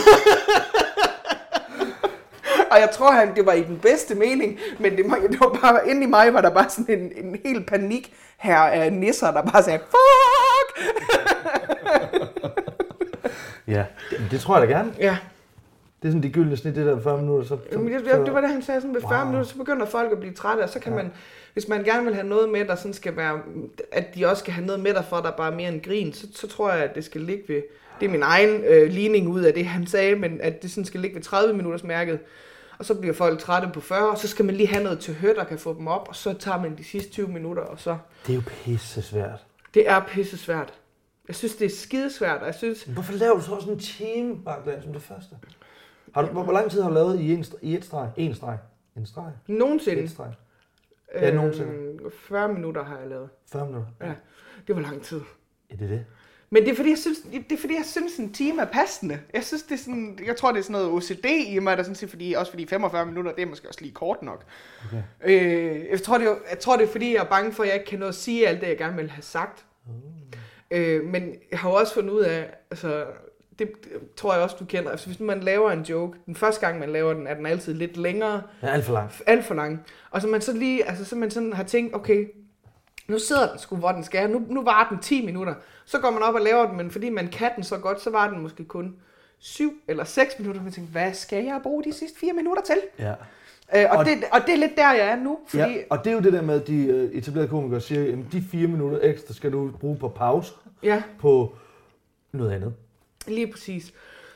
og 2.71 2.79
jeg 2.79 2.89
tror, 2.93 3.11
han, 3.11 3.35
det 3.35 3.45
var 3.45 3.53
i 3.53 3.63
den 3.63 3.79
bedste 3.79 4.15
mening, 4.15 4.59
men 4.79 4.97
det, 4.97 5.09
var, 5.09 5.15
det 5.31 5.39
var 5.39 5.59
bare, 5.61 5.89
inde 5.89 6.03
i 6.03 6.05
mig 6.05 6.33
var 6.33 6.41
der 6.41 6.49
bare 6.49 6.69
sådan 6.69 6.99
en, 6.99 7.25
en 7.25 7.39
helt 7.45 7.67
panik 7.67 8.13
her 8.37 8.57
af 8.57 8.93
nisser, 8.93 9.31
der 9.31 9.41
bare 9.41 9.63
sagde, 9.63 9.79
fuck! 9.79 10.87
Ja, 13.67 13.85
det, 14.09 14.27
det 14.31 14.39
tror 14.39 14.57
jeg 14.57 14.67
da 14.67 14.73
gerne. 14.73 14.93
Ja, 14.99 15.17
Det 16.01 16.07
er 16.07 16.11
sådan 16.11 16.23
de 16.23 16.29
gyldne 16.29 16.57
snit, 16.57 16.75
det 16.75 16.85
der 16.85 16.99
40 17.01 17.21
minutter. 17.21 17.47
Så, 17.47 17.57
Jamen, 17.71 17.93
det, 17.93 18.01
så, 18.05 18.17
det, 18.17 18.25
det 18.25 18.33
var 18.33 18.41
det, 18.41 18.49
han 18.49 18.61
sagde, 18.61 18.81
sådan 18.81 18.93
ved 18.95 19.01
40 19.01 19.11
Wow. 19.19 19.25
minutter, 19.25 19.51
så 19.51 19.57
begynder 19.57 19.85
folk 19.85 20.11
at 20.11 20.19
blive 20.19 20.33
trætte, 20.33 20.61
og 20.61 20.69
så 20.69 20.79
kan 20.79 20.91
ja. 20.91 20.97
man, 20.97 21.11
hvis 21.53 21.67
man 21.67 21.83
gerne 21.83 22.05
vil 22.05 22.13
have 22.13 22.27
noget 22.27 22.49
med, 22.49 22.65
der 22.65 22.75
sådan 22.75 22.93
skal 22.93 23.15
være, 23.15 23.39
at 23.91 24.15
de 24.15 24.25
også 24.25 24.39
skal 24.39 24.53
have 24.53 24.65
noget 24.65 24.81
med 24.81 24.93
der 24.93 25.01
for, 25.01 25.17
der 25.17 25.31
bare 25.31 25.51
er 25.51 25.55
mere 25.55 25.69
end 25.69 25.81
grin, 25.81 26.13
så, 26.13 26.27
så 26.33 26.47
tror 26.47 26.71
jeg, 26.71 26.83
at 26.83 26.95
det 26.95 27.05
skal 27.05 27.21
ligge 27.21 27.43
ved, 27.47 27.61
det 27.99 28.05
er 28.05 28.09
min 28.09 28.23
egen 28.23 28.63
øh, 28.63 28.89
ligning 28.91 29.27
ud 29.27 29.41
af 29.41 29.53
det, 29.53 29.65
han 29.65 29.87
sagde, 29.87 30.15
men 30.15 30.41
at 30.41 30.61
det 30.61 30.71
sådan 30.71 30.85
skal 30.85 30.99
ligge 30.99 31.15
ved 31.15 31.23
30 31.23 31.53
minutters 31.53 31.83
mærket, 31.83 32.19
og 32.79 32.85
så 32.85 32.95
bliver 32.95 33.13
folk 33.13 33.39
trætte 33.39 33.69
på 33.73 33.79
40, 33.81 34.09
og 34.09 34.17
så 34.17 34.27
skal 34.27 34.45
man 34.45 34.55
lige 34.55 34.67
have 34.67 34.83
noget 34.83 34.99
til 34.99 35.13
hø, 35.15 35.33
der 35.35 35.43
kan 35.43 35.57
få 35.57 35.73
dem 35.77 35.87
op, 35.87 36.05
og 36.09 36.15
så 36.15 36.33
tager 36.33 36.61
man 36.61 36.77
de 36.77 36.83
sidste 36.83 37.11
20 37.11 37.27
minutter, 37.27 37.61
og 37.63 37.79
så, 37.79 37.97
Det 38.27 38.31
er 38.31 38.35
jo 38.35 38.41
pisse 38.47 39.01
svært. 39.01 39.39
det 39.73 39.89
er 39.89 39.99
pisse 40.07 40.37
svært. 40.37 40.73
Jeg 41.27 41.35
synes, 41.35 41.55
det 41.55 41.65
er 41.65 41.69
skidesvært, 41.75 42.39
og 42.41 42.45
jeg 42.45 42.55
synes, 42.55 42.83
Hvorfor 42.83 43.13
laver 43.13 43.35
du 43.35 43.41
så 43.41 43.51
også 43.51 43.69
en 43.69 43.79
time, 43.79 44.35
Bagland, 44.45 44.81
som 44.83 44.93
det 44.93 45.01
første? 45.01 45.35
Har 46.17 46.25
du, 46.25 46.31
hvor, 46.31 46.43
hvor 46.43 46.53
lang 46.53 46.71
tid 46.71 46.81
har 46.81 46.89
du 46.89 46.95
lavet 46.95 47.19
i, 47.19 47.33
en, 47.33 47.45
i 47.61 47.75
et 47.75 47.85
streg? 47.85 48.09
En 48.17 48.35
streg? 48.35 48.57
En 48.95 49.05
streg? 49.05 49.31
nogensinde, 49.47 50.01
Et 50.01 50.11
streg? 50.11 50.33
Ja, 51.15 51.31
nogensinde. 51.31 51.71
øh, 51.71 52.11
40 52.11 52.53
minutter 52.53 52.83
har 52.83 52.97
jeg 52.99 53.07
lavet. 53.07 53.29
40 53.51 53.65
minutter? 53.65 53.91
Ja, 54.01 54.13
det 54.67 54.75
var 54.75 54.81
lang 54.81 55.01
tid. 55.01 55.21
Ja, 55.71 55.75
det 55.75 55.83
er 55.83 55.87
det. 55.87 56.05
Men 56.49 56.63
det 56.63 56.71
er 56.71 56.75
fordi, 56.75 56.89
jeg 56.89 56.97
synes, 56.97 57.17
det 57.19 57.51
er 57.51 57.57
fordi, 57.57 57.73
jeg 57.73 57.85
synes 57.85 58.17
en 58.17 58.33
time 58.33 58.61
er 58.61 58.65
passende. 58.65 59.19
Jeg 59.33 59.43
synes, 59.43 59.63
det 59.63 59.71
er 59.71 59.77
sådan, 59.77 60.19
jeg 60.25 60.35
tror, 60.37 60.51
det 60.51 60.59
er 60.59 60.63
sådan 60.63 60.71
noget 60.81 60.89
OCD 60.89 61.25
i 61.47 61.59
mig, 61.59 61.77
der 61.77 61.83
sådan 61.83 61.95
siger, 61.95 62.09
fordi, 62.09 62.33
også 62.33 62.51
fordi 62.51 62.67
45 62.67 63.05
minutter, 63.05 63.31
det 63.31 63.41
er 63.41 63.45
måske 63.45 63.67
også 63.67 63.81
lige 63.81 63.93
kort 63.93 64.21
nok. 64.21 64.43
Okay. 64.85 65.03
Øh, 65.25 65.85
jeg, 65.91 66.01
tror, 66.01 66.17
det 66.17 66.27
er, 66.27 66.35
jeg 66.49 66.59
tror, 66.59 66.77
det 66.77 66.83
er 66.83 66.91
fordi, 66.91 67.13
jeg 67.13 67.23
er 67.23 67.29
bange 67.29 67.51
for, 67.51 67.63
at 67.63 67.69
jeg 67.69 67.75
ikke 67.75 67.89
kan 67.89 67.99
nå 67.99 68.07
at 68.07 68.15
sige 68.15 68.47
alt 68.47 68.61
det, 68.61 68.67
jeg 68.67 68.77
gerne 68.77 68.95
vil 68.95 69.09
have 69.09 69.23
sagt. 69.23 69.65
Øh, 70.71 71.03
men 71.03 71.35
jeg 71.51 71.59
har 71.59 71.69
også 71.69 71.93
fundet 71.93 72.13
ud 72.13 72.21
af, 72.21 72.53
altså, 72.71 73.05
det, 73.59 73.71
tror 74.15 74.33
jeg 74.33 74.43
også, 74.43 74.55
du 74.59 74.65
kender. 74.65 74.91
Altså, 74.91 75.07
hvis 75.07 75.19
man 75.19 75.39
laver 75.39 75.71
en 75.71 75.81
joke, 75.81 76.17
den 76.25 76.35
første 76.35 76.61
gang, 76.65 76.79
man 76.79 76.89
laver 76.89 77.13
den, 77.13 77.27
er 77.27 77.33
den 77.33 77.45
altid 77.45 77.73
lidt 77.73 77.97
længere, 77.97 78.41
Ja, 78.63 78.67
alt 78.67 78.85
for 78.85 78.93
langt. 78.93 79.23
alt 79.27 79.45
for 79.45 79.53
lang. 79.55 79.85
Og 80.11 80.21
så 80.21 80.27
man 80.27 80.41
så 80.41 80.53
lige, 80.53 80.85
altså 80.89 81.05
så 81.05 81.15
man 81.15 81.31
sådan 81.31 81.53
har 81.53 81.63
tænkt, 81.63 81.95
okay, 81.95 82.27
nu 83.07 83.19
sidder 83.19 83.49
den 83.49 83.59
sgu, 83.59 83.75
hvor 83.75 83.91
den 83.91 84.03
skal. 84.03 84.29
Nu, 84.29 84.41
nu 84.49 84.63
var 84.63 84.87
den 84.89 84.99
10 84.99 85.25
minutter. 85.25 85.53
Så 85.85 85.99
går 85.99 86.11
man 86.11 86.21
op 86.23 86.35
og 86.35 86.41
laver 86.41 86.67
den, 86.67 86.77
men 86.77 86.91
fordi 86.91 87.09
man 87.09 87.27
kan 87.27 87.51
den 87.55 87.63
så 87.63 87.77
godt, 87.77 88.01
så 88.01 88.09
var 88.09 88.29
den 88.29 88.41
måske 88.41 88.63
kun 88.65 88.95
7 89.39 89.73
eller 89.87 90.03
6 90.03 90.39
minutter. 90.39 90.61
Man 90.63 90.71
tænker, 90.71 90.91
hvad 90.91 91.13
skal 91.13 91.43
jeg 91.43 91.59
bruge 91.63 91.83
de 91.83 91.93
sidste 91.93 92.19
4 92.19 92.33
minutter 92.33 92.63
til? 92.63 92.77
Ja. 92.99 93.13
Øh, 93.75 93.85
og, 93.91 93.97
Og- 93.97 94.05
det, 94.05 94.13
og 94.31 94.39
det 94.45 94.53
er 94.53 94.57
lidt 94.57 94.75
der, 94.77 94.91
jeg 94.93 95.07
er 95.07 95.15
nu. 95.15 95.39
Fordi, 95.47 95.63
ja. 95.63 95.77
Og 95.89 96.03
det 96.03 96.09
er 96.09 96.13
jo 96.15 96.19
det 96.21 96.33
der 96.33 96.41
med, 96.41 96.61
at 96.61 96.67
de 96.67 96.85
øh, 96.85 97.11
etablerede 97.11 97.49
komikere 97.49 97.81
siger, 97.81 98.11
at 98.13 98.17
de 98.31 98.43
fire 98.51 98.67
minutter 98.67 98.99
ekstra 99.01 99.33
skal 99.33 99.51
du 99.51 99.71
bruge 99.79 99.97
på 99.97 100.07
pause, 100.07 100.53
ja, 100.83 101.03
på 101.19 101.55
noget 102.31 102.51
andet. 102.51 102.73
Lige 103.27 103.51
præcis. 103.51 103.93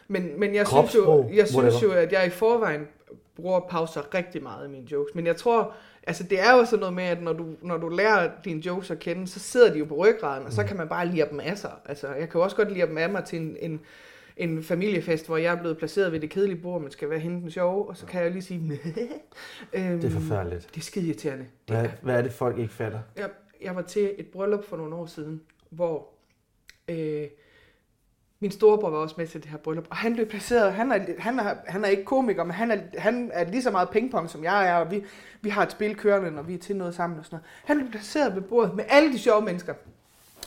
Men, 0.08 0.40
men 0.40 0.56
jeg 0.56 0.68
synes, 0.68 0.96
jo, 0.96 1.30
jeg 1.34 1.48
synes 1.48 1.84
jo, 1.84 1.92
at 1.92 2.12
jeg 2.12 2.28
i 2.28 2.30
forvejen 2.30 2.88
bruger 3.36 3.60
pauser 3.60 4.16
rigtig 4.16 4.44
meget 4.44 4.68
i 4.68 4.72
mine 4.72 4.92
jokes. 4.92 5.16
Men 5.16 5.26
jeg 5.28 5.36
tror, 5.36 5.74
altså 6.08 6.24
det 6.24 6.40
er 6.40 6.58
jo 6.58 6.66
sådan 6.66 6.80
noget 6.80 6.94
med, 6.96 7.04
at 7.04 7.22
når 7.24 7.34
du, 7.34 7.46
når 7.62 7.78
du 7.78 7.90
lærer 7.90 8.32
dine 8.46 8.66
jokes 8.66 8.92
at 8.92 9.00
kende, 9.00 9.28
så 9.28 9.40
sidder 9.40 9.74
de 9.74 9.80
jo 9.80 9.86
på 9.86 9.96
ryggraden, 9.96 10.46
og 10.46 10.54
så 10.54 10.64
kan 10.64 10.78
man 10.78 10.88
bare 10.90 11.08
lide 11.08 11.28
dem 11.32 11.40
af 11.40 11.58
sig. 11.58 11.72
Altså, 11.86 12.08
jeg 12.08 12.30
kan 12.30 12.40
jo 12.40 12.44
også 12.44 12.56
godt 12.56 12.72
lide 12.72 12.88
dem 12.88 12.98
af 12.98 13.10
mig 13.10 13.24
til 13.26 13.40
en, 13.40 13.58
en, 13.62 13.80
en 14.38 14.64
familiefest, 14.64 15.28
hvor 15.28 15.38
jeg 15.38 15.54
er 15.56 15.60
blevet 15.60 15.78
placeret 15.78 16.12
ved 16.12 16.20
det 16.20 16.30
kedelige 16.30 16.62
bord, 16.62 16.82
man 16.82 16.92
skal 16.92 17.10
være 17.10 17.20
hende 17.20 17.42
den 17.42 17.52
sjove, 17.52 17.90
og 17.90 17.98
så 17.98 18.06
kan 18.06 18.24
jeg 18.24 18.32
lige 18.32 18.42
sige, 18.42 18.80
øhm, 19.74 20.00
Det 20.02 20.06
er 20.06 20.10
forfærdeligt. 20.10 20.68
Det 20.76 20.78
er 20.78 20.86
skide 20.86 21.06
irriterende. 21.08 21.46
Det 21.68 21.76
Hvad, 21.76 21.86
er, 21.86 21.90
hvad 22.02 22.18
er 22.18 22.22
det, 22.22 22.34
folk 22.34 22.58
ikke 22.58 22.74
fatter? 22.74 23.00
jeg, 23.18 23.30
jeg 23.62 23.76
var 23.76 23.82
til 23.82 24.12
et 24.18 24.28
bryllup 24.28 24.64
for 24.66 24.78
nogle 24.78 24.96
år 24.96 25.06
siden, 25.06 25.42
hvor 25.70 26.08
øh, 26.88 27.24
min 28.42 28.52
storebror 28.52 28.90
var 28.90 28.98
også 28.98 29.16
med 29.18 29.28
til 29.28 29.44
det 29.44 29.52
her 29.52 29.58
bryllup, 29.58 29.86
og 29.90 29.96
han 29.98 30.14
blev 30.14 30.26
placeret, 30.26 30.74
han 30.74 30.92
er, 30.92 31.00
han 31.20 31.40
er, 31.40 31.56
han 31.68 31.84
er 31.86 31.90
ikke 31.90 32.06
komiker, 32.06 32.44
men 32.44 32.52
han 32.54 32.72
er, 32.72 32.78
han 32.98 33.32
er 33.34 33.46
lige 33.52 33.64
så 33.64 33.72
meget 33.72 33.90
pingpong, 33.90 34.30
som 34.30 34.44
jeg 34.44 34.70
er, 34.70 34.76
og 34.76 34.92
vi, 34.92 35.04
vi 35.42 35.50
har 35.50 35.64
et 35.64 35.72
spil 35.72 35.96
kørende, 35.96 36.32
når 36.32 36.42
vi 36.42 36.54
er 36.54 36.58
til 36.58 36.76
noget 36.76 36.96
sammen 36.96 37.20
og 37.20 37.26
sådan 37.26 37.36
noget. 37.36 37.46
Han 37.66 37.78
blev 37.78 37.92
placeret 37.92 38.36
ved 38.36 38.42
bordet 38.42 38.76
med 38.76 38.84
alle 38.90 39.14
de 39.14 39.20
sjove 39.20 39.42
mennesker. 39.42 39.74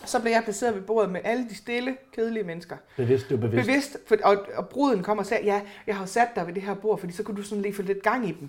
Så 0.07 0.20
blev 0.20 0.32
jeg 0.32 0.40
placeret 0.45 0.74
ved 0.74 0.82
bordet 0.82 1.11
med 1.11 1.20
alle 1.24 1.49
de 1.49 1.55
stille, 1.57 1.97
kedelige 2.14 2.45
mennesker. 2.45 2.76
Bevidst, 2.97 3.32
er 3.32 3.36
bevidst. 3.36 3.66
Bevidst, 3.66 3.97
for, 4.07 4.16
og, 4.24 4.36
og 4.55 4.68
bruden 4.68 5.03
kom 5.03 5.18
og 5.18 5.26
sagde, 5.26 5.45
ja, 5.45 5.61
jeg 5.86 5.97
har 5.97 6.07
sat 6.07 6.28
dig 6.36 6.47
ved 6.47 6.55
det 6.55 6.62
her 6.62 6.74
bord, 6.74 6.99
fordi 6.99 7.12
så 7.12 7.22
kunne 7.22 7.36
du 7.36 7.42
sådan 7.42 7.62
lige 7.62 7.74
få 7.74 7.82
lidt 7.82 8.03
gang 8.03 8.28
i 8.28 8.32
dem. 8.40 8.49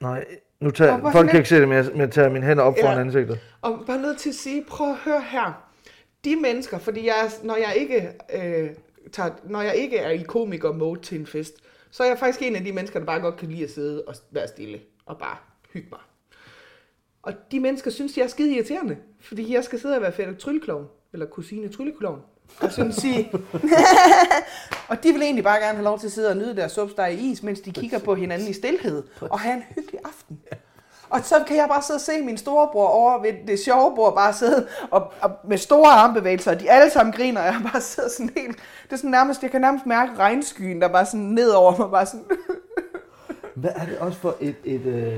Nej, 0.00 0.24
nu 0.60 0.70
tager, 0.70 1.10
folk 1.12 1.28
kan 1.30 1.36
ikke 1.38 1.48
se 1.48 1.60
det, 1.60 1.68
men 1.68 1.76
jeg, 1.76 1.84
men 1.92 2.00
jeg 2.00 2.10
tager 2.10 2.28
mine 2.28 2.46
hænder 2.46 2.64
op 2.64 2.74
foran 2.80 2.94
Ja. 2.96 3.00
ansigtet. 3.00 3.38
Og 3.62 3.80
bare 3.86 3.98
nødt 3.98 4.18
til 4.18 4.28
at 4.28 4.34
sige, 4.34 4.64
prøv 4.68 4.90
at 4.90 4.96
høre 4.96 5.20
her. 5.20 5.64
De 6.24 6.36
mennesker, 6.36 6.78
fordi 6.78 7.06
jeg, 7.06 7.30
når, 7.42 7.56
jeg 7.56 7.76
ikke, 7.76 8.12
øh, 8.34 8.70
tager, 9.12 9.30
når 9.44 9.62
jeg 9.62 9.76
ikke 9.76 9.96
er 9.96 10.10
i 10.10 10.22
komiker-mode 10.22 11.00
til 11.00 11.20
en 11.20 11.26
fest, 11.26 11.54
så 11.90 12.02
er 12.02 12.06
jeg 12.06 12.18
faktisk 12.18 12.42
en 12.42 12.56
af 12.56 12.64
de 12.64 12.72
mennesker, 12.72 12.98
der 12.98 13.06
bare 13.06 13.20
godt 13.20 13.36
kan 13.36 13.48
lide 13.48 13.64
at 13.64 13.70
sidde 13.70 14.04
og 14.06 14.14
være 14.30 14.48
stille 14.48 14.80
og 15.06 15.18
bare 15.18 15.36
hygge 15.72 15.88
mig. 15.90 16.00
Og 17.22 17.32
de 17.50 17.60
mennesker 17.60 17.90
synes, 17.90 18.16
jeg 18.16 18.24
er 18.24 18.28
skide 18.28 18.54
irriterende, 18.54 18.96
fordi 19.20 19.54
jeg 19.54 19.64
skal 19.64 19.80
sidde 19.80 19.96
og 19.96 20.02
være 20.02 20.12
fætter 20.12 20.34
trylleklovn, 20.34 20.86
eller 21.12 21.26
kusine 21.26 21.68
trylleklovn. 21.68 22.20
Og 22.60 22.72
sådan 22.72 22.92
sige, 22.92 23.32
og 24.90 25.02
de 25.02 25.12
vil 25.12 25.22
egentlig 25.22 25.44
bare 25.44 25.58
gerne 25.60 25.74
have 25.74 25.84
lov 25.84 25.98
til 25.98 26.06
at 26.06 26.12
sidde 26.12 26.30
og 26.30 26.36
nyde 26.36 26.56
deres 26.56 26.72
supsteg 26.72 27.18
i 27.20 27.30
is, 27.30 27.42
mens 27.42 27.60
de 27.60 27.72
kigger 27.72 27.98
på 27.98 28.14
hinanden 28.14 28.48
i 28.48 28.52
stillhed, 28.52 29.02
og 29.20 29.40
have 29.40 29.56
en 29.56 29.62
hyggelig 29.74 30.00
aften. 30.04 30.40
Og 31.10 31.20
så 31.24 31.34
kan 31.46 31.56
jeg 31.56 31.66
bare 31.68 31.82
sidde 31.82 31.96
og 31.96 32.00
se 32.00 32.22
min 32.22 32.36
storebror 32.38 32.86
over 32.88 33.22
ved 33.22 33.32
det 33.46 33.58
sjove 33.58 33.94
bord, 33.96 34.14
bare 34.14 34.32
sidde 34.32 34.66
og, 34.90 35.12
og 35.20 35.30
med 35.48 35.58
store 35.58 35.90
armbevægelser, 35.90 36.50
og 36.54 36.60
de 36.60 36.70
alle 36.70 36.90
sammen 36.90 37.12
griner, 37.12 37.40
og 37.40 37.46
jeg 37.46 37.60
bare 37.72 37.80
sidder 37.80 38.08
sådan 38.08 38.30
helt, 38.36 38.56
det 38.84 38.92
er 38.92 38.96
sådan 38.96 39.10
nærmest, 39.10 39.42
jeg 39.42 39.50
kan 39.50 39.60
nærmest 39.60 39.86
mærke 39.86 40.12
regnskyen, 40.18 40.80
der 40.80 40.88
bare 40.88 41.06
sådan 41.06 41.20
ned 41.20 41.50
over 41.50 41.76
mig, 41.78 41.90
bare 41.90 42.06
sådan, 42.06 42.24
Hvad 43.54 43.70
er 43.74 43.84
det 43.86 43.98
også 43.98 44.18
for 44.18 44.36
et, 44.40 44.54
et, 44.64 44.86
øh, 44.86 45.16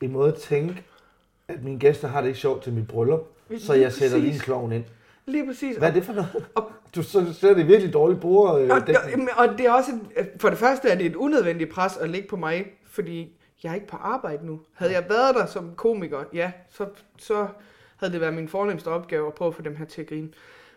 en 0.00 0.12
måde 0.12 0.32
at 0.32 0.38
tænke, 0.40 0.82
at 1.48 1.62
mine 1.64 1.78
gæster 1.78 2.08
har 2.08 2.20
det 2.20 2.28
ikke 2.28 2.40
sjovt 2.40 2.62
til 2.62 2.72
mit 2.72 2.88
bryllup, 2.88 3.20
så 3.58 3.74
jeg 3.74 3.92
sætter 3.92 4.16
lige 4.16 4.26
en 4.26 4.32
Præcis. 4.32 4.42
klovn 4.44 4.72
ind. 4.72 4.84
lige 5.26 5.46
præcis. 5.46 5.76
Hvad 5.76 5.88
er 5.88 5.92
det 5.92 6.04
for 6.04 6.12
noget? 6.12 6.28
Du 6.94 7.02
så 7.02 7.32
ser 7.40 7.54
det 7.54 7.66
virkelig 7.68 7.92
dårligt 7.92 8.20
bruger. 8.20 8.54
Øh, 8.54 8.68
Og, 8.70 8.76
og, 9.36 9.46
og 9.48 9.58
det 9.58 9.66
er 9.66 9.72
også, 9.72 9.90
et, 10.16 10.28
for 10.40 10.48
det 10.48 10.58
første 10.58 10.88
er 10.88 10.94
det 10.94 11.06
et 11.06 11.16
unødvendigt 11.16 11.70
pres 11.70 11.96
at 11.96 12.10
lægge 12.10 12.28
på 12.28 12.36
mig, 12.36 12.64
fordi 12.90 13.37
jeg 13.62 13.70
er 13.70 13.74
ikke 13.74 13.86
på 13.86 13.96
arbejde 13.96 14.46
nu. 14.46 14.60
Havde 14.74 14.92
jeg 14.92 15.04
været 15.08 15.34
der 15.34 15.46
som 15.46 15.74
komiker, 15.76 16.24
ja, 16.32 16.52
så, 16.70 16.88
så 17.18 17.48
havde 17.96 18.12
det 18.12 18.20
været 18.20 18.34
min 18.34 18.48
fornemmeste 18.48 18.88
opgave 18.88 19.26
at 19.26 19.34
prøve 19.34 19.48
at 19.48 19.54
få 19.54 19.62
dem 19.62 19.76
her 19.76 19.84
til 19.84 20.00
at 20.02 20.08
grine. 20.08 20.26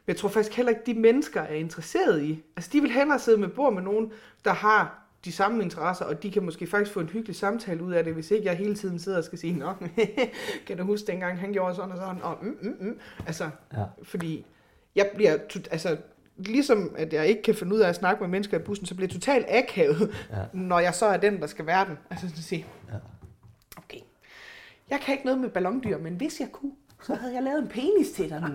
Men 0.05 0.07
jeg 0.07 0.17
tror 0.17 0.29
faktisk 0.29 0.57
heller 0.57 0.69
ikke, 0.69 0.81
de 0.85 0.93
mennesker 0.93 1.41
er 1.41 1.53
interesseret 1.55 2.23
i. 2.23 2.43
Altså, 2.55 2.69
de 2.73 2.81
vil 2.81 2.91
hellere 2.91 3.19
sidde 3.19 3.37
med 3.37 3.47
bord 3.49 3.73
med 3.73 3.81
nogen, 3.81 4.11
der 4.45 4.53
har 4.53 4.97
de 5.25 5.31
samme 5.31 5.63
interesser, 5.63 6.05
og 6.05 6.23
de 6.23 6.31
kan 6.31 6.43
måske 6.43 6.67
faktisk 6.67 6.93
få 6.93 6.99
en 6.99 7.09
hyggelig 7.09 7.35
samtale 7.35 7.83
ud 7.83 7.93
af 7.93 8.03
det, 8.03 8.13
hvis 8.13 8.31
ikke 8.31 8.45
jeg 8.45 8.57
hele 8.57 8.75
tiden 8.75 8.99
sidder 8.99 9.17
og 9.17 9.23
skal 9.23 9.37
sige, 9.39 9.57
Nå, 9.59 9.73
kan 10.67 10.77
du 10.77 10.83
huske 10.83 11.07
dengang, 11.07 11.39
han 11.39 11.53
gjorde 11.53 11.75
sådan 11.75 11.91
og 11.91 11.97
sådan, 11.97 12.21
og 12.21 12.37
mm, 12.41 12.57
mm, 12.61 12.75
mm. 12.79 12.99
Altså, 13.27 13.49
Ja. 13.73 13.83
fordi 14.03 14.45
jeg 14.95 15.11
bliver, 15.15 15.37
altså, 15.71 15.97
ligesom 16.37 16.95
at 16.97 17.13
jeg 17.13 17.27
ikke 17.27 17.41
kan 17.41 17.55
finde 17.55 17.75
ud 17.75 17.79
af 17.79 17.89
at 17.89 17.95
snakke 17.95 18.23
med 18.23 18.29
mennesker 18.29 18.57
i 18.59 18.61
bussen, 18.61 18.85
så 18.85 18.95
bliver 18.95 19.07
jeg 19.07 19.13
totalt 19.13 19.45
akavet, 19.49 20.11
Ja. 20.31 20.37
ja. 20.39 20.43
når 20.53 20.79
jeg 20.79 20.93
så 20.93 21.05
er 21.05 21.17
den, 21.17 21.39
der 21.41 21.47
skal 21.47 21.65
være 21.65 21.85
den. 21.85 21.97
Altså 22.11 22.25
at 22.37 22.43
sige, 22.43 22.65
Ja. 22.89 22.95
okay, 23.77 23.97
jeg 24.89 24.99
kan 24.99 25.13
ikke 25.13 25.25
noget 25.25 25.39
med 25.41 25.49
ballondyr, 25.49 25.97
men 25.97 26.13
hvis 26.13 26.39
jeg 26.39 26.47
kunne, 26.51 26.71
så 27.03 27.15
havde 27.15 27.33
jeg 27.33 27.43
lavet 27.43 27.59
en 27.61 27.67
penis 27.67 28.11
til 28.15 28.29
dig 28.29 28.41
nu. 28.41 28.47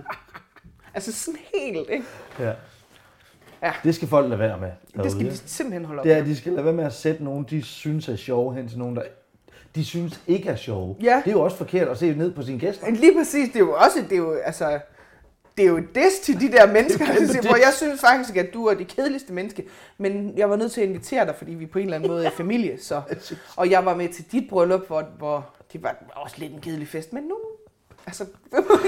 altså 0.94 1.12
sådan 1.12 1.40
helt, 1.54 1.90
ikke? 1.90 2.04
Ja. 2.38 2.52
Ja. 3.62 3.72
Det 3.84 3.94
skal 3.94 4.08
folk 4.08 4.28
lade 4.28 4.38
være 4.38 4.58
med. 4.58 4.70
Det 5.02 5.10
skal 5.12 5.20
derude. 5.24 5.30
de 5.36 5.36
simpelthen 5.48 5.84
holde 5.84 6.00
op 6.00 6.04
Det 6.04 6.10
med. 6.12 6.20
at 6.20 6.26
de 6.26 6.36
skal 6.36 6.52
lade 6.52 6.64
være 6.64 6.74
med 6.74 6.84
at 6.84 6.92
sætte 6.92 7.24
nogen, 7.24 7.46
de 7.50 7.62
synes 7.62 8.08
er 8.08 8.16
sjove, 8.16 8.54
hen 8.54 8.68
til 8.68 8.78
nogen, 8.78 8.96
der 8.96 9.02
de 9.74 9.84
synes 9.84 10.20
ikke 10.26 10.48
er 10.48 10.56
sjove. 10.56 10.96
Ja. 11.02 11.22
Det 11.24 11.30
er 11.30 11.34
jo 11.34 11.40
også 11.42 11.56
forkert 11.56 11.88
at 11.88 11.98
se 11.98 12.14
ned 12.14 12.34
på 12.34 12.42
sine 12.42 12.58
gæster. 12.60 12.86
Men 12.86 12.96
Lige 12.96 13.14
præcis, 13.18 13.48
det 13.48 13.56
er 13.56 13.60
jo 13.60 13.72
også, 13.72 13.98
det 14.02 14.12
er 14.12 14.16
jo, 14.16 14.32
altså, 14.32 14.80
det 15.56 15.64
er 15.64 15.68
jo 15.68 15.76
et 15.76 15.94
diss 15.94 16.18
til 16.22 16.40
de 16.40 16.52
der 16.52 16.72
mennesker, 16.72 17.04
hvor 17.48 17.56
jeg 17.56 17.72
synes 17.76 18.00
faktisk, 18.00 18.36
at 18.36 18.54
du 18.54 18.66
er 18.66 18.74
det 18.74 18.88
kedeligste 18.88 19.32
menneske, 19.32 19.66
men 19.98 20.32
jeg 20.36 20.50
var 20.50 20.56
nødt 20.56 20.72
til 20.72 20.80
at 20.80 20.88
invitere 20.88 21.26
dig, 21.26 21.34
fordi 21.38 21.54
vi 21.54 21.66
på 21.66 21.78
en 21.78 21.84
eller 21.84 21.96
anden 21.96 22.10
måde 22.10 22.26
er 22.26 22.30
familie, 22.30 22.82
så, 22.82 23.02
og 23.56 23.70
jeg 23.70 23.84
var 23.84 23.96
med 23.96 24.08
til 24.08 24.24
dit 24.32 24.48
bryllup, 24.48 24.86
hvor, 24.86 25.04
hvor 25.18 25.50
det 25.72 25.82
var 25.82 25.96
også 26.12 26.36
lidt 26.38 26.52
en 26.52 26.60
kedelig 26.60 26.88
fest, 26.88 27.12
men 27.12 27.22
nu, 27.22 27.36
altså, 28.06 28.24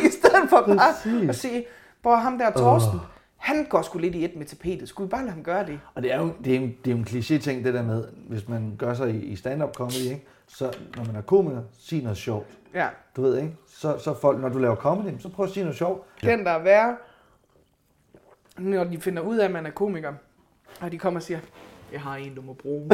i 0.07 0.11
stedet 0.11 0.49
for 0.51 0.65
bare 0.67 1.29
at 1.29 1.37
sige, 1.37 1.65
hvor 2.03 2.17
ham 2.17 2.39
der 2.39 2.51
Torsten, 2.51 3.01
han 3.37 3.65
går 3.65 3.83
sgu 3.83 3.99
lidt 3.99 4.15
i 4.15 4.25
et 4.25 4.37
med 4.37 4.47
tapetet, 4.47 4.89
skulle 4.89 5.07
vi 5.07 5.11
bare 5.11 5.23
lade 5.23 5.33
ham 5.33 5.43
gøre 5.43 5.67
det? 5.67 5.81
Og 5.95 6.03
det 6.03 6.13
er 6.13 6.21
jo, 6.21 6.33
det 6.45 6.57
er 6.57 6.61
jo, 6.61 6.67
det 6.67 6.87
er 6.87 6.91
jo 6.91 6.97
en 6.97 7.05
kliché-ting, 7.05 7.65
det 7.65 7.75
der 7.75 7.83
med, 7.83 8.05
hvis 8.29 8.49
man 8.49 8.75
gør 8.79 8.95
sig 8.95 9.11
i, 9.11 9.19
i 9.19 9.37
stand-up 9.37 9.75
comedy, 9.75 9.95
ikke? 9.95 10.27
Så 10.49 10.77
når 10.97 11.05
man 11.05 11.17
er 11.17 11.21
komiker, 11.21 11.63
sig 11.79 12.03
noget 12.03 12.19
sjovt. 12.19 12.47
Ja, 12.75 12.89
Du 13.17 13.23
ved 13.23 13.37
ikke? 13.37 13.57
Så, 13.67 13.99
så 13.99 14.15
folk, 14.15 14.41
når 14.41 14.49
du 14.49 14.59
laver 14.59 14.77
comedy, 14.77 15.19
så 15.19 15.29
prøv 15.29 15.47
at 15.47 15.53
sige 15.53 15.65
noget 15.65 15.79
sjovt. 15.79 16.07
den 16.23 16.45
der 16.45 16.51
er 16.51 16.63
værre, 16.63 16.97
når 18.59 18.85
de 18.85 19.01
finder 19.01 19.23
ud 19.23 19.37
af, 19.37 19.45
at 19.45 19.51
man 19.51 19.67
er 19.67 19.71
komiker, 19.71 20.13
og 20.81 20.93
de 20.93 20.99
kommer 20.99 21.21
og 21.21 21.25
siger, 21.25 21.39
jeg 21.93 22.01
har 22.01 22.17
en, 22.17 22.35
du 22.35 22.43
må 22.43 22.53
bruge. 22.53 22.91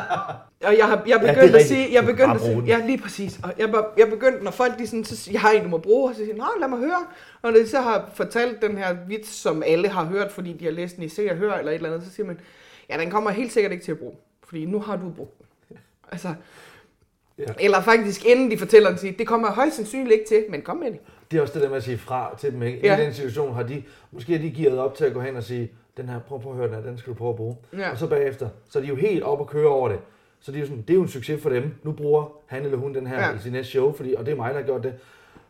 og 0.66 0.78
jeg 0.78 0.86
har 0.86 1.02
jeg 1.06 1.20
det 1.20 1.28
er 1.28 1.34
begyndt 1.34 1.56
at 1.56 1.62
sige, 1.66 1.92
jeg 1.92 2.04
begyndte 2.04 2.34
at 2.34 2.40
sige, 2.40 2.62
ja 2.66 2.86
lige 2.86 2.98
præcis, 2.98 3.40
og 3.42 3.52
jeg, 3.58 3.74
jeg 3.98 4.08
begyndte, 4.08 4.44
når 4.44 4.50
folk 4.50 4.78
de 4.78 4.86
sådan, 4.86 5.04
så 5.04 5.16
siger, 5.16 5.32
jeg 5.32 5.40
har 5.40 5.50
en, 5.50 5.62
du 5.62 5.68
må 5.68 5.78
bruge, 5.78 6.10
og 6.10 6.14
så 6.14 6.24
siger 6.24 6.36
nej, 6.36 6.48
lad 6.60 6.68
mig 6.68 6.78
høre. 6.78 7.06
Og 7.42 7.52
når 7.52 7.58
de 7.58 7.68
så 7.68 7.80
har 7.80 8.10
fortalt 8.14 8.62
den 8.62 8.78
her 8.78 8.96
vits, 9.06 9.34
som 9.34 9.62
alle 9.66 9.88
har 9.88 10.04
hørt, 10.04 10.32
fordi 10.32 10.52
de 10.52 10.64
har 10.64 10.72
læst 10.72 10.96
den 10.96 11.04
i 11.04 11.08
Se 11.08 11.30
og 11.30 11.36
Hør 11.36 11.54
eller 11.54 11.72
et 11.72 11.76
eller 11.76 11.90
andet, 11.92 12.06
så 12.08 12.14
siger 12.14 12.26
man, 12.26 12.40
ja, 12.90 12.98
den 12.98 13.10
kommer 13.10 13.30
helt 13.30 13.52
sikkert 13.52 13.72
ikke 13.72 13.84
til 13.84 13.92
at 13.92 13.98
bruge, 13.98 14.16
fordi 14.44 14.66
nu 14.66 14.80
har 14.80 14.96
du 14.96 15.10
brugt 15.10 15.38
den. 15.38 15.78
Altså, 16.12 16.34
Ja. 17.38 17.44
eller 17.60 17.80
faktisk 17.80 18.26
inden 18.26 18.50
de 18.50 18.58
fortæller 18.58 18.88
den, 18.88 18.98
siger, 18.98 19.12
det 19.12 19.26
kommer 19.26 19.50
højst 19.50 19.76
sandsynligt 19.76 20.12
ikke 20.12 20.24
til, 20.28 20.44
men 20.48 20.62
kom 20.62 20.76
med 20.76 20.90
det. 20.90 20.98
Det 21.30 21.36
er 21.36 21.40
også 21.40 21.54
det 21.54 21.62
der 21.62 21.68
med 21.68 21.76
at 21.76 21.82
sige 21.82 21.98
fra 21.98 22.36
til 22.40 22.52
dem. 22.52 22.62
Ikke? 22.62 22.80
Ja. 22.82 22.98
I 22.98 23.04
den 23.04 23.14
situation 23.14 23.54
har 23.54 23.62
de, 23.62 23.82
måske 24.12 24.34
er 24.34 24.38
de 24.38 24.50
gearet 24.50 24.78
op 24.78 24.94
til 24.94 25.04
at 25.04 25.12
gå 25.12 25.20
hen 25.20 25.36
og 25.36 25.42
sige, 25.42 25.72
den 25.96 26.08
her, 26.08 26.18
prøv, 26.18 26.40
prøv 26.40 26.52
at 26.52 26.58
høre 26.58 26.66
den 26.66 26.74
her, 26.74 26.82
den 26.82 26.98
skal 26.98 27.12
du 27.12 27.18
prøve 27.18 27.30
at 27.30 27.36
bruge. 27.36 27.56
Ja. 27.78 27.90
Og 27.90 27.98
så 27.98 28.06
bagefter, 28.06 28.48
så 28.68 28.78
er 28.78 28.82
de 28.82 28.88
jo 28.88 28.94
helt 28.94 29.22
op 29.22 29.40
og 29.40 29.46
køre 29.48 29.68
over 29.68 29.88
det. 29.88 29.98
Så 30.40 30.52
det 30.52 30.58
er, 30.58 30.60
jo 30.60 30.66
sådan, 30.66 30.82
det 30.82 30.90
er 30.90 30.94
jo 30.94 31.02
en 31.02 31.08
succes 31.08 31.42
for 31.42 31.50
dem. 31.50 31.74
Nu 31.82 31.92
bruger 31.92 32.32
han 32.46 32.64
eller 32.64 32.78
hun 32.78 32.94
den 32.94 33.06
her 33.06 33.28
ja. 33.28 33.34
i 33.34 33.38
sin 33.38 33.52
næste 33.52 33.70
show, 33.70 33.92
fordi, 33.92 34.14
og 34.14 34.26
det 34.26 34.32
er 34.32 34.36
mig, 34.36 34.50
der 34.50 34.60
har 34.60 34.66
gjort 34.66 34.82
det. 34.82 34.94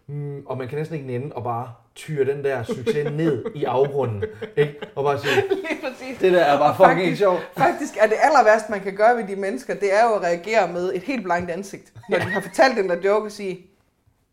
Mm, 0.09 0.43
og 0.47 0.59
man 0.59 0.69
kan 0.69 0.79
næsten 0.79 0.95
ikke 0.97 1.07
nænde 1.07 1.35
og 1.35 1.45
bare 1.45 1.73
tyre 1.95 2.25
den 2.25 2.45
der 2.45 2.63
succes 2.63 3.11
ned 3.23 3.45
i 3.55 3.65
afgrunden. 3.65 4.25
Ikke? 4.57 4.75
Og 4.95 5.05
bare 5.05 5.19
sige, 5.19 5.35
Lige 5.51 5.81
præcis. 5.83 6.19
det 6.19 6.33
der 6.33 6.41
er 6.41 6.59
bare 6.59 6.77
fucking 6.77 6.99
faktisk- 6.99 7.19
sjovt. 7.19 7.49
Faktisk 7.57 7.97
er 8.01 8.07
det 8.07 8.17
aller 8.23 8.45
værste, 8.45 8.71
man 8.71 8.81
kan 8.81 8.97
gøre 8.97 9.17
ved 9.17 9.27
de 9.29 9.37
mennesker, 9.37 9.75
det 9.75 9.95
er 9.95 10.05
jo 10.09 10.15
at 10.15 10.23
reagere 10.23 10.73
med 10.73 10.95
et 10.95 11.03
helt 11.03 11.25
blankt 11.25 11.51
ansigt. 11.51 11.93
Når 12.11 12.19
de 12.19 12.25
har 12.25 12.41
fortalt 12.41 12.77
den 12.77 12.89
der 12.89 12.97
joke 13.05 13.27
og 13.27 13.33
sige, 13.33 13.67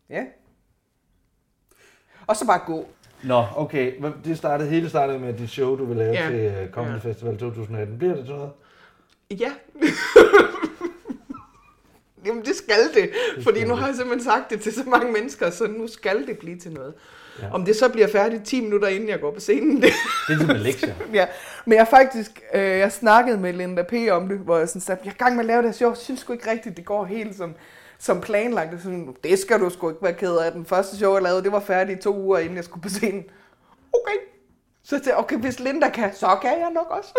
ja. 0.09 0.23
Og 2.27 2.35
så 2.35 2.45
bare 2.47 2.59
gå. 2.65 2.85
Nå, 3.23 3.45
okay. 3.55 3.93
Det 4.25 4.37
startede, 4.37 4.69
hele 4.69 4.89
startede 4.89 5.19
med 5.19 5.33
dit 5.33 5.49
show, 5.49 5.77
du 5.77 5.85
vil 5.85 5.97
lave 5.97 6.13
Ja. 6.13 6.29
til 6.29 6.47
uh, 6.63 6.71
Comedy 6.71 6.93
Ja. 7.03 7.09
Festival 7.09 7.37
2018. 7.37 7.97
Bliver 7.97 8.15
det 8.15 8.25
sådan 8.27 8.39
noget? 8.39 8.51
Ja. 9.39 9.51
Jamen 12.25 12.45
det 12.45 12.55
skal 12.55 12.93
det, 12.93 13.09
fordi 13.43 13.65
nu 13.65 13.75
har 13.75 13.87
jeg 13.87 13.95
simpelthen 13.95 14.23
sagt 14.23 14.49
det 14.49 14.61
til 14.61 14.73
så 14.73 14.83
mange 14.87 15.11
mennesker, 15.11 15.49
så 15.49 15.67
nu 15.67 15.87
skal 15.87 16.27
det 16.27 16.37
blive 16.37 16.59
til 16.59 16.71
noget. 16.71 16.93
Ja. 17.41 17.53
Om 17.53 17.65
det 17.65 17.75
så 17.75 17.89
bliver 17.89 18.07
færdigt 18.07 18.43
10 18.43 18.61
minutter 18.61 18.87
inden 18.87 19.09
jeg 19.09 19.19
går 19.19 19.31
på 19.31 19.39
scenen, 19.39 19.75
det, 19.75 19.83
Det 19.83 19.89
er 19.89 20.27
ligesom 20.27 20.49
en 20.49 20.57
lektie. 20.57 20.95
ja. 21.13 21.27
Men 21.65 21.77
jeg 21.77 21.87
faktisk, 21.87 22.41
øh, 22.53 22.61
jeg 22.61 22.91
snakkede 22.91 23.37
med 23.37 23.53
Linda 23.53 23.83
P. 23.83 23.93
om 24.11 24.29
det, 24.29 24.37
hvor 24.37 24.57
jeg 24.57 24.69
sådan 24.69 24.81
sagde, 24.81 25.01
jeg 25.03 25.09
er 25.09 25.13
i 25.13 25.17
gang 25.17 25.35
med 25.35 25.43
at 25.43 25.45
lave 25.45 25.61
det 25.61 25.67
her 25.67 25.73
show, 25.73 25.89
jeg 25.89 25.97
synes 25.97 26.19
sgu 26.19 26.33
ikke 26.33 26.51
rigtigt, 26.51 26.77
det 26.77 26.85
går 26.85 27.05
helt 27.05 27.37
som, 27.37 27.55
som 27.99 28.21
planlagt. 28.21 28.73
Og 28.73 28.79
Sådan, 28.79 29.15
det 29.23 29.39
skal 29.39 29.59
du 29.59 29.69
sgu 29.69 29.89
ikke 29.89 30.03
være 30.03 30.13
ked 30.13 30.37
af. 30.37 30.51
Den 30.51 30.65
første 30.65 30.97
show, 30.97 31.13
jeg 31.13 31.23
lavede, 31.23 31.43
det 31.43 31.51
var 31.51 31.59
færdigt 31.59 32.01
to 32.01 32.17
uger, 32.17 32.37
inden 32.37 32.55
jeg 32.55 32.63
skulle 32.63 32.83
på 32.83 32.89
scenen. 32.89 33.23
Okay. 33.93 34.17
Så 34.83 35.01
jeg 35.05 35.15
okay, 35.15 35.37
hvis 35.37 35.59
Linda 35.59 35.89
kan, 35.89 36.13
så 36.13 36.37
kan 36.41 36.51
jeg 36.51 36.71
nok 36.73 36.87
også. 36.89 37.09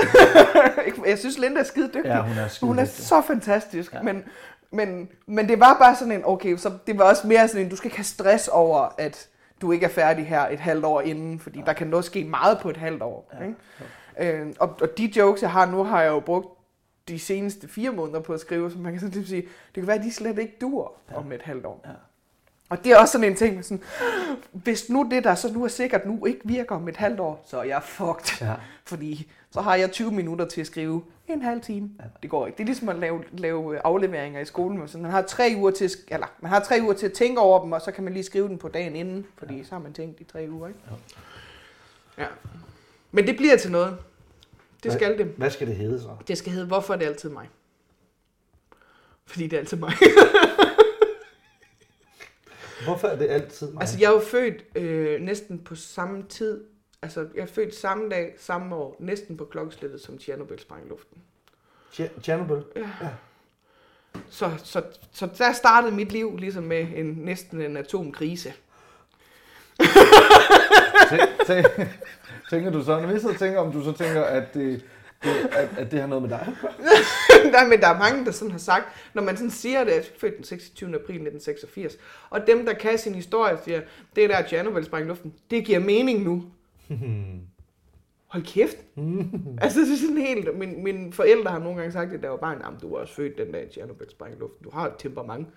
jeg 1.11 1.18
synes, 1.18 1.38
Linda 1.38 1.61
er 1.61 1.64
skide 1.64 1.86
dygtig. 1.86 2.04
Ja, 2.04 2.22
hun 2.22 2.38
er 2.38 2.48
skide 2.48 2.66
Hun 2.66 2.78
er 2.78 2.84
så 2.84 3.22
fantastisk. 3.26 3.92
Ja. 3.92 4.02
Men, 4.02 4.24
men, 4.70 5.08
men 5.26 5.48
det 5.48 5.60
var 5.60 5.76
bare 5.78 5.96
sådan 5.96 6.12
en, 6.12 6.22
okay, 6.24 6.56
så 6.56 6.72
det 6.86 6.98
var 6.98 7.04
også 7.04 7.26
mere 7.26 7.48
sådan 7.48 7.64
en, 7.64 7.70
du 7.70 7.76
skal 7.76 7.86
ikke 7.86 7.96
have 7.96 8.04
stress 8.04 8.48
over, 8.48 8.94
at 8.98 9.28
du 9.60 9.72
ikke 9.72 9.86
er 9.86 9.90
færdig 9.90 10.26
her 10.26 10.48
et 10.48 10.60
halvt 10.60 10.84
år 10.84 11.00
inden, 11.00 11.38
fordi 11.38 11.62
der 11.66 11.72
kan 11.72 11.86
noget 11.86 12.04
ske 12.04 12.24
meget 12.24 12.58
på 12.58 12.70
et 12.70 12.76
halvt 12.76 13.02
år. 13.02 13.32
Ja. 13.40 13.44
Ikke? 13.46 14.40
Øh, 14.40 14.54
og, 14.58 14.76
og 14.80 14.98
de 14.98 15.12
jokes, 15.16 15.42
jeg 15.42 15.50
har 15.50 15.66
nu, 15.66 15.84
har 15.84 16.02
jeg 16.02 16.08
jo 16.08 16.20
brugt 16.20 16.48
de 17.08 17.18
seneste 17.18 17.68
fire 17.68 17.90
måneder 17.90 18.20
på 18.20 18.32
at 18.32 18.40
skrive, 18.40 18.70
så 18.70 18.78
man 18.78 18.92
kan 18.92 19.00
sådan 19.00 19.24
sige, 19.24 19.42
det 19.42 19.74
kan 19.74 19.86
være, 19.86 19.96
at 19.96 20.04
de 20.04 20.12
slet 20.12 20.38
ikke 20.38 20.56
dur 20.60 20.92
ja. 21.10 21.16
om 21.16 21.32
et 21.32 21.42
halvt 21.42 21.66
år. 21.66 21.80
Ja. 21.84 21.90
Og 22.68 22.84
det 22.84 22.92
er 22.92 22.96
også 22.98 23.12
sådan 23.12 23.30
en 23.30 23.36
ting, 23.36 23.64
sådan, 23.64 23.82
hvis 24.52 24.90
nu 24.90 25.08
det 25.10 25.24
der 25.24 25.34
så 25.34 25.52
nu 25.52 25.64
er 25.64 25.68
sikkert 25.68 26.06
nu 26.06 26.24
ikke 26.24 26.40
virker 26.44 26.74
om 26.74 26.88
et 26.88 26.96
halvt 26.96 27.20
år, 27.20 27.44
så 27.46 27.58
er 27.58 27.62
jeg 27.62 27.82
fucked. 27.82 28.46
Ja. 28.46 28.54
Fordi 28.84 29.30
så 29.50 29.60
har 29.60 29.74
jeg 29.74 29.90
20 29.90 30.12
minutter 30.12 30.44
til 30.44 30.60
at 30.60 30.66
skrive 30.66 31.02
en 31.28 31.42
halv 31.42 31.60
time. 31.60 31.90
Ja. 32.00 32.04
Det 32.22 32.30
går 32.30 32.46
ikke. 32.46 32.56
Det 32.56 32.62
er 32.62 32.66
ligesom 32.66 32.88
at 32.88 32.96
lave, 32.96 33.24
lave 33.32 33.78
afleveringer 33.86 34.40
i 34.40 34.44
skolen. 34.44 34.78
hvor 34.78 34.86
sådan, 34.86 35.02
Man 35.02 35.10
har, 35.10 35.22
tre 35.22 35.54
uger 35.56 35.70
til, 35.70 35.90
eller, 36.08 36.26
man 36.40 36.50
har 36.50 36.60
tre 36.60 36.78
uger 36.82 36.92
til 36.92 37.06
at 37.06 37.12
tænke 37.12 37.40
over 37.40 37.62
dem, 37.62 37.72
og 37.72 37.80
så 37.80 37.92
kan 37.92 38.04
man 38.04 38.12
lige 38.12 38.22
skrive 38.24 38.48
den 38.48 38.58
på 38.58 38.68
dagen 38.68 38.96
inden, 38.96 39.26
fordi 39.38 39.64
så 39.64 39.70
har 39.70 39.78
man 39.78 39.92
tænkt 39.92 40.20
i 40.20 40.24
tre 40.24 40.46
uger. 40.50 40.68
Ikke? 40.68 40.80
Ja. 42.18 42.22
ja. 42.22 42.28
Men 43.12 43.26
det 43.26 43.36
bliver 43.36 43.56
til 43.56 43.70
noget. 43.70 43.98
Det 44.82 44.92
skal 44.92 45.18
det. 45.18 45.26
Hvad 45.26 45.50
skal 45.50 45.66
det 45.66 45.76
hedde 45.76 46.00
så? 46.00 46.08
Det 46.28 46.38
skal 46.38 46.52
hedde, 46.52 46.66
hvorfor 46.66 46.94
er 46.94 46.98
det 46.98 47.06
altid 47.06 47.30
mig? 47.30 47.48
Fordi 49.26 49.44
det 49.44 49.52
er 49.52 49.60
altid 49.60 49.76
mig. 49.76 49.92
Hvorfor 52.87 53.09
er 53.09 53.16
det 53.16 53.28
altid 53.30 53.70
mig? 53.72 53.80
altså, 53.80 53.99
jeg 54.01 54.07
er 54.07 54.12
jo 54.12 54.20
født 54.20 54.64
øh, 54.76 55.20
næsten 55.20 55.59
på 55.59 55.74
samme 55.74 56.24
tid. 56.28 56.64
Altså, 57.03 57.26
jeg 57.34 57.43
er 57.43 57.47
født 57.47 57.74
samme 57.74 58.09
dag, 58.11 58.34
samme 58.39 58.74
år, 58.76 58.97
næsten 59.01 59.37
på 59.37 59.45
klokkeslættet, 59.45 60.01
som 60.01 60.18
Tjernobyl 60.18 60.59
sprang 60.59 60.87
i 60.87 60.89
luften. 60.89 61.18
Tje- 61.93 62.20
Chernobyl? 62.22 62.62
Så, 64.30 64.51
så, 64.64 64.82
så 65.12 65.28
der 65.39 65.53
startede 65.53 65.95
mit 65.95 66.12
liv 66.12 66.37
ligesom 66.37 66.64
med 66.64 66.87
en, 66.95 67.07
næsten 67.07 67.61
en 67.62 67.76
atomkrise. 67.76 68.53
Tæ- 69.82 71.43
tæ- 71.43 71.82
tænker 72.51 72.70
du 72.70 72.82
så, 72.84 73.01
når 73.01 73.12
vi 73.12 73.20
så 73.20 73.34
tænker, 73.39 73.59
om 73.61 73.72
du 73.72 73.84
så 73.84 73.93
tænker, 73.93 74.22
at 74.24 74.55
det, 74.55 74.84
det, 75.26 75.48
at, 75.52 75.68
at 75.78 75.90
det 75.90 76.00
har 76.00 76.06
noget 76.06 76.22
med 76.22 76.30
dig. 76.30 76.48
Nej, 77.52 77.66
men 77.66 77.80
der 77.80 77.88
er 77.88 77.98
mange, 77.98 78.24
der 78.24 78.30
sådan 78.30 78.50
har 78.50 78.58
sagt, 78.58 78.84
når 79.14 79.22
man 79.22 79.36
sådan 79.36 79.50
siger 79.50 79.84
det, 79.84 79.90
at 79.90 79.98
er 79.98 80.18
født 80.18 80.36
den 80.36 80.44
26. 80.44 80.88
april 80.88 81.14
1986, 81.14 81.96
og 82.30 82.46
dem, 82.46 82.66
der 82.66 82.72
kan 82.72 82.98
sin 82.98 83.14
historie, 83.14 83.58
siger, 83.64 83.80
det 84.16 84.30
der 84.30 84.42
Tjernobyl 84.42 84.84
sprang 84.84 85.04
i 85.04 85.08
luften, 85.08 85.34
det 85.50 85.64
giver 85.64 85.78
mening 85.78 86.22
nu. 86.22 86.44
Hold 88.26 88.42
kæft. 88.42 88.76
altså, 89.60 89.80
det 89.80 89.92
er 89.92 89.96
sådan 89.96 90.16
helt... 90.16 90.58
Min, 90.58 90.84
mine 90.84 91.12
forældre 91.12 91.50
har 91.50 91.58
nogle 91.58 91.76
gange 91.78 91.92
sagt, 91.92 92.12
at 92.12 92.22
der 92.22 92.28
var 92.28 92.36
barn, 92.36 92.60
jamen, 92.64 92.80
du 92.80 92.90
var 92.90 92.96
også 92.96 93.14
født 93.14 93.38
den 93.38 93.52
dag, 93.52 93.68
Tjernobyl 93.74 94.10
sprang 94.10 94.34
i 94.34 94.38
luften. 94.38 94.64
Du 94.64 94.70
har 94.70 94.86
et 94.86 94.92
temperament. 94.98 95.48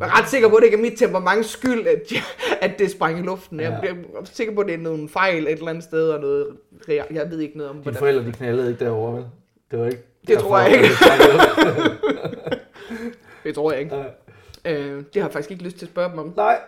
Jeg 0.00 0.08
er 0.08 0.20
ret 0.22 0.28
sikker 0.28 0.48
på, 0.48 0.56
at 0.56 0.60
det 0.60 0.66
ikke 0.66 0.76
er 0.78 0.82
mit 0.90 0.98
temperament 0.98 1.46
skyld, 1.46 1.86
at, 1.86 2.12
at 2.60 2.78
det 2.78 2.90
sprang 2.90 3.18
i 3.18 3.22
luften. 3.22 3.60
Jeg 3.60 3.80
Ja. 3.82 3.88
er 3.90 3.94
sikker 4.24 4.54
på, 4.54 4.60
at 4.60 4.66
det 4.66 4.74
er 4.74 4.78
nogle 4.78 5.08
fejl 5.08 5.42
et 5.46 5.52
eller 5.52 5.68
andet 5.68 5.84
sted, 5.84 6.08
og 6.10 6.20
noget... 6.20 6.46
Jeg 6.88 7.30
ved 7.30 7.40
ikke 7.40 7.56
noget 7.56 7.70
om, 7.70 7.82
Dine 7.82 7.94
forældre, 7.96 8.24
de 8.24 8.32
knaldede 8.32 8.70
ikke 8.70 8.84
derovre, 8.84 9.16
vel? 9.16 9.24
Det 9.70 9.78
var 9.78 9.86
ikke... 9.86 10.02
Det 10.26 10.38
tror 10.38 10.58
jeg 10.58 10.72
ikke. 10.72 10.88
det 13.44 13.54
tror 13.54 13.72
jeg 13.72 13.80
ikke. 13.80 13.96
Øh, 14.64 14.96
det 14.96 15.06
har 15.14 15.20
jeg 15.20 15.32
faktisk 15.32 15.50
ikke 15.50 15.64
lyst 15.64 15.76
til 15.78 15.86
at 15.86 15.90
spørge 15.90 16.10
dem 16.10 16.18
om. 16.18 16.32
Nej. 16.36 16.58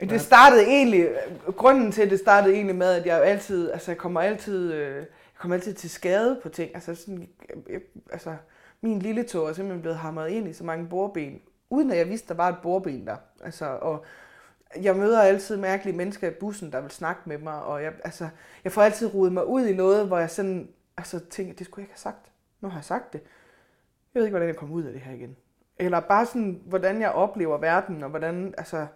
Det 0.00 0.20
startede 0.20 0.62
egentlig, 0.66 1.08
grunden 1.56 1.92
til 1.92 2.10
det 2.10 2.18
startede 2.18 2.54
egentlig 2.54 2.76
med, 2.76 2.86
at 2.86 3.06
jeg 3.06 3.22
altid, 3.24 3.70
altså 3.72 3.90
jeg 3.90 3.98
kommer 3.98 4.20
altid, 4.20 4.72
øh, 4.72 4.94
jeg 4.96 5.04
kommer 5.38 5.54
altid 5.54 5.74
til 5.74 5.90
skade 5.90 6.40
på 6.42 6.48
ting. 6.48 6.70
Altså 6.74 6.94
sådan, 6.94 7.28
jeg, 7.70 7.80
altså 8.12 8.30
min 8.80 8.98
lille 8.98 9.22
tog 9.22 9.48
er 9.48 9.52
simpelthen 9.52 9.80
blevet 9.82 9.98
hamret 9.98 10.30
ind 10.30 10.48
i 10.48 10.52
så 10.52 10.64
mange 10.64 10.86
bordben, 10.88 11.40
uden 11.70 11.90
at 11.90 11.98
jeg 11.98 12.08
vidste, 12.08 12.28
der 12.28 12.34
var 12.34 12.48
et 12.48 12.56
bordben 12.62 13.06
der. 13.06 13.16
Altså, 13.44 13.66
og 13.66 14.04
jeg 14.82 14.96
møder 14.96 15.22
altid 15.22 15.56
mærkelige 15.56 15.96
mennesker 15.96 16.28
i 16.28 16.30
bussen, 16.30 16.72
der 16.72 16.80
vil 16.80 16.90
snakke 16.90 17.20
med 17.24 17.38
mig, 17.38 17.62
og 17.62 17.82
jeg, 17.82 17.92
altså, 18.04 18.28
jeg 18.64 18.72
får 18.72 18.82
altid 18.82 19.14
rodet 19.14 19.32
mig 19.32 19.46
ud 19.46 19.66
i 19.66 19.74
noget, 19.76 20.06
hvor 20.06 20.18
jeg 20.18 20.30
sådan, 20.30 20.68
altså 20.96 21.18
tænker, 21.30 21.54
det 21.54 21.66
skulle 21.66 21.82
jeg 21.82 21.84
ikke 21.84 21.92
have 21.92 21.98
sagt. 22.12 22.26
Nu 22.60 22.68
har 22.68 22.78
jeg 22.78 22.84
sagt 22.84 23.12
det. 23.12 23.20
Jeg 24.14 24.20
ved 24.20 24.26
ikke, 24.26 24.32
hvordan 24.32 24.48
jeg 24.48 24.56
kommer 24.56 24.74
ud 24.74 24.82
af 24.82 24.92
det 24.92 25.00
her 25.00 25.12
igen. 25.12 25.36
Eller 25.78 26.00
bare 26.00 26.26
sådan, 26.26 26.60
hvordan 26.66 27.00
jeg 27.00 27.10
oplever 27.10 27.58
verden, 27.58 28.02
og 28.02 28.10
hvordan, 28.10 28.54
altså, 28.58 28.86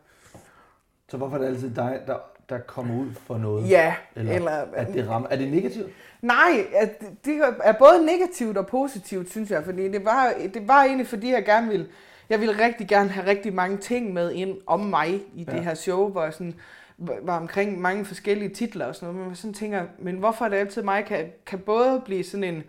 Så 1.09 1.17
hvorfor 1.17 1.37
er 1.37 1.41
det 1.41 1.47
altid 1.49 1.75
dig, 1.75 2.03
der, 2.07 2.19
der 2.49 2.59
kommer 2.59 3.01
ud 3.01 3.13
for 3.15 3.39
noget? 3.39 3.71
Ja, 3.71 3.95
Eller, 4.17 4.33
eller- 4.35 4.67
at 4.73 4.87
det 4.87 5.09
rammer. 5.09 5.29
Er 5.29 5.37
det 5.37 5.51
negativt? 5.51 5.91
Nej, 6.23 6.67
at 6.77 7.01
det 7.25 7.41
er 7.63 7.73
både 7.73 8.07
negativt 8.07 8.57
og 8.57 8.67
positivt, 8.67 9.31
synes 9.31 9.51
jeg. 9.51 9.65
Fordi 9.65 9.89
det 9.89 10.05
var, 10.05 10.33
det 10.55 10.69
var 10.69 10.85
egentlig, 10.85 11.07
fordi 11.07 11.33
jeg 11.33 11.45
gerne 11.45 11.69
ville... 11.69 11.89
Jeg 12.31 12.41
ville 12.41 12.65
rigtig 12.65 12.89
gerne 12.89 13.09
have 13.09 13.27
rigtig 13.27 13.55
mange 13.55 13.77
ting 13.77 14.13
med 14.13 14.33
ind 14.33 14.59
om 14.67 14.81
mig 14.81 15.15
i 15.35 15.45
ja. 15.49 15.53
det 15.53 15.65
her 15.65 15.75
show, 15.75 16.09
hvor 16.09 16.25
jeg 16.25 16.33
sådan 16.33 16.55
var 16.99 17.39
omkring 17.41 17.81
mange 17.81 18.05
forskellige 18.05 18.55
titler 18.55 18.87
og 18.87 18.95
sådan 18.95 19.07
noget. 19.07 19.19
Men 19.19 19.27
man 19.27 19.37
sådan 19.37 19.55
tænker, 19.55 19.85
men 19.99 20.17
hvorfor 20.17 20.45
er 20.45 20.49
det 20.49 20.57
altid 20.57 20.83
mig? 20.83 21.05
Kan, 21.05 21.33
kan 21.47 21.59
både 21.59 22.03
blive 22.05 22.25
sådan 22.25 22.45
en... 22.45 22.63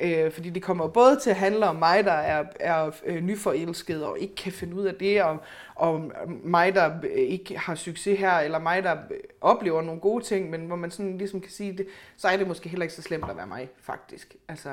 Øh, 0.00 0.32
fordi 0.32 0.50
det 0.50 0.62
kommer 0.62 0.88
både 0.88 1.18
til 1.22 1.30
at 1.30 1.36
handle 1.36 1.66
om 1.66 1.76
mig, 1.76 2.04
der 2.04 2.12
er, 2.12 2.44
er 2.60 2.90
øh, 3.04 3.22
nyforelsket 3.22 4.04
og 4.04 4.18
ikke 4.18 4.34
kan 4.34 4.52
finde 4.52 4.76
ud 4.76 4.84
af 4.84 4.94
det, 4.94 5.22
og, 5.22 5.38
og 5.74 6.12
mig, 6.44 6.74
der 6.74 6.90
øh, 7.02 7.10
ikke 7.10 7.58
har 7.58 7.74
succes 7.74 8.18
her, 8.18 8.32
eller 8.32 8.58
mig, 8.58 8.82
der 8.82 8.92
øh, 8.92 9.18
oplever 9.40 9.82
nogle 9.82 10.00
gode 10.00 10.24
ting, 10.24 10.50
men 10.50 10.66
hvor 10.66 10.76
man 10.76 10.90
sådan 10.90 11.18
ligesom 11.18 11.40
kan 11.40 11.50
sige, 11.50 11.72
det, 11.72 11.86
så 12.16 12.28
er 12.28 12.36
det 12.36 12.48
måske 12.48 12.68
heller 12.68 12.82
ikke 12.84 12.94
så 12.94 13.02
slemt 13.02 13.30
at 13.30 13.36
være 13.36 13.46
mig, 13.46 13.68
faktisk. 13.82 14.36
Altså, 14.48 14.70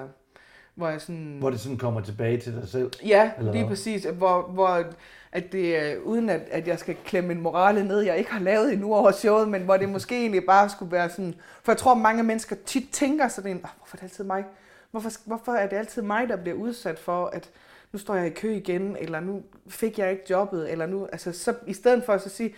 hvor 0.79 0.89
jeg 0.89 1.01
sådan... 1.01 1.37
Hvor 1.39 1.49
det 1.49 1.59
sådan 1.59 1.77
kommer 1.77 2.01
tilbage 2.01 2.37
til 2.37 2.53
dig 2.53 2.67
selv? 2.67 2.91
Ja, 3.05 3.31
Eller 3.37 3.51
lige 3.51 3.63
hvad? 3.63 3.69
præcis. 3.69 4.03
Hvor, 4.03 4.41
hvor 4.41 4.83
at 5.31 5.51
det 5.51 5.77
er, 5.77 5.97
uden 5.97 6.29
at, 6.29 6.41
at 6.51 6.67
jeg 6.67 6.79
skal 6.79 6.95
klemme 7.05 7.33
en 7.33 7.41
morale 7.41 7.87
ned, 7.87 7.99
jeg 7.99 8.17
ikke 8.17 8.31
har 8.31 8.39
lavet 8.39 8.73
endnu 8.73 8.93
over 8.95 9.11
showet, 9.11 9.47
men 9.47 9.61
hvor 9.61 9.77
det 9.77 9.89
måske 9.89 10.19
egentlig 10.19 10.45
bare 10.45 10.69
skulle 10.69 10.91
være 10.91 11.09
sådan... 11.09 11.35
For 11.63 11.71
jeg 11.71 11.77
tror, 11.77 11.93
mange 11.93 12.23
mennesker 12.23 12.55
tit 12.65 12.89
tænker 12.91 13.27
sådan 13.27 13.51
en, 13.51 13.57
oh, 13.57 13.69
hvorfor 13.77 13.97
er 13.97 13.99
det 13.99 14.03
altid 14.03 14.23
mig? 14.23 14.45
Hvorfor, 14.91 15.11
hvorfor 15.25 15.51
er 15.51 15.67
det 15.67 15.77
altid 15.77 16.01
mig, 16.01 16.29
der 16.29 16.35
bliver 16.35 16.57
udsat 16.57 16.99
for, 16.99 17.25
at 17.25 17.49
nu 17.91 17.99
står 17.99 18.15
jeg 18.15 18.27
i 18.27 18.29
kø 18.29 18.51
igen, 18.55 18.97
eller 18.99 19.19
nu 19.19 19.43
fik 19.67 19.99
jeg 19.99 20.11
ikke 20.11 20.23
jobbet, 20.29 20.71
eller 20.71 20.85
nu... 20.85 21.05
Altså, 21.11 21.31
så, 21.31 21.55
i 21.67 21.73
stedet 21.73 22.03
for 22.03 22.13
at 22.13 22.21
så 22.21 22.29
sige, 22.29 22.55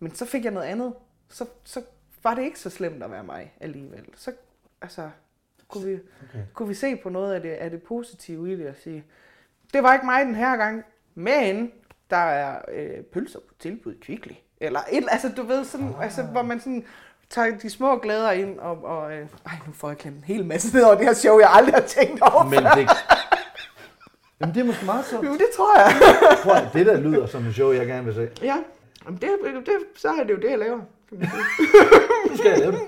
men 0.00 0.14
så 0.14 0.24
fik 0.26 0.44
jeg 0.44 0.52
noget 0.52 0.66
andet, 0.66 0.92
så, 1.28 1.44
så 1.64 1.82
var 2.22 2.34
det 2.34 2.42
ikke 2.42 2.60
så 2.60 2.70
slemt 2.70 3.02
at 3.02 3.10
være 3.10 3.24
mig 3.24 3.52
alligevel. 3.60 4.04
Så, 4.16 4.32
altså, 4.82 5.10
kunne 5.72 5.86
vi, 5.86 5.94
okay. 5.94 6.44
kunne 6.54 6.68
vi 6.68 6.74
se 6.74 6.96
på 6.96 7.08
noget 7.08 7.34
af 7.34 7.42
det, 7.42 7.50
af 7.50 7.70
det 7.70 7.82
positive 7.82 8.52
i 8.52 8.56
det 8.56 8.68
og 8.68 8.74
sige, 8.82 9.04
det 9.72 9.82
var 9.82 9.94
ikke 9.94 10.06
mig 10.06 10.24
den 10.26 10.34
her 10.34 10.56
gang, 10.56 10.84
men 11.14 11.72
der 12.10 12.16
er 12.16 12.58
øh, 12.72 13.04
pølser 13.12 13.38
på 13.38 13.54
tilbud 13.58 13.94
Kvickly. 14.00 14.32
Eller 14.60 14.80
et, 14.92 15.04
altså 15.10 15.28
du 15.36 15.42
ved, 15.42 15.64
sådan, 15.64 15.88
ah. 15.88 16.04
altså, 16.04 16.22
hvor 16.22 16.42
man 16.42 16.60
sådan 16.60 16.84
tager 17.30 17.58
de 17.58 17.70
små 17.70 17.98
glæder 17.98 18.30
ind, 18.30 18.58
og, 18.58 18.84
og 18.84 19.12
øh, 19.12 19.26
ej, 19.46 19.52
nu 19.66 19.72
får 19.72 19.88
jeg 19.88 19.98
klemt 19.98 20.16
en 20.16 20.24
hel 20.24 20.46
masse 20.46 20.76
ned 20.76 20.84
over 20.84 20.94
det 20.94 21.06
her 21.06 21.14
show, 21.14 21.38
jeg 21.38 21.50
aldrig 21.52 21.74
har 21.74 21.80
tænkt 21.80 22.22
over 22.22 22.44
Men 22.44 22.64
det... 22.64 22.88
Jamen, 24.40 24.54
det 24.54 24.60
er 24.60 24.64
måske 24.64 24.84
meget 24.84 25.04
så. 25.04 25.16
Jo, 25.16 25.32
det 25.32 25.46
tror 25.56 25.78
jeg. 25.78 25.92
Prøv 26.44 26.54
det 26.72 26.86
der 26.86 27.00
lyder 27.00 27.26
som 27.26 27.46
en 27.46 27.52
show, 27.52 27.72
jeg 27.72 27.86
gerne 27.86 28.04
vil 28.04 28.14
se. 28.14 28.28
ja, 28.42 28.56
Jamen, 29.04 29.20
det, 29.20 29.28
det, 29.66 29.74
så 29.96 30.08
er 30.08 30.24
det 30.24 30.30
jo 30.30 30.36
det, 30.36 30.50
jeg 30.50 30.58
laver. 30.58 30.80
Kan 31.08 31.18
man 31.18 31.28
sige. 31.28 31.42
Nu 32.30 32.36
skal 32.36 32.50
jeg 32.50 32.58
lave 32.58 32.72
det. 32.72 32.80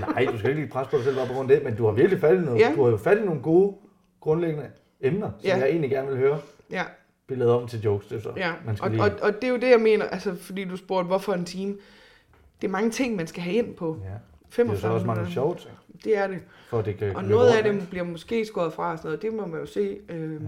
Nej, 0.00 0.26
du 0.32 0.38
skal 0.38 0.50
ikke 0.50 0.60
lige 0.62 0.70
presse 0.72 0.90
på 0.90 0.96
dig 0.96 1.04
selv 1.04 1.16
bare 1.16 1.26
på 1.26 1.32
grund 1.32 1.50
af 1.50 1.56
det, 1.56 1.64
men 1.64 1.76
du 1.76 1.84
har 1.84 1.92
virkelig 1.92 2.20
fat 2.20 2.36
i 2.36 2.40
noget. 2.40 2.60
Ja. 2.60 2.72
Du 2.76 2.82
har 2.82 2.90
jo 2.90 2.96
fat 2.96 3.18
i 3.18 3.24
nogle 3.24 3.42
gode, 3.42 3.74
grundlæggende 4.20 4.70
emner, 5.00 5.30
som 5.38 5.46
Ja. 5.48 5.56
jeg 5.56 5.68
egentlig 5.68 5.90
gerne 5.90 6.08
vil 6.08 6.16
høre 6.16 6.38
Ja, 6.70 6.82
blive 7.26 7.38
lavet 7.38 7.52
om 7.54 7.68
til 7.68 7.80
jokes. 7.82 8.06
Det 8.06 8.16
er 8.18 8.20
så, 8.22 8.32
ja. 8.36 8.52
man 8.66 8.76
skal 8.76 8.84
Og, 8.84 8.90
lige... 8.90 9.02
og, 9.02 9.10
og 9.22 9.34
det 9.34 9.44
er 9.44 9.48
jo 9.48 9.56
det, 9.56 9.70
jeg 9.70 9.80
mener, 9.80 10.04
altså, 10.04 10.34
fordi 10.34 10.64
du 10.64 10.76
spurgte, 10.76 11.06
hvorfor 11.06 11.32
en 11.34 11.44
time. 11.44 11.76
Det 12.60 12.66
er 12.68 12.72
mange 12.72 12.90
ting, 12.90 13.16
man 13.16 13.26
skal 13.26 13.42
have 13.42 13.56
ind 13.56 13.74
på. 13.74 13.98
ja. 14.04 14.08
Det 14.10 14.58
er 14.58 14.64
45 14.64 14.92
også 14.94 15.06
mange 15.06 15.30
sjove 15.30 15.54
ting, 15.54 15.74
Det 16.04 16.16
er 16.16 16.26
det. 16.26 16.38
for 16.68 16.82
det 16.82 16.96
kan 16.96 17.16
Og 17.16 17.24
noget 17.24 17.50
af 17.50 17.62
dem 17.64 17.86
bliver 17.90 18.04
måske 18.04 18.44
skåret 18.46 18.72
fra 18.72 18.92
og 18.92 18.98
sådan 18.98 19.08
noget. 19.08 19.22
Det 19.22 19.32
må 19.34 19.46
man 19.46 19.60
jo 19.60 19.66
se. 19.66 19.98
Øhm, 20.08 20.46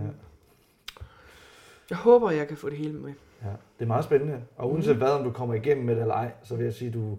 Jeg 1.91 1.99
håber, 1.99 2.31
jeg 2.31 2.49
kan 2.49 2.57
få 2.57 2.69
det 2.71 2.79
hele 2.79 2.93
med. 2.93 3.13
Ja, 3.43 3.49
det 3.49 3.85
er 3.85 3.87
meget 3.87 4.05
spændende. 4.05 4.41
Og 4.57 4.73
uanset 4.73 4.97
hvad, 4.97 5.09
om 5.09 5.25
du 5.25 5.31
kommer 5.31 5.55
igennem 5.55 5.85
med 5.87 5.95
det 5.95 6.01
eller 6.01 6.15
ej, 6.15 6.31
så 6.43 6.57
vil 6.57 6.65
jeg 6.65 6.75
sige, 6.75 6.89
at 6.89 6.95
du 6.95 7.19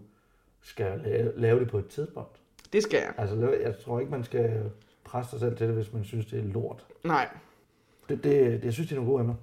skal 0.65 0.99
lave, 0.99 1.39
lave 1.39 1.59
det 1.59 1.69
på 1.69 1.77
et 1.77 1.87
tidspunkt. 1.87 2.39
Det 2.73 2.83
skal 2.83 2.97
jeg. 2.97 3.13
Altså, 3.17 3.49
jeg 3.61 3.79
tror 3.79 3.99
ikke, 3.99 4.11
man 4.11 4.23
skal 4.23 4.71
presse 5.03 5.29
sig 5.29 5.39
selv 5.39 5.57
til 5.57 5.67
det, 5.67 5.75
hvis 5.75 5.93
man 5.93 6.03
synes, 6.03 6.25
det 6.25 6.39
er 6.39 6.43
lort. 6.43 6.85
Nej. 7.03 7.29
Det, 8.09 8.23
det, 8.23 8.33
det 8.51 8.63
jeg 8.65 8.73
synes, 8.73 8.89
det 8.89 8.95
er 8.95 8.99
nogle 8.99 9.11
gode 9.11 9.21
emner. 9.21 9.35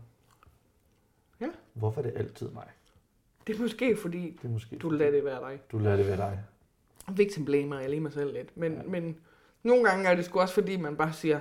Ja. 1.40 1.46
Hvorfor 1.74 2.00
er 2.00 2.02
det 2.02 2.12
altid 2.16 2.48
mig? 2.48 2.66
Det 3.46 3.56
er 3.56 3.60
måske, 3.60 3.96
fordi 3.96 4.38
Det 4.42 4.48
er 4.48 4.52
måske, 4.52 4.76
du 4.78 4.90
lader 4.90 5.10
det 5.10 5.24
være 5.24 5.50
dig. 5.50 5.60
du 5.72 5.78
lader 5.78 5.96
det 5.96 6.06
være 6.06 6.16
dig. 6.16 6.44
Victim 7.16 7.44
blamer 7.44 7.80
jeg 7.80 7.90
lige 7.90 8.00
mig 8.00 8.12
selv 8.12 8.32
lidt. 8.32 8.56
Men, 8.56 8.72
ja. 8.74 8.82
men 8.82 9.16
nogle 9.62 9.84
gange 9.88 10.08
er 10.08 10.14
det 10.14 10.24
sgu 10.24 10.40
også, 10.40 10.54
fordi 10.54 10.76
man 10.76 10.96
bare 10.96 11.12
siger, 11.12 11.40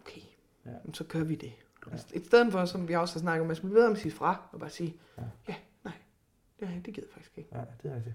okay, 0.00 0.20
Ja. 0.66 0.70
så 0.92 1.04
gør 1.04 1.24
vi 1.24 1.34
det. 1.34 1.52
Ja. 1.92 1.96
I 2.14 2.24
stedet 2.24 2.52
for, 2.52 2.64
som 2.64 2.88
vi 2.88 2.94
også 2.94 3.14
har 3.14 3.20
snakket 3.20 3.40
om, 3.40 3.44
at 3.44 3.48
man 3.48 3.56
skal 3.56 3.68
bedre 3.68 3.86
om 3.86 3.92
at 3.92 3.98
sige 3.98 4.12
fra, 4.12 4.48
og 4.52 4.60
bare 4.60 4.70
sige, 4.70 4.96
Ja. 5.18 5.22
ja, 5.48 5.54
ja 5.84 5.94
nej, 6.66 6.74
det, 6.74 6.86
det 6.86 6.94
gider 6.94 7.06
jeg 7.06 7.12
faktisk 7.14 7.38
ikke. 7.38 7.50
Ja, 7.52 7.60
det 7.82 7.90
er 7.90 7.96
rigtigt. 7.96 8.14